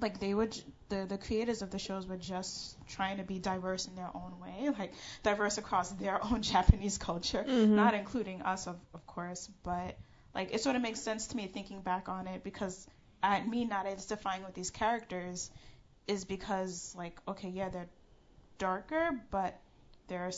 like 0.00 0.18
they 0.20 0.34
would 0.34 0.56
the 0.88 1.06
the 1.06 1.18
creators 1.18 1.62
of 1.62 1.70
the 1.70 1.78
shows 1.78 2.06
were 2.06 2.16
just 2.16 2.76
trying 2.88 3.18
to 3.18 3.24
be 3.24 3.38
diverse 3.38 3.86
in 3.86 3.94
their 3.94 4.10
own 4.14 4.38
way, 4.40 4.70
like 4.78 4.92
diverse 5.22 5.58
across 5.58 5.90
their 5.92 6.22
own 6.32 6.42
Japanese 6.42 6.98
culture, 6.98 7.44
Mhm. 7.46 7.68
not 7.74 7.94
including 7.94 8.42
us, 8.42 8.66
of 8.66 8.76
of 8.94 9.06
course, 9.06 9.48
but 9.62 9.96
like 10.34 10.52
it 10.54 10.60
sort 10.60 10.76
of 10.76 10.82
makes 10.82 11.00
sense 11.00 11.28
to 11.28 11.36
me 11.36 11.46
thinking 11.46 11.80
back 11.80 12.08
on 12.08 12.26
it 12.26 12.42
because 12.44 12.86
I, 13.22 13.42
me 13.42 13.64
not 13.64 13.86
identifying 13.86 14.44
with 14.44 14.54
these 14.54 14.70
characters 14.70 15.50
is 16.06 16.24
because 16.24 16.94
like 16.96 17.18
okay 17.28 17.48
yeah 17.48 17.68
they're 17.68 17.88
darker 18.58 19.10
but 19.30 19.58
they're 20.08 20.32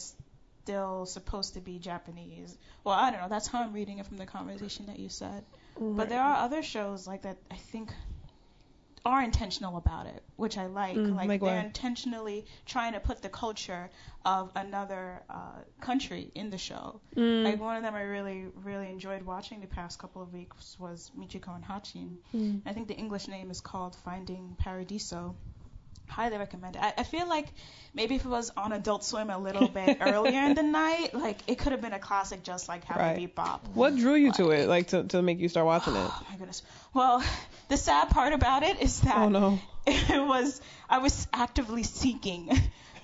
still 0.63 1.07
supposed 1.07 1.55
to 1.55 1.61
be 1.61 1.79
Japanese. 1.79 2.57
Well 2.85 2.95
I 2.95 3.11
don't 3.11 3.21
know 3.21 3.29
that's 3.29 3.49
how 3.49 3.63
I'm 3.63 3.73
reading 3.73 3.99
it 3.99 4.07
from 4.07 4.17
the 4.19 4.27
conversation 4.27 4.87
that 4.87 4.99
you 4.99 5.09
said. 5.09 5.45
But 5.79 6.09
there 6.09 6.21
are 6.21 6.45
other 6.45 6.63
shows 6.63 7.07
like 7.07 7.23
that 7.23 7.39
I 7.51 7.57
think 7.57 7.93
are 9.05 9.23
intentional 9.23 9.77
about 9.77 10.07
it, 10.07 10.23
which 10.37 10.57
I 10.57 10.67
like. 10.67 10.97
Mm, 10.97 11.17
like 11.17 11.41
they're 11.41 11.65
intentionally 11.65 12.47
trying 12.67 12.93
to 12.93 13.01
put 13.01 13.21
the 13.23 13.29
culture 13.29 13.91
of 14.25 14.53
another 14.55 15.23
uh, 15.29 15.59
country 15.81 16.31
in 16.35 16.51
the 16.51 16.59
show. 16.59 17.01
Mm, 17.17 17.43
Like 17.45 17.61
one 17.61 17.77
of 17.77 17.83
them 17.83 17.95
I 17.97 18.03
really, 18.03 18.47
really 18.63 18.89
enjoyed 18.89 19.23
watching 19.23 19.61
the 19.61 19.67
past 19.67 19.99
couple 19.99 20.23
of 20.23 20.33
weeks 20.33 20.77
was 20.79 21.11
Michiko 21.19 21.55
and 21.55 21.65
Hatchin. 21.65 22.19
mm. 22.35 22.61
I 22.65 22.73
think 22.73 22.87
the 22.89 22.95
English 22.95 23.27
name 23.29 23.51
is 23.51 23.61
called 23.61 23.97
Finding 24.05 24.57
Paradiso. 24.59 25.35
Highly 26.13 26.37
recommend 26.39 26.77
it. 26.77 26.83
I, 26.83 26.93
I 26.99 27.03
feel 27.05 27.29
like 27.29 27.49
maybe 27.95 28.17
if 28.17 28.25
it 28.25 28.29
was 28.29 28.51
on 28.57 28.73
Adult 28.73 29.03
Swim 29.05 29.31
a 29.31 29.39
little 29.39 29.69
bit 29.69 29.99
earlier 30.09 30.41
in 30.45 30.55
the 30.55 30.63
night, 30.63 31.15
like 31.15 31.39
it 31.47 31.59
could 31.59 31.73
have 31.73 31.81
been 31.81 31.95
a 31.95 31.99
classic 31.99 32.43
just 32.43 32.69
like 32.69 32.85
Happy 32.85 33.01
Right. 33.01 33.35
Bebop. 33.37 33.61
What 33.75 33.97
drew 33.97 34.15
you 34.15 34.31
to 34.33 34.51
it, 34.51 34.69
like 34.69 34.89
to, 34.89 35.05
to 35.05 35.23
make 35.23 35.39
you 35.41 35.49
start 35.49 35.67
watching 35.67 35.97
it? 35.97 36.11
Oh 36.21 36.27
my 36.31 36.37
goodness. 36.37 36.63
Well, 36.95 37.25
the 37.69 37.77
sad 37.77 38.11
part 38.11 38.33
about 38.33 38.63
it 38.63 38.81
is 38.81 39.01
that 39.01 39.17
Oh 39.17 39.29
no. 39.29 39.59
it 39.87 40.27
was 40.27 40.61
I 40.89 40.99
was 40.99 41.27
actively 41.33 41.83
seeking 41.83 42.51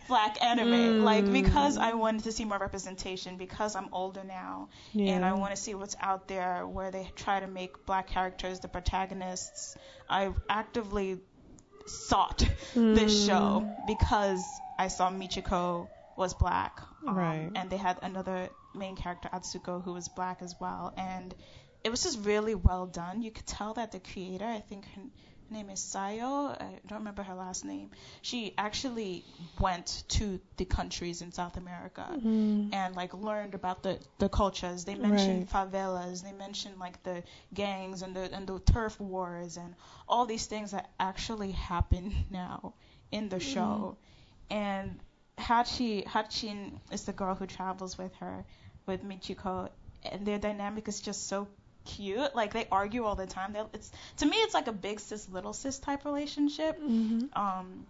black 0.07 0.43
anime 0.43 0.71
Mm. 0.71 1.03
like 1.03 1.31
because 1.33 1.77
I 1.77 1.93
wanted 1.95 2.25
to 2.25 2.33
see 2.33 2.45
more 2.47 2.59
representation 2.59 3.37
because 3.37 3.77
I'm 3.77 3.89
older 3.93 4.25
now 4.25 4.69
and 4.95 5.23
I 5.25 5.33
want 5.35 5.55
to 5.55 5.61
see 5.61 5.75
what's 5.75 5.97
out 6.01 6.29
there 6.29 6.67
where 6.67 6.91
they 6.91 7.11
try 7.15 7.41
to 7.41 7.47
make 7.47 7.85
black 7.85 8.07
characters 8.07 8.61
the 8.61 8.69
protagonists. 8.69 9.77
I 10.09 10.33
actively 10.49 11.19
sought 11.89 12.45
this 12.75 13.27
show 13.27 13.69
because 13.85 14.61
I 14.79 14.89
saw 14.89 15.11
Michiko 15.11 15.89
was 16.17 16.35
black. 16.35 16.81
um, 17.07 17.17
Right. 17.17 17.51
And 17.55 17.71
they 17.71 17.77
had 17.77 17.99
another 18.03 18.51
main 18.75 18.97
character, 18.97 19.29
Atsuko, 19.33 19.83
who 19.83 19.93
was 19.93 20.09
black 20.09 20.43
as 20.43 20.59
well. 20.61 20.93
And 20.97 21.35
it 21.85 21.91
was 21.91 22.03
just 22.03 22.25
really 22.25 22.55
well 22.55 22.87
done. 22.87 23.23
You 23.23 23.31
could 23.31 23.47
tell 23.47 23.75
that 23.75 23.93
the 23.93 24.01
creator, 24.01 24.45
I 24.45 24.61
think 24.61 24.85
her 24.97 25.03
name 25.51 25.71
is 25.71 25.81
Sayo, 25.81 26.51
I 26.61 26.81
don't 26.87 26.99
remember 27.01 27.23
her 27.23 27.35
last 27.35 27.65
name, 27.65 27.91
she 28.23 28.55
actually 28.59 29.25
went 29.59 30.05
to 30.09 30.41
the 30.57 30.65
countries 30.65 31.23
in 31.23 31.33
South 31.33 31.57
America 31.57 32.07
Mm. 32.11 32.71
and 32.73 32.95
like 32.97 33.15
learned 33.15 33.55
about 33.55 33.83
the 33.83 33.99
the 34.19 34.29
cultures. 34.29 34.85
They 34.85 34.95
mentioned 34.95 35.49
favelas, 35.49 36.23
they 36.23 36.33
mentioned 36.33 36.79
like 36.79 37.03
the 37.03 37.23
gangs 37.55 38.03
and 38.03 38.15
the 38.15 38.33
and 38.35 38.47
the 38.47 38.59
turf 38.61 38.99
wars 39.01 39.57
and 39.57 39.75
all 40.09 40.27
these 40.27 40.47
things 40.47 40.71
that 40.73 40.91
actually 40.99 41.53
happen 41.53 42.13
now 42.31 42.75
in 43.11 43.29
the 43.29 43.41
show. 43.41 43.97
And 44.51 45.01
Hachi 45.39 46.05
Hatchin 46.07 46.81
is 46.91 47.05
the 47.05 47.13
girl 47.13 47.35
who 47.35 47.47
travels 47.47 47.97
with 47.99 48.15
her 48.17 48.45
with 48.87 49.03
Michiko 49.05 49.69
and 50.05 50.27
their 50.27 50.39
dynamic 50.39 50.89
is 50.89 51.01
just 51.01 51.27
so 51.29 51.49
cute. 51.97 52.35
Like 52.41 52.53
they 52.53 52.67
argue 52.71 53.05
all 53.05 53.15
the 53.17 53.27
time. 53.27 53.53
They, 53.55 53.63
it's 53.75 53.91
to 54.19 54.27
me 54.27 54.37
it's 54.47 54.55
like 54.55 54.69
a 54.69 54.73
big 54.87 55.01
sis 55.01 55.29
little 55.29 55.53
sis 55.53 55.79
type 55.79 56.05
relationship. 56.05 56.81
Mhm. 56.81 57.37
Um, 57.37 57.87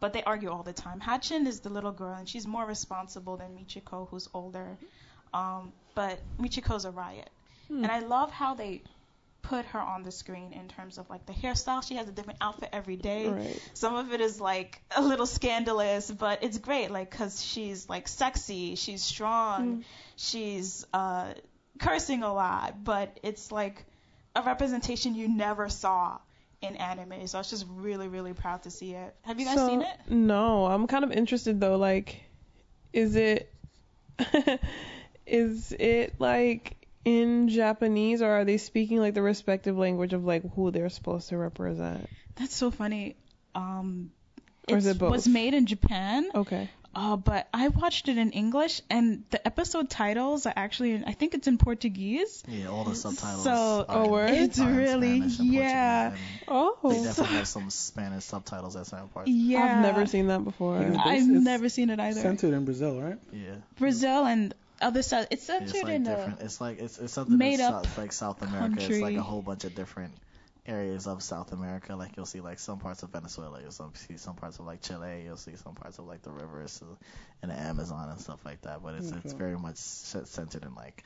but 0.00 0.12
they 0.14 0.22
argue 0.22 0.50
all 0.50 0.62
the 0.62 0.72
time. 0.72 0.98
Hatchin 1.00 1.46
is 1.46 1.60
the 1.60 1.68
little 1.70 1.92
girl, 1.92 2.14
and 2.14 2.28
she's 2.28 2.46
more 2.46 2.64
responsible 2.64 3.36
than 3.36 3.50
Michiko, 3.58 4.08
who's 4.08 4.28
older. 4.32 4.68
Um, 5.34 5.72
but 5.94 6.18
Michiko's 6.38 6.84
a 6.86 6.90
riot, 6.90 7.28
Hmm. 7.68 7.82
and 7.84 7.92
I 7.92 8.00
love 8.00 8.30
how 8.30 8.54
they 8.54 8.82
put 9.42 9.64
her 9.66 9.80
on 9.80 10.02
the 10.02 10.10
screen 10.12 10.52
in 10.52 10.68
terms 10.68 10.98
of 10.98 11.08
like 11.10 11.24
the 11.26 11.32
hairstyle. 11.32 11.82
She 11.86 11.94
has 11.96 12.08
a 12.08 12.12
different 12.12 12.38
outfit 12.42 12.68
every 12.72 12.96
day. 12.96 13.28
Right. 13.28 13.60
Some 13.74 13.94
of 13.96 14.12
it 14.12 14.20
is 14.20 14.40
like 14.40 14.80
a 14.96 15.02
little 15.02 15.26
scandalous, 15.26 16.10
but 16.10 16.42
it's 16.42 16.58
great, 16.58 16.90
like 16.90 17.10
because 17.10 17.42
she's 17.44 17.88
like 17.88 18.06
sexy, 18.08 18.74
she's 18.76 19.02
strong, 19.02 19.60
Mm. 19.78 19.84
she's 20.16 20.86
uh, 20.92 21.32
cursing 21.80 22.22
a 22.22 22.32
lot, 22.32 22.84
but 22.84 23.18
it's 23.22 23.50
like 23.50 23.84
a 24.36 24.42
representation 24.42 25.14
you 25.14 25.28
never 25.28 25.68
saw 25.68 26.18
in 26.62 26.76
anime. 26.76 27.26
So 27.26 27.38
I 27.38 27.40
was 27.40 27.50
just 27.50 27.66
really, 27.76 28.08
really 28.08 28.34
proud 28.34 28.62
to 28.64 28.70
see 28.70 28.92
it. 28.92 29.14
Have 29.22 29.40
you 29.40 29.46
guys 29.46 29.56
So- 29.56 29.66
seen 29.68 29.82
it? 29.82 29.96
No, 30.08 30.66
I'm 30.66 30.86
kind 30.86 31.04
of 31.04 31.10
interested 31.12 31.60
though. 31.60 31.76
Like, 31.76 32.22
is 32.92 33.16
it 33.16 33.52
is 35.26 35.72
it 35.78 36.14
like 36.18 36.76
in 37.04 37.48
Japanese 37.48 38.20
or 38.22 38.30
are 38.30 38.44
they 38.44 38.58
speaking 38.58 38.98
like 38.98 39.14
the 39.14 39.22
respective 39.22 39.76
language 39.78 40.12
of 40.12 40.24
like 40.24 40.42
who 40.54 40.70
they're 40.70 40.88
supposed 40.90 41.28
to 41.30 41.36
represent? 41.38 42.08
That's 42.36 42.54
so 42.54 42.70
funny. 42.70 43.16
Um, 43.54 44.10
it 44.68 45.00
was 45.00 45.26
made 45.26 45.54
in 45.54 45.66
Japan, 45.66 46.28
Okay. 46.34 46.70
Uh, 46.94 47.16
but 47.16 47.48
I 47.54 47.68
watched 47.68 48.08
it 48.08 48.18
in 48.18 48.30
English, 48.32 48.82
and 48.90 49.22
the 49.30 49.44
episode 49.46 49.88
titles 49.90 50.44
are 50.46 50.52
actually, 50.56 50.92
in, 50.92 51.04
I 51.04 51.12
think 51.12 51.34
it's 51.34 51.46
in 51.46 51.56
Portuguese. 51.58 52.42
Yeah, 52.48 52.66
all 52.68 52.84
the 52.84 52.94
subtitles. 52.94 53.44
So- 53.44 53.84
are 53.88 53.96
Oh, 53.98 54.04
in- 54.04 54.10
word? 54.10 54.30
It's 54.30 54.58
are 54.60 54.70
really- 54.70 55.18
Spanish 55.20 55.38
and 55.38 55.52
yeah. 55.52 56.08
Portuguese, 56.10 56.28
and 56.40 56.48
Oh. 56.82 56.90
They 56.92 57.02
definitely 57.04 57.36
have 57.36 57.48
some 57.48 57.70
Spanish 57.70 58.24
subtitles 58.24 58.76
at 58.76 58.86
certain 58.86 59.08
parts. 59.08 59.30
Yeah, 59.30 59.62
I've 59.76 59.82
never 59.82 60.06
seen 60.06 60.26
that 60.28 60.42
before. 60.44 60.80
Yeah. 60.80 61.00
I've 61.04 61.18
It's 61.22 61.26
never 61.28 61.68
seen 61.68 61.90
it 61.90 62.00
either. 62.00 62.20
Centered 62.20 62.54
in 62.54 62.64
Brazil, 62.64 63.00
right? 63.00 63.18
Yeah. 63.32 63.54
Brazil 63.78 64.24
and 64.26 64.54
other 64.80 65.02
stuff. 65.02 65.26
It's 65.30 65.42
It's 65.42 65.46
centered 65.46 65.84
like 65.84 65.94
in 65.94 66.02
different. 66.04 66.38
the. 66.38 66.44
It's 66.46 66.60
like 66.60 66.80
it's 66.80 66.98
it's 66.98 67.12
something 67.12 67.36
made 67.36 67.60
that's 67.60 67.72
up 67.72 67.84
South, 67.86 67.98
like 67.98 68.12
South 68.12 68.42
America. 68.42 68.76
It's 68.80 69.00
like 69.00 69.16
a 69.16 69.22
whole 69.22 69.42
bunch 69.42 69.64
of 69.64 69.74
different 69.74 70.12
areas 70.66 71.06
of 71.06 71.22
South 71.22 71.52
America. 71.52 71.96
Like 71.96 72.16
you'll 72.16 72.26
see 72.26 72.40
like 72.40 72.58
some 72.58 72.78
parts 72.78 73.02
of 73.02 73.10
Venezuela. 73.10 73.60
You'll 73.60 73.70
see 73.72 74.16
some 74.16 74.36
parts 74.36 74.58
of 74.58 74.66
like 74.66 74.82
Chile. 74.82 75.22
You'll 75.24 75.36
see 75.36 75.56
some 75.56 75.74
parts 75.74 75.98
of 75.98 76.06
like 76.06 76.22
the 76.22 76.30
rivers 76.30 76.82
and 77.42 77.50
the 77.50 77.58
Amazon 77.58 78.08
and 78.10 78.20
stuff 78.20 78.44
like 78.44 78.62
that. 78.62 78.82
But 78.82 78.94
it's 78.96 79.10
it's 79.10 79.32
very 79.32 79.58
much 79.58 79.76
centered 79.76 80.64
in 80.64 80.74
like 80.74 81.04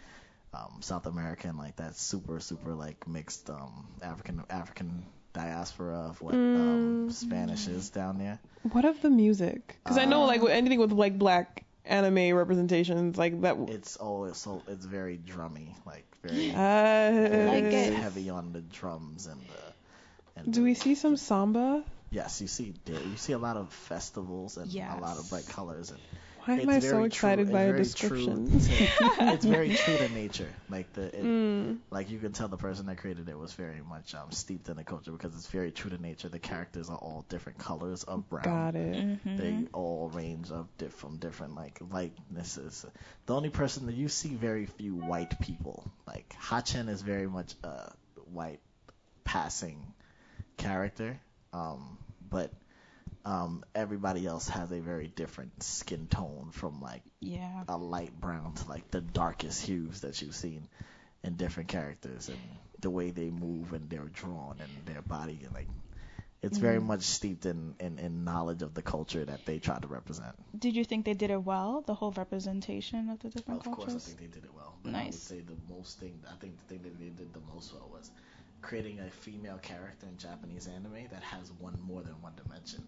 um, 0.52 0.78
South 0.81 1.06
America 1.06 1.48
and 1.48 1.59
like 1.59 1.76
that 1.76 1.97
super 1.97 2.40
super 2.40 2.74
like 2.74 3.06
mixed 3.09 3.51
um, 3.51 3.86
African 4.02 4.43
African 4.51 5.05
diaspora 5.32 6.06
of 6.09 6.20
what 6.22 6.35
um, 6.35 7.09
Mm. 7.09 7.12
Spanish 7.12 7.66
is 7.66 7.90
down 7.90 8.18
there. 8.18 8.39
What 8.72 8.85
of 8.85 9.02
the 9.02 9.10
music? 9.10 9.78
Because 9.82 9.98
I 9.98 10.05
know 10.05 10.24
like 10.24 10.40
with 10.43 10.52
anything 10.52 10.78
with 10.78 10.93
like 10.93 11.18
black 11.18 11.63
anime 11.85 12.35
representations 12.35 13.16
like 13.16 13.40
that. 13.43 13.56
It's 13.69 13.97
all 13.97 14.24
it's 14.27 14.39
so 14.39 14.62
it's 14.69 14.85
very 14.85 15.19
drummy, 15.19 15.74
like 15.86 16.06
very. 16.23 16.51
Uh, 16.51 17.51
Like 17.52 17.65
very 17.65 17.74
it. 17.74 17.94
heavy 17.94 18.31
on 18.31 18.52
the 18.52 18.61
drums 18.61 19.27
and 19.27 19.40
the. 19.40 20.40
And 20.40 20.52
Do 20.52 20.61
the- 20.61 20.65
we 20.65 20.74
see 20.74 20.94
some 20.94 21.16
samba? 21.16 21.85
Yes, 22.11 22.40
you 22.40 22.47
see 22.47 22.74
you 22.86 23.16
see 23.16 23.32
a 23.32 23.39
lot 23.39 23.56
of 23.56 23.73
festivals 23.73 24.56
and 24.56 24.73
a 24.74 25.01
lot 25.01 25.19
of 25.19 25.28
bright 25.31 25.47
colors 25.48 25.90
and 25.90 25.98
Why 26.44 26.54
am 26.54 26.68
it's 26.68 26.86
I 26.86 26.88
so 26.90 27.02
excited 27.04 27.42
it's 27.42 27.50
by 27.50 27.62
a 27.62 27.72
description? 27.72 28.58
to, 28.60 28.88
it's 29.32 29.44
very 29.44 29.70
true 29.76 29.96
to 29.96 30.08
nature. 30.08 30.54
Like 30.68 30.92
the, 30.92 31.04
it, 31.06 31.24
Mm. 31.24 31.78
like 31.90 32.10
you 32.10 32.18
can 32.18 32.32
tell 32.32 32.48
the 32.48 32.56
person 32.56 32.86
that 32.86 32.98
created 32.98 33.28
it 33.28 33.38
was 33.38 33.52
very 33.54 33.80
much 33.88 34.14
um, 34.14 34.30
steeped 34.30 34.68
in 34.68 34.76
the 34.76 34.84
culture 34.84 35.10
because 35.12 35.34
it's 35.34 35.46
very 35.48 35.70
true 35.70 35.90
to 35.90 36.00
nature. 36.00 36.28
The 36.28 36.38
characters 36.38 36.90
are 36.90 36.96
all 36.98 37.24
different 37.28 37.58
colors 37.58 38.02
of 38.04 38.28
brown. 38.28 38.44
Got 38.44 38.74
it. 38.74 38.94
Mhm. 39.24 39.36
They 39.38 39.68
all 39.72 40.10
range 40.12 40.50
of 40.50 40.68
diff- 40.78 40.92
from 40.92 41.16
different 41.16 41.54
like 41.54 41.78
likenesses. 41.90 42.84
The 43.26 43.34
only 43.34 43.50
person 43.50 43.86
that 43.86 43.94
you 43.94 44.08
see 44.08 44.34
very 44.34 44.66
few 44.66 44.94
white 44.96 45.40
people. 45.40 45.90
Like 46.06 46.34
Hatchin 46.38 46.88
is 46.88 47.00
very 47.02 47.26
much 47.26 47.54
a 47.64 47.90
white 48.32 48.60
passing 49.24 49.94
character, 50.56 51.18
um, 51.52 51.98
but 52.30 52.52
um, 53.24 53.64
everybody 53.74 54.26
else 54.26 54.48
has 54.48 54.70
a 54.72 54.80
very 54.80 55.09
different 55.09 55.62
skin 55.62 56.06
tone 56.09 56.51
from 56.52 56.80
like 56.80 57.02
Yeah. 57.20 57.64
a 57.68 57.76
light 57.76 58.18
brown 58.20 58.55
to 58.55 58.68
like 58.68 58.90
the 58.90 59.01
darkest 59.01 59.64
hues 59.64 60.01
that 60.02 60.20
you've 60.20 60.34
seen 60.34 60.68
in 61.22 61.36
different 61.36 61.68
characters 61.68 62.28
and 62.28 62.38
the 62.80 62.90
way 62.90 63.10
they 63.10 63.30
move 63.30 63.72
and 63.72 63.88
they're 63.88 64.10
drawn 64.12 64.56
and 64.60 64.86
their 64.86 65.02
body 65.02 65.40
and 65.44 65.55
like 65.55 65.68
it's 66.42 66.59
very 66.59 66.78
Mm. 66.78 66.86
much 66.86 67.02
steeped 67.02 67.46
in, 67.46 67.74
in, 67.80 67.98
in 67.98 68.24
knowledge 68.24 68.60
of 68.62 68.74
the 68.74 68.82
culture 68.82 69.24
that 69.24 69.46
they 69.46 69.59
try 69.59 69.78
to 69.78 69.86
represent. 69.88 70.34
Did 70.59 70.76
you 70.76 70.84
think 70.84 71.06
they 71.06 71.14
did 71.14 71.30
it 71.30 71.42
well? 71.42 71.82
The 71.86 71.94
whole 71.94 72.12
representation 72.12 73.09
of 73.09 73.18
the 73.20 73.30
different 73.30 73.64
cultures? 73.64 73.84
Of 73.84 73.92
course, 73.92 74.02
I 74.05 74.06
think 74.06 74.18
they 74.20 74.26
did 74.40 74.44
it 74.44 74.55
well. 74.55 74.76
But 74.82 74.94
I 74.94 75.05
would 75.05 75.12
Nice. 75.12 75.20
say 75.20 75.40
the 75.40 75.56
most 75.74 75.98
thing, 75.98 76.20
I 76.30 76.34
think 76.36 76.59
the 76.59 76.64
thing 76.74 76.82
that 76.82 76.98
they 76.98 77.09
did 77.09 77.32
the 77.32 77.40
most 77.55 77.72
well 77.72 77.88
was 77.90 78.10
creating 78.60 79.01
a 79.01 79.09
female 79.10 79.59
character 79.59 80.06
in 80.06 80.18
Japanese 80.18 80.66
anime 80.68 81.09
that 81.10 81.22
has 81.22 81.51
one 81.52 81.78
more 81.80 82.02
than 82.02 82.20
one 82.20 82.34
dimension. 82.36 82.84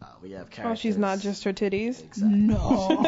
Uh, 0.00 0.06
we 0.22 0.30
have 0.32 0.48
characters. 0.50 0.78
Oh, 0.78 0.80
she's 0.80 0.96
not 0.96 1.18
just 1.20 1.42
her 1.44 1.52
titties. 1.52 2.00
Exactly. 2.02 2.38
No. 2.38 3.04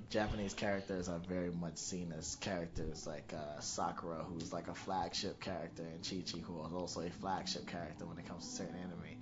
Japanese 0.10 0.54
characters 0.54 1.08
are 1.08 1.20
very 1.28 1.50
much 1.50 1.76
seen 1.76 2.12
as 2.16 2.34
characters 2.36 3.06
like 3.06 3.32
uh, 3.32 3.60
Sakura, 3.60 4.24
who's 4.24 4.52
like 4.52 4.66
a 4.68 4.74
flagship 4.74 5.40
character, 5.40 5.84
and 5.84 6.02
Chi 6.02 6.24
Chi, 6.30 6.38
who 6.40 6.64
is 6.66 6.72
also 6.72 7.00
a 7.02 7.10
flagship 7.10 7.66
character 7.66 8.06
when 8.06 8.18
it 8.18 8.26
comes 8.26 8.44
to 8.44 8.50
certain 8.56 8.74
anime. 8.76 9.16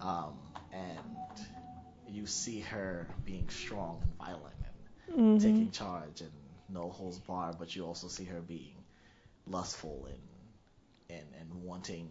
Um, 0.00 0.38
and 0.72 0.98
you 2.08 2.26
see 2.26 2.60
her 2.60 3.08
being 3.24 3.48
strong 3.48 4.00
and 4.02 4.14
violent 4.16 4.54
and 5.08 5.40
Mhm. 5.40 5.42
taking 5.42 5.70
charge 5.70 6.20
and 6.20 6.32
no 6.68 6.88
holds 6.90 7.18
barred, 7.18 7.58
but 7.58 7.74
you 7.74 7.84
also 7.84 8.08
see 8.08 8.24
her 8.24 8.40
being 8.40 8.76
lustful 9.46 10.06
and 10.06 10.18
and, 11.10 11.34
and 11.40 11.62
wanting 11.64 12.08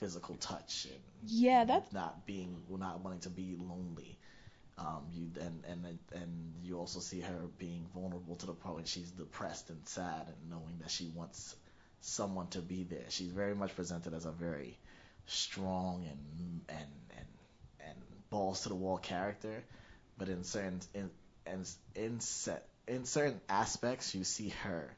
physical 0.00 0.36
touch 0.36 0.86
and 0.86 1.00
Yeah, 1.26 1.64
that- 1.64 1.92
not 1.92 2.26
being 2.26 2.62
not 2.70 3.00
wanting 3.00 3.20
to 3.20 3.30
be 3.30 3.56
lonely. 3.56 4.18
Um, 4.78 5.06
you 5.12 5.30
and 5.40 5.64
and 5.66 5.98
and 6.12 6.54
you 6.62 6.78
also 6.78 7.00
see 7.00 7.20
her 7.20 7.48
being 7.58 7.86
vulnerable 7.94 8.36
to 8.36 8.46
the 8.46 8.54
point 8.54 8.76
when 8.76 8.84
she's 8.84 9.10
depressed 9.10 9.70
and 9.70 9.86
sad 9.88 10.28
and 10.28 10.50
knowing 10.50 10.78
that 10.80 10.90
she 10.90 11.08
wants 11.08 11.56
someone 12.00 12.48
to 12.48 12.60
be 12.60 12.84
there. 12.84 13.06
She's 13.08 13.30
very 13.32 13.54
much 13.54 13.74
presented 13.74 14.14
as 14.14 14.26
a 14.26 14.32
very 14.32 14.78
strong 15.26 16.04
and 16.06 16.60
and 16.68 16.92
and 17.18 17.28
and 17.80 17.98
balls 18.30 18.62
to 18.62 18.68
the 18.68 18.74
wall 18.74 18.98
character, 18.98 19.64
but 20.18 20.28
in 20.28 20.44
certain 20.44 20.80
in 20.94 21.10
in 21.46 21.64
in 21.94 22.20
set 22.20 22.68
in 22.86 23.04
certain 23.04 23.40
aspects 23.48 24.14
you 24.14 24.24
see 24.24 24.50
her 24.64 24.96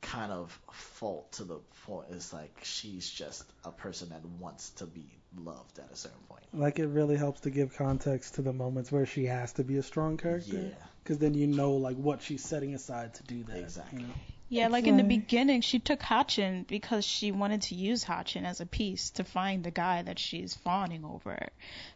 kind 0.00 0.32
of 0.32 0.58
fault 0.72 1.32
to 1.32 1.44
the 1.44 1.58
point 1.84 2.06
it's 2.10 2.32
like 2.32 2.60
she's 2.62 3.08
just 3.08 3.44
a 3.64 3.70
person 3.70 4.10
that 4.10 4.24
wants 4.40 4.70
to 4.70 4.86
be 4.86 5.06
loved 5.36 5.78
at 5.78 5.90
a 5.92 5.96
certain 5.96 6.20
point. 6.28 6.44
Like 6.52 6.78
it 6.78 6.86
really 6.86 7.16
helps 7.16 7.40
to 7.42 7.50
give 7.50 7.76
context 7.76 8.34
to 8.34 8.42
the 8.42 8.52
moments 8.52 8.92
where 8.92 9.06
she 9.06 9.26
has 9.26 9.52
to 9.54 9.64
be 9.64 9.76
a 9.76 9.82
strong 9.82 10.16
character. 10.16 10.56
Yeah. 10.56 10.74
Because 11.02 11.18
then 11.18 11.34
you 11.34 11.46
know 11.46 11.72
like 11.74 11.96
what 11.96 12.22
she's 12.22 12.44
setting 12.44 12.74
aside 12.74 13.14
to 13.14 13.22
do 13.24 13.42
that. 13.44 13.58
Exactly. 13.58 14.02
You 14.02 14.06
know? 14.06 14.14
Yeah, 14.50 14.64
It's 14.64 14.72
like 14.72 14.86
in 14.86 14.96
the 14.96 15.02
beginning, 15.02 15.60
she 15.60 15.78
took 15.78 16.00
Hatchin 16.00 16.64
because 16.66 17.04
she 17.04 17.32
wanted 17.32 17.62
to 17.62 17.74
use 17.74 18.02
Hatchin 18.02 18.46
as 18.46 18.62
a 18.62 18.66
piece 18.66 19.10
to 19.10 19.24
find 19.24 19.62
the 19.62 19.70
guy 19.70 20.00
that 20.00 20.18
she's 20.18 20.54
fawning 20.54 21.04
over. 21.04 21.48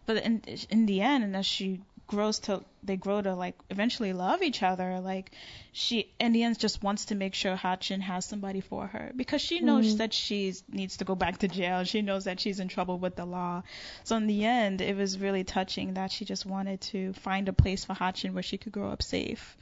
But 0.04 0.18
in 0.18 0.42
in 0.68 0.84
the 0.84 1.00
end, 1.00 1.24
and 1.24 1.34
as 1.34 1.46
she 1.46 1.80
grows 2.12 2.38
to, 2.40 2.62
they 2.84 2.96
grow 2.96 3.20
to 3.20 3.34
like 3.34 3.56
eventually 3.70 4.12
love 4.12 4.42
each 4.42 4.62
other. 4.62 5.00
Like 5.00 5.32
she, 5.72 6.12
in 6.20 6.32
the 6.32 6.44
end, 6.44 6.58
just 6.58 6.82
wants 6.82 7.06
to 7.06 7.14
make 7.16 7.34
sure 7.34 7.56
Hatchin 7.56 8.00
has 8.02 8.24
somebody 8.24 8.60
for 8.60 8.86
her 8.86 9.10
because 9.16 9.40
she 9.40 9.60
knows 9.60 9.94
Mhm. 9.94 9.98
that 9.98 10.14
she 10.14 10.54
needs 10.70 10.98
to 10.98 11.04
go 11.04 11.14
back 11.14 11.38
to 11.38 11.48
jail. 11.48 11.82
She 11.84 12.02
knows 12.02 12.24
that 12.24 12.38
she's 12.38 12.60
in 12.60 12.68
trouble 12.68 12.98
with 12.98 13.16
the 13.16 13.24
law. 13.24 13.62
So 14.04 14.16
in 14.16 14.26
the 14.28 14.44
end, 14.44 14.80
it 14.80 14.96
was 14.96 15.18
really 15.18 15.42
touching 15.42 15.94
that 15.94 16.12
she 16.12 16.24
just 16.24 16.46
wanted 16.46 16.80
to 16.92 17.12
find 17.14 17.48
a 17.48 17.52
place 17.52 17.84
for 17.84 17.94
Hatchin 17.94 18.34
where 18.34 18.42
she 18.44 18.58
could 18.58 18.72
grow 18.72 18.90
up 18.90 19.02
safe. 19.02 19.56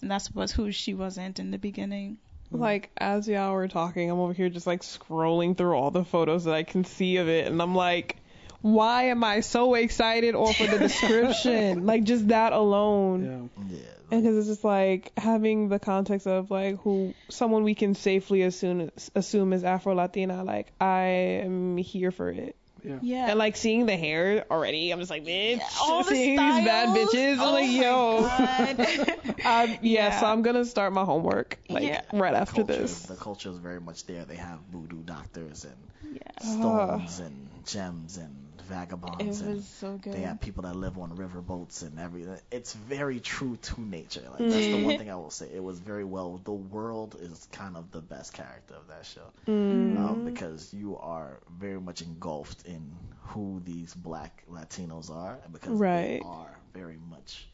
And 0.00 0.10
that's 0.10 0.32
was 0.34 0.52
who 0.52 0.72
she 0.72 0.94
wasn't 0.94 1.38
in 1.40 1.50
the 1.50 1.58
beginning. 1.58 2.18
Like 2.52 2.90
as 2.96 3.28
y'all 3.28 3.52
were 3.52 3.68
talking, 3.68 4.10
I'm 4.10 4.18
over 4.18 4.32
here 4.32 4.48
just 4.48 4.66
like 4.66 4.82
scrolling 4.82 5.56
through 5.56 5.74
all 5.74 5.90
the 5.90 6.04
photos 6.04 6.44
that 6.44 6.54
I 6.54 6.62
can 6.64 6.84
see 6.84 7.18
of 7.18 7.28
it, 7.28 7.46
and 7.46 7.60
I'm 7.62 7.74
like, 7.76 8.16
why 8.62 9.04
am 9.04 9.24
I 9.24 9.40
so 9.40 9.74
excited 9.74 10.34
or 10.34 10.52
for 10.52 10.66
the 10.66 10.78
description? 10.88 11.86
like 11.86 12.04
just 12.04 12.28
that 12.28 12.52
alone. 12.52 13.50
Yeah. 13.58 13.76
Yeah. 13.76 13.82
And 14.12 14.22
because 14.22 14.38
it's 14.38 14.48
just 14.48 14.64
like 14.64 15.12
having 15.16 15.68
the 15.68 15.78
context 15.78 16.26
of 16.26 16.50
like 16.50 16.80
who 16.80 17.14
someone 17.28 17.62
we 17.62 17.74
can 17.74 17.94
safely 17.94 18.42
assume 18.42 18.90
assume 19.14 19.52
is 19.52 19.62
Afro 19.64 19.94
Latina. 19.94 20.42
Like 20.44 20.72
I 20.80 21.42
am 21.44 21.76
here 21.76 22.10
for 22.10 22.28
it. 22.30 22.56
Yeah. 22.82 23.28
And 23.28 23.38
like 23.38 23.56
seeing 23.56 23.84
the 23.86 23.96
hair 23.96 24.46
already, 24.50 24.90
I'm 24.90 24.98
just 25.00 25.10
like, 25.10 25.24
bitch. 25.26 25.60
all 25.82 26.02
the 26.02 26.10
seeing 26.10 26.38
these 26.38 26.64
bad 26.64 26.88
styles. 26.88 27.14
bitches, 27.14 27.32
I'm 27.34 27.40
Oh 27.40 27.52
like, 27.52 27.68
my 27.68 28.80
yo. 28.80 29.36
God. 29.44 29.70
um, 29.70 29.78
yeah, 29.82 30.18
so 30.18 30.26
I'm 30.26 30.40
gonna 30.42 30.64
start 30.64 30.92
my 30.94 31.04
homework 31.04 31.58
like 31.68 31.84
Yeah. 31.84 32.00
right 32.12 32.32
after 32.34 32.64
culture, 32.64 32.80
this. 32.80 33.02
The 33.02 33.16
culture 33.16 33.50
is 33.50 33.58
very 33.58 33.80
much 33.82 34.06
there. 34.06 34.24
They 34.24 34.36
have 34.36 34.58
voodoo 34.72 35.02
doctors 35.02 35.64
and 35.66 35.76
yeah. 36.16 36.42
stones 36.42 37.20
and 37.20 37.48
gems 37.66 38.16
and 38.16 38.34
It 38.49 38.49
vagabonds 38.70 39.40
and 39.40 39.56
was 39.56 39.66
so 39.66 39.98
good. 39.98 40.12
they 40.14 40.20
have 40.22 40.40
people 40.40 40.62
that 40.62 40.74
live 40.76 40.96
on 40.98 41.14
river 41.16 41.40
boats 41.40 41.82
and 41.82 41.98
everything. 41.98 42.38
It's 42.50 42.72
very 42.74 43.20
true 43.20 43.56
to 43.62 43.80
nature. 43.80 44.22
Like 44.30 44.48
that's 44.50 44.66
the 44.68 44.78
one 44.78 44.96
thing 44.98 45.10
I 45.10 45.16
will 45.16 45.30
say. 45.30 45.48
It 45.52 45.62
was 45.62 45.78
very 45.78 46.04
well. 46.04 46.40
The 46.44 46.52
world 46.52 47.16
is 47.20 47.46
kind 47.52 47.76
of 47.76 47.90
the 47.90 48.00
best 48.00 48.32
character 48.32 48.74
of 48.74 48.88
that 48.88 49.04
show 49.06 49.28
Mm. 49.46 49.98
um, 49.98 50.24
because 50.24 50.72
you 50.72 50.96
are 50.98 51.38
very 51.58 51.80
much 51.80 52.02
engulfed 52.02 52.66
in 52.66 52.90
who 53.32 53.60
these 53.64 53.92
black 53.94 54.44
Latinos 54.50 55.10
are 55.10 55.38
because 55.52 55.78
Right. 55.78 56.20
they 56.20 56.26
are 56.26 56.58
very 56.74 56.98
much 57.10 57.46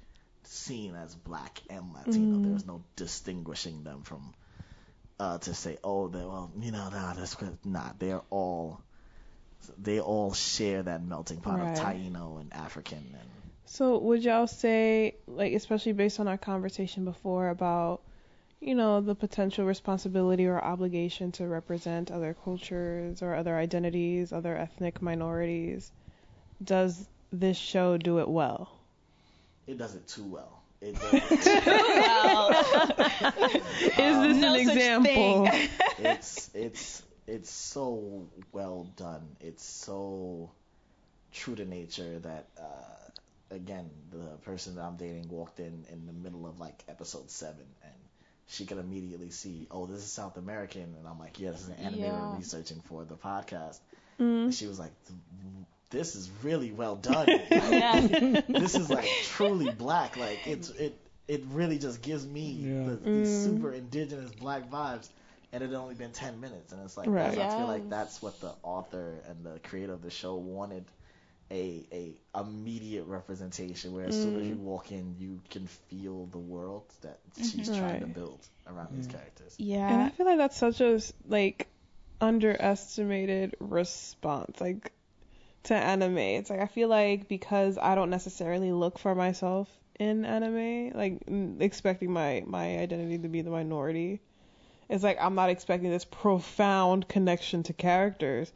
seen 0.44 0.94
as 0.94 1.14
black 1.14 1.60
and 1.70 1.92
Latino. 1.92 2.36
Mhm. 2.36 2.44
There's 2.44 2.66
no 2.66 2.82
distinguishing 2.96 3.82
them 3.84 4.02
from 4.02 4.32
uh, 5.18 5.38
to 5.38 5.54
say, 5.54 5.78
oh, 5.82 6.08
they 6.08 6.18
well, 6.20 6.50
you 6.60 6.70
know, 6.72 6.88
nah, 6.90 7.14
that's 7.14 7.36
not. 7.64 7.98
They're 7.98 8.20
all 8.30 8.80
they 9.78 10.00
all 10.00 10.32
share 10.32 10.82
that 10.82 11.02
melting 11.02 11.40
pot 11.40 11.58
Right. 11.60 11.76
of 11.76 11.84
Taino 11.84 12.40
and 12.40 12.52
African 12.52 12.98
and 12.98 13.28
So 13.66 13.98
would 13.98 14.22
y'all 14.24 14.46
say, 14.46 15.16
like, 15.26 15.52
especially 15.52 15.92
based 15.92 16.20
on 16.20 16.28
our 16.28 16.38
conversation 16.38 17.04
before 17.04 17.48
about, 17.48 18.00
you 18.60 18.74
know, 18.74 19.00
the 19.00 19.14
potential 19.14 19.64
responsibility 19.66 20.46
or 20.46 20.62
obligation 20.62 21.32
to 21.32 21.46
represent 21.46 22.10
other 22.10 22.34
cultures 22.44 23.22
or 23.22 23.34
other 23.34 23.56
identities, 23.56 24.32
other 24.32 24.56
ethnic 24.56 25.02
minorities, 25.02 25.90
does 26.62 27.08
this 27.32 27.56
show 27.56 27.96
do 27.96 28.18
it 28.20 28.28
well? 28.28 28.70
it 29.66 29.78
does 29.78 29.94
it 29.96 30.06
too 30.06 30.24
well. 30.24 30.62
It 30.80 30.94
does 31.00 31.14
it 31.14 31.42
too 31.42 31.72
well. 31.76 32.50
Is 33.98 34.16
this 34.22 34.36
No 34.36 34.54
an 34.54 34.64
such 34.64 34.76
example? 34.76 35.46
thing. 35.46 35.68
it's 35.98 36.50
it's 36.54 37.02
it's 37.26 37.50
so 37.50 38.28
well 38.52 38.86
done. 38.96 39.26
It's 39.40 39.64
so 39.64 40.50
true 41.32 41.54
to 41.56 41.64
nature 41.64 42.18
that 42.20 42.46
uh, 42.58 43.54
again 43.54 43.90
the 44.10 44.36
person 44.44 44.76
that 44.76 44.82
I'm 44.82 44.96
dating 44.96 45.28
walked 45.28 45.60
in 45.60 45.84
in 45.92 46.06
the 46.06 46.12
middle 46.12 46.46
of 46.46 46.58
like 46.58 46.82
episode 46.88 47.30
seven 47.30 47.66
and 47.82 47.92
she 48.48 48.64
could 48.64 48.78
immediately 48.78 49.30
see 49.30 49.66
oh 49.70 49.86
this 49.86 49.98
is 49.98 50.10
South 50.10 50.36
American 50.38 50.82
and 50.98 51.06
I'm 51.06 51.18
like 51.18 51.38
yeah 51.38 51.50
this 51.50 51.62
is 51.62 51.68
an 51.68 51.74
anime 51.74 52.00
Yeah. 52.00 52.12
we're 52.30 52.36
researching 52.38 52.80
for 52.88 53.04
the 53.04 53.16
podcast 53.16 53.78
Mm. 54.18 54.44
and 54.44 54.54
she 54.54 54.66
was 54.66 54.78
like 54.78 54.92
this 55.90 56.16
is 56.16 56.30
really 56.42 56.72
well 56.72 56.96
done 56.96 57.28
Yeah. 57.50 58.00
this 58.48 58.74
is 58.74 58.88
like 58.88 59.06
truly 59.24 59.70
black 59.70 60.16
like 60.16 60.46
it's 60.46 60.70
it 60.70 60.96
it 61.28 61.44
really 61.50 61.78
just 61.78 62.00
gives 62.00 62.26
me 62.26 62.52
Yeah. 62.52 62.84
the, 62.84 62.96
these 62.96 63.28
Mm. 63.28 63.44
super 63.44 63.72
indigenous 63.72 64.30
black 64.30 64.70
vibes 64.70 65.06
and 65.52 65.62
it 65.62 65.70
had 65.70 65.76
only 65.76 65.94
been 65.94 66.12
10 66.12 66.40
minutes 66.40 66.72
and 66.72 66.82
it's 66.82 66.96
like 66.96 67.08
Right. 67.08 67.34
that's- 67.34 67.54
I 67.54 67.56
feel 67.58 67.66
like 67.66 67.88
that's 67.88 68.22
what 68.22 68.40
the 68.40 68.52
author 68.62 69.22
and 69.28 69.44
the 69.44 69.58
creator 69.60 69.92
of 69.92 70.02
the 70.02 70.10
show 70.10 70.36
wanted 70.36 70.84
a 71.50 71.86
a 71.92 72.40
immediate 72.40 73.04
representation 73.04 73.94
where 73.94 74.06
as 74.06 74.20
soon 74.20 74.34
as 74.36 74.42
Mm. 74.42 74.50
you 74.50 74.56
walk 74.56 74.90
in 74.90 75.14
you 75.18 75.40
can 75.50 75.66
feel 75.66 76.26
the 76.26 76.38
world 76.38 76.84
that 77.02 77.18
she's 77.36 77.66
trying 77.68 78.00
to 78.00 78.06
build 78.06 78.40
around 78.66 78.88
these 78.96 79.06
characters. 79.06 79.54
Yeah. 79.58 79.88
And 79.92 80.02
I 80.02 80.08
feel 80.10 80.26
like 80.26 80.38
that's 80.38 80.56
such 80.56 80.80
a 80.80 81.00
like 81.28 81.68
underestimated 82.20 83.54
response. 83.60 84.60
Like 84.60 84.92
to 85.64 85.74
anime. 85.74 86.18
It's 86.18 86.50
like 86.50 86.60
I 86.60 86.66
feel 86.66 86.88
like 86.88 87.28
because 87.28 87.78
I 87.78 87.94
don't 87.94 88.10
necessarily 88.10 88.72
look 88.72 88.98
for 88.98 89.14
myself 89.14 89.68
in 89.98 90.24
anime, 90.24 90.90
like 90.94 91.24
mm, 91.26 91.60
expecting 91.60 92.12
my 92.12 92.42
my 92.46 92.78
identity 92.78 93.18
to 93.18 93.28
be 93.28 93.42
the 93.42 93.50
minority. 93.50 94.20
It's 94.88 95.02
like 95.02 95.18
I'm 95.20 95.34
not 95.34 95.50
expecting 95.50 95.90
this 95.90 96.04
profound 96.04 97.08
connection 97.08 97.62
to 97.64 97.72
characters. 97.72 98.52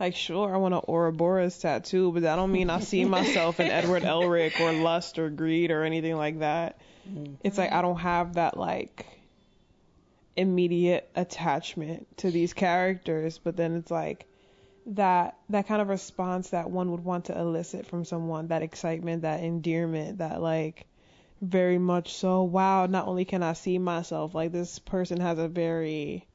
Like 0.00 0.16
sure, 0.16 0.52
I 0.52 0.56
want 0.56 0.74
an 0.74 0.80
Ouroboros 0.88 1.58
tattoo, 1.58 2.10
but 2.12 2.22
that 2.22 2.36
don't 2.36 2.52
mean 2.52 2.70
I 2.70 2.80
see 2.80 3.04
myself 3.04 3.60
in 3.60 3.68
Edward 3.68 4.02
Elric 4.04 4.58
or 4.60 4.72
Lust 4.72 5.18
or 5.18 5.30
Greed 5.30 5.70
or 5.70 5.84
anything 5.84 6.16
like 6.16 6.40
that. 6.40 6.78
Mm. 7.08 7.36
It's 7.44 7.58
like 7.58 7.72
I 7.72 7.82
don't 7.82 7.98
have 7.98 8.34
that 8.34 8.56
like 8.56 9.06
immediate 10.36 11.08
attachment 11.14 12.06
to 12.18 12.30
these 12.30 12.52
characters, 12.52 13.38
but 13.38 13.56
then 13.56 13.76
it's 13.76 13.90
like 13.90 14.26
that 14.86 15.36
that 15.50 15.66
kind 15.66 15.80
of 15.80 15.88
response 15.88 16.50
that 16.50 16.70
one 16.70 16.90
would 16.90 17.04
want 17.04 17.26
to 17.26 17.38
elicit 17.38 17.86
from 17.86 18.04
someone, 18.04 18.48
that 18.48 18.62
excitement, 18.62 19.22
that 19.22 19.42
endearment, 19.42 20.18
that 20.18 20.42
like 20.42 20.86
very 21.44 21.78
much 21.78 22.14
so, 22.14 22.42
wow, 22.44 22.86
not 22.86 23.06
only 23.06 23.24
can 23.24 23.42
I 23.42 23.52
see 23.54 23.78
myself, 23.78 24.34
like 24.34 24.52
this 24.52 24.78
person 24.78 25.20
has 25.20 25.38
a 25.38 25.48
very 25.48 26.26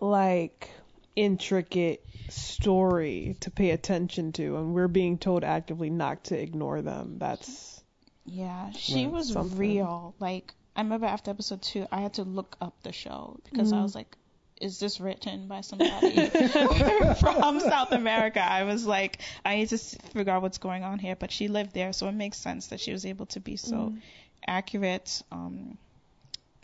like 0.00 0.70
intricate 1.16 2.02
story 2.28 3.36
to 3.40 3.50
pay 3.50 3.70
attention 3.70 4.32
to 4.32 4.56
and 4.56 4.72
we're 4.74 4.88
being 4.88 5.18
told 5.18 5.44
actively 5.44 5.90
not 5.90 6.24
to 6.24 6.38
ignore 6.40 6.80
them. 6.82 7.16
That's 7.18 7.82
Yeah, 8.24 8.70
she 8.72 9.06
was 9.06 9.32
Something. 9.32 9.58
real. 9.58 10.14
Like 10.18 10.54
I 10.76 10.82
remember 10.82 11.06
after 11.06 11.30
episode 11.30 11.62
two, 11.62 11.86
I 11.90 12.00
had 12.00 12.14
to 12.14 12.24
look 12.24 12.56
up 12.60 12.82
the 12.82 12.92
show 12.92 13.38
because 13.44 13.72
I 13.72 13.78
Mhm. 13.78 13.82
was 13.82 13.94
like, 13.94 14.16
"Is 14.60 14.78
this 14.78 15.00
written 15.00 15.48
by 15.48 15.62
somebody 15.62 16.26
from 17.20 17.60
South 17.60 17.92
America?" 17.92 18.40
I 18.40 18.64
was 18.64 18.86
like, 18.86 19.20
"I 19.44 19.56
need 19.56 19.68
to 19.70 19.78
figure 19.78 20.32
out 20.32 20.42
what's 20.42 20.58
going 20.58 20.84
on 20.84 20.98
here." 20.98 21.16
But 21.16 21.32
she 21.32 21.48
lived 21.48 21.72
there, 21.74 21.92
so 21.92 22.08
it 22.08 22.12
makes 22.12 22.38
sense 22.38 22.68
that 22.68 22.80
she 22.80 22.92
was 22.92 23.04
able 23.06 23.26
to 23.26 23.40
be 23.40 23.56
so 23.56 23.76
Mm. 23.76 24.00
accurate 24.46 25.22
um, 25.32 25.78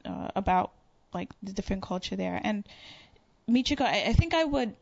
uh, 0.05 0.28
about 0.36 0.73
like 1.14 1.31
the 1.43 1.52
different 1.52 1.82
culture 1.82 2.16
there. 2.16 2.40
And 2.43 2.64
Michiko, 3.48 3.82
I, 3.82 4.05
I 4.09 4.12
think 4.12 4.35
I 4.35 4.44
would 4.44 4.74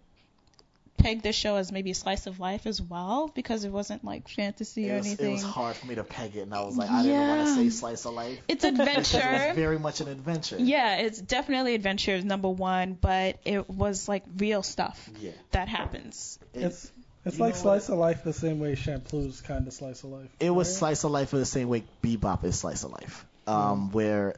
peg 0.96 1.22
this 1.22 1.36
show 1.36 1.56
as 1.56 1.70
maybe 1.70 1.90
a 1.90 1.94
slice 1.94 2.26
of 2.26 2.40
life 2.40 2.66
as 2.66 2.80
well 2.80 3.30
because 3.34 3.64
it 3.64 3.70
wasn't 3.70 4.04
like 4.04 4.28
fantasy 4.28 4.90
or 4.90 4.94
It 4.94 4.98
was, 4.98 5.12
it 5.20 5.30
was 5.30 5.42
hard 5.42 5.76
for 5.76 5.86
me 5.86 5.94
to 5.96 6.04
peg 6.04 6.36
it, 6.36 6.40
and 6.40 6.54
I 6.54 6.62
was 6.62 6.76
like, 6.76 6.90
I 6.90 7.02
didn't 7.02 7.28
want 7.28 7.48
to 7.48 7.54
say 7.54 7.68
slice 7.70 8.04
of 8.04 8.14
life. 8.14 8.38
It's 8.48 8.64
Because 8.64 8.78
it 8.78 8.88
adventure. 8.88 9.46
was 9.48 9.56
very 9.56 9.78
much 9.78 10.00
an 10.00 10.08
adventure. 10.08 10.56
Yeah, 10.58 10.96
it's 10.96 11.20
definitely 11.20 11.74
adventure 11.74 12.20
number 12.22 12.48
one, 12.48 12.96
but 13.00 13.38
it 13.44 13.68
was 13.68 14.08
like 14.08 14.24
real 14.38 14.62
stuff 14.62 15.10
Yeah. 15.20 15.32
that 15.50 15.68
happens. 15.68 16.38
It's 16.54 16.90
it's 17.24 17.38
You 17.38 17.44
like 17.44 17.54
know 17.54 17.60
slice 17.60 17.88
of 17.88 17.98
life 17.98 18.22
the 18.22 18.32
same 18.32 18.60
way 18.60 18.74
Champloo's 18.74 19.40
kind 19.40 19.66
of 19.66 19.72
slice 19.72 20.04
of 20.04 20.10
life. 20.10 20.28
It 20.40 20.50
was 20.50 20.76
slice 20.76 21.04
of 21.04 21.10
life 21.10 21.32
in 21.32 21.38
the 21.38 21.46
same 21.46 21.68
way 21.68 21.84
Bebop 22.02 22.44
is 22.44 22.58
slice 22.58 22.84
of 22.84 22.92
life, 22.92 23.26
hmm. 23.46 23.52
um, 23.52 23.92
where 23.92 24.36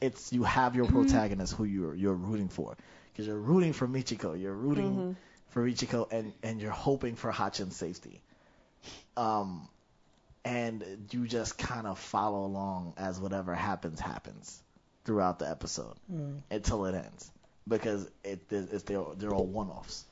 it's 0.00 0.32
you 0.32 0.44
have 0.44 0.76
your 0.76 0.86
mm-hmm. 0.86 1.02
protagonist 1.02 1.54
who 1.54 1.64
you're 1.64 1.94
you're 1.94 2.14
rooting 2.14 2.48
for, 2.48 2.76
because 3.12 3.26
you're 3.26 3.36
rooting 3.36 3.72
for 3.72 3.88
Michiko, 3.88 4.40
you're 4.40 4.54
rooting 4.54 4.90
mm-hmm. 4.92 5.12
For 5.54 5.64
Michiko, 5.64 6.12
and 6.12 6.32
and 6.42 6.60
you're 6.60 6.72
hoping 6.72 7.14
for 7.14 7.30
Hatchin's 7.30 7.76
safety, 7.76 8.20
um, 9.16 9.68
and 10.44 10.84
you 11.12 11.28
just 11.28 11.56
kind 11.56 11.86
of 11.86 11.96
follow 11.98 12.44
along 12.44 12.94
as 12.96 13.20
whatever 13.20 13.54
happens 13.54 14.00
happens 14.00 14.60
throughout 15.04 15.38
the 15.38 15.48
episode 15.48 15.94
Mm. 16.12 16.40
until 16.50 16.86
it 16.86 16.96
ends, 16.96 17.30
because 17.68 18.10
it 18.24 18.40
it's 18.50 18.82
they're 18.82 19.04
they're 19.16 19.32
all 19.32 19.46
one 19.46 19.68
offs. 19.70 20.04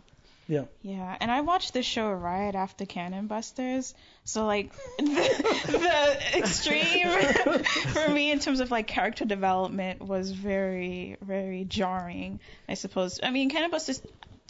Yeah. 0.49 0.65
Yeah, 0.83 1.17
and 1.21 1.31
I 1.31 1.41
watched 1.41 1.73
this 1.75 1.87
show 1.87 2.11
right 2.13 2.55
after 2.55 2.87
Cannon 2.87 3.27
Busters, 3.27 3.95
so 4.25 4.47
like 4.47 4.73
the, 4.99 5.05
the 5.67 6.39
extreme 6.39 7.09
for 7.65 8.09
me 8.11 8.31
in 8.31 8.39
terms 8.39 8.61
of 8.61 8.71
like 8.71 8.87
character 8.87 9.25
development 9.25 10.03
was 10.03 10.31
very 10.31 11.17
very 11.21 11.65
jarring. 11.65 12.39
I 12.69 12.75
suppose. 12.75 13.19
I 13.21 13.31
mean, 13.31 13.51
Cannon 13.51 13.73
Busters. 13.73 14.01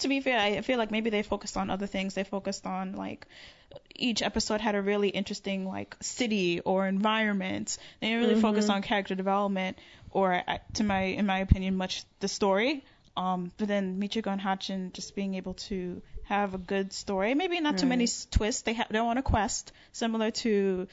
To 0.03 0.09
be 0.09 0.21
fair, 0.21 0.39
I 0.39 0.61
feel 0.63 0.79
like 0.79 0.91
maybe 0.91 1.11
they 1.11 1.23
focused 1.23 1.57
on 1.57 1.71
other 1.71 1.87
things. 1.87 2.15
They 2.15 2.25
focused 2.25 2.67
on 2.67 2.95
like 2.95 3.27
each 3.95 4.21
episode 4.21 4.61
had 4.61 4.75
a 4.75 4.83
really 4.83 5.09
interesting 5.09 5.67
like 5.67 5.97
city 6.01 6.61
or 6.61 6.87
environment. 6.87 7.79
They 8.01 8.09
didn't 8.09 8.29
really 8.29 8.41
focus 8.41 8.69
on 8.69 8.83
character 8.83 9.15
development 9.15 9.79
or, 10.11 10.43
to 10.75 10.85
my 10.85 11.03
in 11.03 11.27
my 11.27 11.39
opinion, 11.39 11.77
much 11.77 12.05
the 12.21 12.29
story. 12.29 12.85
Um, 13.17 13.53
but 13.59 13.69
then 13.69 14.01
Michiko 14.01 14.33
and 14.33 14.41
Hatchin 14.41 14.93
just 14.93 15.15
being 15.15 15.35
able 15.35 15.55
to 15.69 16.03
have 16.25 16.55
a 16.55 16.59
good 16.59 16.93
story, 16.93 17.35
maybe 17.35 17.61
not 17.61 17.79
too 17.79 17.87
many 17.87 18.09
twists. 18.31 18.63
They 18.63 18.75
ha- 18.75 18.87
they're 18.91 19.03
on 19.03 19.19
a 19.19 19.23
quest 19.23 19.73
similar 19.93 20.31
to 20.31 20.89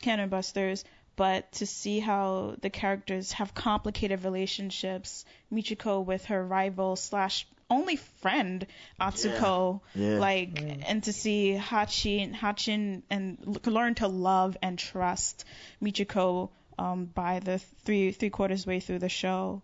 Cannon 0.00 0.28
Busters, 0.28 0.84
but 1.16 1.50
to 1.52 1.66
see 1.66 1.98
how 1.98 2.56
the 2.60 2.70
characters 2.70 3.32
have 3.32 3.54
complicated 3.54 4.24
relationships. 4.24 5.24
Michiko 5.52 6.04
with 6.04 6.26
her 6.26 6.44
rival 6.46 6.96
slash 6.96 7.46
only 7.74 7.96
friend 7.96 8.66
Atsuko, 9.00 9.80
Yeah. 9.94 10.18
like, 10.18 10.60
and 10.88 11.02
to 11.04 11.12
see 11.12 11.52
Hatchin 11.52 12.32
Hatchin 12.32 13.02
and 13.10 13.60
learn 13.66 13.94
to 13.96 14.08
love 14.08 14.56
and 14.62 14.78
trust 14.78 15.44
Michiko 15.82 16.50
um, 16.78 17.04
by 17.06 17.40
the 17.40 17.58
three 17.84 18.12
three 18.12 18.30
quarters 18.30 18.66
way 18.66 18.80
through 18.80 18.98
the 19.00 19.08
show. 19.08 19.62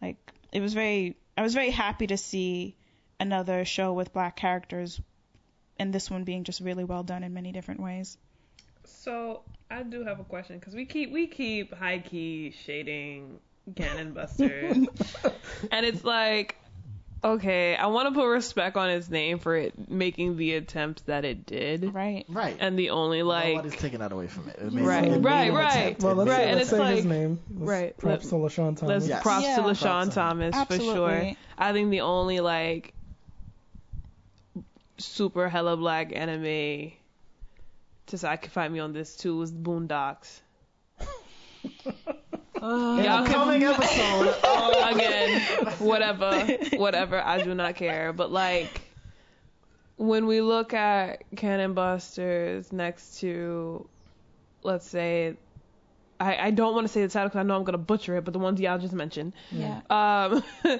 Like 0.00 0.16
it 0.52 0.60
was 0.60 0.74
very 0.74 1.16
I 1.36 1.42
was 1.42 1.54
very 1.54 1.70
happy 1.70 2.06
to 2.08 2.16
see 2.16 2.76
another 3.18 3.64
show 3.64 3.92
with 3.92 4.12
black 4.12 4.36
characters 4.36 5.00
and 5.78 5.92
this 5.92 6.10
one 6.10 6.24
being 6.24 6.44
just 6.44 6.60
really 6.60 6.84
well 6.84 7.02
done 7.02 7.22
in 7.24 7.32
many 7.32 7.52
different 7.52 7.80
ways. 7.80 8.18
So 8.84 9.42
I 9.70 9.82
do 9.82 10.04
have 10.04 10.20
a 10.20 10.24
question 10.24 10.58
because 10.58 10.74
we 10.74 10.84
keep 10.84 11.12
we 11.12 11.26
keep 11.26 11.72
high 11.74 11.98
key 12.00 12.54
shading 12.66 13.38
Cannon 13.76 14.12
Busters, 14.12 14.76
and 15.70 15.86
it's 15.86 16.04
like, 16.04 16.56
okay, 17.24 17.76
I 17.76 17.86
want 17.86 18.08
to 18.08 18.14
put 18.20 18.26
respect 18.28 18.76
on 18.76 18.88
his 18.90 19.08
name 19.10 19.38
for 19.38 19.56
it 19.56 19.88
making 19.88 20.36
the 20.36 20.54
attempt 20.54 21.06
that 21.06 21.24
it 21.24 21.46
did, 21.46 21.94
Right. 21.94 22.24
Right. 22.28 22.56
and 22.58 22.78
the 22.78 22.90
only 22.90 23.22
like, 23.22 23.54
Nobody's 23.56 23.76
taking 23.80 24.00
that 24.00 24.12
away 24.12 24.26
from 24.26 24.48
it. 24.48 24.56
it 24.58 24.72
made- 24.72 24.84
Right, 24.84 25.04
it 25.04 25.18
right, 25.20 25.52
right. 25.52 25.70
attempt. 25.76 26.02
Well, 26.02 26.14
let's, 26.16 26.28
made 26.28 26.32
Right, 26.34 26.42
an 26.42 26.48
and 26.48 26.56
let's 26.58 26.68
it's 26.68 26.70
say 26.70 26.78
like- 26.78 26.96
his 26.96 27.04
name. 27.04 27.40
Let's 27.50 27.68
right, 27.70 27.96
Props 27.98 28.24
let- 28.24 28.30
to 28.30 28.60
LeSean 28.60 28.76
Thomas. 28.76 28.82
let's 28.82 29.06
Yes. 29.08 29.22
props 29.22 29.44
to 29.44 29.50
Yeah. 29.50 29.58
LeSean 29.58 29.80
Props. 30.04 30.14
Thomas 30.14 30.56
for 30.64 30.78
sure. 30.78 31.32
I 31.58 31.72
think 31.72 31.90
the 31.90 32.00
only 32.00 32.40
like 32.40 32.92
super 34.98 35.48
hella 35.48 35.76
black 35.76 36.12
anime 36.14 36.92
to 38.06 38.18
say 38.18 38.28
I 38.28 38.36
could 38.36 38.52
find 38.52 38.72
me 38.72 38.80
on 38.80 38.92
this 38.92 39.16
too 39.16 39.36
was 39.36 39.50
Boondocks. 39.52 40.40
Uh, 42.62 42.96
In 42.98 43.04
y'all 43.04 43.24
a 43.24 43.26
can- 43.26 43.34
coming 43.34 43.62
episode. 43.64 44.34
again, 44.94 45.40
whatever, 45.80 46.46
whatever. 46.76 47.20
I 47.20 47.42
do 47.42 47.54
not 47.54 47.74
care. 47.74 48.12
But 48.12 48.30
like, 48.30 48.82
when 49.96 50.26
we 50.26 50.40
look 50.40 50.72
at 50.72 51.24
Cannon 51.36 51.74
Busters 51.74 52.72
next 52.72 53.18
to, 53.20 53.88
let's 54.62 54.86
say, 54.86 55.34
I, 56.20 56.36
I 56.36 56.50
don't 56.52 56.72
want 56.74 56.86
to 56.86 56.92
say 56.92 57.02
the 57.02 57.08
title 57.08 57.28
because 57.30 57.40
I 57.40 57.42
know 57.42 57.56
I'm 57.56 57.64
gonna 57.64 57.78
butcher 57.78 58.16
it, 58.16 58.24
but 58.24 58.32
the 58.32 58.38
ones 58.38 58.60
y'all 58.60 58.78
just 58.78 58.92
mentioned, 58.94 59.32
Yeah. 59.50 59.80
um, 59.90 60.44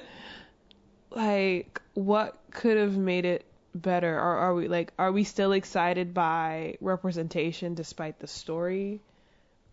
like, 1.11 1.81
what 1.95 2.37
could 2.51 2.77
have 2.77 2.97
made 2.97 3.25
it 3.25 3.45
better? 3.75 4.15
Or 4.17 4.37
are 4.37 4.53
we 4.55 4.67
like, 4.67 4.93
are 4.97 5.11
we 5.11 5.23
still 5.23 5.51
excited 5.51 6.13
by 6.13 6.77
representation 6.81 7.73
despite 7.75 8.19
the 8.19 8.27
story? 8.27 9.01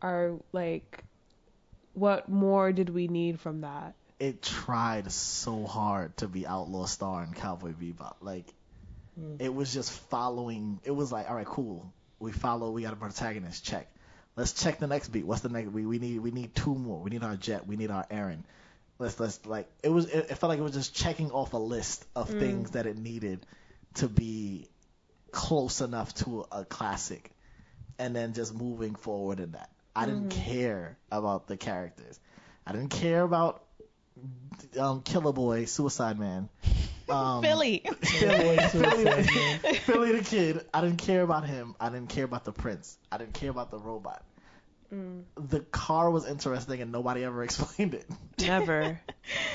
Are 0.03 0.32
like, 0.53 1.05
what 2.01 2.28
more 2.28 2.72
did 2.72 2.89
we 2.90 3.06
need 3.06 3.39
from 3.39 3.60
that? 3.60 3.94
it 4.20 4.43
tried 4.43 5.10
so 5.10 5.64
hard 5.64 6.14
to 6.18 6.28
be 6.28 6.47
Outlaw 6.47 6.85
Star 6.85 7.22
and 7.22 7.35
Cowboy 7.35 7.72
Bebop. 7.72 8.16
Like, 8.20 8.44
hmm. 9.18 9.36
it 9.39 9.52
was 9.52 9.72
just 9.72 9.90
following. 9.90 10.78
It 10.85 10.90
was 10.90 11.10
like, 11.10 11.28
all 11.28 11.35
right, 11.35 11.47
cool. 11.47 11.90
We 12.20 12.31
follow. 12.31 12.70
We 12.70 12.82
got 12.82 12.93
a 12.93 12.97
protagonist. 12.97 13.64
Check. 13.64 13.90
Let's 14.36 14.52
check 14.52 14.78
the 14.78 14.86
next 14.86 15.09
beat. 15.09 15.24
What's 15.24 15.40
the 15.40 15.48
next? 15.48 15.70
We, 15.70 15.86
we 15.86 15.98
need 15.98 16.20
we 16.20 16.31
need 16.31 16.55
two 16.55 16.74
more. 16.74 17.01
We 17.01 17.10
need 17.10 17.24
our 17.24 17.35
Jet. 17.35 17.66
We 17.66 17.77
need 17.77 17.90
our 17.90 18.06
Aaron. 18.10 18.44
Let's 18.98 19.18
let's 19.18 19.44
like 19.47 19.66
it 19.82 19.89
was. 19.89 20.05
It, 20.06 20.27
it 20.31 20.39
felt 20.39 20.51
like 20.51 20.59
it 20.59 20.62
was 20.62 20.74
just 20.74 20.94
checking 20.94 21.31
off 21.31 21.55
a 21.55 21.59
list 21.59 22.05
of 22.14 22.28
hmm. 22.28 22.39
things 22.39 22.70
that 22.72 22.86
it 22.86 22.98
needed 22.98 23.44
to 23.94 24.06
be 24.06 24.68
close 25.32 25.81
enough 25.81 26.14
to 26.16 26.47
a 26.52 26.66
classic, 26.66 27.31
and 27.98 28.14
then 28.14 28.35
just 28.35 28.55
moving 28.55 28.94
forward 28.94 29.40
in 29.40 29.52
that. 29.52 29.70
I 30.01 30.06
didn't 30.06 30.31
care 30.31 30.97
about 31.10 31.47
the 31.47 31.56
characters. 31.56 32.18
I 32.66 32.72
didn't 32.72 32.89
care 32.89 33.22
about 33.22 33.64
um, 34.78 35.02
Killer 35.02 35.32
Boy, 35.32 35.64
Suicide 35.66 36.18
Man. 36.18 36.48
Um, 37.09 37.40
Billy. 37.40 37.82
Philly, 38.02 38.56
Philly, 38.56 38.68
Suicide 38.68 39.27
Man. 39.35 39.74
Philly 39.74 40.12
the 40.12 40.22
kid. 40.22 40.64
I 40.72 40.81
didn't 40.81 40.98
care 40.98 41.22
about 41.22 41.44
him. 41.44 41.74
I 41.81 41.89
didn't 41.89 42.09
care 42.09 42.22
about 42.22 42.44
the 42.44 42.52
prince. 42.52 42.97
I 43.10 43.18
didn't 43.18 43.35
care 43.35 43.51
about 43.51 43.72
the 43.72 43.81
robot. 43.81 44.22
The 45.36 45.60
car 45.72 46.10
was 46.10 46.27
interesting 46.27 46.81
and 46.82 46.90
nobody 46.90 47.24
ever 47.24 47.43
explained 47.44 47.94
it. 47.94 48.06
Never. 48.40 49.01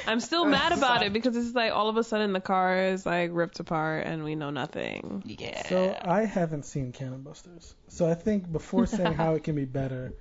I'm 0.07 0.19
still 0.19 0.43
mad 0.45 0.71
about 0.71 1.03
it 1.03 1.13
because 1.13 1.35
it's 1.35 1.55
like 1.55 1.71
all 1.73 1.89
of 1.89 1.95
a 1.97 2.03
sudden 2.03 2.33
the 2.33 2.39
car 2.39 2.87
is 2.87 3.05
like 3.05 3.31
ripped 3.33 3.59
apart 3.59 4.05
and 4.05 4.23
we 4.23 4.35
know 4.35 4.49
nothing. 4.49 5.23
Yeah. 5.25 5.67
So 5.67 5.97
I 6.01 6.25
haven't 6.25 6.63
seen 6.63 6.91
Cannon 6.91 7.21
Busters. 7.21 7.75
So 7.89 8.05
I 8.05 8.13
think 8.13 8.49
before 8.51 8.85
saying 8.85 9.13
how 9.13 9.35
it 9.35 9.43
can 9.43 9.55
be 9.55 9.65
better, 9.65 10.13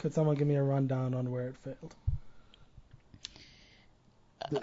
could 0.00 0.12
someone 0.14 0.34
give 0.36 0.48
me 0.48 0.56
a 0.56 0.62
rundown 0.62 1.14
on 1.14 1.30
where 1.30 1.48
it 1.48 1.54
failed? 1.64 1.94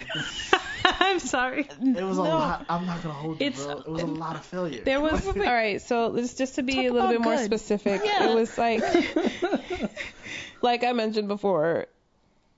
I'm 0.86 1.20
sorry. 1.20 1.62
It 1.82 2.04
was 2.04 2.18
a 2.18 2.24
No. 2.24 2.30
lot. 2.30 2.66
I'm 2.70 2.86
not 2.86 3.02
gonna 3.04 3.14
hold 3.14 3.40
you, 3.40 3.48
It's- 3.48 3.64
bro. 3.66 3.78
It 3.80 3.88
was 3.88 4.02
a 4.04 4.08
lot 4.08 4.36
of 4.36 4.46
failure. 4.46 4.82
There 4.84 5.00
was 5.02 5.26
all 5.28 5.34
right. 5.34 5.82
So 5.82 6.08
let's 6.08 6.34
just 6.34 6.56
to 6.56 6.64
be 6.64 6.74
Talk 6.76 6.82
a 6.86 6.90
little 6.90 7.00
about 7.00 7.12
bit 7.12 7.22
more 7.22 7.38
specific. 7.38 8.02
Yeah. 8.04 8.30
It 8.32 8.36
was 8.36 8.58
like, 8.58 8.82
like 10.62 10.84
I 10.84 10.94
mentioned 10.94 11.28
before, 11.28 11.88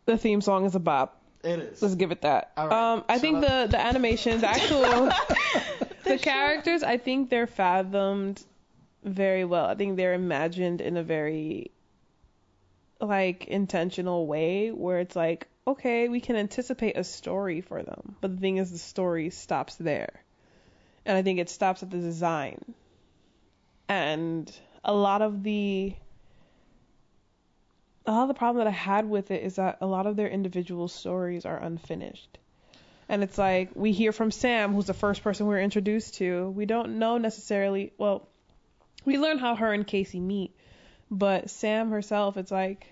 the 0.06 0.18
theme 0.18 0.42
song 0.42 0.66
is 0.66 0.76
a 0.76 0.80
bop. 0.80 1.22
It 1.44 1.60
is. 1.60 1.82
Let's 1.82 1.96
give 1.96 2.12
it 2.12 2.22
that. 2.22 2.52
All 2.58 2.68
right, 2.68 2.94
Um, 2.94 3.04
I 3.08 3.14
shut 3.16 3.22
think 3.22 3.38
up. 3.46 3.70
the 3.72 3.78
the 3.78 3.82
animation, 3.86 4.42
the 4.42 4.48
actual, 4.50 5.10
the 6.04 6.18
characters, 6.18 6.84
I 6.84 6.98
think 6.98 7.30
they're 7.30 7.48
fathomed 7.48 8.42
very 9.04 9.46
well. 9.46 9.66
I 9.66 9.76
think 9.76 9.96
they're 9.98 10.14
imagined 10.14 10.82
in 10.82 10.98
a 10.98 11.04
very 11.04 11.72
like 13.00 13.46
intentional 13.46 14.28
way 14.28 14.72
where 14.72 15.00
it's 15.00 15.16
like, 15.16 15.48
okay, 15.66 16.10
we 16.10 16.20
can 16.20 16.36
anticipate 16.36 16.98
a 16.98 17.04
story 17.04 17.62
for 17.62 17.84
them. 17.84 18.16
But 18.22 18.36
the 18.36 18.42
thing 18.42 18.58
is 18.58 18.72
the 18.72 18.78
story 18.78 19.30
stops 19.30 19.76
there. 19.76 20.24
And 21.06 21.18
I 21.18 21.22
think 21.22 21.40
it 21.40 21.50
stops 21.50 21.84
at 21.84 21.90
the 21.90 21.98
design. 21.98 22.74
And 23.88 24.52
a 24.84 24.94
lot 24.94 25.22
of 25.22 25.44
the 25.44 25.96
a 28.06 28.12
lot 28.12 28.24
of 28.24 28.28
the 28.28 28.34
problem 28.34 28.64
that 28.64 28.68
I 28.68 28.76
had 28.76 29.08
with 29.08 29.30
it 29.30 29.44
is 29.44 29.58
that 29.58 29.78
a 29.82 29.86
lot 29.86 30.08
of 30.08 30.16
their 30.16 30.28
individual 30.28 30.88
stories 30.88 31.46
are 31.46 31.58
unfinished. 31.58 32.40
And 33.08 33.24
it's 33.24 33.38
like 33.38 33.72
we 33.76 33.92
hear 33.92 34.12
from 34.12 34.32
Sam, 34.32 34.74
who's 34.74 34.88
the 34.88 34.94
first 34.94 35.24
person 35.24 35.46
we're 35.46 35.62
introduced 35.62 36.16
to. 36.16 36.50
We 36.50 36.66
don't 36.66 37.00
know 37.00 37.18
necessarily. 37.18 37.94
Well, 37.98 38.28
we 39.06 39.18
learn 39.18 39.38
how 39.38 39.56
her 39.56 39.74
and 39.74 39.86
Casey 39.86 40.20
meet, 40.20 40.56
but 41.10 41.50
Sam 41.50 41.92
herself, 41.92 42.38
it's 42.38 42.52
like 42.52 42.88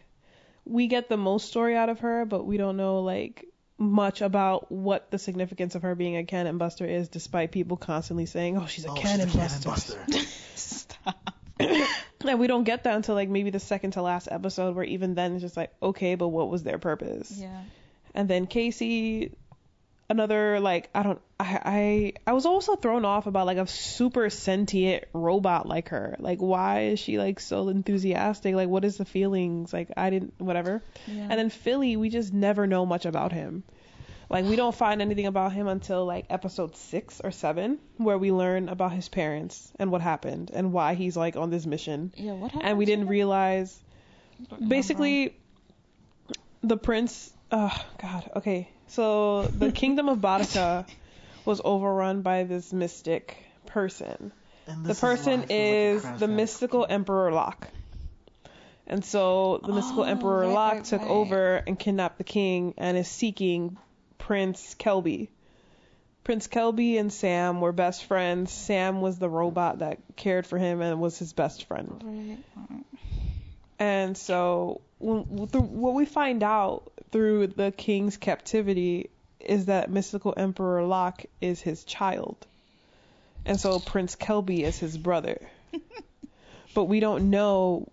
we 0.65 0.87
get 0.87 1.09
the 1.09 1.17
most 1.17 1.47
story 1.47 1.75
out 1.75 1.89
of 1.89 1.99
her, 1.99 2.25
but 2.25 2.45
we 2.45 2.57
don't 2.57 2.77
know 2.77 3.01
like 3.01 3.45
much 3.77 4.21
about 4.21 4.71
what 4.71 5.11
the 5.11 5.19
significance 5.19 5.75
of 5.75 5.83
her 5.83 5.95
being 5.95 6.17
a 6.17 6.23
cannon 6.23 6.57
buster 6.57 6.85
is, 6.85 7.09
despite 7.09 7.51
people 7.51 7.77
constantly 7.77 8.25
saying, 8.25 8.57
"Oh, 8.57 8.65
she's 8.65 8.85
a 8.85 8.89
Oh, 8.89 8.95
she's 8.95 9.03
cannon 9.03 9.29
a 9.29 9.31
cannon 9.31 9.61
buster." 9.63 9.99
buster. 10.07 10.19
Stop. 10.55 11.33
And 11.59 12.39
we 12.39 12.47
don't 12.47 12.63
get 12.63 12.83
that 12.83 12.95
until 12.95 13.15
like 13.15 13.29
maybe 13.29 13.51
the 13.51 13.59
second 13.59 13.91
to 13.91 14.01
last 14.01 14.27
episode, 14.29 14.75
where 14.75 14.83
even 14.83 15.15
then 15.15 15.33
it's 15.33 15.41
just 15.41 15.55
like, 15.57 15.71
okay, 15.81 16.15
but 16.15 16.27
what 16.27 16.49
was 16.49 16.63
their 16.63 16.77
purpose? 16.77 17.31
Yeah. 17.31 17.61
And 18.13 18.27
then 18.27 18.47
Casey, 18.47 19.31
another 20.09 20.59
like 20.59 20.89
I 20.95 21.03
don't 21.03 21.21
I 21.39 21.59
I 21.65 22.13
I 22.25 22.33
was 22.33 22.45
also 22.45 22.75
thrown 22.75 23.05
off 23.05 23.27
about 23.27 23.45
like 23.45 23.57
a 23.57 23.67
super 23.67 24.29
sentient 24.29 25.05
robot 25.13 25.67
like 25.67 25.89
her. 25.89 26.15
Like 26.19 26.39
why 26.39 26.85
is 26.85 26.99
she 26.99 27.17
like 27.17 27.39
so 27.39 27.69
enthusiastic? 27.69 28.55
Like 28.55 28.69
what 28.69 28.85
is 28.85 28.97
the 28.97 29.05
feelings? 29.05 29.73
Like 29.73 29.89
I 29.97 30.09
didn't 30.09 30.33
whatever. 30.39 30.81
Yeah. 31.07 31.27
And 31.29 31.39
then 31.39 31.49
Philly, 31.49 31.97
we 31.97 32.09
just 32.09 32.33
never 32.33 32.67
know 32.67 32.85
much 32.85 33.05
about 33.05 33.31
him. 33.31 33.63
Like 34.29 34.45
we 34.45 34.57
don't 34.57 34.75
find 34.75 35.01
anything 35.01 35.25
about 35.25 35.53
him 35.53 35.67
until 35.67 36.05
like 36.05 36.25
episode 36.29 36.75
six 36.75 37.21
or 37.23 37.31
seven, 37.31 37.79
where 37.97 38.17
we 38.17 38.31
learn 38.31 38.67
about 38.67 38.91
his 38.91 39.07
parents 39.07 39.71
and 39.79 39.89
what 39.89 40.01
happened 40.01 40.51
and 40.53 40.73
why 40.73 40.95
he's 40.95 41.15
like 41.15 41.37
on 41.37 41.49
this 41.49 41.65
mission. 41.65 42.11
yeah. 42.15 42.33
What 42.33 42.51
happened? 42.51 42.69
And 42.69 42.77
we 42.77 42.85
didn't 42.85 43.07
realize 43.07 43.77
basically 44.65 45.35
the 46.61 46.77
prince 46.77 47.31
oh 47.51 47.73
god 48.01 48.29
okay 48.35 48.69
so 48.87 49.43
the 49.43 49.71
kingdom 49.71 50.09
of 50.09 50.19
Boudica 50.19 50.85
was 51.45 51.61
overrun 51.63 52.21
by 52.21 52.43
this 52.43 52.73
mystic 52.73 53.37
person. 53.65 54.31
And 54.67 54.85
the 54.85 54.91
is 54.91 54.99
person 54.99 55.41
like 55.41 55.51
is 55.51 56.03
the 56.19 56.27
mystical 56.27 56.85
emperor 56.89 57.31
locke. 57.31 57.67
And 58.85 59.03
so 59.03 59.59
the 59.65 59.73
mystical 59.73 60.03
Oh, 60.03 60.07
emperor 60.07 60.39
right, 60.41 60.53
locke 60.53 60.73
right, 60.75 60.83
took 60.85 61.01
right. 61.01 61.09
over 61.09 61.55
and 61.67 61.77
kidnapped 61.77 62.17
the 62.17 62.23
king 62.23 62.73
and 62.77 62.97
is 62.97 63.07
seeking 63.07 63.77
prince 64.17 64.75
kelby. 64.79 65.29
Prince 66.23 66.47
kelby 66.47 66.99
and 66.99 67.11
sam 67.11 67.61
were 67.61 67.71
best 67.71 68.05
friends. 68.05 68.51
Sam 68.51 68.99
was 69.01 69.17
the 69.17 69.29
robot 69.29 69.79
that 69.79 69.99
cared 70.15 70.45
for 70.45 70.57
him 70.57 70.81
and 70.81 70.99
was 70.99 71.17
his 71.17 71.33
best 71.33 71.65
friend. 71.65 72.43
And 73.79 74.17
so 74.17 74.81
when, 74.99 75.19
what 75.23 75.93
we 75.93 76.05
find 76.05 76.43
out 76.43 76.91
through 77.11 77.47
the 77.47 77.71
king's 77.71 78.17
captivity 78.17 79.09
is 79.39 79.65
that 79.65 79.89
mystical 79.89 80.33
emperor 80.35 80.83
Locke 80.83 81.25
is 81.41 81.61
his 81.61 81.83
child. 81.83 82.35
And 83.45 83.59
so 83.59 83.79
Prince 83.79 84.15
Kelby 84.15 84.61
is 84.61 84.77
his 84.77 84.97
brother. 84.97 85.39
but 86.73 86.85
we 86.85 86.99
don't 86.99 87.29
know 87.29 87.87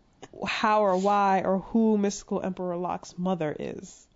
how 0.46 0.82
or 0.82 0.96
why 0.96 1.42
or 1.44 1.58
who 1.58 1.96
mystical 1.96 2.40
emperor 2.42 2.76
Locke's 2.76 3.16
mother 3.16 3.54
is 3.58 4.06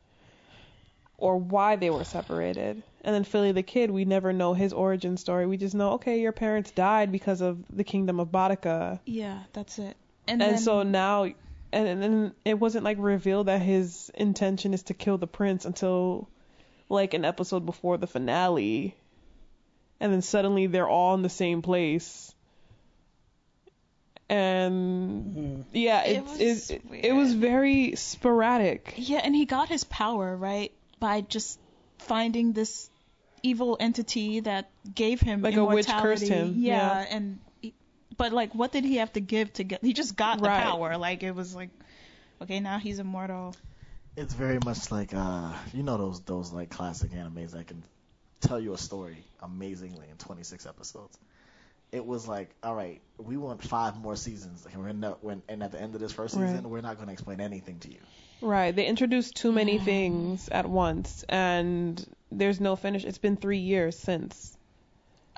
or 1.17 1.37
why 1.37 1.77
they 1.77 1.91
were 1.91 2.05
separated. 2.05 2.83
And 3.03 3.15
then 3.15 3.25
Philly 3.25 3.53
the 3.53 3.63
kid, 3.63 3.91
we 3.91 4.05
never 4.05 4.33
know 4.33 4.55
his 4.55 4.73
origin 4.73 5.17
story. 5.17 5.47
We 5.47 5.57
just 5.57 5.75
know, 5.75 5.93
okay, 5.93 6.21
your 6.21 6.33
parents 6.33 6.71
died 6.71 7.13
because 7.13 7.41
of 7.41 7.59
the 7.71 7.85
kingdom 7.85 8.21
of 8.21 8.29
Boudica. 8.29 9.01
Yeah, 9.05 9.43
that's 9.53 9.79
it. 9.79 9.97
And, 10.27 10.43
And 10.43 10.53
then, 10.53 10.59
so 10.59 10.83
now, 10.83 11.27
and, 11.73 11.87
and 11.89 12.03
then 12.03 12.33
it 12.45 12.59
wasn't 12.59 12.85
like 12.85 12.97
revealed 13.01 13.47
that 13.47 13.61
his 13.63 14.11
intention 14.15 14.75
is 14.75 14.85
to 14.85 14.95
kill 14.95 15.19
the 15.19 15.27
prince 15.27 15.65
until 15.65 16.29
like 16.89 17.15
an 17.15 17.25
episode 17.25 17.67
before 17.67 17.97
the 17.99 18.07
finale. 18.07 18.95
And 20.01 20.13
then 20.13 20.23
suddenly 20.23 20.67
they're 20.67 20.89
all 20.89 21.15
in 21.15 21.23
the 21.23 21.29
same 21.29 21.61
place. 21.63 22.33
And 24.31 25.37
Mhm. 25.37 25.65
yeah, 25.73 26.03
It 26.05 26.17
it, 26.17 26.25
was 26.25 26.71
it, 26.71 26.83
it, 26.93 27.13
was 27.15 27.33
very 27.35 27.95
sporadic. 27.97 28.95
Yeah, 28.97 29.21
and 29.25 29.35
he 29.35 29.47
got 29.47 29.69
his 29.69 29.85
power, 29.85 30.37
right? 30.37 30.71
By 31.01 31.23
just 31.23 31.59
finding 31.99 32.53
this 32.53 32.91
evil 33.43 33.77
entity 33.81 34.41
that 34.41 34.69
gave 34.95 35.21
him 35.21 35.41
Like 35.43 35.57
a 35.57 35.65
witch 35.65 35.87
cursed 35.87 36.29
him, 36.29 36.55
Yeah, 36.57 37.01
yeah. 37.01 37.07
and 37.11 37.39
he- 37.45 37.48
but 38.19 38.33
like 38.33 38.55
what 38.55 38.73
did 38.73 38.85
he 38.85 38.97
have 38.97 39.13
to 39.15 39.21
give 39.21 39.53
to 39.55 39.65
get 39.65 39.83
he 39.83 39.93
just 39.95 40.17
got 40.17 40.39
the 40.39 40.49
Right. 40.49 40.63
power. 40.63 40.99
Like 40.99 41.23
it 41.23 41.35
was 41.35 41.55
like 41.55 41.71
okay, 42.43 42.61
now 42.61 42.79
he's 42.79 42.99
immortal. 42.99 43.55
It's 44.17 44.35
very 44.35 44.59
much 44.65 44.91
like 44.91 45.15
uh, 45.15 45.53
you 45.73 45.83
know 45.83 45.97
those 45.97 46.21
those 46.23 46.53
like 46.53 46.71
classic 46.71 47.13
animes 47.13 47.53
that 47.53 47.67
can 47.69 47.83
tell 48.41 48.61
you 48.61 48.75
a 48.75 48.79
story 48.79 49.25
amazingly 49.41 50.09
in 50.11 50.17
26 50.17 50.67
episodes. 50.67 51.17
It 51.91 52.05
was 52.05 52.29
like, 52.29 52.51
all 52.63 52.75
right, 52.75 53.01
we 53.17 53.39
want 53.39 53.63
five 53.63 53.97
more 53.97 54.15
seasons, 54.15 54.67
and 54.71 54.83
we're 54.83 54.93
not, 54.93 55.25
when, 55.25 55.43
and 55.49 55.63
at 55.63 55.73
the 55.73 55.81
end 55.81 55.95
of 55.95 56.03
this 56.03 56.13
first 56.13 56.35
season, 56.35 56.57
Right. 56.57 56.65
we're 56.67 56.81
not 56.83 56.97
going 56.97 57.07
to 57.07 57.15
explain 57.15 57.41
anything 57.41 57.79
to 57.79 57.89
you. 57.91 58.01
Right. 58.43 58.77
They 58.77 58.85
introduced 58.85 59.37
too 59.37 59.53
many 59.53 59.79
things 59.79 60.51
at 60.51 60.69
once 60.69 61.25
and 61.31 62.05
there's 62.31 62.61
no 62.61 62.77
finish. 62.77 63.05
It's 63.07 63.17
been 63.17 63.37
three 63.37 63.59
years 63.61 63.99
since 63.99 64.58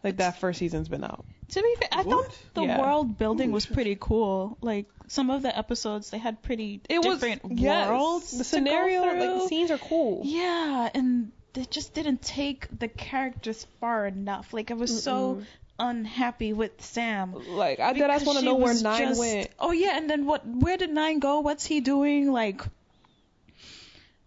like 0.05 0.17
that 0.19 0.39
first 0.41 0.59
season's 0.59 0.89
been 0.89 1.05
out. 1.05 1.25
To 1.51 1.63
be 1.63 1.75
fair, 1.81 1.89
I 1.93 2.03
thought 2.05 2.39
the 2.55 2.63
Yeah. 2.63 2.81
world 2.81 3.19
building 3.19 3.51
was 3.53 3.67
pretty 3.67 3.97
cool. 3.99 4.57
Like 4.61 4.87
some 5.09 5.31
of 5.31 5.43
the 5.43 5.57
episodes 5.57 6.11
they 6.11 6.19
had 6.19 6.43
pretty 6.43 6.81
It 6.89 7.05
was 7.05 7.19
different 7.21 7.59
yes, 7.59 7.89
worlds. 7.89 8.39
The 8.39 8.45
scenario, 8.45 9.03
like 9.03 9.19
the 9.19 9.49
scenes 9.49 9.71
are 9.71 9.79
cool. 9.79 10.23
Yeah, 10.25 10.89
and 10.95 11.33
they 11.53 11.65
just 11.65 11.93
didn't 11.95 12.23
take 12.23 12.69
the 12.79 12.87
characters 12.89 13.67
far 13.81 14.07
enough. 14.07 14.53
Like 14.55 14.71
I 14.71 14.75
was 14.75 15.03
so 15.03 15.35
Mm-mm. 15.37 15.45
unhappy 15.81 16.53
with 16.53 16.81
Sam. 16.83 17.35
Like 17.49 17.81
I 17.81 17.93
did. 17.93 18.03
I 18.05 18.15
just 18.15 18.27
want 18.27 18.39
to 18.39 18.45
know 18.45 18.55
where 18.55 18.75
Nine 18.75 19.09
just- 19.09 19.19
went. 19.21 19.49
Oh 19.59 19.73
yeah, 19.73 19.97
and 19.99 20.09
then 20.09 20.27
what? 20.27 20.47
Where 20.47 20.77
did 20.77 20.91
Nine 20.91 21.19
go? 21.19 21.41
What's 21.41 21.67
he 21.67 21.81
doing? 21.81 22.31
Like, 22.33 22.63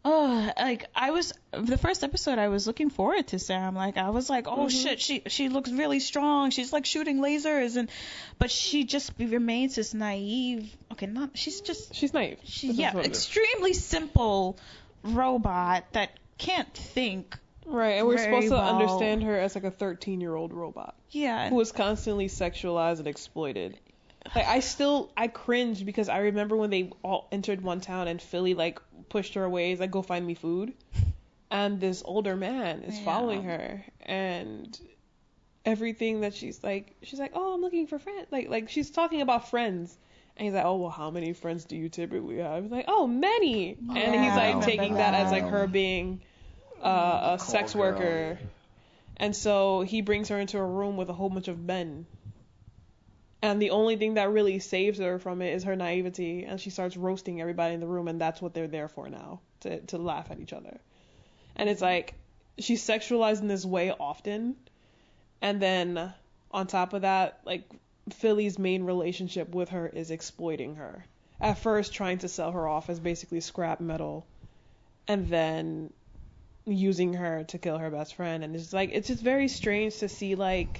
oh, 0.06 0.52
like 0.58 0.86
I 0.96 1.12
was 1.12 1.34
the 1.52 1.78
first 1.78 2.04
episode. 2.04 2.38
I 2.40 2.48
was 2.50 2.68
looking 2.68 2.90
forward 2.90 3.28
to 3.28 3.40
Sam. 3.40 3.76
Like 3.76 3.98
I 3.98 4.10
was 4.10 4.30
like, 4.30 4.48
oh 4.48 4.66
Mhm. 4.68 4.84
shit, 4.84 5.02
she 5.02 5.24
she 5.28 5.50
looks 5.50 5.72
really 5.72 6.00
strong. 6.00 6.50
She's 6.52 6.74
like 6.74 6.86
shooting 6.86 7.20
lasers, 7.20 7.78
and 7.78 7.90
but 8.40 8.52
she 8.52 8.84
just 8.84 9.12
remains 9.18 9.76
this 9.76 9.94
naive. 9.94 10.76
Okay, 10.92 11.06
not 11.06 11.32
she's 11.36 11.62
just 11.62 11.94
She's 11.96 12.14
naive. 12.14 12.40
she 12.44 12.68
That's 12.68 12.80
yeah 12.80 12.94
what 12.94 13.06
it 13.06 13.12
is. 13.12 13.18
extremely 13.18 13.74
simple 13.74 14.58
robot 15.04 15.86
that 15.94 16.12
can't 16.38 16.74
think. 16.74 17.38
Right, 17.66 17.92
and 17.94 18.08
we're 18.08 18.18
supposed 18.18 18.48
to 18.50 18.56
well. 18.56 18.76
understand 18.82 19.24
her 19.24 19.40
as 19.40 19.56
like 19.56 19.64
a 19.64 19.72
13 19.72 20.20
year 20.20 20.36
old 20.36 20.54
robot 20.54 20.96
Yeah, 21.12 21.48
who 21.50 21.56
was 21.56 21.72
constantly 21.72 22.28
sexualized 22.28 23.00
and 23.00 23.08
exploited. 23.08 23.80
Like 24.36 24.48
I 24.48 24.60
still 24.60 25.12
I 25.18 25.28
cringe 25.28 25.86
because 25.86 26.10
I 26.10 26.20
remember 26.20 26.56
when 26.58 26.70
they 26.70 26.92
all 27.04 27.28
entered 27.32 27.62
one 27.62 27.80
town 27.82 28.08
and 28.08 28.22
Philly 28.22 28.54
like 28.54 28.80
pushed 29.10 29.34
her 29.36 29.44
away, 29.44 29.70
he's 29.70 29.80
like 29.80 29.92
go 29.92 30.02
find 30.02 30.26
me 30.26 30.34
food, 30.36 30.74
and 31.52 31.80
this 31.80 32.02
older 32.06 32.36
man 32.36 32.84
is 32.84 32.98
Yeah. 32.98 33.06
following 33.06 33.44
her 33.44 33.86
and 34.02 34.80
everything 35.66 36.22
that 36.22 36.34
she's 36.34 36.62
like 36.62 36.94
she's 37.04 37.20
like 37.20 37.32
oh 37.36 37.54
I'm 37.54 37.62
looking 37.62 37.88
for 37.88 37.98
friends 37.98 38.28
like 38.32 38.50
like 38.50 38.70
she's 38.70 38.92
talking 38.92 39.22
about 39.22 39.50
friends 39.50 39.98
And 40.36 40.46
he's 40.46 40.54
like, 40.56 40.66
oh 40.66 40.78
well, 40.78 40.90
how 40.90 41.12
many 41.12 41.32
friends 41.34 41.66
do 41.66 41.76
you 41.78 41.90
typically 41.90 42.38
have? 42.40 42.64
He's 42.64 42.72
like, 42.72 42.86
oh, 42.88 43.06
many. 43.06 43.78
And 43.96 44.16
he's 44.24 44.36
like 44.36 44.66
taking 44.66 44.96
that 44.96 45.14
as 45.14 45.32
like 45.32 45.48
her 45.48 45.68
being 45.68 46.22
uh, 46.84 46.90
a 46.90 47.38
Call 47.38 47.38
sex 47.38 47.74
girl. 47.74 47.82
worker. 47.84 48.40
And 49.18 49.36
so 49.36 49.82
he 49.82 50.02
brings 50.02 50.30
her 50.30 50.40
into 50.40 50.58
a 50.58 50.66
room 50.66 50.98
with 50.98 51.10
a 51.10 51.14
whole 51.14 51.30
bunch 51.30 51.48
of 51.50 51.60
men. 51.60 52.08
And 53.44 53.61
the 53.61 53.72
only 53.72 53.98
thing 53.98 54.14
that 54.14 54.32
really 54.32 54.60
saves 54.60 54.99
her 54.99 55.20
from 55.20 55.41
it 55.41 55.53
is 55.53 55.65
her 55.65 55.76
naivety, 55.76 56.45
and 56.45 56.61
she 56.61 56.70
starts 56.70 56.95
roasting 56.95 57.41
everybody 57.41 57.74
in 57.74 57.82
the 57.82 57.88
room, 57.88 58.07
and 58.07 58.20
that's 58.20 58.41
what 58.41 58.53
they're 58.53 58.70
there 58.70 58.88
for 58.88 59.10
now 59.10 59.41
to 59.60 59.82
to 59.88 59.98
laugh 59.98 60.32
at 60.32 60.40
each 60.40 60.53
other. 60.53 60.80
And 61.57 61.70
it's 61.70 61.82
like 61.82 62.14
she's 62.57 62.82
sexualized 62.82 63.41
in 63.41 63.49
this 63.49 63.65
way 63.65 63.91
often, 63.91 64.56
and 65.41 65.61
then 65.61 66.14
on 66.52 66.68
top 66.68 66.94
of 66.94 67.02
that, 67.02 67.41
like 67.44 67.70
Philly's 68.14 68.57
main 68.57 68.86
relationship 68.86 69.53
with 69.53 69.70
her 69.70 69.88
is 69.88 70.10
exploiting 70.10 70.76
her. 70.76 71.03
At 71.41 71.57
first, 71.57 71.94
trying 71.94 72.20
to 72.20 72.30
sell 72.30 72.53
her 72.53 72.65
off 72.65 72.90
as 72.90 73.02
basically 73.02 73.41
scrap 73.41 73.82
metal, 73.82 74.26
and 75.06 75.28
then 75.28 75.91
using 76.65 77.15
her 77.15 77.44
to 77.49 77.57
kill 77.57 77.78
her 77.78 77.91
best 77.91 78.15
friend. 78.15 78.41
And 78.41 78.56
it's 78.56 78.72
like 78.72 78.91
it's 78.94 79.10
just 79.10 79.22
very 79.22 79.49
strange 79.49 79.98
to 79.98 80.07
see 80.07 80.36
like 80.36 80.80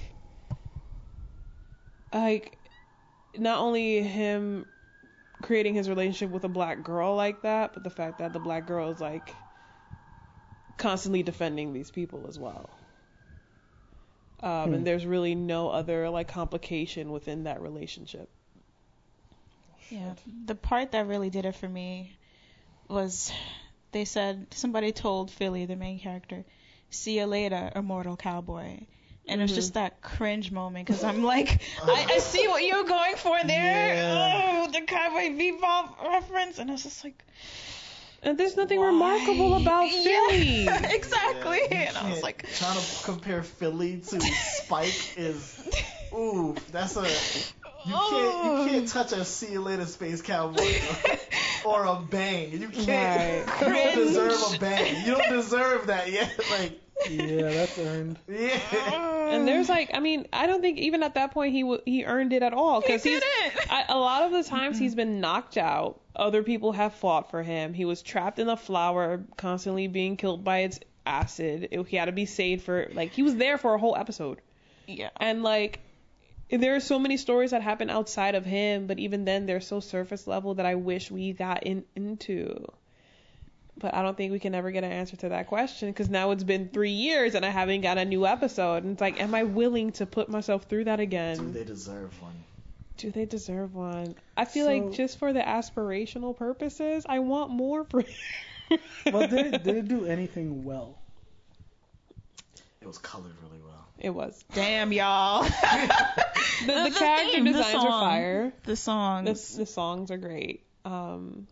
like 2.20 2.58
not 3.36 3.58
only 3.60 4.02
him 4.02 4.66
creating 5.42 5.74
his 5.74 5.88
relationship 5.88 6.30
with 6.30 6.44
a 6.44 6.48
black 6.48 6.82
girl 6.82 7.14
like 7.16 7.42
that, 7.42 7.74
but 7.74 7.82
the 7.84 7.90
fact 7.90 8.18
that 8.18 8.32
the 8.32 8.40
black 8.40 8.66
girl 8.66 8.90
is 8.90 9.00
like 9.00 9.36
constantly 10.76 11.22
defending 11.22 11.72
these 11.72 11.90
people 11.90 12.26
as 12.28 12.38
well. 12.38 12.78
Um, 14.40 14.72
Hmm. 14.72 14.74
And 14.74 14.86
there's 14.86 15.06
really 15.06 15.34
no 15.34 15.70
other 15.70 16.08
like 16.10 16.28
complication 16.28 17.10
within 17.12 17.44
that 17.44 17.60
relationship. 17.62 18.30
Yeah, 19.88 20.14
the 20.46 20.54
part 20.54 20.92
that 20.92 21.06
really 21.06 21.30
did 21.30 21.44
it 21.46 21.54
for 21.54 21.68
me 21.68 22.16
was 22.88 23.32
they 23.92 24.04
said 24.04 24.46
somebody 24.54 24.92
told 24.92 25.30
Philly, 25.30 25.66
the 25.66 25.76
main 25.76 25.98
character, 25.98 26.44
"See 26.90 27.18
you 27.18 27.26
later, 27.26 27.70
immortal 27.74 28.16
cowboy," 28.16 28.86
and 29.26 29.40
it 29.40 29.44
was 29.44 29.52
just 29.52 29.74
that 29.74 30.02
cringe 30.02 30.50
moment 30.50 30.86
because 30.86 31.02
I'm 31.02 31.22
like, 31.22 31.62
I, 31.82 32.06
I 32.10 32.18
see 32.18 32.46
what 32.48 32.62
you're 32.62 32.84
going 32.84 33.16
for 33.16 33.38
there. 33.44 33.94
Yeah. 33.94 34.64
Oh, 34.66 34.70
the 34.70 34.82
cowboy 34.82 35.30
bebop 35.30 36.02
reference, 36.02 36.58
and 36.58 36.70
I 36.70 36.74
was 36.74 36.82
just 36.82 37.02
like, 37.04 37.22
And 38.22 38.36
there's 38.36 38.56
nothing 38.56 38.80
Why? 38.80 38.86
remarkable 38.86 39.56
about 39.56 39.88
Philly. 39.90 40.64
Yeah, 40.64 40.86
exactly. 40.90 41.60
Yeah, 41.70 41.80
you 41.80 41.86
and 41.88 41.96
I 41.96 42.10
was 42.10 42.22
like, 42.22 42.46
trying 42.54 42.78
to 42.78 43.04
compare 43.04 43.42
Philly 43.42 43.98
to 44.08 44.20
Spike 44.20 45.16
is 45.16 45.68
ooh, 46.14 46.54
that's 46.70 46.96
a 46.96 47.02
you 47.86 47.92
can't 47.92 48.44
you 48.44 48.50
oh. 48.50 48.66
can't 48.68 48.88
touch 48.88 49.12
a 49.12 49.24
see 49.24 49.52
you 49.52 49.60
later 49.60 49.84
space 49.84 50.22
cowboy 50.22 50.80
or 51.64 51.84
a 51.84 51.96
bang. 51.96 52.52
You 52.52 52.68
can't. 52.68 53.46
Right. 53.46 53.62
You 53.62 53.72
don't 53.72 54.06
deserve 54.06 54.54
a 54.54 54.58
bang. 54.58 55.06
You 55.06 55.16
don't 55.16 55.30
deserve 55.30 55.86
that 55.88 56.10
yet. 56.10 56.30
Like 56.50 56.80
Yeah, 57.10 57.50
that's 57.50 57.78
earned. 57.78 58.18
yeah. 58.28 59.28
And 59.30 59.46
there's 59.48 59.68
like, 59.68 59.90
I 59.94 60.00
mean, 60.00 60.26
I 60.32 60.46
don't 60.46 60.60
think 60.60 60.78
even 60.78 61.02
at 61.02 61.14
that 61.14 61.32
point 61.32 61.52
he 61.52 61.62
w- 61.62 61.82
he 61.84 62.04
earned 62.04 62.32
it 62.32 62.42
at 62.42 62.52
all 62.54 62.80
he 62.80 62.86
because 62.86 63.02
he's 63.02 63.20
didn't. 63.20 63.72
I, 63.72 63.84
a 63.88 63.98
lot 63.98 64.22
of 64.22 64.32
the 64.32 64.42
times 64.44 64.78
he's 64.78 64.94
been 64.94 65.20
knocked 65.20 65.56
out. 65.56 66.00
Other 66.14 66.42
people 66.42 66.72
have 66.72 66.94
fought 66.94 67.30
for 67.30 67.42
him. 67.42 67.74
He 67.74 67.84
was 67.84 68.00
trapped 68.02 68.38
in 68.38 68.48
a 68.48 68.56
flower, 68.56 69.24
constantly 69.36 69.88
being 69.88 70.16
killed 70.16 70.44
by 70.44 70.58
its 70.60 70.78
acid. 71.04 71.68
It- 71.72 71.86
he 71.88 71.96
had 71.96 72.06
to 72.06 72.12
be 72.12 72.26
saved 72.26 72.62
for 72.62 72.88
like 72.94 73.12
he 73.12 73.22
was 73.22 73.34
there 73.36 73.58
for 73.58 73.74
a 73.74 73.78
whole 73.78 73.96
episode. 73.96 74.40
yeah. 74.86 75.10
And 75.16 75.42
like 75.42 75.80
there 76.50 76.76
are 76.76 76.80
so 76.80 76.98
many 76.98 77.16
stories 77.16 77.50
that 77.50 77.62
happen 77.62 77.90
outside 77.90 78.34
of 78.36 78.44
him, 78.44 78.86
but 78.86 78.98
even 78.98 79.24
then 79.24 79.46
they're 79.46 79.60
so 79.60 79.80
surface 79.80 80.26
level 80.26 80.54
that 80.54 80.66
I 80.66 80.76
wish 80.76 81.10
we 81.10 81.32
got 81.32 81.64
in 81.64 81.84
into. 81.96 82.66
But 83.76 83.92
I 83.94 84.02
don't 84.02 84.16
think 84.16 84.30
we 84.32 84.38
can 84.38 84.54
ever 84.54 84.70
get 84.70 84.84
an 84.84 84.92
answer 84.92 85.16
to 85.16 85.30
that 85.30 85.48
question 85.48 85.88
because 85.90 86.08
now 86.08 86.30
it's 86.30 86.44
been 86.44 86.68
three 86.68 86.90
years 86.92 87.34
and 87.34 87.44
I 87.44 87.50
haven't 87.50 87.80
got 87.80 87.98
a 87.98 88.04
new 88.04 88.24
episode. 88.26 88.84
And 88.84 88.92
it's 88.92 89.00
like, 89.00 89.20
am 89.20 89.34
I 89.34 89.42
willing 89.42 89.92
to 89.92 90.06
put 90.06 90.28
myself 90.28 90.64
through 90.64 90.84
that 90.84 91.00
again? 91.00 91.36
Do 91.38 91.50
they 91.52 91.64
deserve 91.64 92.22
one? 92.22 92.34
Do 92.98 93.10
they 93.10 93.24
deserve 93.24 93.74
one? 93.74 94.14
I 94.36 94.44
feel 94.44 94.66
So- 94.66 94.72
like 94.72 94.92
just 94.92 95.18
for 95.18 95.32
the 95.32 95.40
aspirational 95.40 96.36
purposes, 96.36 97.04
I 97.08 97.18
want 97.18 97.50
more 97.50 97.84
for. 97.90 98.04
But 99.10 99.30
did 99.30 99.54
it, 99.54 99.64
did 99.64 99.76
it 99.76 99.88
do 99.88 100.06
anything 100.06 100.64
well? 100.64 100.96
It 102.80 102.86
was 102.86 102.98
colored 102.98 103.32
really 103.42 103.60
well. 103.64 103.88
it 103.98 104.10
was. 104.10 104.44
Damn 104.54 104.92
y'all. 104.92 105.46
The, 106.60 106.66
the, 106.72 106.90
The 106.90 106.96
character 106.98 107.32
theme, 107.32 107.44
the 107.46 107.52
designs 107.52 107.74
are 107.74 107.88
fire. 107.88 108.52
the 108.62 108.70
the, 108.70 108.76
songs. 108.76 109.56
the 109.56 109.66
songs 109.66 110.10
are 110.12 110.16
great. 110.16 110.62
Um, 110.84 111.48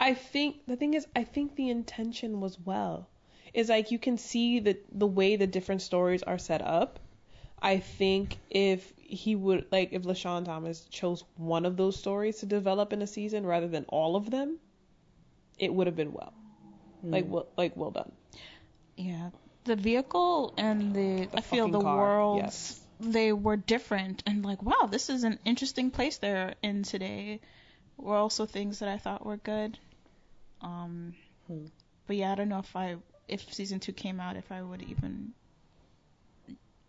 I 0.00 0.14
think 0.14 0.66
the 0.66 0.76
thing 0.76 0.94
is, 0.94 1.06
I 1.14 1.24
think 1.24 1.54
the 1.54 1.68
intention 1.68 2.40
was 2.40 2.58
well. 2.58 3.08
Is 3.52 3.68
like 3.68 3.90
you 3.90 3.98
can 3.98 4.16
see 4.16 4.60
the 4.60 4.78
the 4.90 5.06
way 5.06 5.36
the 5.36 5.46
different 5.46 5.82
stories 5.82 6.22
are 6.22 6.38
set 6.38 6.62
up. 6.62 6.98
I 7.60 7.78
think 7.78 8.38
if 8.48 8.92
he 8.96 9.36
would 9.36 9.66
like 9.70 9.92
if 9.92 10.04
LeSean 10.04 10.44
Thomas 10.44 10.86
chose 10.86 11.24
one 11.36 11.66
of 11.66 11.76
those 11.76 11.96
stories 11.96 12.38
to 12.38 12.46
develop 12.46 12.92
in 12.92 13.02
a 13.02 13.06
season 13.06 13.44
rather 13.44 13.68
than 13.68 13.84
all 13.88 14.16
of 14.16 14.30
them, 14.30 14.58
it 15.58 15.74
would 15.74 15.86
have 15.86 15.96
been 15.96 16.12
well. 16.12 16.32
Hmm. 17.02 17.10
Like 17.10 17.26
well, 17.28 17.46
like 17.56 17.76
well 17.76 17.90
done. 17.90 18.12
Yeah, 18.96 19.30
the 19.64 19.76
vehicle 19.76 20.54
and 20.56 20.94
the, 20.94 21.28
I 21.34 21.40
feel 21.42 21.68
the 21.68 21.80
car, 21.80 21.96
worlds 21.96 22.40
yes. 22.42 22.80
they 23.00 23.32
were 23.32 23.56
different 23.56 24.22
and 24.26 24.44
like 24.44 24.62
wow, 24.62 24.88
this 24.90 25.10
is 25.10 25.24
an 25.24 25.38
interesting 25.44 25.90
place 25.90 26.18
they're 26.18 26.54
in 26.62 26.84
today. 26.84 27.40
Were 27.98 28.16
also 28.16 28.46
things 28.46 28.78
that 28.78 28.88
I 28.88 28.96
thought 28.96 29.26
were 29.26 29.36
good. 29.36 29.78
Um, 30.62 31.14
Hmm. 31.46 31.66
but 32.06 32.16
yeah, 32.16 32.32
I 32.32 32.34
don't 32.34 32.48
know 32.48 32.58
if 32.58 32.74
I 32.76 32.96
if 33.28 33.52
season 33.52 33.80
two 33.80 33.92
came 33.92 34.20
out 34.20 34.36
if 34.36 34.50
I 34.52 34.62
would 34.62 34.82
even 34.82 35.32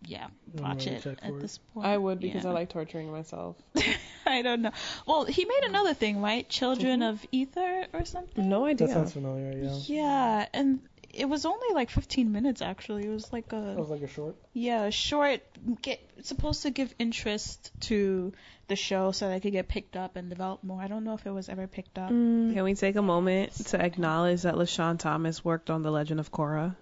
yeah 0.06 0.27
watch 0.53 0.88
it 0.88 1.06
at 1.06 1.19
it. 1.23 1.39
this 1.41 1.60
point. 1.73 1.85
I 1.88 1.98
would 1.98 2.19
because 2.19 2.43
Yeah. 2.43 2.49
I 2.49 2.53
like 2.53 2.69
torturing 2.69 3.11
myself. 3.11 3.56
I 4.26 4.41
don't 4.41 4.61
know. 4.61 4.72
Well, 5.06 5.26
he 5.26 5.45
made 5.45 5.64
another 5.68 5.93
thing, 5.93 6.22
right? 6.22 6.48
Children 6.49 7.02
of 7.02 7.26
Ether 7.31 7.85
or 7.93 8.06
something. 8.06 8.48
No 8.49 8.65
idea. 8.65 8.88
That 8.88 8.93
sounds 8.93 9.14
familiar. 9.14 9.52
Yeah. 9.57 9.77
Yeah, 9.85 10.45
and 10.53 10.80
it 11.13 11.25
was 11.29 11.45
only 11.45 11.67
like 11.73 11.89
15 11.89 12.31
minutes 12.31 12.61
actually. 12.61 13.05
It 13.05 13.09
was 13.09 13.31
like 13.33 13.49
That 13.49 13.57
a 13.57 13.79
was 13.79 13.89
like 13.89 14.01
a 14.01 14.07
short. 14.07 14.35
yeah, 14.53 14.83
a 14.85 14.91
short 14.91 15.41
get 15.81 15.99
supposed 16.23 16.63
to 16.63 16.71
give 16.71 16.93
interest 16.99 17.71
to 17.81 18.33
the 18.67 18.75
show 18.75 19.11
so 19.11 19.27
that 19.27 19.35
it 19.35 19.39
could 19.41 19.51
get 19.51 19.67
picked 19.67 19.95
up 19.97 20.15
and 20.15 20.29
develop 20.29 20.63
more. 20.63 20.81
I 20.81 20.88
don't 20.88 21.03
know 21.03 21.13
if 21.13 21.25
it 21.25 21.31
was 21.31 21.49
ever 21.49 21.67
picked 21.67 21.97
up. 21.97 22.09
Mm. 22.11 22.53
Can 22.53 22.63
we 22.63 22.73
take 22.75 22.95
a 22.95 23.01
moment 23.01 23.53
to 23.67 23.81
acknowledge 23.83 24.43
that 24.43 24.55
LeSean 24.55 24.97
Thomas 24.99 25.43
worked 25.43 25.69
on 25.69 25.81
The 25.83 25.91
Legend 25.91 26.19
of 26.19 26.31
Korra? 26.31 26.75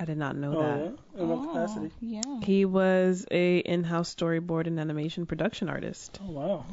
I 0.00 0.04
did 0.04 0.16
not 0.18 0.36
know 0.36 0.56
Oh 0.56 0.62
that. 0.62 0.78
yeah. 1.16 1.22
In 1.22 1.28
what 1.28 1.48
capacity? 1.48 1.90
Oh, 1.92 1.98
yeah. 2.00 2.40
He 2.44 2.64
was 2.64 3.26
a 3.30 3.58
in-house 3.58 4.14
storyboard 4.14 4.66
and 4.66 4.78
animation 4.78 5.26
production 5.26 5.68
artist. 5.68 6.18
Oh 6.22 6.30
wow. 6.30 6.64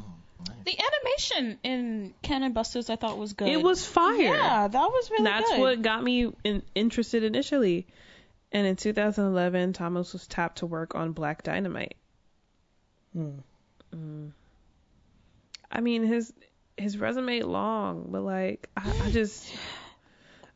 The 0.63 0.77
animation 1.17 1.59
in 1.63 2.13
Cannon 2.21 2.53
Busters 2.53 2.89
I 2.89 2.95
thought 2.95 3.17
was 3.17 3.33
good. 3.33 3.47
It 3.47 3.61
was 3.61 3.85
fire. 3.85 4.15
Yeah, 4.21 4.67
that 4.67 4.87
was 4.87 5.11
really 5.11 5.23
That's 5.25 5.49
good. 5.49 5.59
what 5.59 5.81
got 5.81 6.03
me 6.03 6.31
in, 6.43 6.61
interested 6.73 7.23
initially. 7.23 7.87
And 8.51 8.65
in 8.65 8.75
2011, 8.75 9.73
Thomas 9.73 10.13
was 10.13 10.27
tapped 10.27 10.59
to 10.59 10.65
work 10.65 10.95
on 10.95 11.11
Black 11.11 11.43
Dynamite. 11.43 11.95
Hmm. 13.13 13.29
Mm. 13.93 14.31
I 15.71 15.81
mean, 15.81 16.03
his 16.03 16.31
his 16.77 16.97
resume 16.97 17.41
long, 17.41 18.07
but 18.09 18.21
like, 18.21 18.69
I, 18.77 18.91
I 19.05 19.11
just, 19.11 19.45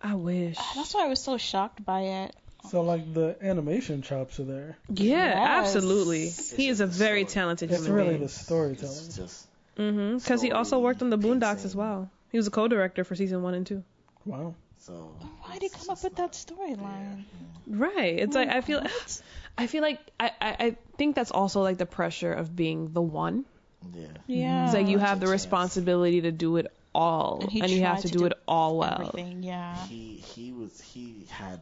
I 0.02 0.16
wish. 0.16 0.58
That's 0.76 0.94
why 0.94 1.06
I 1.06 1.08
was 1.08 1.22
so 1.22 1.38
shocked 1.38 1.84
by 1.84 2.02
it. 2.02 2.36
So 2.70 2.82
like 2.82 3.14
the 3.14 3.38
animation 3.42 4.02
chops 4.02 4.40
are 4.40 4.44
there. 4.44 4.78
Yeah, 4.90 5.16
Yes. 5.62 5.68
absolutely. 5.76 6.24
It's 6.24 6.52
He 6.52 6.68
is 6.68 6.82
a 6.82 6.88
very 6.88 7.22
story. 7.24 7.34
talented 7.34 7.72
It's 7.72 7.80
human 7.80 7.94
really 7.94 8.10
being. 8.10 8.22
the 8.22 8.28
storytelling. 8.30 8.98
It's 8.98 9.16
just 9.16 9.48
Mm-hmm. 9.78 10.18
Because 10.18 10.42
he 10.42 10.52
also 10.52 10.80
worked 10.80 11.02
on 11.02 11.10
the 11.10 11.18
Boondocks 11.18 11.66
as 11.66 11.76
well. 11.76 12.10
He 12.32 12.38
was 12.38 12.48
a 12.48 12.52
co-director 12.52 13.04
for 13.04 13.16
season 13.16 13.42
one 13.42 13.54
and 13.54 13.66
two. 13.66 13.84
Wow. 14.26 14.56
so. 14.80 15.16
Why 15.42 15.54
did 15.54 15.64
he 15.64 15.70
come 15.70 15.90
up 15.90 16.04
with 16.04 16.16
that 16.18 16.34
storyline? 16.34 17.24
Right. 17.68 18.20
It's 18.20 18.36
like 18.36 18.50
I 18.50 18.62
feel, 18.62 18.82
What? 18.82 19.22
I 19.58 19.68
feel 19.68 19.82
like 19.82 20.00
I, 20.20 20.32
I, 20.42 20.56
I 20.60 20.76
think 20.98 21.16
that's 21.16 21.32
also 21.32 21.62
like 21.62 21.78
the 21.78 21.86
pressure 21.86 22.32
of 22.34 22.56
being 22.56 22.92
the 22.94 23.02
one. 23.02 23.46
Yeah. 23.94 24.08
Yeah. 24.28 24.66
It's 24.66 24.74
like 24.74 24.88
you 24.88 24.98
have 25.00 25.20
the 25.20 25.26
Chance. 25.26 25.32
responsibility 25.44 26.22
to 26.22 26.32
do 26.32 26.58
it 26.58 26.68
all, 26.94 27.40
And 27.42 27.64
and 27.64 27.72
you 27.72 27.82
have 27.84 28.02
to 28.02 28.08
to 28.08 28.14
do 28.14 28.20
do 28.20 28.26
it 28.26 28.34
all 28.48 28.78
well. 28.78 28.94
Everything, 29.10 29.44
yeah. 29.44 29.76
He 29.88 30.16
he 30.16 30.52
was 30.52 30.80
he 30.82 31.26
had 31.30 31.62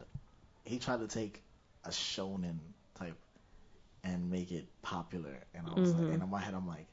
he 0.64 0.78
tried 0.78 1.00
to 1.00 1.06
take 1.06 1.42
a 1.84 1.90
shonen 1.90 2.58
type 2.98 3.16
and 4.04 4.30
make 4.30 4.50
it 4.52 4.66
popular, 4.82 5.36
and 5.54 5.66
I 5.66 5.78
was 5.80 5.92
Mhm. 5.92 5.98
like, 5.98 6.12
and 6.14 6.22
in 6.22 6.30
my 6.30 6.40
head 6.40 6.54
I'm 6.54 6.66
like, 6.66 6.86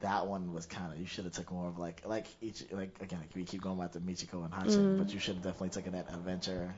that 0.00 0.26
one 0.26 0.52
was 0.52 0.66
kind 0.66 0.92
of 0.92 0.98
you 0.98 1.06
should 1.06 1.24
have 1.24 1.32
took 1.34 1.50
more 1.52 1.68
of 1.68 1.78
like 1.78 2.02
like 2.06 2.26
each 2.40 2.64
like 2.72 2.96
again 3.00 3.20
we 3.34 3.44
keep 3.44 3.62
going 3.62 3.78
back 3.78 3.92
to 3.92 4.00
Michiko 4.00 4.44
and 4.44 4.52
Hatchin, 4.52 4.84
Mm. 4.84 4.96
but 4.96 5.12
you 5.12 5.18
should 5.20 5.34
have 5.36 5.44
definitely 5.44 5.70
taken 5.70 5.92
that 5.92 6.08
adventure 6.12 6.74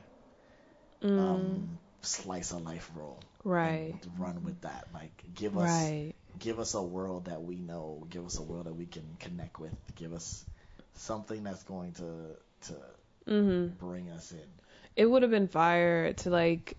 Mm, 1.03 1.63
um, 1.63 1.79
slice 2.01 2.51
of 2.51 2.63
life 2.63 2.89
role, 2.95 3.23
right. 3.43 3.95
run 4.17 4.43
with 4.43 4.59
that. 4.61 4.87
Like 4.93 5.23
give 5.33 5.57
us 5.57 5.93
Right. 5.93 6.13
give 6.39 6.59
us 6.59 6.73
a 6.75 6.81
world 6.81 7.25
that 7.25 7.41
we 7.43 7.57
know, 7.57 8.05
give 8.09 8.25
us 8.25 8.37
a 8.37 8.43
world 8.43 8.65
that 8.65 8.75
we 8.75 8.85
can 8.85 9.03
connect 9.19 9.59
with, 9.59 9.73
give 9.95 10.13
us 10.13 10.45
something 10.95 11.43
that's 11.43 11.63
going 11.63 11.93
to 11.93 12.35
to 12.67 12.75
hmm 13.27 13.71
bring 13.79 14.09
us 14.09 14.31
in. 14.31 14.49
It 14.95 15.05
would 15.05 15.21
have 15.23 15.31
been 15.31 15.47
fire 15.47 16.13
to 16.13 16.29
like 16.29 16.77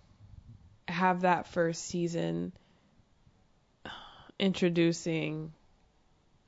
have 0.88 1.22
that 1.22 1.46
first 1.48 1.84
season 1.84 2.52
introducing 4.38 5.52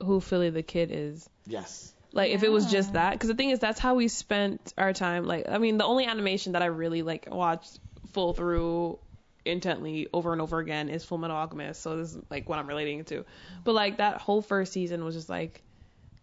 who 0.03 0.19
Philly 0.19 0.49
the 0.49 0.63
Kid 0.63 0.89
is. 0.91 1.29
Yes. 1.45 1.93
Like 2.13 2.31
if 2.31 2.43
it 2.43 2.51
was 2.51 2.69
just 2.69 2.89
Yeah. 2.89 2.93
that, 2.93 3.11
because 3.13 3.29
the 3.29 3.35
thing 3.35 3.51
is, 3.51 3.59
that's 3.59 3.79
how 3.79 3.95
we 3.95 4.07
spent 4.07 4.73
our 4.77 4.91
time. 4.93 5.25
Like, 5.25 5.47
I 5.49 5.57
mean, 5.57 5.77
the 5.77 5.85
only 5.85 6.05
animation 6.05 6.53
that 6.53 6.61
I 6.61 6.65
really 6.65 7.01
like 7.03 7.27
watched 7.31 7.79
full 8.11 8.33
through 8.33 8.99
intently 9.45 10.07
over 10.13 10.33
and 10.33 10.41
over 10.41 10.59
again 10.59 10.89
is 10.89 11.03
Full 11.05 11.17
Metal 11.17 11.35
Alchemist. 11.37 11.81
So 11.81 11.97
this 11.97 12.13
is 12.13 12.21
like 12.29 12.49
what 12.49 12.59
I'm 12.59 12.67
relating 12.67 13.05
to. 13.05 13.25
But 13.63 13.73
like 13.73 13.97
that 13.97 14.17
whole 14.21 14.41
first 14.41 14.73
season 14.73 15.03
was 15.05 15.15
just 15.15 15.29
like 15.29 15.63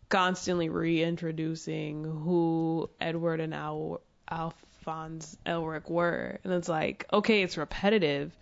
constantly 0.08 0.68
reintroducing 0.68 2.04
who 2.04 2.88
Edward 3.00 3.40
and 3.40 3.54
Al- 3.54 4.00
Alphonse 4.30 5.36
Elric 5.46 5.88
were, 5.90 6.38
and 6.44 6.52
it's 6.52 6.68
like 6.68 7.06
okay, 7.12 7.42
it's 7.42 7.56
repetitive. 7.56 8.36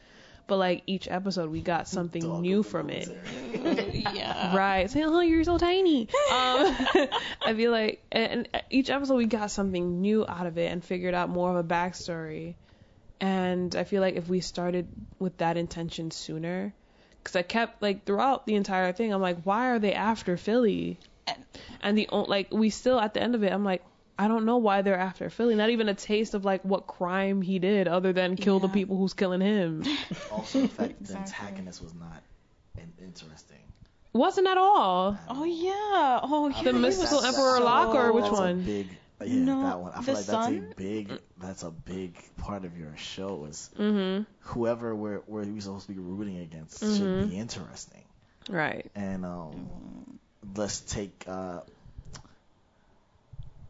But 0.47 0.59
like 0.59 0.83
each 0.87 1.09
episode, 1.09 1.51
we 1.51 1.61
got 1.61 1.89
something 1.89 2.23
Dog 2.23 2.41
new 2.41 2.63
from 2.63 2.91
it. 2.91 3.09
yeah. 4.15 4.55
Right. 4.57 4.89
Saying, 4.89 5.07
oh, 5.07 5.21
you're 5.21 5.45
so 5.45 5.59
tiny. 5.59 6.09
Um, 6.31 6.75
I 7.45 7.55
feel 7.57 7.73
like, 7.73 8.05
and, 8.13 8.49
and 8.53 8.63
each 8.71 8.91
episode 8.91 9.17
we 9.17 9.27
got 9.27 9.51
something 9.51 10.01
new 10.01 10.25
out 10.27 10.47
of 10.47 10.59
it 10.59 10.71
and 10.71 10.85
figured 10.85 11.15
out 11.15 11.29
more 11.29 11.51
of 11.51 11.57
a 11.57 11.65
backstory. 11.65 12.55
And 13.21 13.75
I 13.75 13.85
feel 13.85 14.03
like 14.03 14.17
if 14.17 14.29
we 14.29 14.41
started 14.41 14.87
with 15.19 15.39
that 15.39 15.57
intention 15.57 16.11
sooner, 16.11 16.75
because 17.23 17.37
I 17.37 17.43
kept 17.43 17.83
like 17.83 18.05
throughout 18.05 18.47
the 18.47 18.55
entire 18.55 18.93
thing, 18.93 19.13
I'm 19.13 19.23
like, 19.23 19.43
why 19.43 19.71
are 19.71 19.79
they 19.79 19.95
after 19.95 20.37
Philly? 20.37 20.99
And 21.81 21.97
the 21.97 22.09
o- 22.11 22.23
like 22.23 22.49
we 22.53 22.71
still 22.71 23.01
at 23.01 23.15
the 23.15 23.23
end 23.23 23.35
of 23.35 23.43
it, 23.43 23.53
I'm 23.53 23.65
like, 23.65 23.83
I 24.19 24.29
don't 24.29 24.45
know 24.47 24.57
why 24.57 24.83
they're 24.83 24.99
after 24.99 25.29
Philly. 25.31 25.55
Not 25.57 25.71
even 25.71 25.89
a 25.89 25.95
taste 25.95 26.35
of 26.35 26.45
like 26.45 26.63
what 26.65 26.87
crime 26.87 27.43
he 27.43 27.59
did 27.59 27.87
other 27.89 28.13
than 28.13 28.37
kill 28.37 28.61
the 28.61 28.69
Yeah. 28.69 28.75
people 28.75 28.97
who's 28.97 29.13
killing 29.15 29.41
him. 29.43 29.83
Also, 30.33 30.63
the 30.63 30.69
fact 30.69 31.05
the 31.05 31.17
antagonist 31.17 31.83
was 31.83 31.95
not 31.95 32.23
in- 32.79 32.93
interesting. 33.05 33.59
Wasn't 34.13 34.47
at 34.47 34.57
all. 34.57 35.19
Oh 35.29 35.45
yeah. 35.45 36.21
Oh, 36.23 36.49
yeah. 36.49 36.63
The 36.63 36.73
mystical 36.73 37.23
Emperor 37.23 37.53
that's 37.53 37.61
a- 37.61 37.65
Locke 37.65 37.95
or 37.95 38.13
which 38.13 38.25
that's 38.25 38.39
a 38.39 38.41
one? 38.41 38.63
big, 38.63 38.89
yeah, 39.23 39.35
No, 39.35 39.63
that 39.63 39.81
one. 39.81 39.93
I 39.93 39.97
the 39.99 40.03
feel 40.05 40.15
like 40.15 40.25
that's 40.27 40.47
son? 40.47 40.69
a 40.73 40.75
big. 40.75 41.13
That's 41.39 41.63
a 41.63 41.71
big 41.71 42.17
part 42.39 42.65
of 42.65 42.79
your 42.79 42.97
show. 42.97 43.45
Is 43.45 43.69
Mhm. 43.79 44.25
whoever 44.41 44.95
we're 44.95 45.21
we're 45.27 45.45
supposed 45.61 45.87
to 45.89 45.93
be 45.93 45.99
rooting 45.99 46.39
against 46.39 46.83
Mhm. 46.83 46.97
should 46.97 47.31
be 47.31 47.37
interesting. 47.37 48.05
Right. 48.49 48.91
And 48.95 49.27
um, 49.27 50.19
let's 50.57 50.81
take 50.81 51.25
uh, 51.29 51.61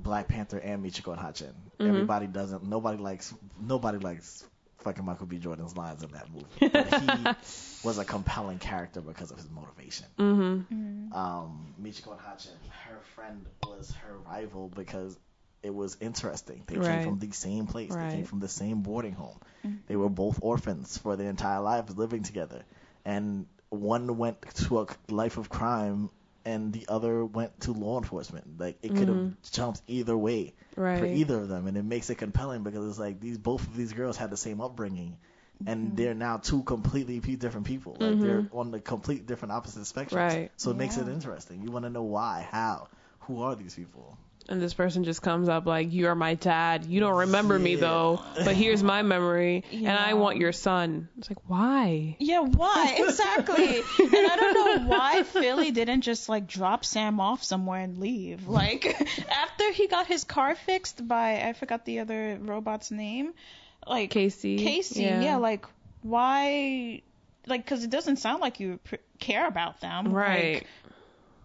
Black 0.07 0.29
Panther 0.29 0.59
and 0.59 0.85
Michiko 0.85 1.13
and 1.13 1.21
Hatchin. 1.21 1.53
Mhm. 1.81 1.89
Everybody 1.89 2.27
doesn't. 2.29 2.63
Nobody 2.65 2.97
likes. 2.99 3.35
Nobody 3.61 3.99
likes 3.99 4.45
fucking 4.79 5.05
Michael 5.05 5.27
B. 5.27 5.39
Jordan's 5.39 5.77
lines 5.77 6.03
in 6.05 6.11
that 6.13 6.29
movie. 6.33 6.47
But 6.73 6.95
he 7.03 7.37
was 7.87 7.99
a 7.99 8.05
compelling 8.05 8.59
character 8.59 9.01
because 9.01 9.31
of 9.33 9.37
his 9.39 9.49
motivation. 9.51 10.07
Mhm. 10.19 10.65
Mm. 10.73 11.15
Um, 11.17 11.75
Michiko 11.83 12.13
and 12.13 12.21
Hatchin, 12.21 12.53
her 12.87 12.99
friend 13.17 13.45
was 13.67 13.91
her 14.03 14.17
rival 14.19 14.69
because 14.75 15.19
it 15.63 15.75
was 15.75 15.97
interesting. 16.01 16.63
They 16.69 16.77
Right. 16.79 17.01
came 17.01 17.03
from 17.05 17.19
the 17.19 17.33
same 17.33 17.67
place. 17.67 17.93
They 17.93 18.11
came 18.11 18.25
from 18.27 18.39
the 18.39 18.49
same 18.49 18.83
boarding 18.83 19.15
home. 19.15 19.41
Mhm. 19.65 19.79
They 19.89 19.97
were 19.97 20.09
both 20.09 20.39
orphans 20.41 20.97
for 20.99 21.17
their 21.17 21.31
entire 21.31 21.61
lives 21.61 21.97
living 21.99 22.23
together. 22.23 22.63
And 23.05 23.47
one 23.71 24.17
went 24.19 24.41
to 24.67 24.81
a 24.83 24.87
life 25.09 25.37
of 25.39 25.49
crime 25.49 26.11
and 26.47 26.73
the 26.73 26.87
other 26.89 27.25
went 27.25 27.61
to 27.61 27.73
law 27.73 27.99
enforcement. 27.99 28.59
Like 28.59 28.79
it 28.83 28.95
could 28.95 29.09
have 29.09 29.19
Mhm. 29.19 29.35
jumped 29.53 29.83
either 29.87 30.17
way 30.17 30.55
Right. 30.77 30.99
for 31.01 31.07
either 31.07 31.41
of 31.41 31.49
them 31.49 31.67
and 31.67 31.77
it 31.77 31.83
makes 31.85 32.09
it 32.09 32.15
compelling 32.17 32.63
because 32.63 32.89
it's 32.89 32.99
like 32.99 33.21
these 33.21 33.37
both 33.37 33.63
of 33.67 33.77
these 33.77 33.93
girls 33.93 34.17
had 34.17 34.31
the 34.31 34.37
same 34.37 34.61
upbringing 34.61 35.19
and 35.67 35.97
they're 35.97 36.15
now 36.15 36.37
two 36.37 36.63
completely 36.63 37.19
different 37.19 37.67
people. 37.67 37.97
Like 37.99 38.21
they're 38.21 38.43
Mhm. 38.43 38.55
on 38.55 38.71
the 38.71 38.81
complete 38.81 39.27
different 39.27 39.53
opposite 39.53 39.83
spectrums. 39.83 40.13
Right. 40.13 40.51
So 40.57 40.71
it 40.71 40.77
makes 40.77 40.97
it 40.97 41.09
interesting. 41.09 41.63
You 41.63 41.71
want 41.73 41.85
to 41.85 41.91
know 41.91 42.05
why, 42.05 42.47
how, 42.51 42.89
who 43.21 43.43
are 43.43 43.57
these 43.57 43.75
people? 43.75 44.17
And 44.49 44.63
this 44.63 44.75
person 44.75 45.03
just 45.03 45.23
comes 45.23 45.49
up 45.49 45.67
like, 45.67 45.93
"You 45.93 46.07
are 46.07 46.15
my 46.15 46.35
dad. 46.35 46.87
You 46.87 47.01
don't 47.01 47.17
remember 47.17 47.59
me 47.59 47.75
though, 47.75 48.23
but 48.37 48.55
here's 48.55 48.83
my 48.83 49.03
memory, 49.03 49.65
and 49.73 49.89
I 49.89 50.15
want 50.15 50.37
your 50.37 50.53
son." 50.53 51.09
It's 51.19 51.29
like, 51.29 51.49
why? 51.49 52.17
Yeah, 52.21 52.41
why? 52.41 52.97
Exactly. 53.07 53.79
and 53.79 54.15
I 54.15 54.37
don't 54.37 54.55
know 54.55 54.89
why 54.89 55.23
Philly 55.25 55.73
didn't 55.73 56.03
just 56.03 56.29
like 56.29 56.47
drop 56.47 56.85
Sam 56.85 57.19
off 57.19 57.43
somewhere 57.43 57.81
and 57.81 57.99
leave. 57.99 58.47
Like 58.57 58.87
after 59.31 59.73
he 59.73 59.89
got 59.89 60.07
his 60.07 60.23
car 60.25 60.55
fixed 60.55 61.07
by 61.07 61.43
I 61.43 61.53
forgot 61.53 61.85
the 61.85 61.99
other 62.01 62.39
robot's 62.41 62.91
name. 62.91 63.33
Like 63.87 64.11
Casey. 64.11 64.59
Casey, 64.59 65.03
yeah, 65.03 65.37
like 65.37 65.67
why 66.03 67.03
like 67.47 67.67
cuz 67.67 67.85
it 67.85 67.91
doesn't 67.91 68.17
sound 68.17 68.41
like 68.41 68.61
you 68.61 68.79
pr- 68.85 68.97
care 69.19 69.47
about 69.47 69.81
them. 69.81 70.13
right, 70.13 70.55
Like, 70.55 70.67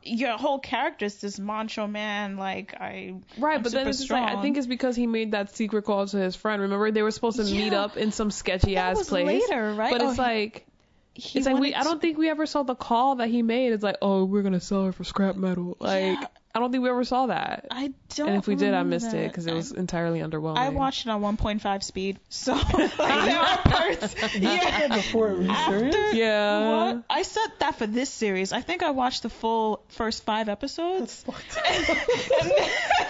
your 0.03 0.37
whole 0.37 0.59
character 0.59 1.05
is 1.05 1.21
this 1.21 1.39
macho 1.39 1.87
man 1.87 2.37
like 2.37 2.73
I 2.79 3.15
right. 3.37 3.57
I'm 3.57 3.63
but 3.63 3.71
then 3.71 3.87
it's 3.87 4.09
like 4.09 4.23
I 4.23 4.41
think 4.41 4.57
it's 4.57 4.67
because 4.67 4.95
he 4.95 5.07
made 5.07 5.31
that 5.31 5.55
secret 5.55 5.83
call 5.83 6.07
to 6.07 6.17
his 6.17 6.35
friend. 6.35 6.61
Remember, 6.61 6.91
they 6.91 7.03
were 7.03 7.11
supposed 7.11 7.37
to 7.37 7.43
meet 7.43 7.73
up 7.73 7.97
in 7.97 8.11
some 8.11 8.31
sketchy 8.31 8.75
that 8.75 8.91
ass 8.91 8.97
was 8.97 9.09
place. 9.09 9.27
later, 9.49 9.73
right? 9.73 9.91
But 9.91 10.01
Oh, 10.01 10.09
it's 10.09 10.17
like 10.17 10.65
he 11.13 11.39
it's 11.39 11.45
like 11.45 11.55
we 11.55 11.71
wanted 11.71 11.75
I 11.75 11.83
don't 11.83 12.01
think 12.01 12.17
we 12.17 12.29
ever 12.29 12.45
saw 12.45 12.63
the 12.63 12.75
call 12.75 13.15
that 13.15 13.29
he 13.29 13.43
made. 13.43 13.73
It's 13.73 13.83
like, 13.83 13.97
oh, 14.01 14.25
we're 14.25 14.43
gonna 14.43 14.59
sell 14.59 14.85
her 14.85 14.91
for 14.91 15.03
scrap 15.03 15.35
metal. 15.35 15.77
Like 15.79 16.21
Yeah. 16.21 16.27
I 16.53 16.59
don't 16.59 16.71
think 16.71 16.83
we 16.83 16.89
ever 16.89 17.05
saw 17.05 17.27
that. 17.27 17.67
I 17.71 17.93
don't 18.15 18.27
and 18.29 18.37
if 18.37 18.47
we 18.47 18.55
did, 18.55 18.73
I 18.73 18.79
remember 18.79 18.95
missed 18.95 19.13
it 19.13 19.29
because 19.29 19.47
it 19.47 19.53
was 19.53 19.71
entirely 19.71 20.19
underwhelming. 20.19 20.57
I 20.57 20.69
watched 20.69 21.05
it 21.05 21.09
on 21.09 21.21
1.5 21.21 21.83
speed, 21.83 22.19
so 22.27 22.53
like, 22.53 22.95
there 22.97 23.39
are 23.39 23.57
parts. 23.59 24.15
Yeah. 24.35 24.87
Before 24.95 25.29
it, 25.29 25.37
were 25.37 25.43
you 25.43 25.55
serious? 25.55 25.95
After 25.95 26.15
Yeah. 26.17 26.93
what? 26.93 27.03
I 27.09 27.21
said 27.21 27.47
that 27.59 27.75
for 27.77 27.87
this 27.87 28.09
series. 28.09 28.51
I 28.51 28.61
think 28.61 28.83
I 28.83 28.91
watched 28.91 29.23
the 29.23 29.29
full 29.29 29.83
first 29.89 30.23
five 30.23 30.49
episodes. 30.49 31.23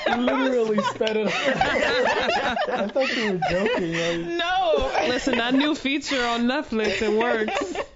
You 0.07 0.17
literally 0.17 0.81
sped 0.81 1.15
it 1.15 1.27
up. 1.27 1.33
I 2.69 2.87
thought 2.87 3.15
you 3.15 3.31
were 3.33 3.39
joking. 3.49 3.93
Like, 3.93 4.37
no. 4.37 4.91
Listen, 5.07 5.37
that 5.37 5.53
new 5.53 5.73
feature 5.75 6.21
on 6.25 6.41
Netflix, 6.43 7.01
it 7.01 7.17
works. 7.17 7.73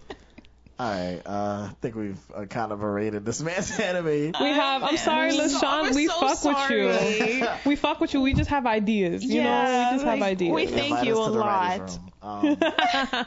All 0.78 0.90
right, 0.90 1.22
uh, 1.26 1.70
I 1.70 1.76
think 1.80 1.96
we've 1.96 2.20
uh, 2.36 2.46
kind 2.46 2.74
of 2.74 2.82
berated 2.82 3.24
this 3.24 3.42
man's 3.44 3.80
anime. 3.80 4.06
We 4.06 4.50
have. 4.50 4.84
I'm 4.84 4.98
sorry, 4.98 5.30
I'm 5.40 5.50
so- 5.50 5.60
LeSean. 5.60 5.96
we're 5.96 6.10
so 6.10 6.20
fuck 6.20 6.38
sorry. 6.38 6.86
with 6.88 7.30
you. 7.30 7.48
We 7.66 7.76
fuck 7.78 8.02
with 8.02 8.14
you. 8.14 8.22
We 8.22 8.34
just 8.34 8.50
have 8.50 8.66
ideas. 8.66 9.24
You 9.24 9.44
know, 9.44 9.90
we 9.92 9.96
just 9.96 10.06
have 10.06 10.22
ideas. 10.22 10.54
we 10.54 10.68
Thank 10.68 11.06
you 11.06 11.22
a 11.22 11.26
to 11.28 11.32
the 11.32 11.40
writers 11.40 12.00
lot. 12.00 12.00
Um, 12.26 12.58
uh, 12.62 13.26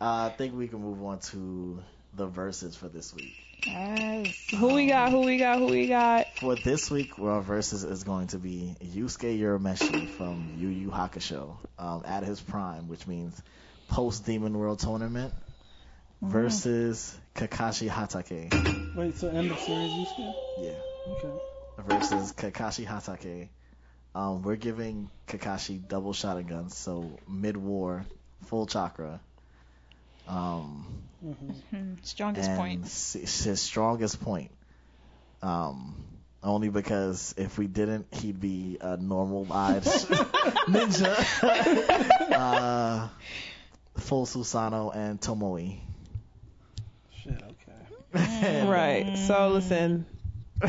I 0.00 0.28
think 0.36 0.54
we 0.54 0.68
can 0.68 0.80
move 0.80 1.02
on 1.02 1.18
to 1.30 1.82
the 2.14 2.26
verses 2.26 2.76
for 2.76 2.88
this 2.88 3.14
week. 3.14 3.34
Yes. 3.66 4.46
who 4.56 4.74
we 4.74 4.86
got? 4.86 5.10
Who 5.10 5.20
we 5.20 5.38
got? 5.38 5.58
Who 5.58 5.66
we 5.66 5.88
got? 5.88 6.26
For 6.38 6.54
this 6.54 6.90
week, 6.90 7.18
our 7.18 7.40
verses 7.40 7.82
is 7.84 8.04
going 8.04 8.28
to 8.28 8.38
be 8.38 8.76
Yusuke 8.84 9.38
Urameshi 9.40 10.08
from 10.10 10.54
Yu 10.58 10.68
Yu 10.68 10.90
Hakusho 10.90 11.56
um, 11.78 12.02
at 12.06 12.22
his 12.24 12.40
prime, 12.40 12.88
which 12.88 13.06
means 13.06 13.40
post 13.88 14.26
Demon 14.26 14.56
World 14.56 14.78
Tournament, 14.78 15.32
versus 16.22 17.16
Kakashi 17.34 17.88
Hatake. 17.88 18.52
wait, 18.94 19.16
so 19.16 19.28
end 19.28 19.50
of 19.50 19.58
series, 19.60 19.94
you 19.94 20.04
said? 20.04 20.34
Yeah, 20.56 20.72
Okay. 21.12 21.32
versus 21.78 22.32
Kakashi 22.32 22.86
Hatake. 22.86 23.48
Um, 24.14 24.42
we're 24.42 24.56
giving 24.56 25.10
Kakashi 25.28 25.80
double 25.86 26.12
shotguns, 26.12 26.76
so 26.76 27.18
mid 27.28 27.56
war, 27.56 28.04
full 28.46 28.66
chakra. 28.66 29.20
Um, 30.26 30.84
hmm 31.20 31.50
Hmm, 31.70 31.94
strongest 32.02 32.50
and 32.50 32.56
point. 32.58 32.84
his 32.84 33.60
strongest 33.60 34.20
point. 34.20 34.50
Um, 35.42 35.94
only 36.42 36.68
because 36.68 37.34
if 37.36 37.58
we 37.58 37.66
didn't, 37.66 38.06
he'd 38.14 38.40
be 38.40 38.78
a 38.80 38.96
normal-eyed 38.96 39.82
ninja. 40.68 41.14
uh, 42.32 43.08
full 43.98 44.26
Susanoo 44.26 44.94
and 44.94 45.20
Tomoe. 45.20 45.80
Shit, 48.14 48.22
okay. 48.22 48.66
Right. 48.66 49.18
So 49.18 49.50
listen, 49.50 50.06
I 50.62 50.68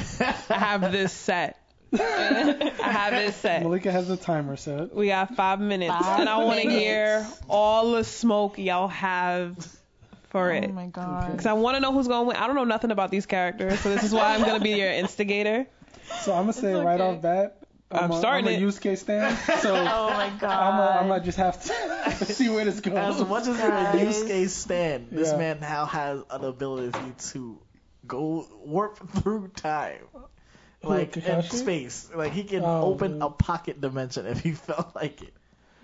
have 0.49 0.91
this 0.91 1.13
set. 1.13 1.57
I 1.93 2.71
have 2.79 3.13
it 3.13 3.33
set. 3.33 3.63
Malika 3.63 3.91
has 3.91 4.09
a 4.09 4.17
timer 4.17 4.55
set. 4.55 4.93
We 4.93 5.07
got 5.07 5.35
five 5.35 5.59
minutes, 5.59 5.91
Five 5.91 6.19
and 6.19 6.29
I 6.29 6.37
want 6.37 6.61
to 6.61 6.69
hear 6.69 7.25
all 7.49 7.93
the 7.93 8.03
smoke 8.03 8.59
y'all 8.59 8.87
have 8.89 9.57
for 10.29 10.51
Oh 10.51 10.55
it. 10.55 10.65
Oh 10.69 10.73
my 10.73 10.85
god. 10.85 11.31
Because 11.31 11.47
I 11.47 11.53
want 11.53 11.77
to 11.77 11.81
know 11.81 11.91
who's 11.91 12.07
going 12.07 12.25
to 12.25 12.27
win. 12.27 12.37
I 12.37 12.45
don't 12.45 12.55
know 12.55 12.63
nothing 12.63 12.91
about 12.91 13.09
these 13.09 13.25
characters, 13.25 13.79
so 13.79 13.89
this 13.89 14.03
is 14.03 14.13
why 14.13 14.35
I'm 14.35 14.41
going 14.41 14.59
to 14.59 14.63
be 14.63 14.71
your 14.71 14.91
instigator. 14.91 15.65
So 16.21 16.33
I'm 16.33 16.43
gonna 16.43 16.53
say 16.53 16.73
right 16.73 16.99
off 16.99 17.21
bat, 17.21 17.58
I'm 17.91 18.11
a, 18.11 18.19
starting 18.19 18.47
I'm 18.47 18.53
a 18.53 18.57
it. 18.57 18.61
Yusuke 18.61 18.97
stand, 18.97 19.37
so 19.61 19.75
Oh 19.75 20.09
my 20.11 20.29
god. 20.39 20.43
I'm 20.43 20.79
a, 20.79 20.99
I 21.01 21.07
might 21.07 21.23
just 21.23 21.37
have 21.39 21.61
to 21.63 22.25
see 22.25 22.49
where 22.49 22.65
this 22.65 22.79
goes. 22.81 22.93
As 23.21 23.27
much 23.27 23.47
as 23.47 23.57
you're 23.57 23.67
a 23.67 23.71
Guys. 23.71 24.23
Yusuke 24.23 24.49
stand, 24.49 25.07
this 25.11 25.31
Yeah. 25.31 25.37
man 25.37 25.59
now 25.59 25.85
has 25.85 26.21
an 26.29 26.43
ability 26.45 26.99
to 27.31 27.59
go 28.07 28.47
warp 28.63 28.99
through 29.21 29.47
time. 29.55 30.01
Who, 30.81 30.89
Like 30.89 31.17
in 31.17 31.41
space. 31.43 32.09
Like 32.15 32.31
he 32.31 32.43
can 32.43 32.63
Oh, 32.63 32.83
open 32.85 33.17
yeah. 33.19 33.25
a 33.25 33.29
pocket 33.31 33.81
dimension 33.81 34.25
if 34.27 34.39
he 34.41 34.51
felt 34.67 34.95
like 34.95 35.21
it. 35.21 35.33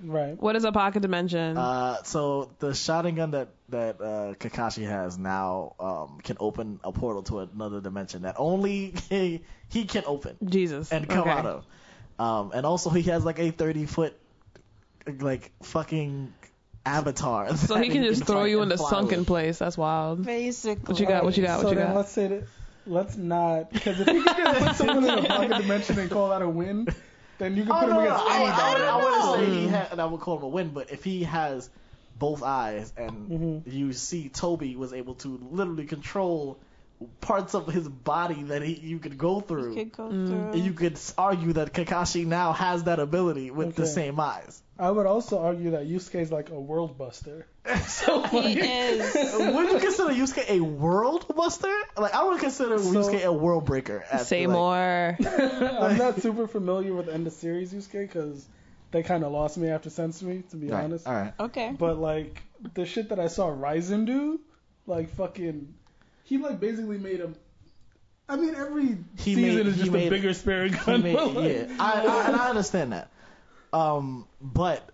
Right. 0.03 0.39
What 0.39 0.55
is 0.57 0.63
a 0.65 0.71
pocket 0.73 1.01
dimension? 1.01 1.57
Uh, 1.57 2.03
so 2.03 2.51
the 2.59 2.71
Sharingan 2.71 3.31
that 3.31 3.47
that 3.69 4.01
uh, 4.01 4.33
Kakashi 4.35 4.85
has 4.87 5.17
now 5.17 5.73
um, 5.79 6.19
can 6.21 6.37
open 6.39 6.79
a 6.83 6.91
portal 6.91 7.23
to 7.23 7.39
another 7.39 7.79
dimension 7.81 8.23
that 8.23 8.35
only 8.37 8.93
he, 9.09 9.41
he 9.69 9.85
can 9.85 10.03
open 10.05 10.37
Jesus. 10.45 10.91
and 10.91 11.07
come 11.09 11.21
okay. 11.21 11.29
out 11.31 11.45
of. 11.45 11.65
Um, 12.17 12.51
and 12.53 12.65
also 12.65 12.89
he 12.89 13.03
has 13.03 13.25
like 13.25 13.39
a 13.39 13.51
30 13.51 13.85
foot 13.85 14.17
like 15.19 15.51
fucking 15.63 16.33
avatar. 16.85 17.55
So 17.57 17.75
he 17.77 17.89
can 17.89 18.03
just 18.03 18.25
throw 18.25 18.43
you 18.45 18.57
in 18.57 18.63
and 18.63 18.71
the 18.71 18.77
sunken 18.77 19.19
with. 19.19 19.27
place. 19.27 19.57
That's 19.59 19.77
wild. 19.77 20.23
Basically. 20.25 20.91
What 20.91 20.99
you 20.99 21.05
got? 21.07 21.23
What 21.23 21.35
you 21.37 21.43
got? 21.43 21.59
So 21.59 21.65
What 21.65 21.71
you 21.71 21.77
then 21.77 21.87
got? 21.87 21.95
let's 21.95 22.11
say 22.11 22.27
that. 22.27 22.43
Let's 22.87 23.17
not, 23.17 23.71
because 23.71 23.99
if 23.99 24.07
you 24.07 24.23
can 24.23 24.37
just 24.53 24.59
put 24.67 24.75
someone 24.75 25.03
in 25.05 25.17
a 25.17 25.23
pocket 25.27 25.57
dimension 25.57 25.97
and 25.97 26.11
call 26.11 26.29
that 26.29 26.43
a 26.43 26.47
win, 26.49 26.87
then 27.39 27.55
you 27.57 27.63
can 27.63 27.71
Oh, 27.71 27.79
put 27.79 27.89
no, 27.89 27.93
him 27.93 27.95
no, 27.95 28.01
against 28.01 28.23
I, 28.27 28.35
anybody. 28.35 28.61
I, 28.61 28.75
I 28.75 28.99
know. 28.99 29.05
wouldn't 29.05 29.53
say 29.55 29.59
he 29.61 29.67
had, 29.67 29.91
and 29.91 30.01
I 30.01 30.05
would 30.05 30.21
call 30.21 30.37
him 30.37 30.43
a 30.43 30.47
win, 30.49 30.69
but 30.69 30.91
if 30.91 31.03
he 31.03 31.23
has 31.23 31.67
both 32.15 32.43
eyes 32.43 32.93
and 32.95 33.27
Mhm. 33.65 33.73
you 33.73 33.91
see 33.93 34.29
Toby 34.29 34.75
was 34.75 34.93
able 34.93 35.15
to 35.15 35.39
literally 35.51 35.85
control 35.85 36.59
parts 37.21 37.53
of 37.55 37.67
his 37.67 37.87
body 37.87 38.43
that 38.43 38.61
he 38.61 38.73
you 38.73 38.99
could 38.99 39.17
go 39.17 39.41
through, 39.41 39.75
You 39.75 39.85
could 39.85 39.91
go 39.91 40.03
Mm. 40.09 40.51
through. 40.53 40.61
you 40.61 40.73
could 40.73 40.99
argue 41.17 41.53
that 41.53 41.73
Kakashi 41.73 42.25
now 42.25 42.53
has 42.53 42.83
that 42.85 42.99
ability 42.99 43.51
with 43.51 43.75
the 43.75 43.85
same 43.85 44.19
eyes. 44.19 44.61
I 44.77 44.91
would 44.91 45.05
also 45.05 45.39
argue 45.39 45.71
that 45.71 45.87
Yusuke 45.87 46.19
is 46.21 46.31
like 46.31 46.49
a 46.51 46.59
world 46.59 46.97
buster. 46.97 47.47
So 47.87 48.21
he 48.23 48.59
is. 48.59 49.13
would 49.15 49.71
you 49.71 49.79
consider 49.79 50.13
Yusuke 50.13 50.49
a 50.49 50.59
world 50.61 51.25
buster? 51.35 51.73
Like 51.97 52.13
I 52.13 52.23
would 52.23 52.39
consider 52.39 52.77
So- 52.79 52.91
Yusuke 52.93 53.23
a 53.25 53.31
world 53.33 53.65
breaker. 53.65 54.03
at, 54.11 54.21
Say 54.25 54.47
like, 54.47 54.53
more. 54.55 55.17
I'm 55.81 55.97
not 55.97 56.21
super 56.25 56.47
familiar 56.47 56.93
with 56.93 57.09
end 57.09 57.27
of 57.27 57.33
series 57.33 57.73
Yusuke 57.73 58.01
because 58.07 58.45
they 58.91 59.03
kind 59.03 59.23
of 59.25 59.31
lost 59.33 59.57
me 59.57 59.67
after 59.69 59.89
Sensui, 59.89 60.47
to 60.49 60.55
be 60.55 60.67
Right, 60.69 60.83
honest. 60.85 61.05
All 61.07 61.13
right. 61.13 61.33
Okay. 61.39 61.75
But 61.77 61.97
like 61.97 62.41
the 62.73 62.85
shit 62.85 63.09
that 63.09 63.19
I 63.19 63.27
saw 63.27 63.47
Raizen 63.49 64.05
do, 64.05 64.39
like 64.87 65.09
fucking, 65.15 65.73
he 66.25 66.37
like 66.37 66.59
basically 66.59 66.97
made 66.97 67.19
him. 67.21 67.35
I 68.27 68.35
mean, 68.35 68.53
every 68.55 68.97
He 69.17 69.35
season 69.35 69.55
made- 69.57 69.67
is 69.67 69.77
just 69.77 69.91
made- 69.91 70.07
a 70.07 70.09
bigger 70.09 70.33
spirit 70.33 70.73
He 70.75 70.85
gun. 70.85 71.01
made- 71.03 71.15
like, 71.15 71.35
yeah, 71.51 71.75
I, 71.79 72.05
I, 72.05 72.27
and 72.27 72.35
I 72.35 72.49
understand 72.49 72.91
that. 72.91 73.09
Um, 73.71 74.27
but 74.41 74.87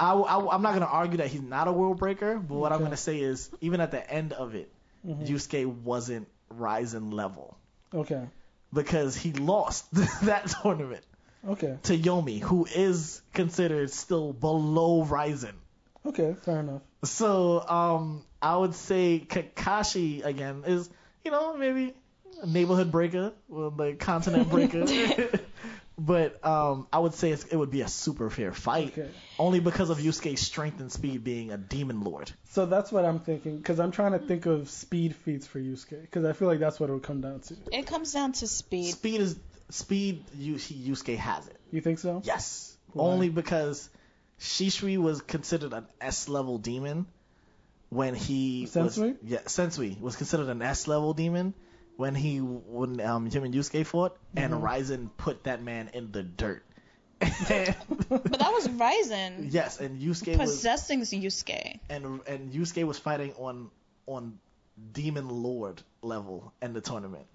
I, 0.00 0.12
I, 0.14 0.54
am 0.54 0.62
not 0.62 0.72
gonna 0.74 0.86
argue 0.86 1.18
that 1.18 1.26
he's 1.28 1.42
not 1.42 1.68
a 1.68 1.72
world 1.72 1.98
breaker. 1.98 2.38
But 2.38 2.54
what 2.54 2.72
I'm 2.72 2.82
gonna 2.82 2.96
say 2.96 3.18
is, 3.20 3.50
even 3.60 3.80
at 3.80 3.90
the 3.90 4.10
end 4.10 4.32
of 4.32 4.54
it, 4.54 4.70
Mhm. 5.06 5.26
Yusuke 5.28 5.66
wasn't 5.82 6.28
rising 6.50 7.10
level 7.10 7.56
Okay. 7.94 8.24
because 8.72 9.16
he 9.16 9.32
lost 9.32 9.86
that 10.24 10.46
tournament 10.62 11.04
Okay. 11.46 11.76
to 11.84 11.96
Yomi, 11.98 12.40
who 12.40 12.66
is 12.66 13.20
considered 13.34 13.90
still 13.90 14.32
below 14.32 15.04
Raizen. 15.04 15.54
Okay. 16.06 16.34
Fair 16.44 16.60
enough. 16.60 16.82
So 17.04 17.60
um, 17.68 18.24
I 18.40 18.56
would 18.56 18.74
say 18.74 19.24
Kakashi 19.26 20.24
again 20.24 20.64
is 20.66 20.88
you 21.24 21.30
know 21.30 21.56
maybe 21.56 21.94
a 22.42 22.46
neighborhood 22.46 22.92
breaker, 22.92 23.32
well, 23.48 23.74
like 23.76 23.98
continent 23.98 24.48
breaker. 24.50 24.84
but 25.98 26.44
um, 26.46 26.86
I 26.92 27.00
would 27.00 27.14
say 27.14 27.32
it's, 27.32 27.44
it 27.44 27.56
would 27.56 27.72
be 27.72 27.80
a 27.80 27.88
super 27.88 28.30
fair 28.30 28.52
fight, 28.52 28.92
Okay. 28.96 29.10
only 29.40 29.58
because 29.58 29.90
of 29.90 29.98
Yusuke's 29.98 30.40
strength 30.40 30.78
and 30.80 30.92
speed 30.92 31.24
being 31.24 31.50
a 31.50 31.56
demon 31.58 32.02
lord. 32.02 32.30
So 32.50 32.66
that's 32.66 32.92
what 32.92 33.04
I'm 33.04 33.18
thinking 33.18 33.58
because 33.58 33.80
I'm 33.80 33.90
trying 33.90 34.12
to 34.12 34.20
think 34.20 34.46
of 34.46 34.70
speed 34.70 35.16
feats 35.16 35.46
for 35.48 35.58
Yusuke 35.58 36.00
because 36.02 36.24
I 36.24 36.32
feel 36.32 36.46
like 36.46 36.60
that's 36.60 36.78
what 36.78 36.90
it 36.90 36.92
would 36.92 37.02
come 37.02 37.20
down 37.20 37.40
to. 37.40 37.56
It 37.72 37.86
comes 37.88 38.12
down 38.12 38.32
to 38.34 38.46
speed. 38.46 38.92
Speed 38.92 39.20
is 39.20 39.38
speed. 39.70 40.24
Yu- 40.36 40.54
Yusuke 40.54 41.16
has 41.16 41.48
it. 41.48 41.56
You 41.72 41.80
think 41.80 41.98
so? 41.98 42.22
Yes, 42.24 42.76
Why? 42.92 43.04
only 43.04 43.28
because 43.30 43.90
Shishui 44.38 44.96
was 44.98 45.20
considered 45.22 45.72
an 45.72 45.86
S 46.00 46.28
level 46.28 46.58
demon 46.58 47.06
when 47.90 48.14
he 48.14 48.68
was 48.74 48.98
yeah 49.22 49.38
Sensui 49.46 50.00
was 50.00 50.16
considered 50.16 50.48
an 50.48 50.60
S 50.62 50.86
level 50.88 51.14
demon 51.14 51.54
when 51.96 52.14
he 52.14 52.38
when 52.38 53.00
um 53.00 53.30
him 53.30 53.44
and 53.44 53.54
Yusuke 53.54 53.86
fought 53.86 54.16
and 54.36 54.52
Mhm. 54.52 54.60
Raizen 54.62 55.10
put 55.16 55.44
that 55.44 55.62
man 55.62 55.90
in 55.94 56.12
the 56.12 56.22
dirt. 56.22 56.64
But 57.20 57.28
that 58.38 58.52
was 58.52 58.68
Raizen 58.68 59.48
yes, 59.50 59.80
and 59.80 60.00
Yusuke 60.00 60.36
was 60.38 60.50
possessing 60.50 61.00
Yusuke. 61.00 61.80
and 61.90 62.20
and 62.26 62.52
Yusuke 62.52 62.84
was 62.86 62.98
fighting 62.98 63.32
on 63.38 63.70
on 64.06 64.38
demon 64.92 65.28
lord 65.28 65.82
level 66.02 66.52
in 66.62 66.72
the 66.72 66.80
tournament. 66.80 67.26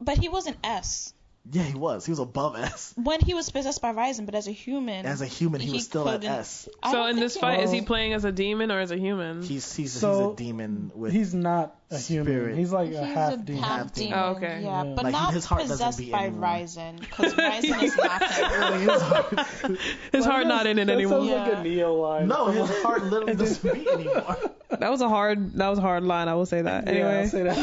But 0.00 0.18
he 0.18 0.28
wasn't 0.28 0.56
S. 0.64 1.12
Yeah, 1.50 1.62
he 1.62 1.74
was. 1.74 2.06
He 2.06 2.10
was 2.12 2.18
above 2.20 2.56
S. 2.56 2.94
When 3.02 3.20
he 3.20 3.34
was 3.34 3.50
possessed 3.50 3.82
by 3.82 3.92
Raizen, 3.92 4.24
but 4.24 4.34
as 4.34 4.48
a 4.48 4.50
human. 4.52 5.04
As 5.04 5.20
a 5.20 5.26
human, 5.26 5.60
he, 5.60 5.66
He 5.68 5.72
was 5.74 5.84
still 5.84 6.08
at 6.08 6.20
couldn't- 6.22 6.30
S. 6.38 6.68
I 6.82 6.92
So 6.92 7.04
in 7.06 7.16
this 7.16 7.34
he 7.34 7.40
fight, 7.40 7.60
is 7.64 7.70
he 7.70 7.82
playing 7.82 8.14
as 8.14 8.24
a 8.24 8.32
demon 8.32 8.70
or 8.70 8.80
as 8.80 8.90
a 8.90 8.96
human? 8.96 9.42
He's 9.42 9.74
he's, 9.74 9.92
So, 9.92 10.12
he's 10.12 10.32
a 10.32 10.36
demon 10.36 10.90
with 10.94 11.12
He's 11.12 11.34
not 11.34 11.76
a 11.94 11.98
human. 11.98 12.26
Spirit. 12.26 12.56
He's 12.58 12.72
like 12.72 12.88
He's 12.88 12.98
a 12.98 13.04
half 13.04 13.32
a 13.34 13.36
demon. 13.38 13.62
half 13.62 13.78
Half 13.78 13.92
demon. 13.94 14.10
demon. 14.10 14.24
Oh, 14.24 14.30
okay. 14.36 14.60
Yeah, 14.62 14.82
Yeah. 14.84 14.94
but 14.94 15.04
Like, 15.04 15.12
not 15.12 15.34
his 15.34 15.44
heart 15.44 15.60
doesn't 15.62 15.74
possessed 15.74 15.98
beat 15.98 16.12
by 16.12 16.26
anymore. 16.26 16.48
Raizen, 16.48 17.00
because 17.00 17.34
Raizen 17.34 17.82
is 17.82 17.96
not 17.96 18.20
that. 18.20 18.80
His 18.80 19.02
heart- 19.02 19.78
His 20.12 20.24
heart 20.24 20.46
not 20.46 20.66
in 20.66 20.78
it 20.78 20.88
anymore. 20.88 21.18
sounds 21.26 21.30
like 21.30 21.52
a 21.58 21.62
Ne-Yo 21.62 21.94
line. 21.94 22.28
no, 22.28 22.46
his 22.46 22.70
heart 22.82 23.04
literally 23.04 23.34
doesn't 23.36 23.74
beat 23.74 23.86
anymore. 23.88 24.36
That 24.74 24.90
was 24.90 25.00
a 25.02 25.08
hard. 25.08 25.52
That 25.54 25.68
was 25.68 25.78
a 25.78 25.82
hard 25.82 26.02
line. 26.02 26.26
I 26.26 26.34
will 26.34 26.46
say 26.46 26.62
that. 26.62 26.84
Yeah, 26.86 26.90
Anyway. 26.90 27.20
I'll 27.20 27.28
say 27.28 27.42
that. 27.44 27.54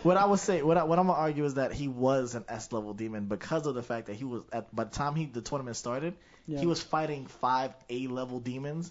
What 0.02 0.16
I 0.16 0.24
would 0.24 0.38
say, 0.38 0.62
what, 0.62 0.78
I, 0.78 0.84
what 0.84 0.98
I'm 0.98 1.06
gonna 1.08 1.18
argue 1.18 1.44
is 1.44 1.54
that 1.54 1.72
he 1.72 1.86
was 1.88 2.34
an 2.34 2.44
S 2.48 2.72
level 2.72 2.94
demon 2.94 3.26
because 3.26 3.66
of 3.66 3.74
the 3.74 3.82
fact 3.82 4.06
that 4.06 4.16
he 4.16 4.24
was 4.24 4.42
at 4.52 4.74
by 4.74 4.84
the 4.84 4.90
time 4.90 5.14
he 5.14 5.26
the 5.26 5.42
tournament 5.42 5.76
started, 5.76 6.14
Yeah. 6.46 6.58
he 6.60 6.66
was 6.66 6.82
fighting 6.82 7.26
five 7.26 7.74
A 7.90 8.06
level 8.06 8.40
demons 8.40 8.90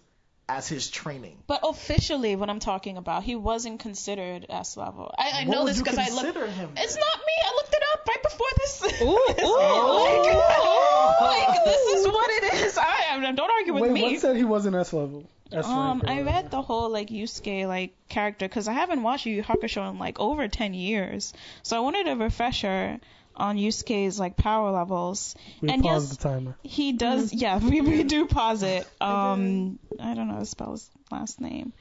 as 0.50 0.68
his 0.68 0.90
training. 0.90 1.38
But 1.48 1.62
officially, 1.64 2.36
what 2.36 2.50
I'm 2.50 2.60
talking 2.60 2.98
about, 2.98 3.24
he 3.24 3.36
wasn't 3.36 3.80
considered 3.80 4.46
S 4.50 4.76
level. 4.76 5.14
I, 5.18 5.42
I 5.42 5.44
know 5.46 5.66
this 5.66 5.78
because 5.78 5.98
I 5.98 6.10
looked. 6.10 6.22
consider 6.22 6.48
him? 6.48 6.72
It's 6.76 6.96
not 6.96 7.18
me. 7.20 7.34
I 7.46 7.54
looked 7.56 7.74
it 7.74 7.84
up 7.94 8.08
right 8.08 8.24
before 8.24 8.48
this. 8.58 9.02
Ooh, 9.02 9.46
ooh. 9.46 9.96
like, 9.96 11.22
like, 11.22 11.66
this 11.66 11.82
is 12.00 12.08
what 12.08 12.30
it 12.44 12.54
is. 12.66 12.78
I 12.78 12.96
am. 13.12 13.36
Don't 13.36 13.52
argue 13.52 13.74
with 13.74 13.84
Wait, 13.84 13.92
me. 13.92 14.02
what 14.02 14.20
said 14.22 14.36
he 14.36 14.44
wasn't 14.44 14.76
S 14.76 14.92
level? 14.92 15.24
S 15.52 15.66
Um, 15.66 16.04
I 16.06 16.22
whatever. 16.22 16.24
read 16.26 16.52
the 16.52 16.62
whole 16.62 16.90
like 16.90 17.10
Yusuke 17.10 17.68
like 17.68 17.94
character 18.08 18.48
because 18.48 18.68
I 18.68 18.74
haven't 18.74 19.02
watched 19.04 19.26
Yu 19.26 19.36
Yu 19.36 19.44
Hakusho 19.44 19.90
in 19.92 19.98
like 20.00 20.20
over 20.20 20.48
ten 20.48 20.74
years, 20.74 21.34
so 21.64 21.78
I 21.78 21.80
wanted 21.80 22.08
a 22.08 22.16
refresher 22.16 23.00
on 23.40 23.57
Yusuke's 23.57 24.20
like 24.20 24.38
power 24.38 24.72
levels. 24.72 25.36
We 25.61 25.70
and 25.70 25.82
paused 25.84 26.10
yes, 26.10 26.18
the 26.18 26.24
timer. 26.24 26.57
he 26.64 26.94
does. 26.94 27.34
Yeah, 27.34 27.57
we, 27.64 27.82
we 27.82 28.03
do 28.03 28.26
pause 28.26 28.64
it. 28.64 28.88
Um, 29.02 29.80
I 29.99 30.14
don't 30.14 30.28
know 30.28 30.34
how 30.34 30.40
to 30.40 30.45
spell 30.45 30.72
his 30.72 30.90
last 31.10 31.40
name, 31.40 31.74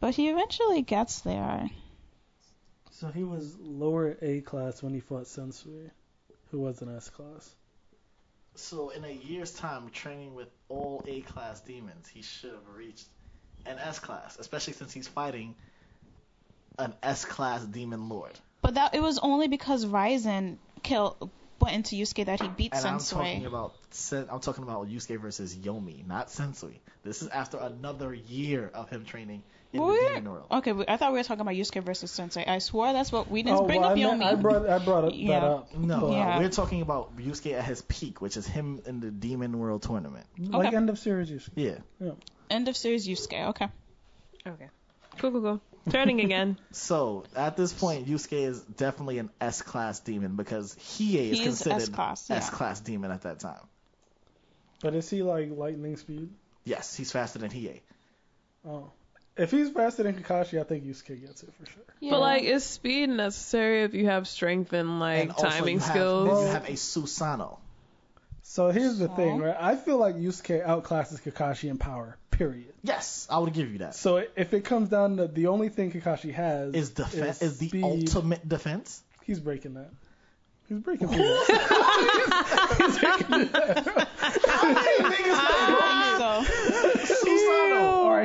but 0.00 0.14
he 0.14 0.28
eventually 0.28 0.82
gets 0.82 1.20
there. 1.20 1.68
So 2.92 3.08
he 3.08 3.24
was 3.24 3.56
lower 3.60 4.16
A 4.22 4.40
class 4.40 4.82
when 4.82 4.94
he 4.94 5.00
fought 5.00 5.24
Sensui, 5.24 5.90
who 6.50 6.60
was 6.60 6.80
an 6.80 6.94
S 6.96 7.10
class. 7.10 7.54
So 8.54 8.90
in 8.90 9.04
a 9.04 9.12
year's 9.12 9.52
time, 9.52 9.90
training 9.90 10.34
with 10.34 10.48
all 10.68 11.04
A 11.06 11.20
class 11.20 11.60
demons, 11.60 12.08
he 12.08 12.22
should 12.22 12.52
have 12.52 12.68
reached 12.74 13.06
an 13.66 13.78
S 13.78 13.98
class, 13.98 14.36
especially 14.38 14.72
since 14.72 14.92
he's 14.92 15.06
fighting 15.08 15.54
an 16.78 16.94
S 17.02 17.24
class 17.24 17.64
demon 17.64 18.08
lord. 18.08 18.32
But 18.62 18.74
that 18.74 18.94
it 18.94 19.02
was 19.02 19.18
only 19.18 19.48
because 19.48 19.86
Raizen 19.86 20.56
killed 20.82 21.30
went 21.60 21.74
into 21.74 21.96
Yusuke 21.96 22.26
that 22.26 22.40
he 22.40 22.48
beat 22.48 22.72
And 22.72 22.86
I'm 22.86 22.98
talking 23.00 23.46
about 23.46 23.74
Sen- 23.90 24.28
I'm 24.30 24.40
talking 24.40 24.62
about 24.64 24.88
Yusuke 24.88 25.20
versus 25.20 25.56
Yomi, 25.56 26.06
not 26.06 26.28
Sensui. 26.28 26.78
This 27.02 27.22
is 27.22 27.28
after 27.28 27.56
another 27.58 28.14
year 28.14 28.70
of 28.74 28.88
him 28.90 29.04
training 29.04 29.42
in 29.72 29.80
the 29.80 29.84
We're- 29.86 30.08
demon 30.14 30.30
world. 30.30 30.46
Okay, 30.52 30.72
I 30.86 30.96
thought 30.96 31.12
we 31.12 31.18
were 31.18 31.24
talking 31.24 31.40
about 31.40 31.54
Yusuke 31.54 31.82
versus 31.82 32.12
Sensui. 32.12 32.46
I 32.46 32.58
swore 32.58 32.92
that's 32.92 33.10
what 33.10 33.28
we 33.30 33.42
didn't 33.42 33.60
oh, 33.60 33.66
bring 33.66 33.80
well, 33.80 33.90
up 33.90 33.98
I, 33.98 34.00
meant- 34.00 34.22
Yomi. 34.22 34.26
I 34.26 34.34
brought 34.36 34.68
I 34.68 34.78
brought 34.78 35.04
it, 35.06 35.14
Yeah. 35.14 35.40
that 35.40 35.46
up. 35.46 35.74
No, 35.76 36.00
But, 36.00 36.12
Yeah. 36.12 36.38
we're 36.38 36.48
talking 36.50 36.82
about 36.82 37.16
Yusuke 37.16 37.52
at 37.54 37.64
his 37.64 37.82
peak, 37.82 38.20
which 38.20 38.36
is 38.36 38.46
him 38.46 38.80
in 38.86 39.00
the 39.00 39.10
demon 39.10 39.58
world 39.58 39.82
tournament. 39.82 40.26
Like 40.38 40.68
Okay. 40.68 40.76
end 40.76 40.90
of 40.90 40.98
series 40.98 41.30
Yusuke. 41.30 41.80
Yeah. 42.00 42.10
End 42.50 42.68
of 42.68 42.76
series 42.76 43.06
Yusuke. 43.08 43.48
Okay. 43.48 43.68
Okay. 44.46 44.68
Cool, 45.18 45.32
cool, 45.32 45.40
cool. 45.40 45.60
Turning 45.90 46.20
again. 46.20 46.58
So 46.72 47.24
at 47.34 47.56
this 47.56 47.72
point, 47.72 48.06
Yusuke 48.06 48.46
is 48.46 48.60
definitely 48.60 49.18
an 49.18 49.30
S 49.40 49.62
class 49.62 50.00
demon 50.00 50.36
because 50.36 50.74
Hiei 50.74 51.30
is 51.30 51.38
He 51.38 51.40
is 51.40 51.40
considered 51.40 51.82
S-class, 51.82 52.30
yeah. 52.30 52.36
S 52.36 52.50
class 52.50 52.80
demon 52.80 53.10
at 53.10 53.22
that 53.22 53.40
time. 53.40 53.60
But 54.80 54.94
is 54.94 55.10
he 55.10 55.22
like 55.22 55.50
lightning 55.50 55.96
speed? 55.96 56.30
Yes, 56.64 56.96
he's 56.96 57.10
faster 57.10 57.38
than 57.38 57.50
Hiei. 57.50 57.80
Oh. 58.66 58.92
If 59.36 59.52
he's 59.52 59.70
faster 59.70 60.02
than 60.02 60.14
Kakashi, 60.14 60.60
I 60.60 60.64
think 60.64 60.84
Yusuke 60.84 61.20
gets 61.20 61.44
it 61.44 61.52
for 61.58 61.66
sure. 61.66 61.82
Yeah. 62.00 62.10
But 62.10 62.20
like, 62.20 62.42
is 62.42 62.64
speed 62.64 63.08
necessary 63.08 63.84
if 63.84 63.94
you 63.94 64.06
have 64.06 64.26
strength 64.26 64.72
and 64.72 64.98
like 64.98 65.22
and 65.22 65.30
also 65.30 65.48
timing 65.48 65.74
you 65.74 65.80
have, 65.80 65.88
skills? 65.90 66.44
You 66.44 66.48
have 66.48 66.68
a 66.68 66.72
Susanoo. 66.72 67.58
So 68.42 68.70
here's 68.70 68.98
the 68.98 69.08
thing, 69.08 69.38
right? 69.38 69.56
I 69.58 69.76
feel 69.76 69.98
like 69.98 70.16
Yusuke 70.16 70.66
outclasses 70.66 71.22
Kakashi 71.22 71.70
in 71.70 71.78
power. 71.78 72.16
Period. 72.38 72.72
Yes, 72.84 73.26
I 73.28 73.38
would 73.40 73.52
give 73.52 73.72
you 73.72 73.78
that. 73.78 73.96
So 73.96 74.24
if 74.36 74.54
it 74.54 74.64
comes 74.64 74.88
down 74.88 75.16
to 75.16 75.26
the 75.26 75.48
only 75.48 75.68
thing 75.70 75.90
Kakashi 75.90 76.32
has 76.32 76.72
Is 76.72 76.90
defense 76.90 77.42
is 77.42 77.58
the 77.58 77.68
speed, 77.68 77.82
ultimate 77.82 78.48
defense? 78.48 79.02
He's 79.24 79.40
breaking 79.40 79.74
that. 79.74 79.90
He's 80.68 80.78
breaking 80.78 81.08
through 81.08 81.18
that. 81.48 82.76
He's 82.78 82.98
breaking 82.98 83.28
that. 83.52 83.84
so 83.84 83.90
Susanoo. 84.74 85.28
All 85.28 85.78
right, 85.80 86.07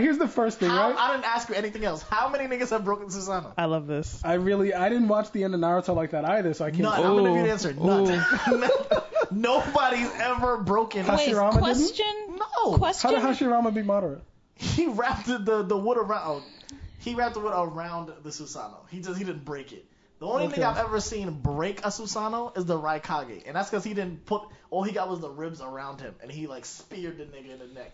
here's 0.03 0.17
the 0.17 0.27
first 0.27 0.59
thing, 0.59 0.69
How, 0.69 0.89
right? 0.91 0.97
I 0.97 1.11
didn't 1.13 1.25
ask 1.25 1.49
you 1.49 1.55
anything 1.55 1.83
else. 1.85 2.01
How 2.03 2.29
many 2.29 2.45
niggas 2.45 2.69
have 2.71 2.83
broken 2.83 3.07
Susanoo? 3.07 3.53
I 3.57 3.65
love 3.65 3.87
this. 3.87 4.21
I 4.23 4.33
really, 4.33 4.73
I 4.73 4.89
didn't 4.89 5.07
watch 5.07 5.31
the 5.31 5.43
end 5.43 5.53
of 5.55 5.59
Naruto 5.61 5.95
like 5.95 6.11
that 6.11 6.25
either, 6.25 6.53
so 6.53 6.65
I 6.65 6.71
can't. 6.71 6.83
None. 6.83 6.97
say. 6.97 7.03
I'm 7.03 7.15
gonna 7.15 7.29
give 7.29 7.37
you 7.37 7.43
the 7.43 7.51
answer. 7.51 7.73
None. 7.73 8.71
Nobody's 9.31 10.11
ever 10.19 10.57
broken. 10.57 11.05
Hashi- 11.05 11.33
wait, 11.33 11.35
Hashirama 11.35 11.51
didn't? 11.51 11.63
question. 11.63 12.05
no. 12.29 12.71
How 12.71 12.77
Question. 12.77 13.11
did 13.11 13.19
Hashirama 13.21 13.73
beat 13.73 13.85
Madara? 13.85 14.21
He 14.55 14.85
wrapped 14.87 15.25
the, 15.25 15.37
the, 15.39 15.63
the 15.63 15.77
wood 15.77 15.97
around. 15.97 16.21
Oh, 16.25 16.43
he 16.99 17.15
wrapped 17.15 17.33
the 17.33 17.39
wood 17.39 17.53
around 17.53 18.11
the 18.23 18.29
Susanoo. 18.29 18.87
He 18.89 19.01
just 19.01 19.17
he 19.17 19.23
didn't 19.23 19.43
break 19.45 19.71
it. 19.73 19.85
The 20.19 20.27
only 20.27 20.45
Okay. 20.45 20.55
thing 20.55 20.63
I've 20.63 20.77
ever 20.77 20.99
seen 21.01 21.31
break 21.41 21.79
a 21.79 21.89
Susanoo 21.89 22.55
is 22.57 22.65
the 22.65 22.77
Raikage, 22.79 23.43
and 23.45 23.55
that's 23.55 23.69
because 23.69 23.83
he 23.83 23.93
didn't 23.93 24.25
put 24.25 24.43
all 24.69 24.83
he 24.83 24.91
got 24.93 25.09
was 25.09 25.19
the 25.19 25.29
ribs 25.29 25.59
around 25.61 25.99
him, 25.99 26.15
and 26.21 26.31
he 26.31 26.47
like 26.47 26.65
speared 26.65 27.17
the 27.17 27.23
nigga 27.25 27.51
in 27.53 27.59
the 27.59 27.67
neck. 27.67 27.93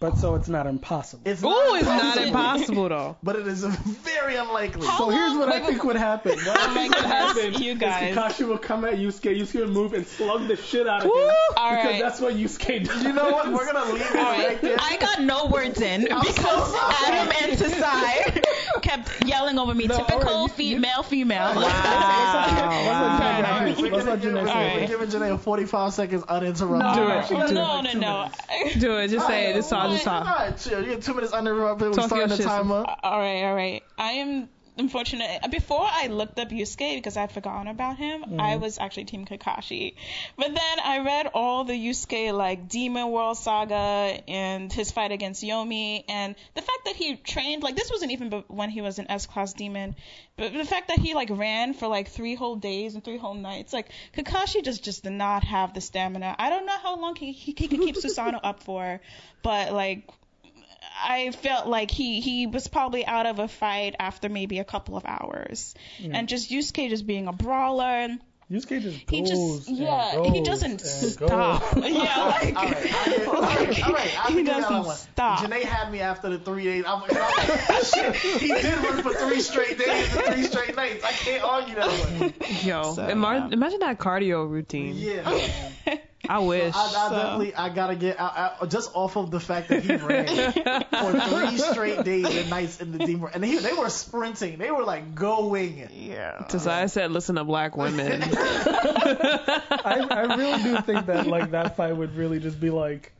But 0.00 0.16
so 0.16 0.34
it's 0.34 0.48
not 0.48 0.66
impossible. 0.66 1.20
It's 1.26 1.44
Ooh, 1.44 1.74
it's 1.74 1.84
not 1.84 2.16
impossible, 2.16 2.24
impossible 2.26 2.88
though. 2.88 3.16
but 3.22 3.36
it 3.36 3.46
is 3.46 3.62
very 3.66 4.36
unlikely. 4.36 4.86
How 4.86 4.96
So 4.96 5.10
here's 5.10 5.36
what 5.36 5.50
I 5.50 5.60
Wait, 5.60 5.66
think 5.66 5.84
would 5.84 5.96
happen. 5.96 6.38
What 6.38 6.58
I 6.58 6.66
my 6.68 6.74
think 6.74 6.94
would 6.94 7.02
goodness, 7.02 7.12
happen 7.52 7.62
you 7.62 7.74
guys. 7.74 8.08
is 8.08 8.16
guys. 8.16 8.32
Kakashi 8.32 8.48
will 8.48 8.56
come 8.56 8.86
at 8.86 8.94
Yusuke, 8.94 9.38
Yusuke 9.38 9.60
would 9.60 9.68
move 9.68 9.92
and 9.92 10.06
slug 10.06 10.48
the 10.48 10.56
shit 10.56 10.86
out 10.88 11.00
of 11.04 11.04
him. 11.04 11.12
All 11.54 11.70
Because 11.76 11.84
right. 11.84 12.00
that's 12.00 12.18
what 12.18 12.34
Yusuke 12.34 12.86
does. 12.86 13.02
You 13.04 13.12
know 13.12 13.30
what? 13.30 13.52
We're 13.52 13.70
gonna 13.70 13.92
leave 13.92 14.00
it 14.00 14.16
All 14.16 14.22
right 14.22 14.48
right. 14.48 14.62
there. 14.62 14.76
I 14.80 14.96
got 14.96 15.20
no 15.20 15.48
words 15.48 15.78
in 15.82 16.00
because 16.04 16.34
sorry. 16.34 16.94
Adam 17.04 17.34
and 17.42 17.58
Tasigh 17.60 18.42
kept 18.82 19.26
yelling 19.26 19.58
over 19.58 19.74
me. 19.74 19.86
No, 19.86 19.98
Typical 19.98 20.28
all 20.30 20.46
right, 20.48 20.58
you- 20.58 20.76
female, 20.76 21.02
female. 21.02 21.54
Wow. 21.56 21.60
Let's 21.60 22.46
let 22.46 23.76
Jenee. 23.76 23.82
We're 23.82 23.90
Let's 23.96 24.06
let 24.06 24.22
gonna 24.22 24.76
we're 24.80 24.86
giving 24.86 25.10
Jenee 25.10 25.36
45 25.36 25.92
seconds 25.92 26.22
uninterrupted. 26.26 27.28
Do 27.28 27.36
No, 27.36 27.44
it. 27.44 27.52
no, 27.52 27.80
no, 27.82 27.92
no. 27.92 28.28
Do 28.78 28.96
it. 28.96 29.08
Just 29.08 29.26
say 29.26 29.50
it. 29.50 29.56
Just 29.56 29.68
talk. 29.68 29.89
Just 29.92 30.06
All 30.08 30.24
talk. 30.24 30.38
right, 30.38 30.58
chill. 30.58 30.80
You 30.82 30.90
get 30.90 31.02
two 31.02 31.14
minutes 31.14 31.32
uninterrupted. 31.32 31.88
We're 31.96 32.02
starting 32.06 32.28
the 32.28 32.36
shit. 32.36 32.46
timer. 32.46 32.84
All 33.02 33.18
right, 33.18 33.42
all 33.44 33.54
right. 33.54 33.82
I 33.98 34.12
am 34.12 34.48
unfortunate. 34.80 35.48
Before 35.50 35.86
I 35.86 36.08
looked 36.08 36.38
up 36.38 36.50
Yusuke 36.50 36.96
because 36.96 37.16
I'd 37.16 37.30
forgotten 37.30 37.68
about 37.68 37.96
him, 37.96 38.24
I 38.24 38.26
mm-hmm. 38.26 38.62
was 38.62 38.78
actually 38.78 39.04
Team 39.04 39.24
Kakashi. 39.26 39.94
But 40.36 40.48
then 40.48 40.80
I 40.82 40.98
read 41.00 41.28
all 41.34 41.64
the 41.64 41.74
Yusuke 41.74 42.32
like 42.34 42.68
Demon 42.68 43.10
World 43.10 43.36
saga 43.36 44.20
and 44.26 44.72
his 44.72 44.90
fight 44.90 45.12
against 45.12 45.44
Yomi, 45.44 46.04
and 46.08 46.34
the 46.54 46.62
fact 46.62 46.84
that 46.86 46.96
he 46.96 47.16
trained 47.16 47.62
like 47.62 47.76
this 47.76 47.90
wasn't 47.90 48.12
even 48.12 48.44
when 48.48 48.70
he 48.70 48.80
was 48.80 48.98
an 48.98 49.06
S 49.08 49.26
class 49.26 49.52
demon, 49.52 49.94
but 50.36 50.52
the 50.52 50.64
fact 50.64 50.88
that 50.88 50.98
he 50.98 51.14
like 51.14 51.28
ran 51.30 51.74
for 51.74 51.86
like 51.86 52.08
three 52.08 52.34
whole 52.34 52.56
days 52.56 52.94
and 52.94 53.04
three 53.04 53.18
whole 53.18 53.34
nights, 53.34 53.72
like 53.72 53.90
Kakashi 54.16 54.64
just 54.64 54.82
just 54.82 55.04
did 55.04 55.12
not 55.12 55.44
have 55.44 55.74
the 55.74 55.80
stamina. 55.80 56.34
I 56.38 56.50
don't 56.50 56.66
know 56.66 56.78
how 56.82 56.98
long 56.98 57.14
he 57.14 57.32
he, 57.32 57.54
he 57.56 57.68
could 57.68 57.80
keep 57.80 57.96
Susanoo 58.04 58.40
up 58.42 58.62
for, 58.62 59.00
but 59.42 59.72
like 59.72 60.08
I 61.02 61.30
felt 61.32 61.66
like 61.66 61.90
he 61.90 62.20
he 62.20 62.46
was 62.46 62.68
probably 62.68 63.04
out 63.06 63.26
of 63.26 63.38
a 63.38 63.48
fight 63.48 63.94
after 63.98 64.28
maybe 64.28 64.58
a 64.58 64.64
couple 64.64 64.96
of 64.96 65.04
hours, 65.06 65.74
and 66.02 66.28
just 66.28 66.50
Yusuke 66.50 66.88
just 66.90 67.06
being 67.06 67.26
a 67.28 67.32
brawler. 67.32 68.08
Yusuke 68.50 68.82
just 68.82 69.08
He 69.08 69.20
goes 69.20 69.30
just 69.30 69.68
and 69.68 69.78
yeah, 69.78 70.32
he 70.32 70.42
doesn't 70.42 70.80
stop. 70.80 71.72
goes. 71.72 71.88
yeah, 71.88 72.26
like 72.26 72.56
All 72.56 72.64
right, 72.64 72.86
I 72.96 73.24
all 73.26 73.42
right, 73.42 73.84
all 73.86 73.92
right. 73.92 74.08
He 74.28 74.34
can 74.34 74.44
give 74.44 74.46
y'all 74.46 74.60
that 74.60 74.60
doesn't 74.62 74.84
one. 74.86 74.96
stop. 74.96 75.40
Jenee 75.42 75.62
had 75.62 75.92
me 75.92 76.00
after 76.00 76.28
the 76.30 76.38
three 76.40 76.64
days. 76.64 76.84
I'm 76.84 77.00
like, 77.00 77.12
I'm 77.14 77.20
like, 77.20 77.84
shit, 77.84 78.16
he 78.16 78.48
did 78.48 78.76
run 78.82 79.02
for 79.04 79.14
three 79.14 79.40
straight 79.40 79.78
days 79.78 80.16
and 80.16 80.24
three 80.34 80.42
straight 80.42 80.74
nights. 80.74 81.04
I 81.04 81.12
can't 81.12 81.44
argue 81.44 81.76
that 81.76 81.88
one. 81.88 82.34
Yo, 82.64 82.94
So, 82.94 83.02
imar- 83.06 83.48
yeah. 83.48 83.52
imagine 83.52 83.78
that 83.80 83.98
cardio 84.00 84.50
routine. 84.50 84.96
Yeah, 84.96 85.30
I 86.30 86.38
wish. 86.38 86.74
I, 86.76 86.78
I 86.78 86.88
So- 87.08 87.10
definitely 87.16 87.54
I 87.56 87.68
gotta 87.70 87.96
get 87.96 88.20
I, 88.20 88.52
I, 88.60 88.66
just 88.66 88.90
off 88.94 89.16
of 89.16 89.32
the 89.32 89.40
fact 89.40 89.68
that 89.70 89.82
he 89.82 89.96
ran 89.96 90.26
for 90.92 91.20
three 91.28 91.58
straight 91.58 92.04
days 92.04 92.24
and 92.26 92.48
nights 92.48 92.80
in 92.80 92.92
the 92.96 93.04
deep 93.04 93.20
and 93.34 93.44
he, 93.44 93.58
they 93.58 93.72
were 93.72 93.88
sprinting. 93.90 94.56
They 94.58 94.70
were 94.70 94.84
like 94.84 95.14
going. 95.14 95.88
yeah. 95.92 96.46
Tasaya 96.48 96.88
said, 96.88 97.10
"Listen 97.10 97.34
to 97.34 97.42
black 97.44 97.76
women." 97.76 98.22
I, 98.84 100.06
I 100.10 100.34
really 100.36 100.62
do 100.62 100.80
think 100.82 101.06
that 101.06 101.26
like 101.26 101.50
that 101.52 101.76
fight 101.76 101.96
would 101.96 102.14
really 102.16 102.38
just 102.40 102.60
be 102.60 102.70
like, 102.70 103.12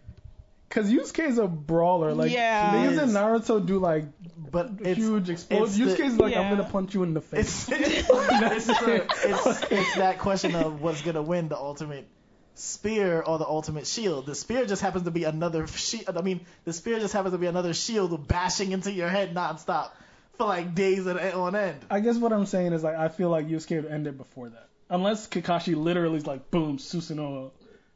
cause 0.68 0.90
Yusuke 0.90 1.26
is 1.28 1.38
a 1.38 1.48
brawler. 1.48 2.14
Like 2.14 2.30
Yeah. 2.30 2.72
niggas 2.74 2.90
He 2.92 2.98
in 2.98 3.08
is. 3.08 3.14
Naruto 3.14 3.64
do 3.66 3.78
like 3.78 4.04
But 4.52 4.70
it's 4.80 4.98
huge 4.98 5.30
explosions. 5.30 5.78
it's 5.78 5.96
the- 5.98 6.04
Yusuke's 6.04 6.18
like, 6.18 6.36
I'm 6.36 6.50
gonna 6.56 6.68
punch 6.68 6.94
you 6.94 7.02
in 7.02 7.14
the 7.14 7.20
face. 7.20 7.68
it's 7.68 8.08
it's, 8.08 8.66
the, 8.66 9.06
it's 9.24 9.62
it's 9.72 9.94
that 9.96 10.18
question 10.18 10.54
of 10.54 10.80
what's 10.80 11.02
gonna 11.02 11.22
win 11.22 11.48
the 11.48 11.56
ultimate 11.56 12.06
spear 12.55 13.20
or 13.22 13.39
the 13.39 13.47
ultimate 13.47 13.86
shield. 13.86 14.27
The 14.27 14.35
spear 14.35 14.66
just 14.66 14.82
happens 14.82 15.05
to 15.05 15.10
be 15.10 15.24
another 15.24 15.66
shield. 15.66 16.16
I 16.16 16.22
mean, 16.22 16.40
the 16.64 16.72
spear 16.72 16.98
just 16.98 17.12
happens 17.14 17.32
to 17.32 17.39
be 17.39 17.47
another 17.47 17.74
shield 17.74 18.27
bashing 18.28 18.72
into 18.72 18.93
your 18.93 19.09
head 19.09 19.35
nonstop 19.35 19.90
for 20.36 20.47
like 20.47 20.74
days 20.74 21.06
on 21.06 21.18
on 21.18 21.56
end. 21.56 21.81
I 21.90 22.01
guess 22.01 22.16
what 22.16 22.32
I'm 22.32 22.47
saying 22.47 22.72
is 22.72 22.82
like 22.82 22.97
I 22.97 23.09
feel 23.09 23.31
like 23.31 23.48
Yusuke 23.48 23.82
would 23.82 23.90
end 23.90 24.06
it 24.06 24.16
before 24.18 24.48
that. 24.51 24.68
Unless 24.90 25.28
Kakashi 25.28 25.77
literally 25.77 26.16
is 26.16 26.27
like 26.27 26.51
boom 26.51 26.78
Susanoo, 26.78 27.51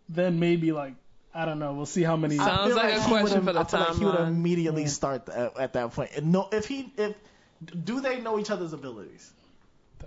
then 0.09 0.39
maybe 0.39 0.73
like 0.73 0.95
I 1.35 1.45
don't 1.47 1.59
know. 1.59 1.73
We'll 1.75 1.87
see 1.87 2.05
how 2.05 2.17
many. 2.17 2.37
Sounds 2.37 2.51
I 2.51 2.67
feel 2.69 2.77
like 2.77 2.95
a 2.95 3.03
he 3.03 3.09
question 3.09 3.45
would've- 3.45 3.47
for 3.47 3.53
the 3.53 3.61
I 3.61 3.65
feel 3.65 3.81
like 3.81 3.99
he 3.99 4.05
would 4.05 4.29
immediately 4.29 4.83
Yeah. 4.83 4.89
start 4.89 5.29
at, 5.29 5.59
at 5.59 5.73
that 5.73 5.91
point. 5.93 6.11
And 6.17 6.31
no, 6.31 6.49
if 6.53 6.67
he 6.67 6.93
if 6.97 7.15
do 7.85 8.01
they 8.01 8.21
know 8.21 8.39
each 8.39 8.51
other's 8.51 8.73
abilities? 8.73 9.33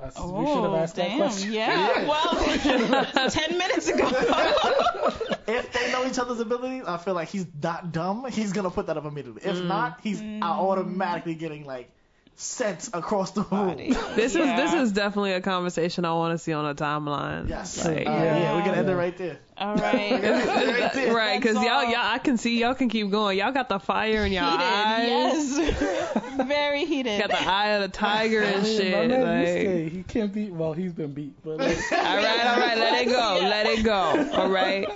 That's, 0.02 0.16
Oh, 0.20 0.40
we 0.40 0.46
should 0.46 0.64
have 0.64 0.74
asked 0.74 0.96
damn. 0.96 1.20
that 1.20 1.28
question. 1.28 1.54
Yeah. 1.54 2.08
Well, 2.08 3.30
ten 3.30 3.58
minutes 3.58 3.88
ago. 3.88 4.10
If 5.50 5.72
they 5.72 5.90
know 5.94 6.06
each 6.06 6.20
other's 6.20 6.42
abilities, 6.42 6.84
I 6.86 6.98
feel 6.98 7.14
like 7.14 7.30
he's 7.30 7.46
not 7.64 7.94
dumb. 7.94 8.26
He's 8.30 8.52
gonna 8.52 8.70
put 8.70 8.88
that 8.88 8.98
up 8.98 9.06
immediately. 9.06 9.44
If 9.46 9.56
mm. 9.56 9.68
not, 9.68 10.02
he's 10.04 10.22
mm. 10.22 10.42
automatically 10.42 11.36
getting 11.36 11.64
like 11.64 11.90
sent 12.40 12.90
across 12.94 13.32
the 13.32 13.42
room. 13.42 13.78
This 14.16 14.36
is 14.36 14.46
this 14.46 14.72
is 14.74 14.92
definitely 14.92 15.34
a 15.34 15.42
conversation 15.42 16.06
I 16.06 16.14
want 16.14 16.34
to 16.34 16.38
see 16.38 16.54
on 16.54 16.66
a 16.68 16.76
timeline. 16.76 17.50
Yes. 17.50 17.84
Like, 17.84 18.06
Uh, 18.08 18.12
yeah. 18.12 18.54
we're 18.56 18.64
gonna 18.66 18.78
end 18.78 18.90
it 18.90 18.96
right 18.96 19.18
there. 19.18 19.40
All 19.58 19.76
right. 19.76 20.12
Right 20.22 20.94
there. 20.94 21.14
Right, 21.16 21.42
because 21.42 21.56
y'all, 21.56 21.84
y'all, 21.86 21.96
I 21.98 22.20
can 22.20 22.38
see 22.38 22.60
y'all 22.60 22.76
can 22.76 22.90
keep 22.90 23.10
going. 23.10 23.40
Y'all 23.40 23.52
got 23.52 23.70
the 23.70 23.80
fire 23.80 24.24
in 24.26 24.32
your 24.32 24.44
eyes. 24.46 25.58
Heated. 25.58 25.76
Yes. 25.80 26.38
Very 26.48 26.86
heated. 26.86 27.20
Got 27.20 27.30
the 27.32 27.42
eye 27.50 27.70
of 27.70 27.82
the 27.82 27.88
tiger 27.90 28.44
and 28.44 28.62
My 28.62 28.70
shit. 28.70 29.10
man 29.10 29.84
Like, 29.84 29.92
he 29.92 30.04
can't 30.08 30.32
beat. 30.32 30.52
Well, 30.52 30.74
he's 30.74 30.94
been 30.94 31.14
beat, 31.14 31.34
but 31.44 31.58
like, 31.58 31.76
all 31.92 31.98
right, 32.18 32.46
all 32.46 32.60
right, 32.60 32.78
let 32.78 33.02
it 33.02 33.10
go, 33.10 33.40
Yeah. 33.42 33.48
let 33.50 33.66
it 33.66 33.84
go. 33.84 34.30
All 34.40 34.50
right. 34.50 34.88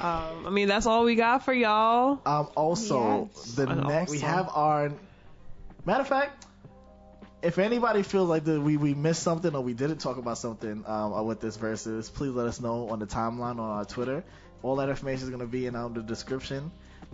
Um, 0.00 0.46
I 0.46 0.50
mean, 0.50 0.66
that's 0.68 0.86
all 0.86 1.04
we 1.04 1.14
got 1.14 1.44
for 1.44 1.52
y'all. 1.52 2.20
Um, 2.26 2.48
also, 2.56 3.28
Yes. 3.34 3.52
the 3.54 3.68
And 3.68 3.86
next 3.86 4.10
we 4.10 4.18
have 4.20 4.48
our. 4.54 4.90
Matter 5.84 6.02
of 6.02 6.08
fact, 6.08 6.46
if 7.42 7.58
anybody 7.58 8.02
feels 8.02 8.28
like 8.28 8.46
we 8.46 8.76
we 8.76 8.94
missed 8.94 9.22
something 9.22 9.54
or 9.54 9.62
we 9.62 9.74
didn't 9.74 9.98
talk 9.98 10.16
about 10.16 10.38
something 10.38 10.84
um, 10.86 11.12
uh, 11.12 11.22
with 11.22 11.40
this 11.40 11.56
versus, 11.56 12.08
please 12.08 12.30
let 12.30 12.46
us 12.46 12.60
know 12.60 12.88
on 12.90 13.00
the 13.00 13.06
timeline 13.06 13.58
on 13.58 13.70
our 13.78 13.84
Twitter. 13.84 14.22
All 14.62 14.76
that 14.76 14.88
information 14.88 15.24
is 15.24 15.30
going 15.30 15.40
to 15.40 15.46
be 15.46 15.66
in 15.66 15.74
um, 15.74 15.92
the 15.94 16.02
description. 16.02 16.70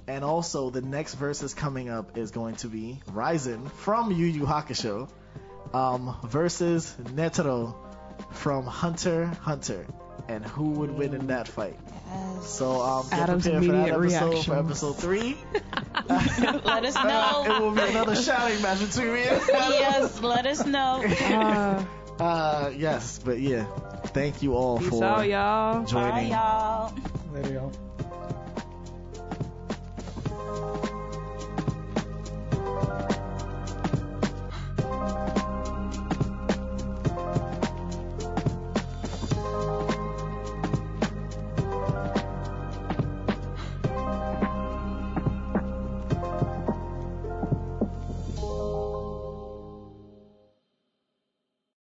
And 0.07 0.23
also, 0.23 0.71
the 0.71 0.83
next 0.83 1.15
versus 1.15 1.55
coming 1.55 1.89
up 1.89 2.19
is 2.19 2.31
going 2.31 2.57
to 2.57 2.69
be 2.69 3.01
Raizen 3.11 3.71
from 3.71 4.13
Yu 4.13 4.27
Yu 4.27 4.45
Hakusho 4.45 5.09
um, 5.73 6.17
versus 6.25 6.95
Netero 7.01 7.75
from 8.33 8.65
Hunter 8.65 9.27
Hunter. 9.27 9.87
And 10.29 10.45
who 10.45 10.71
would 10.71 10.91
win 10.91 11.15
in 11.15 11.29
that 11.29 11.49
fight? 11.49 11.79
So 12.43 12.81
um, 12.81 13.09
get 13.11 13.21
Adam's 13.21 13.45
prepared 13.45 13.65
for 13.65 13.73
that 13.73 13.89
immediate 13.89 14.17
episode 14.23 14.45
for 14.45 14.53
reactions. 14.53 14.67
episode 14.67 14.99
three. 14.99 15.37
Let 16.65 16.85
us 16.85 16.95
know. 16.95 17.45
it 17.47 17.61
will 17.63 17.71
be 17.73 17.83
another 17.83 18.17
shouting 18.17 18.63
match 18.63 18.81
between 18.81 19.13
me 19.15 19.25
and 19.25 19.43
yes, 19.49 20.21
let 20.23 20.47
us 20.47 20.65
know. 20.67 21.03
Uh, 21.05 21.85
Uh, 22.19 22.73
yes, 22.77 23.21
but 23.25 23.39
yeah, 23.39 23.65
thank 24.07 24.43
you 24.43 24.55
all 24.55 24.81
peace 24.81 24.89
for 24.89 25.05
out, 25.05 25.29
y'all. 25.29 25.83
Bye, 25.83 25.87
joining. 25.87 26.33
y'all. 26.33 26.93
there 27.33 27.47
you 27.47 27.53
go. 27.53 27.73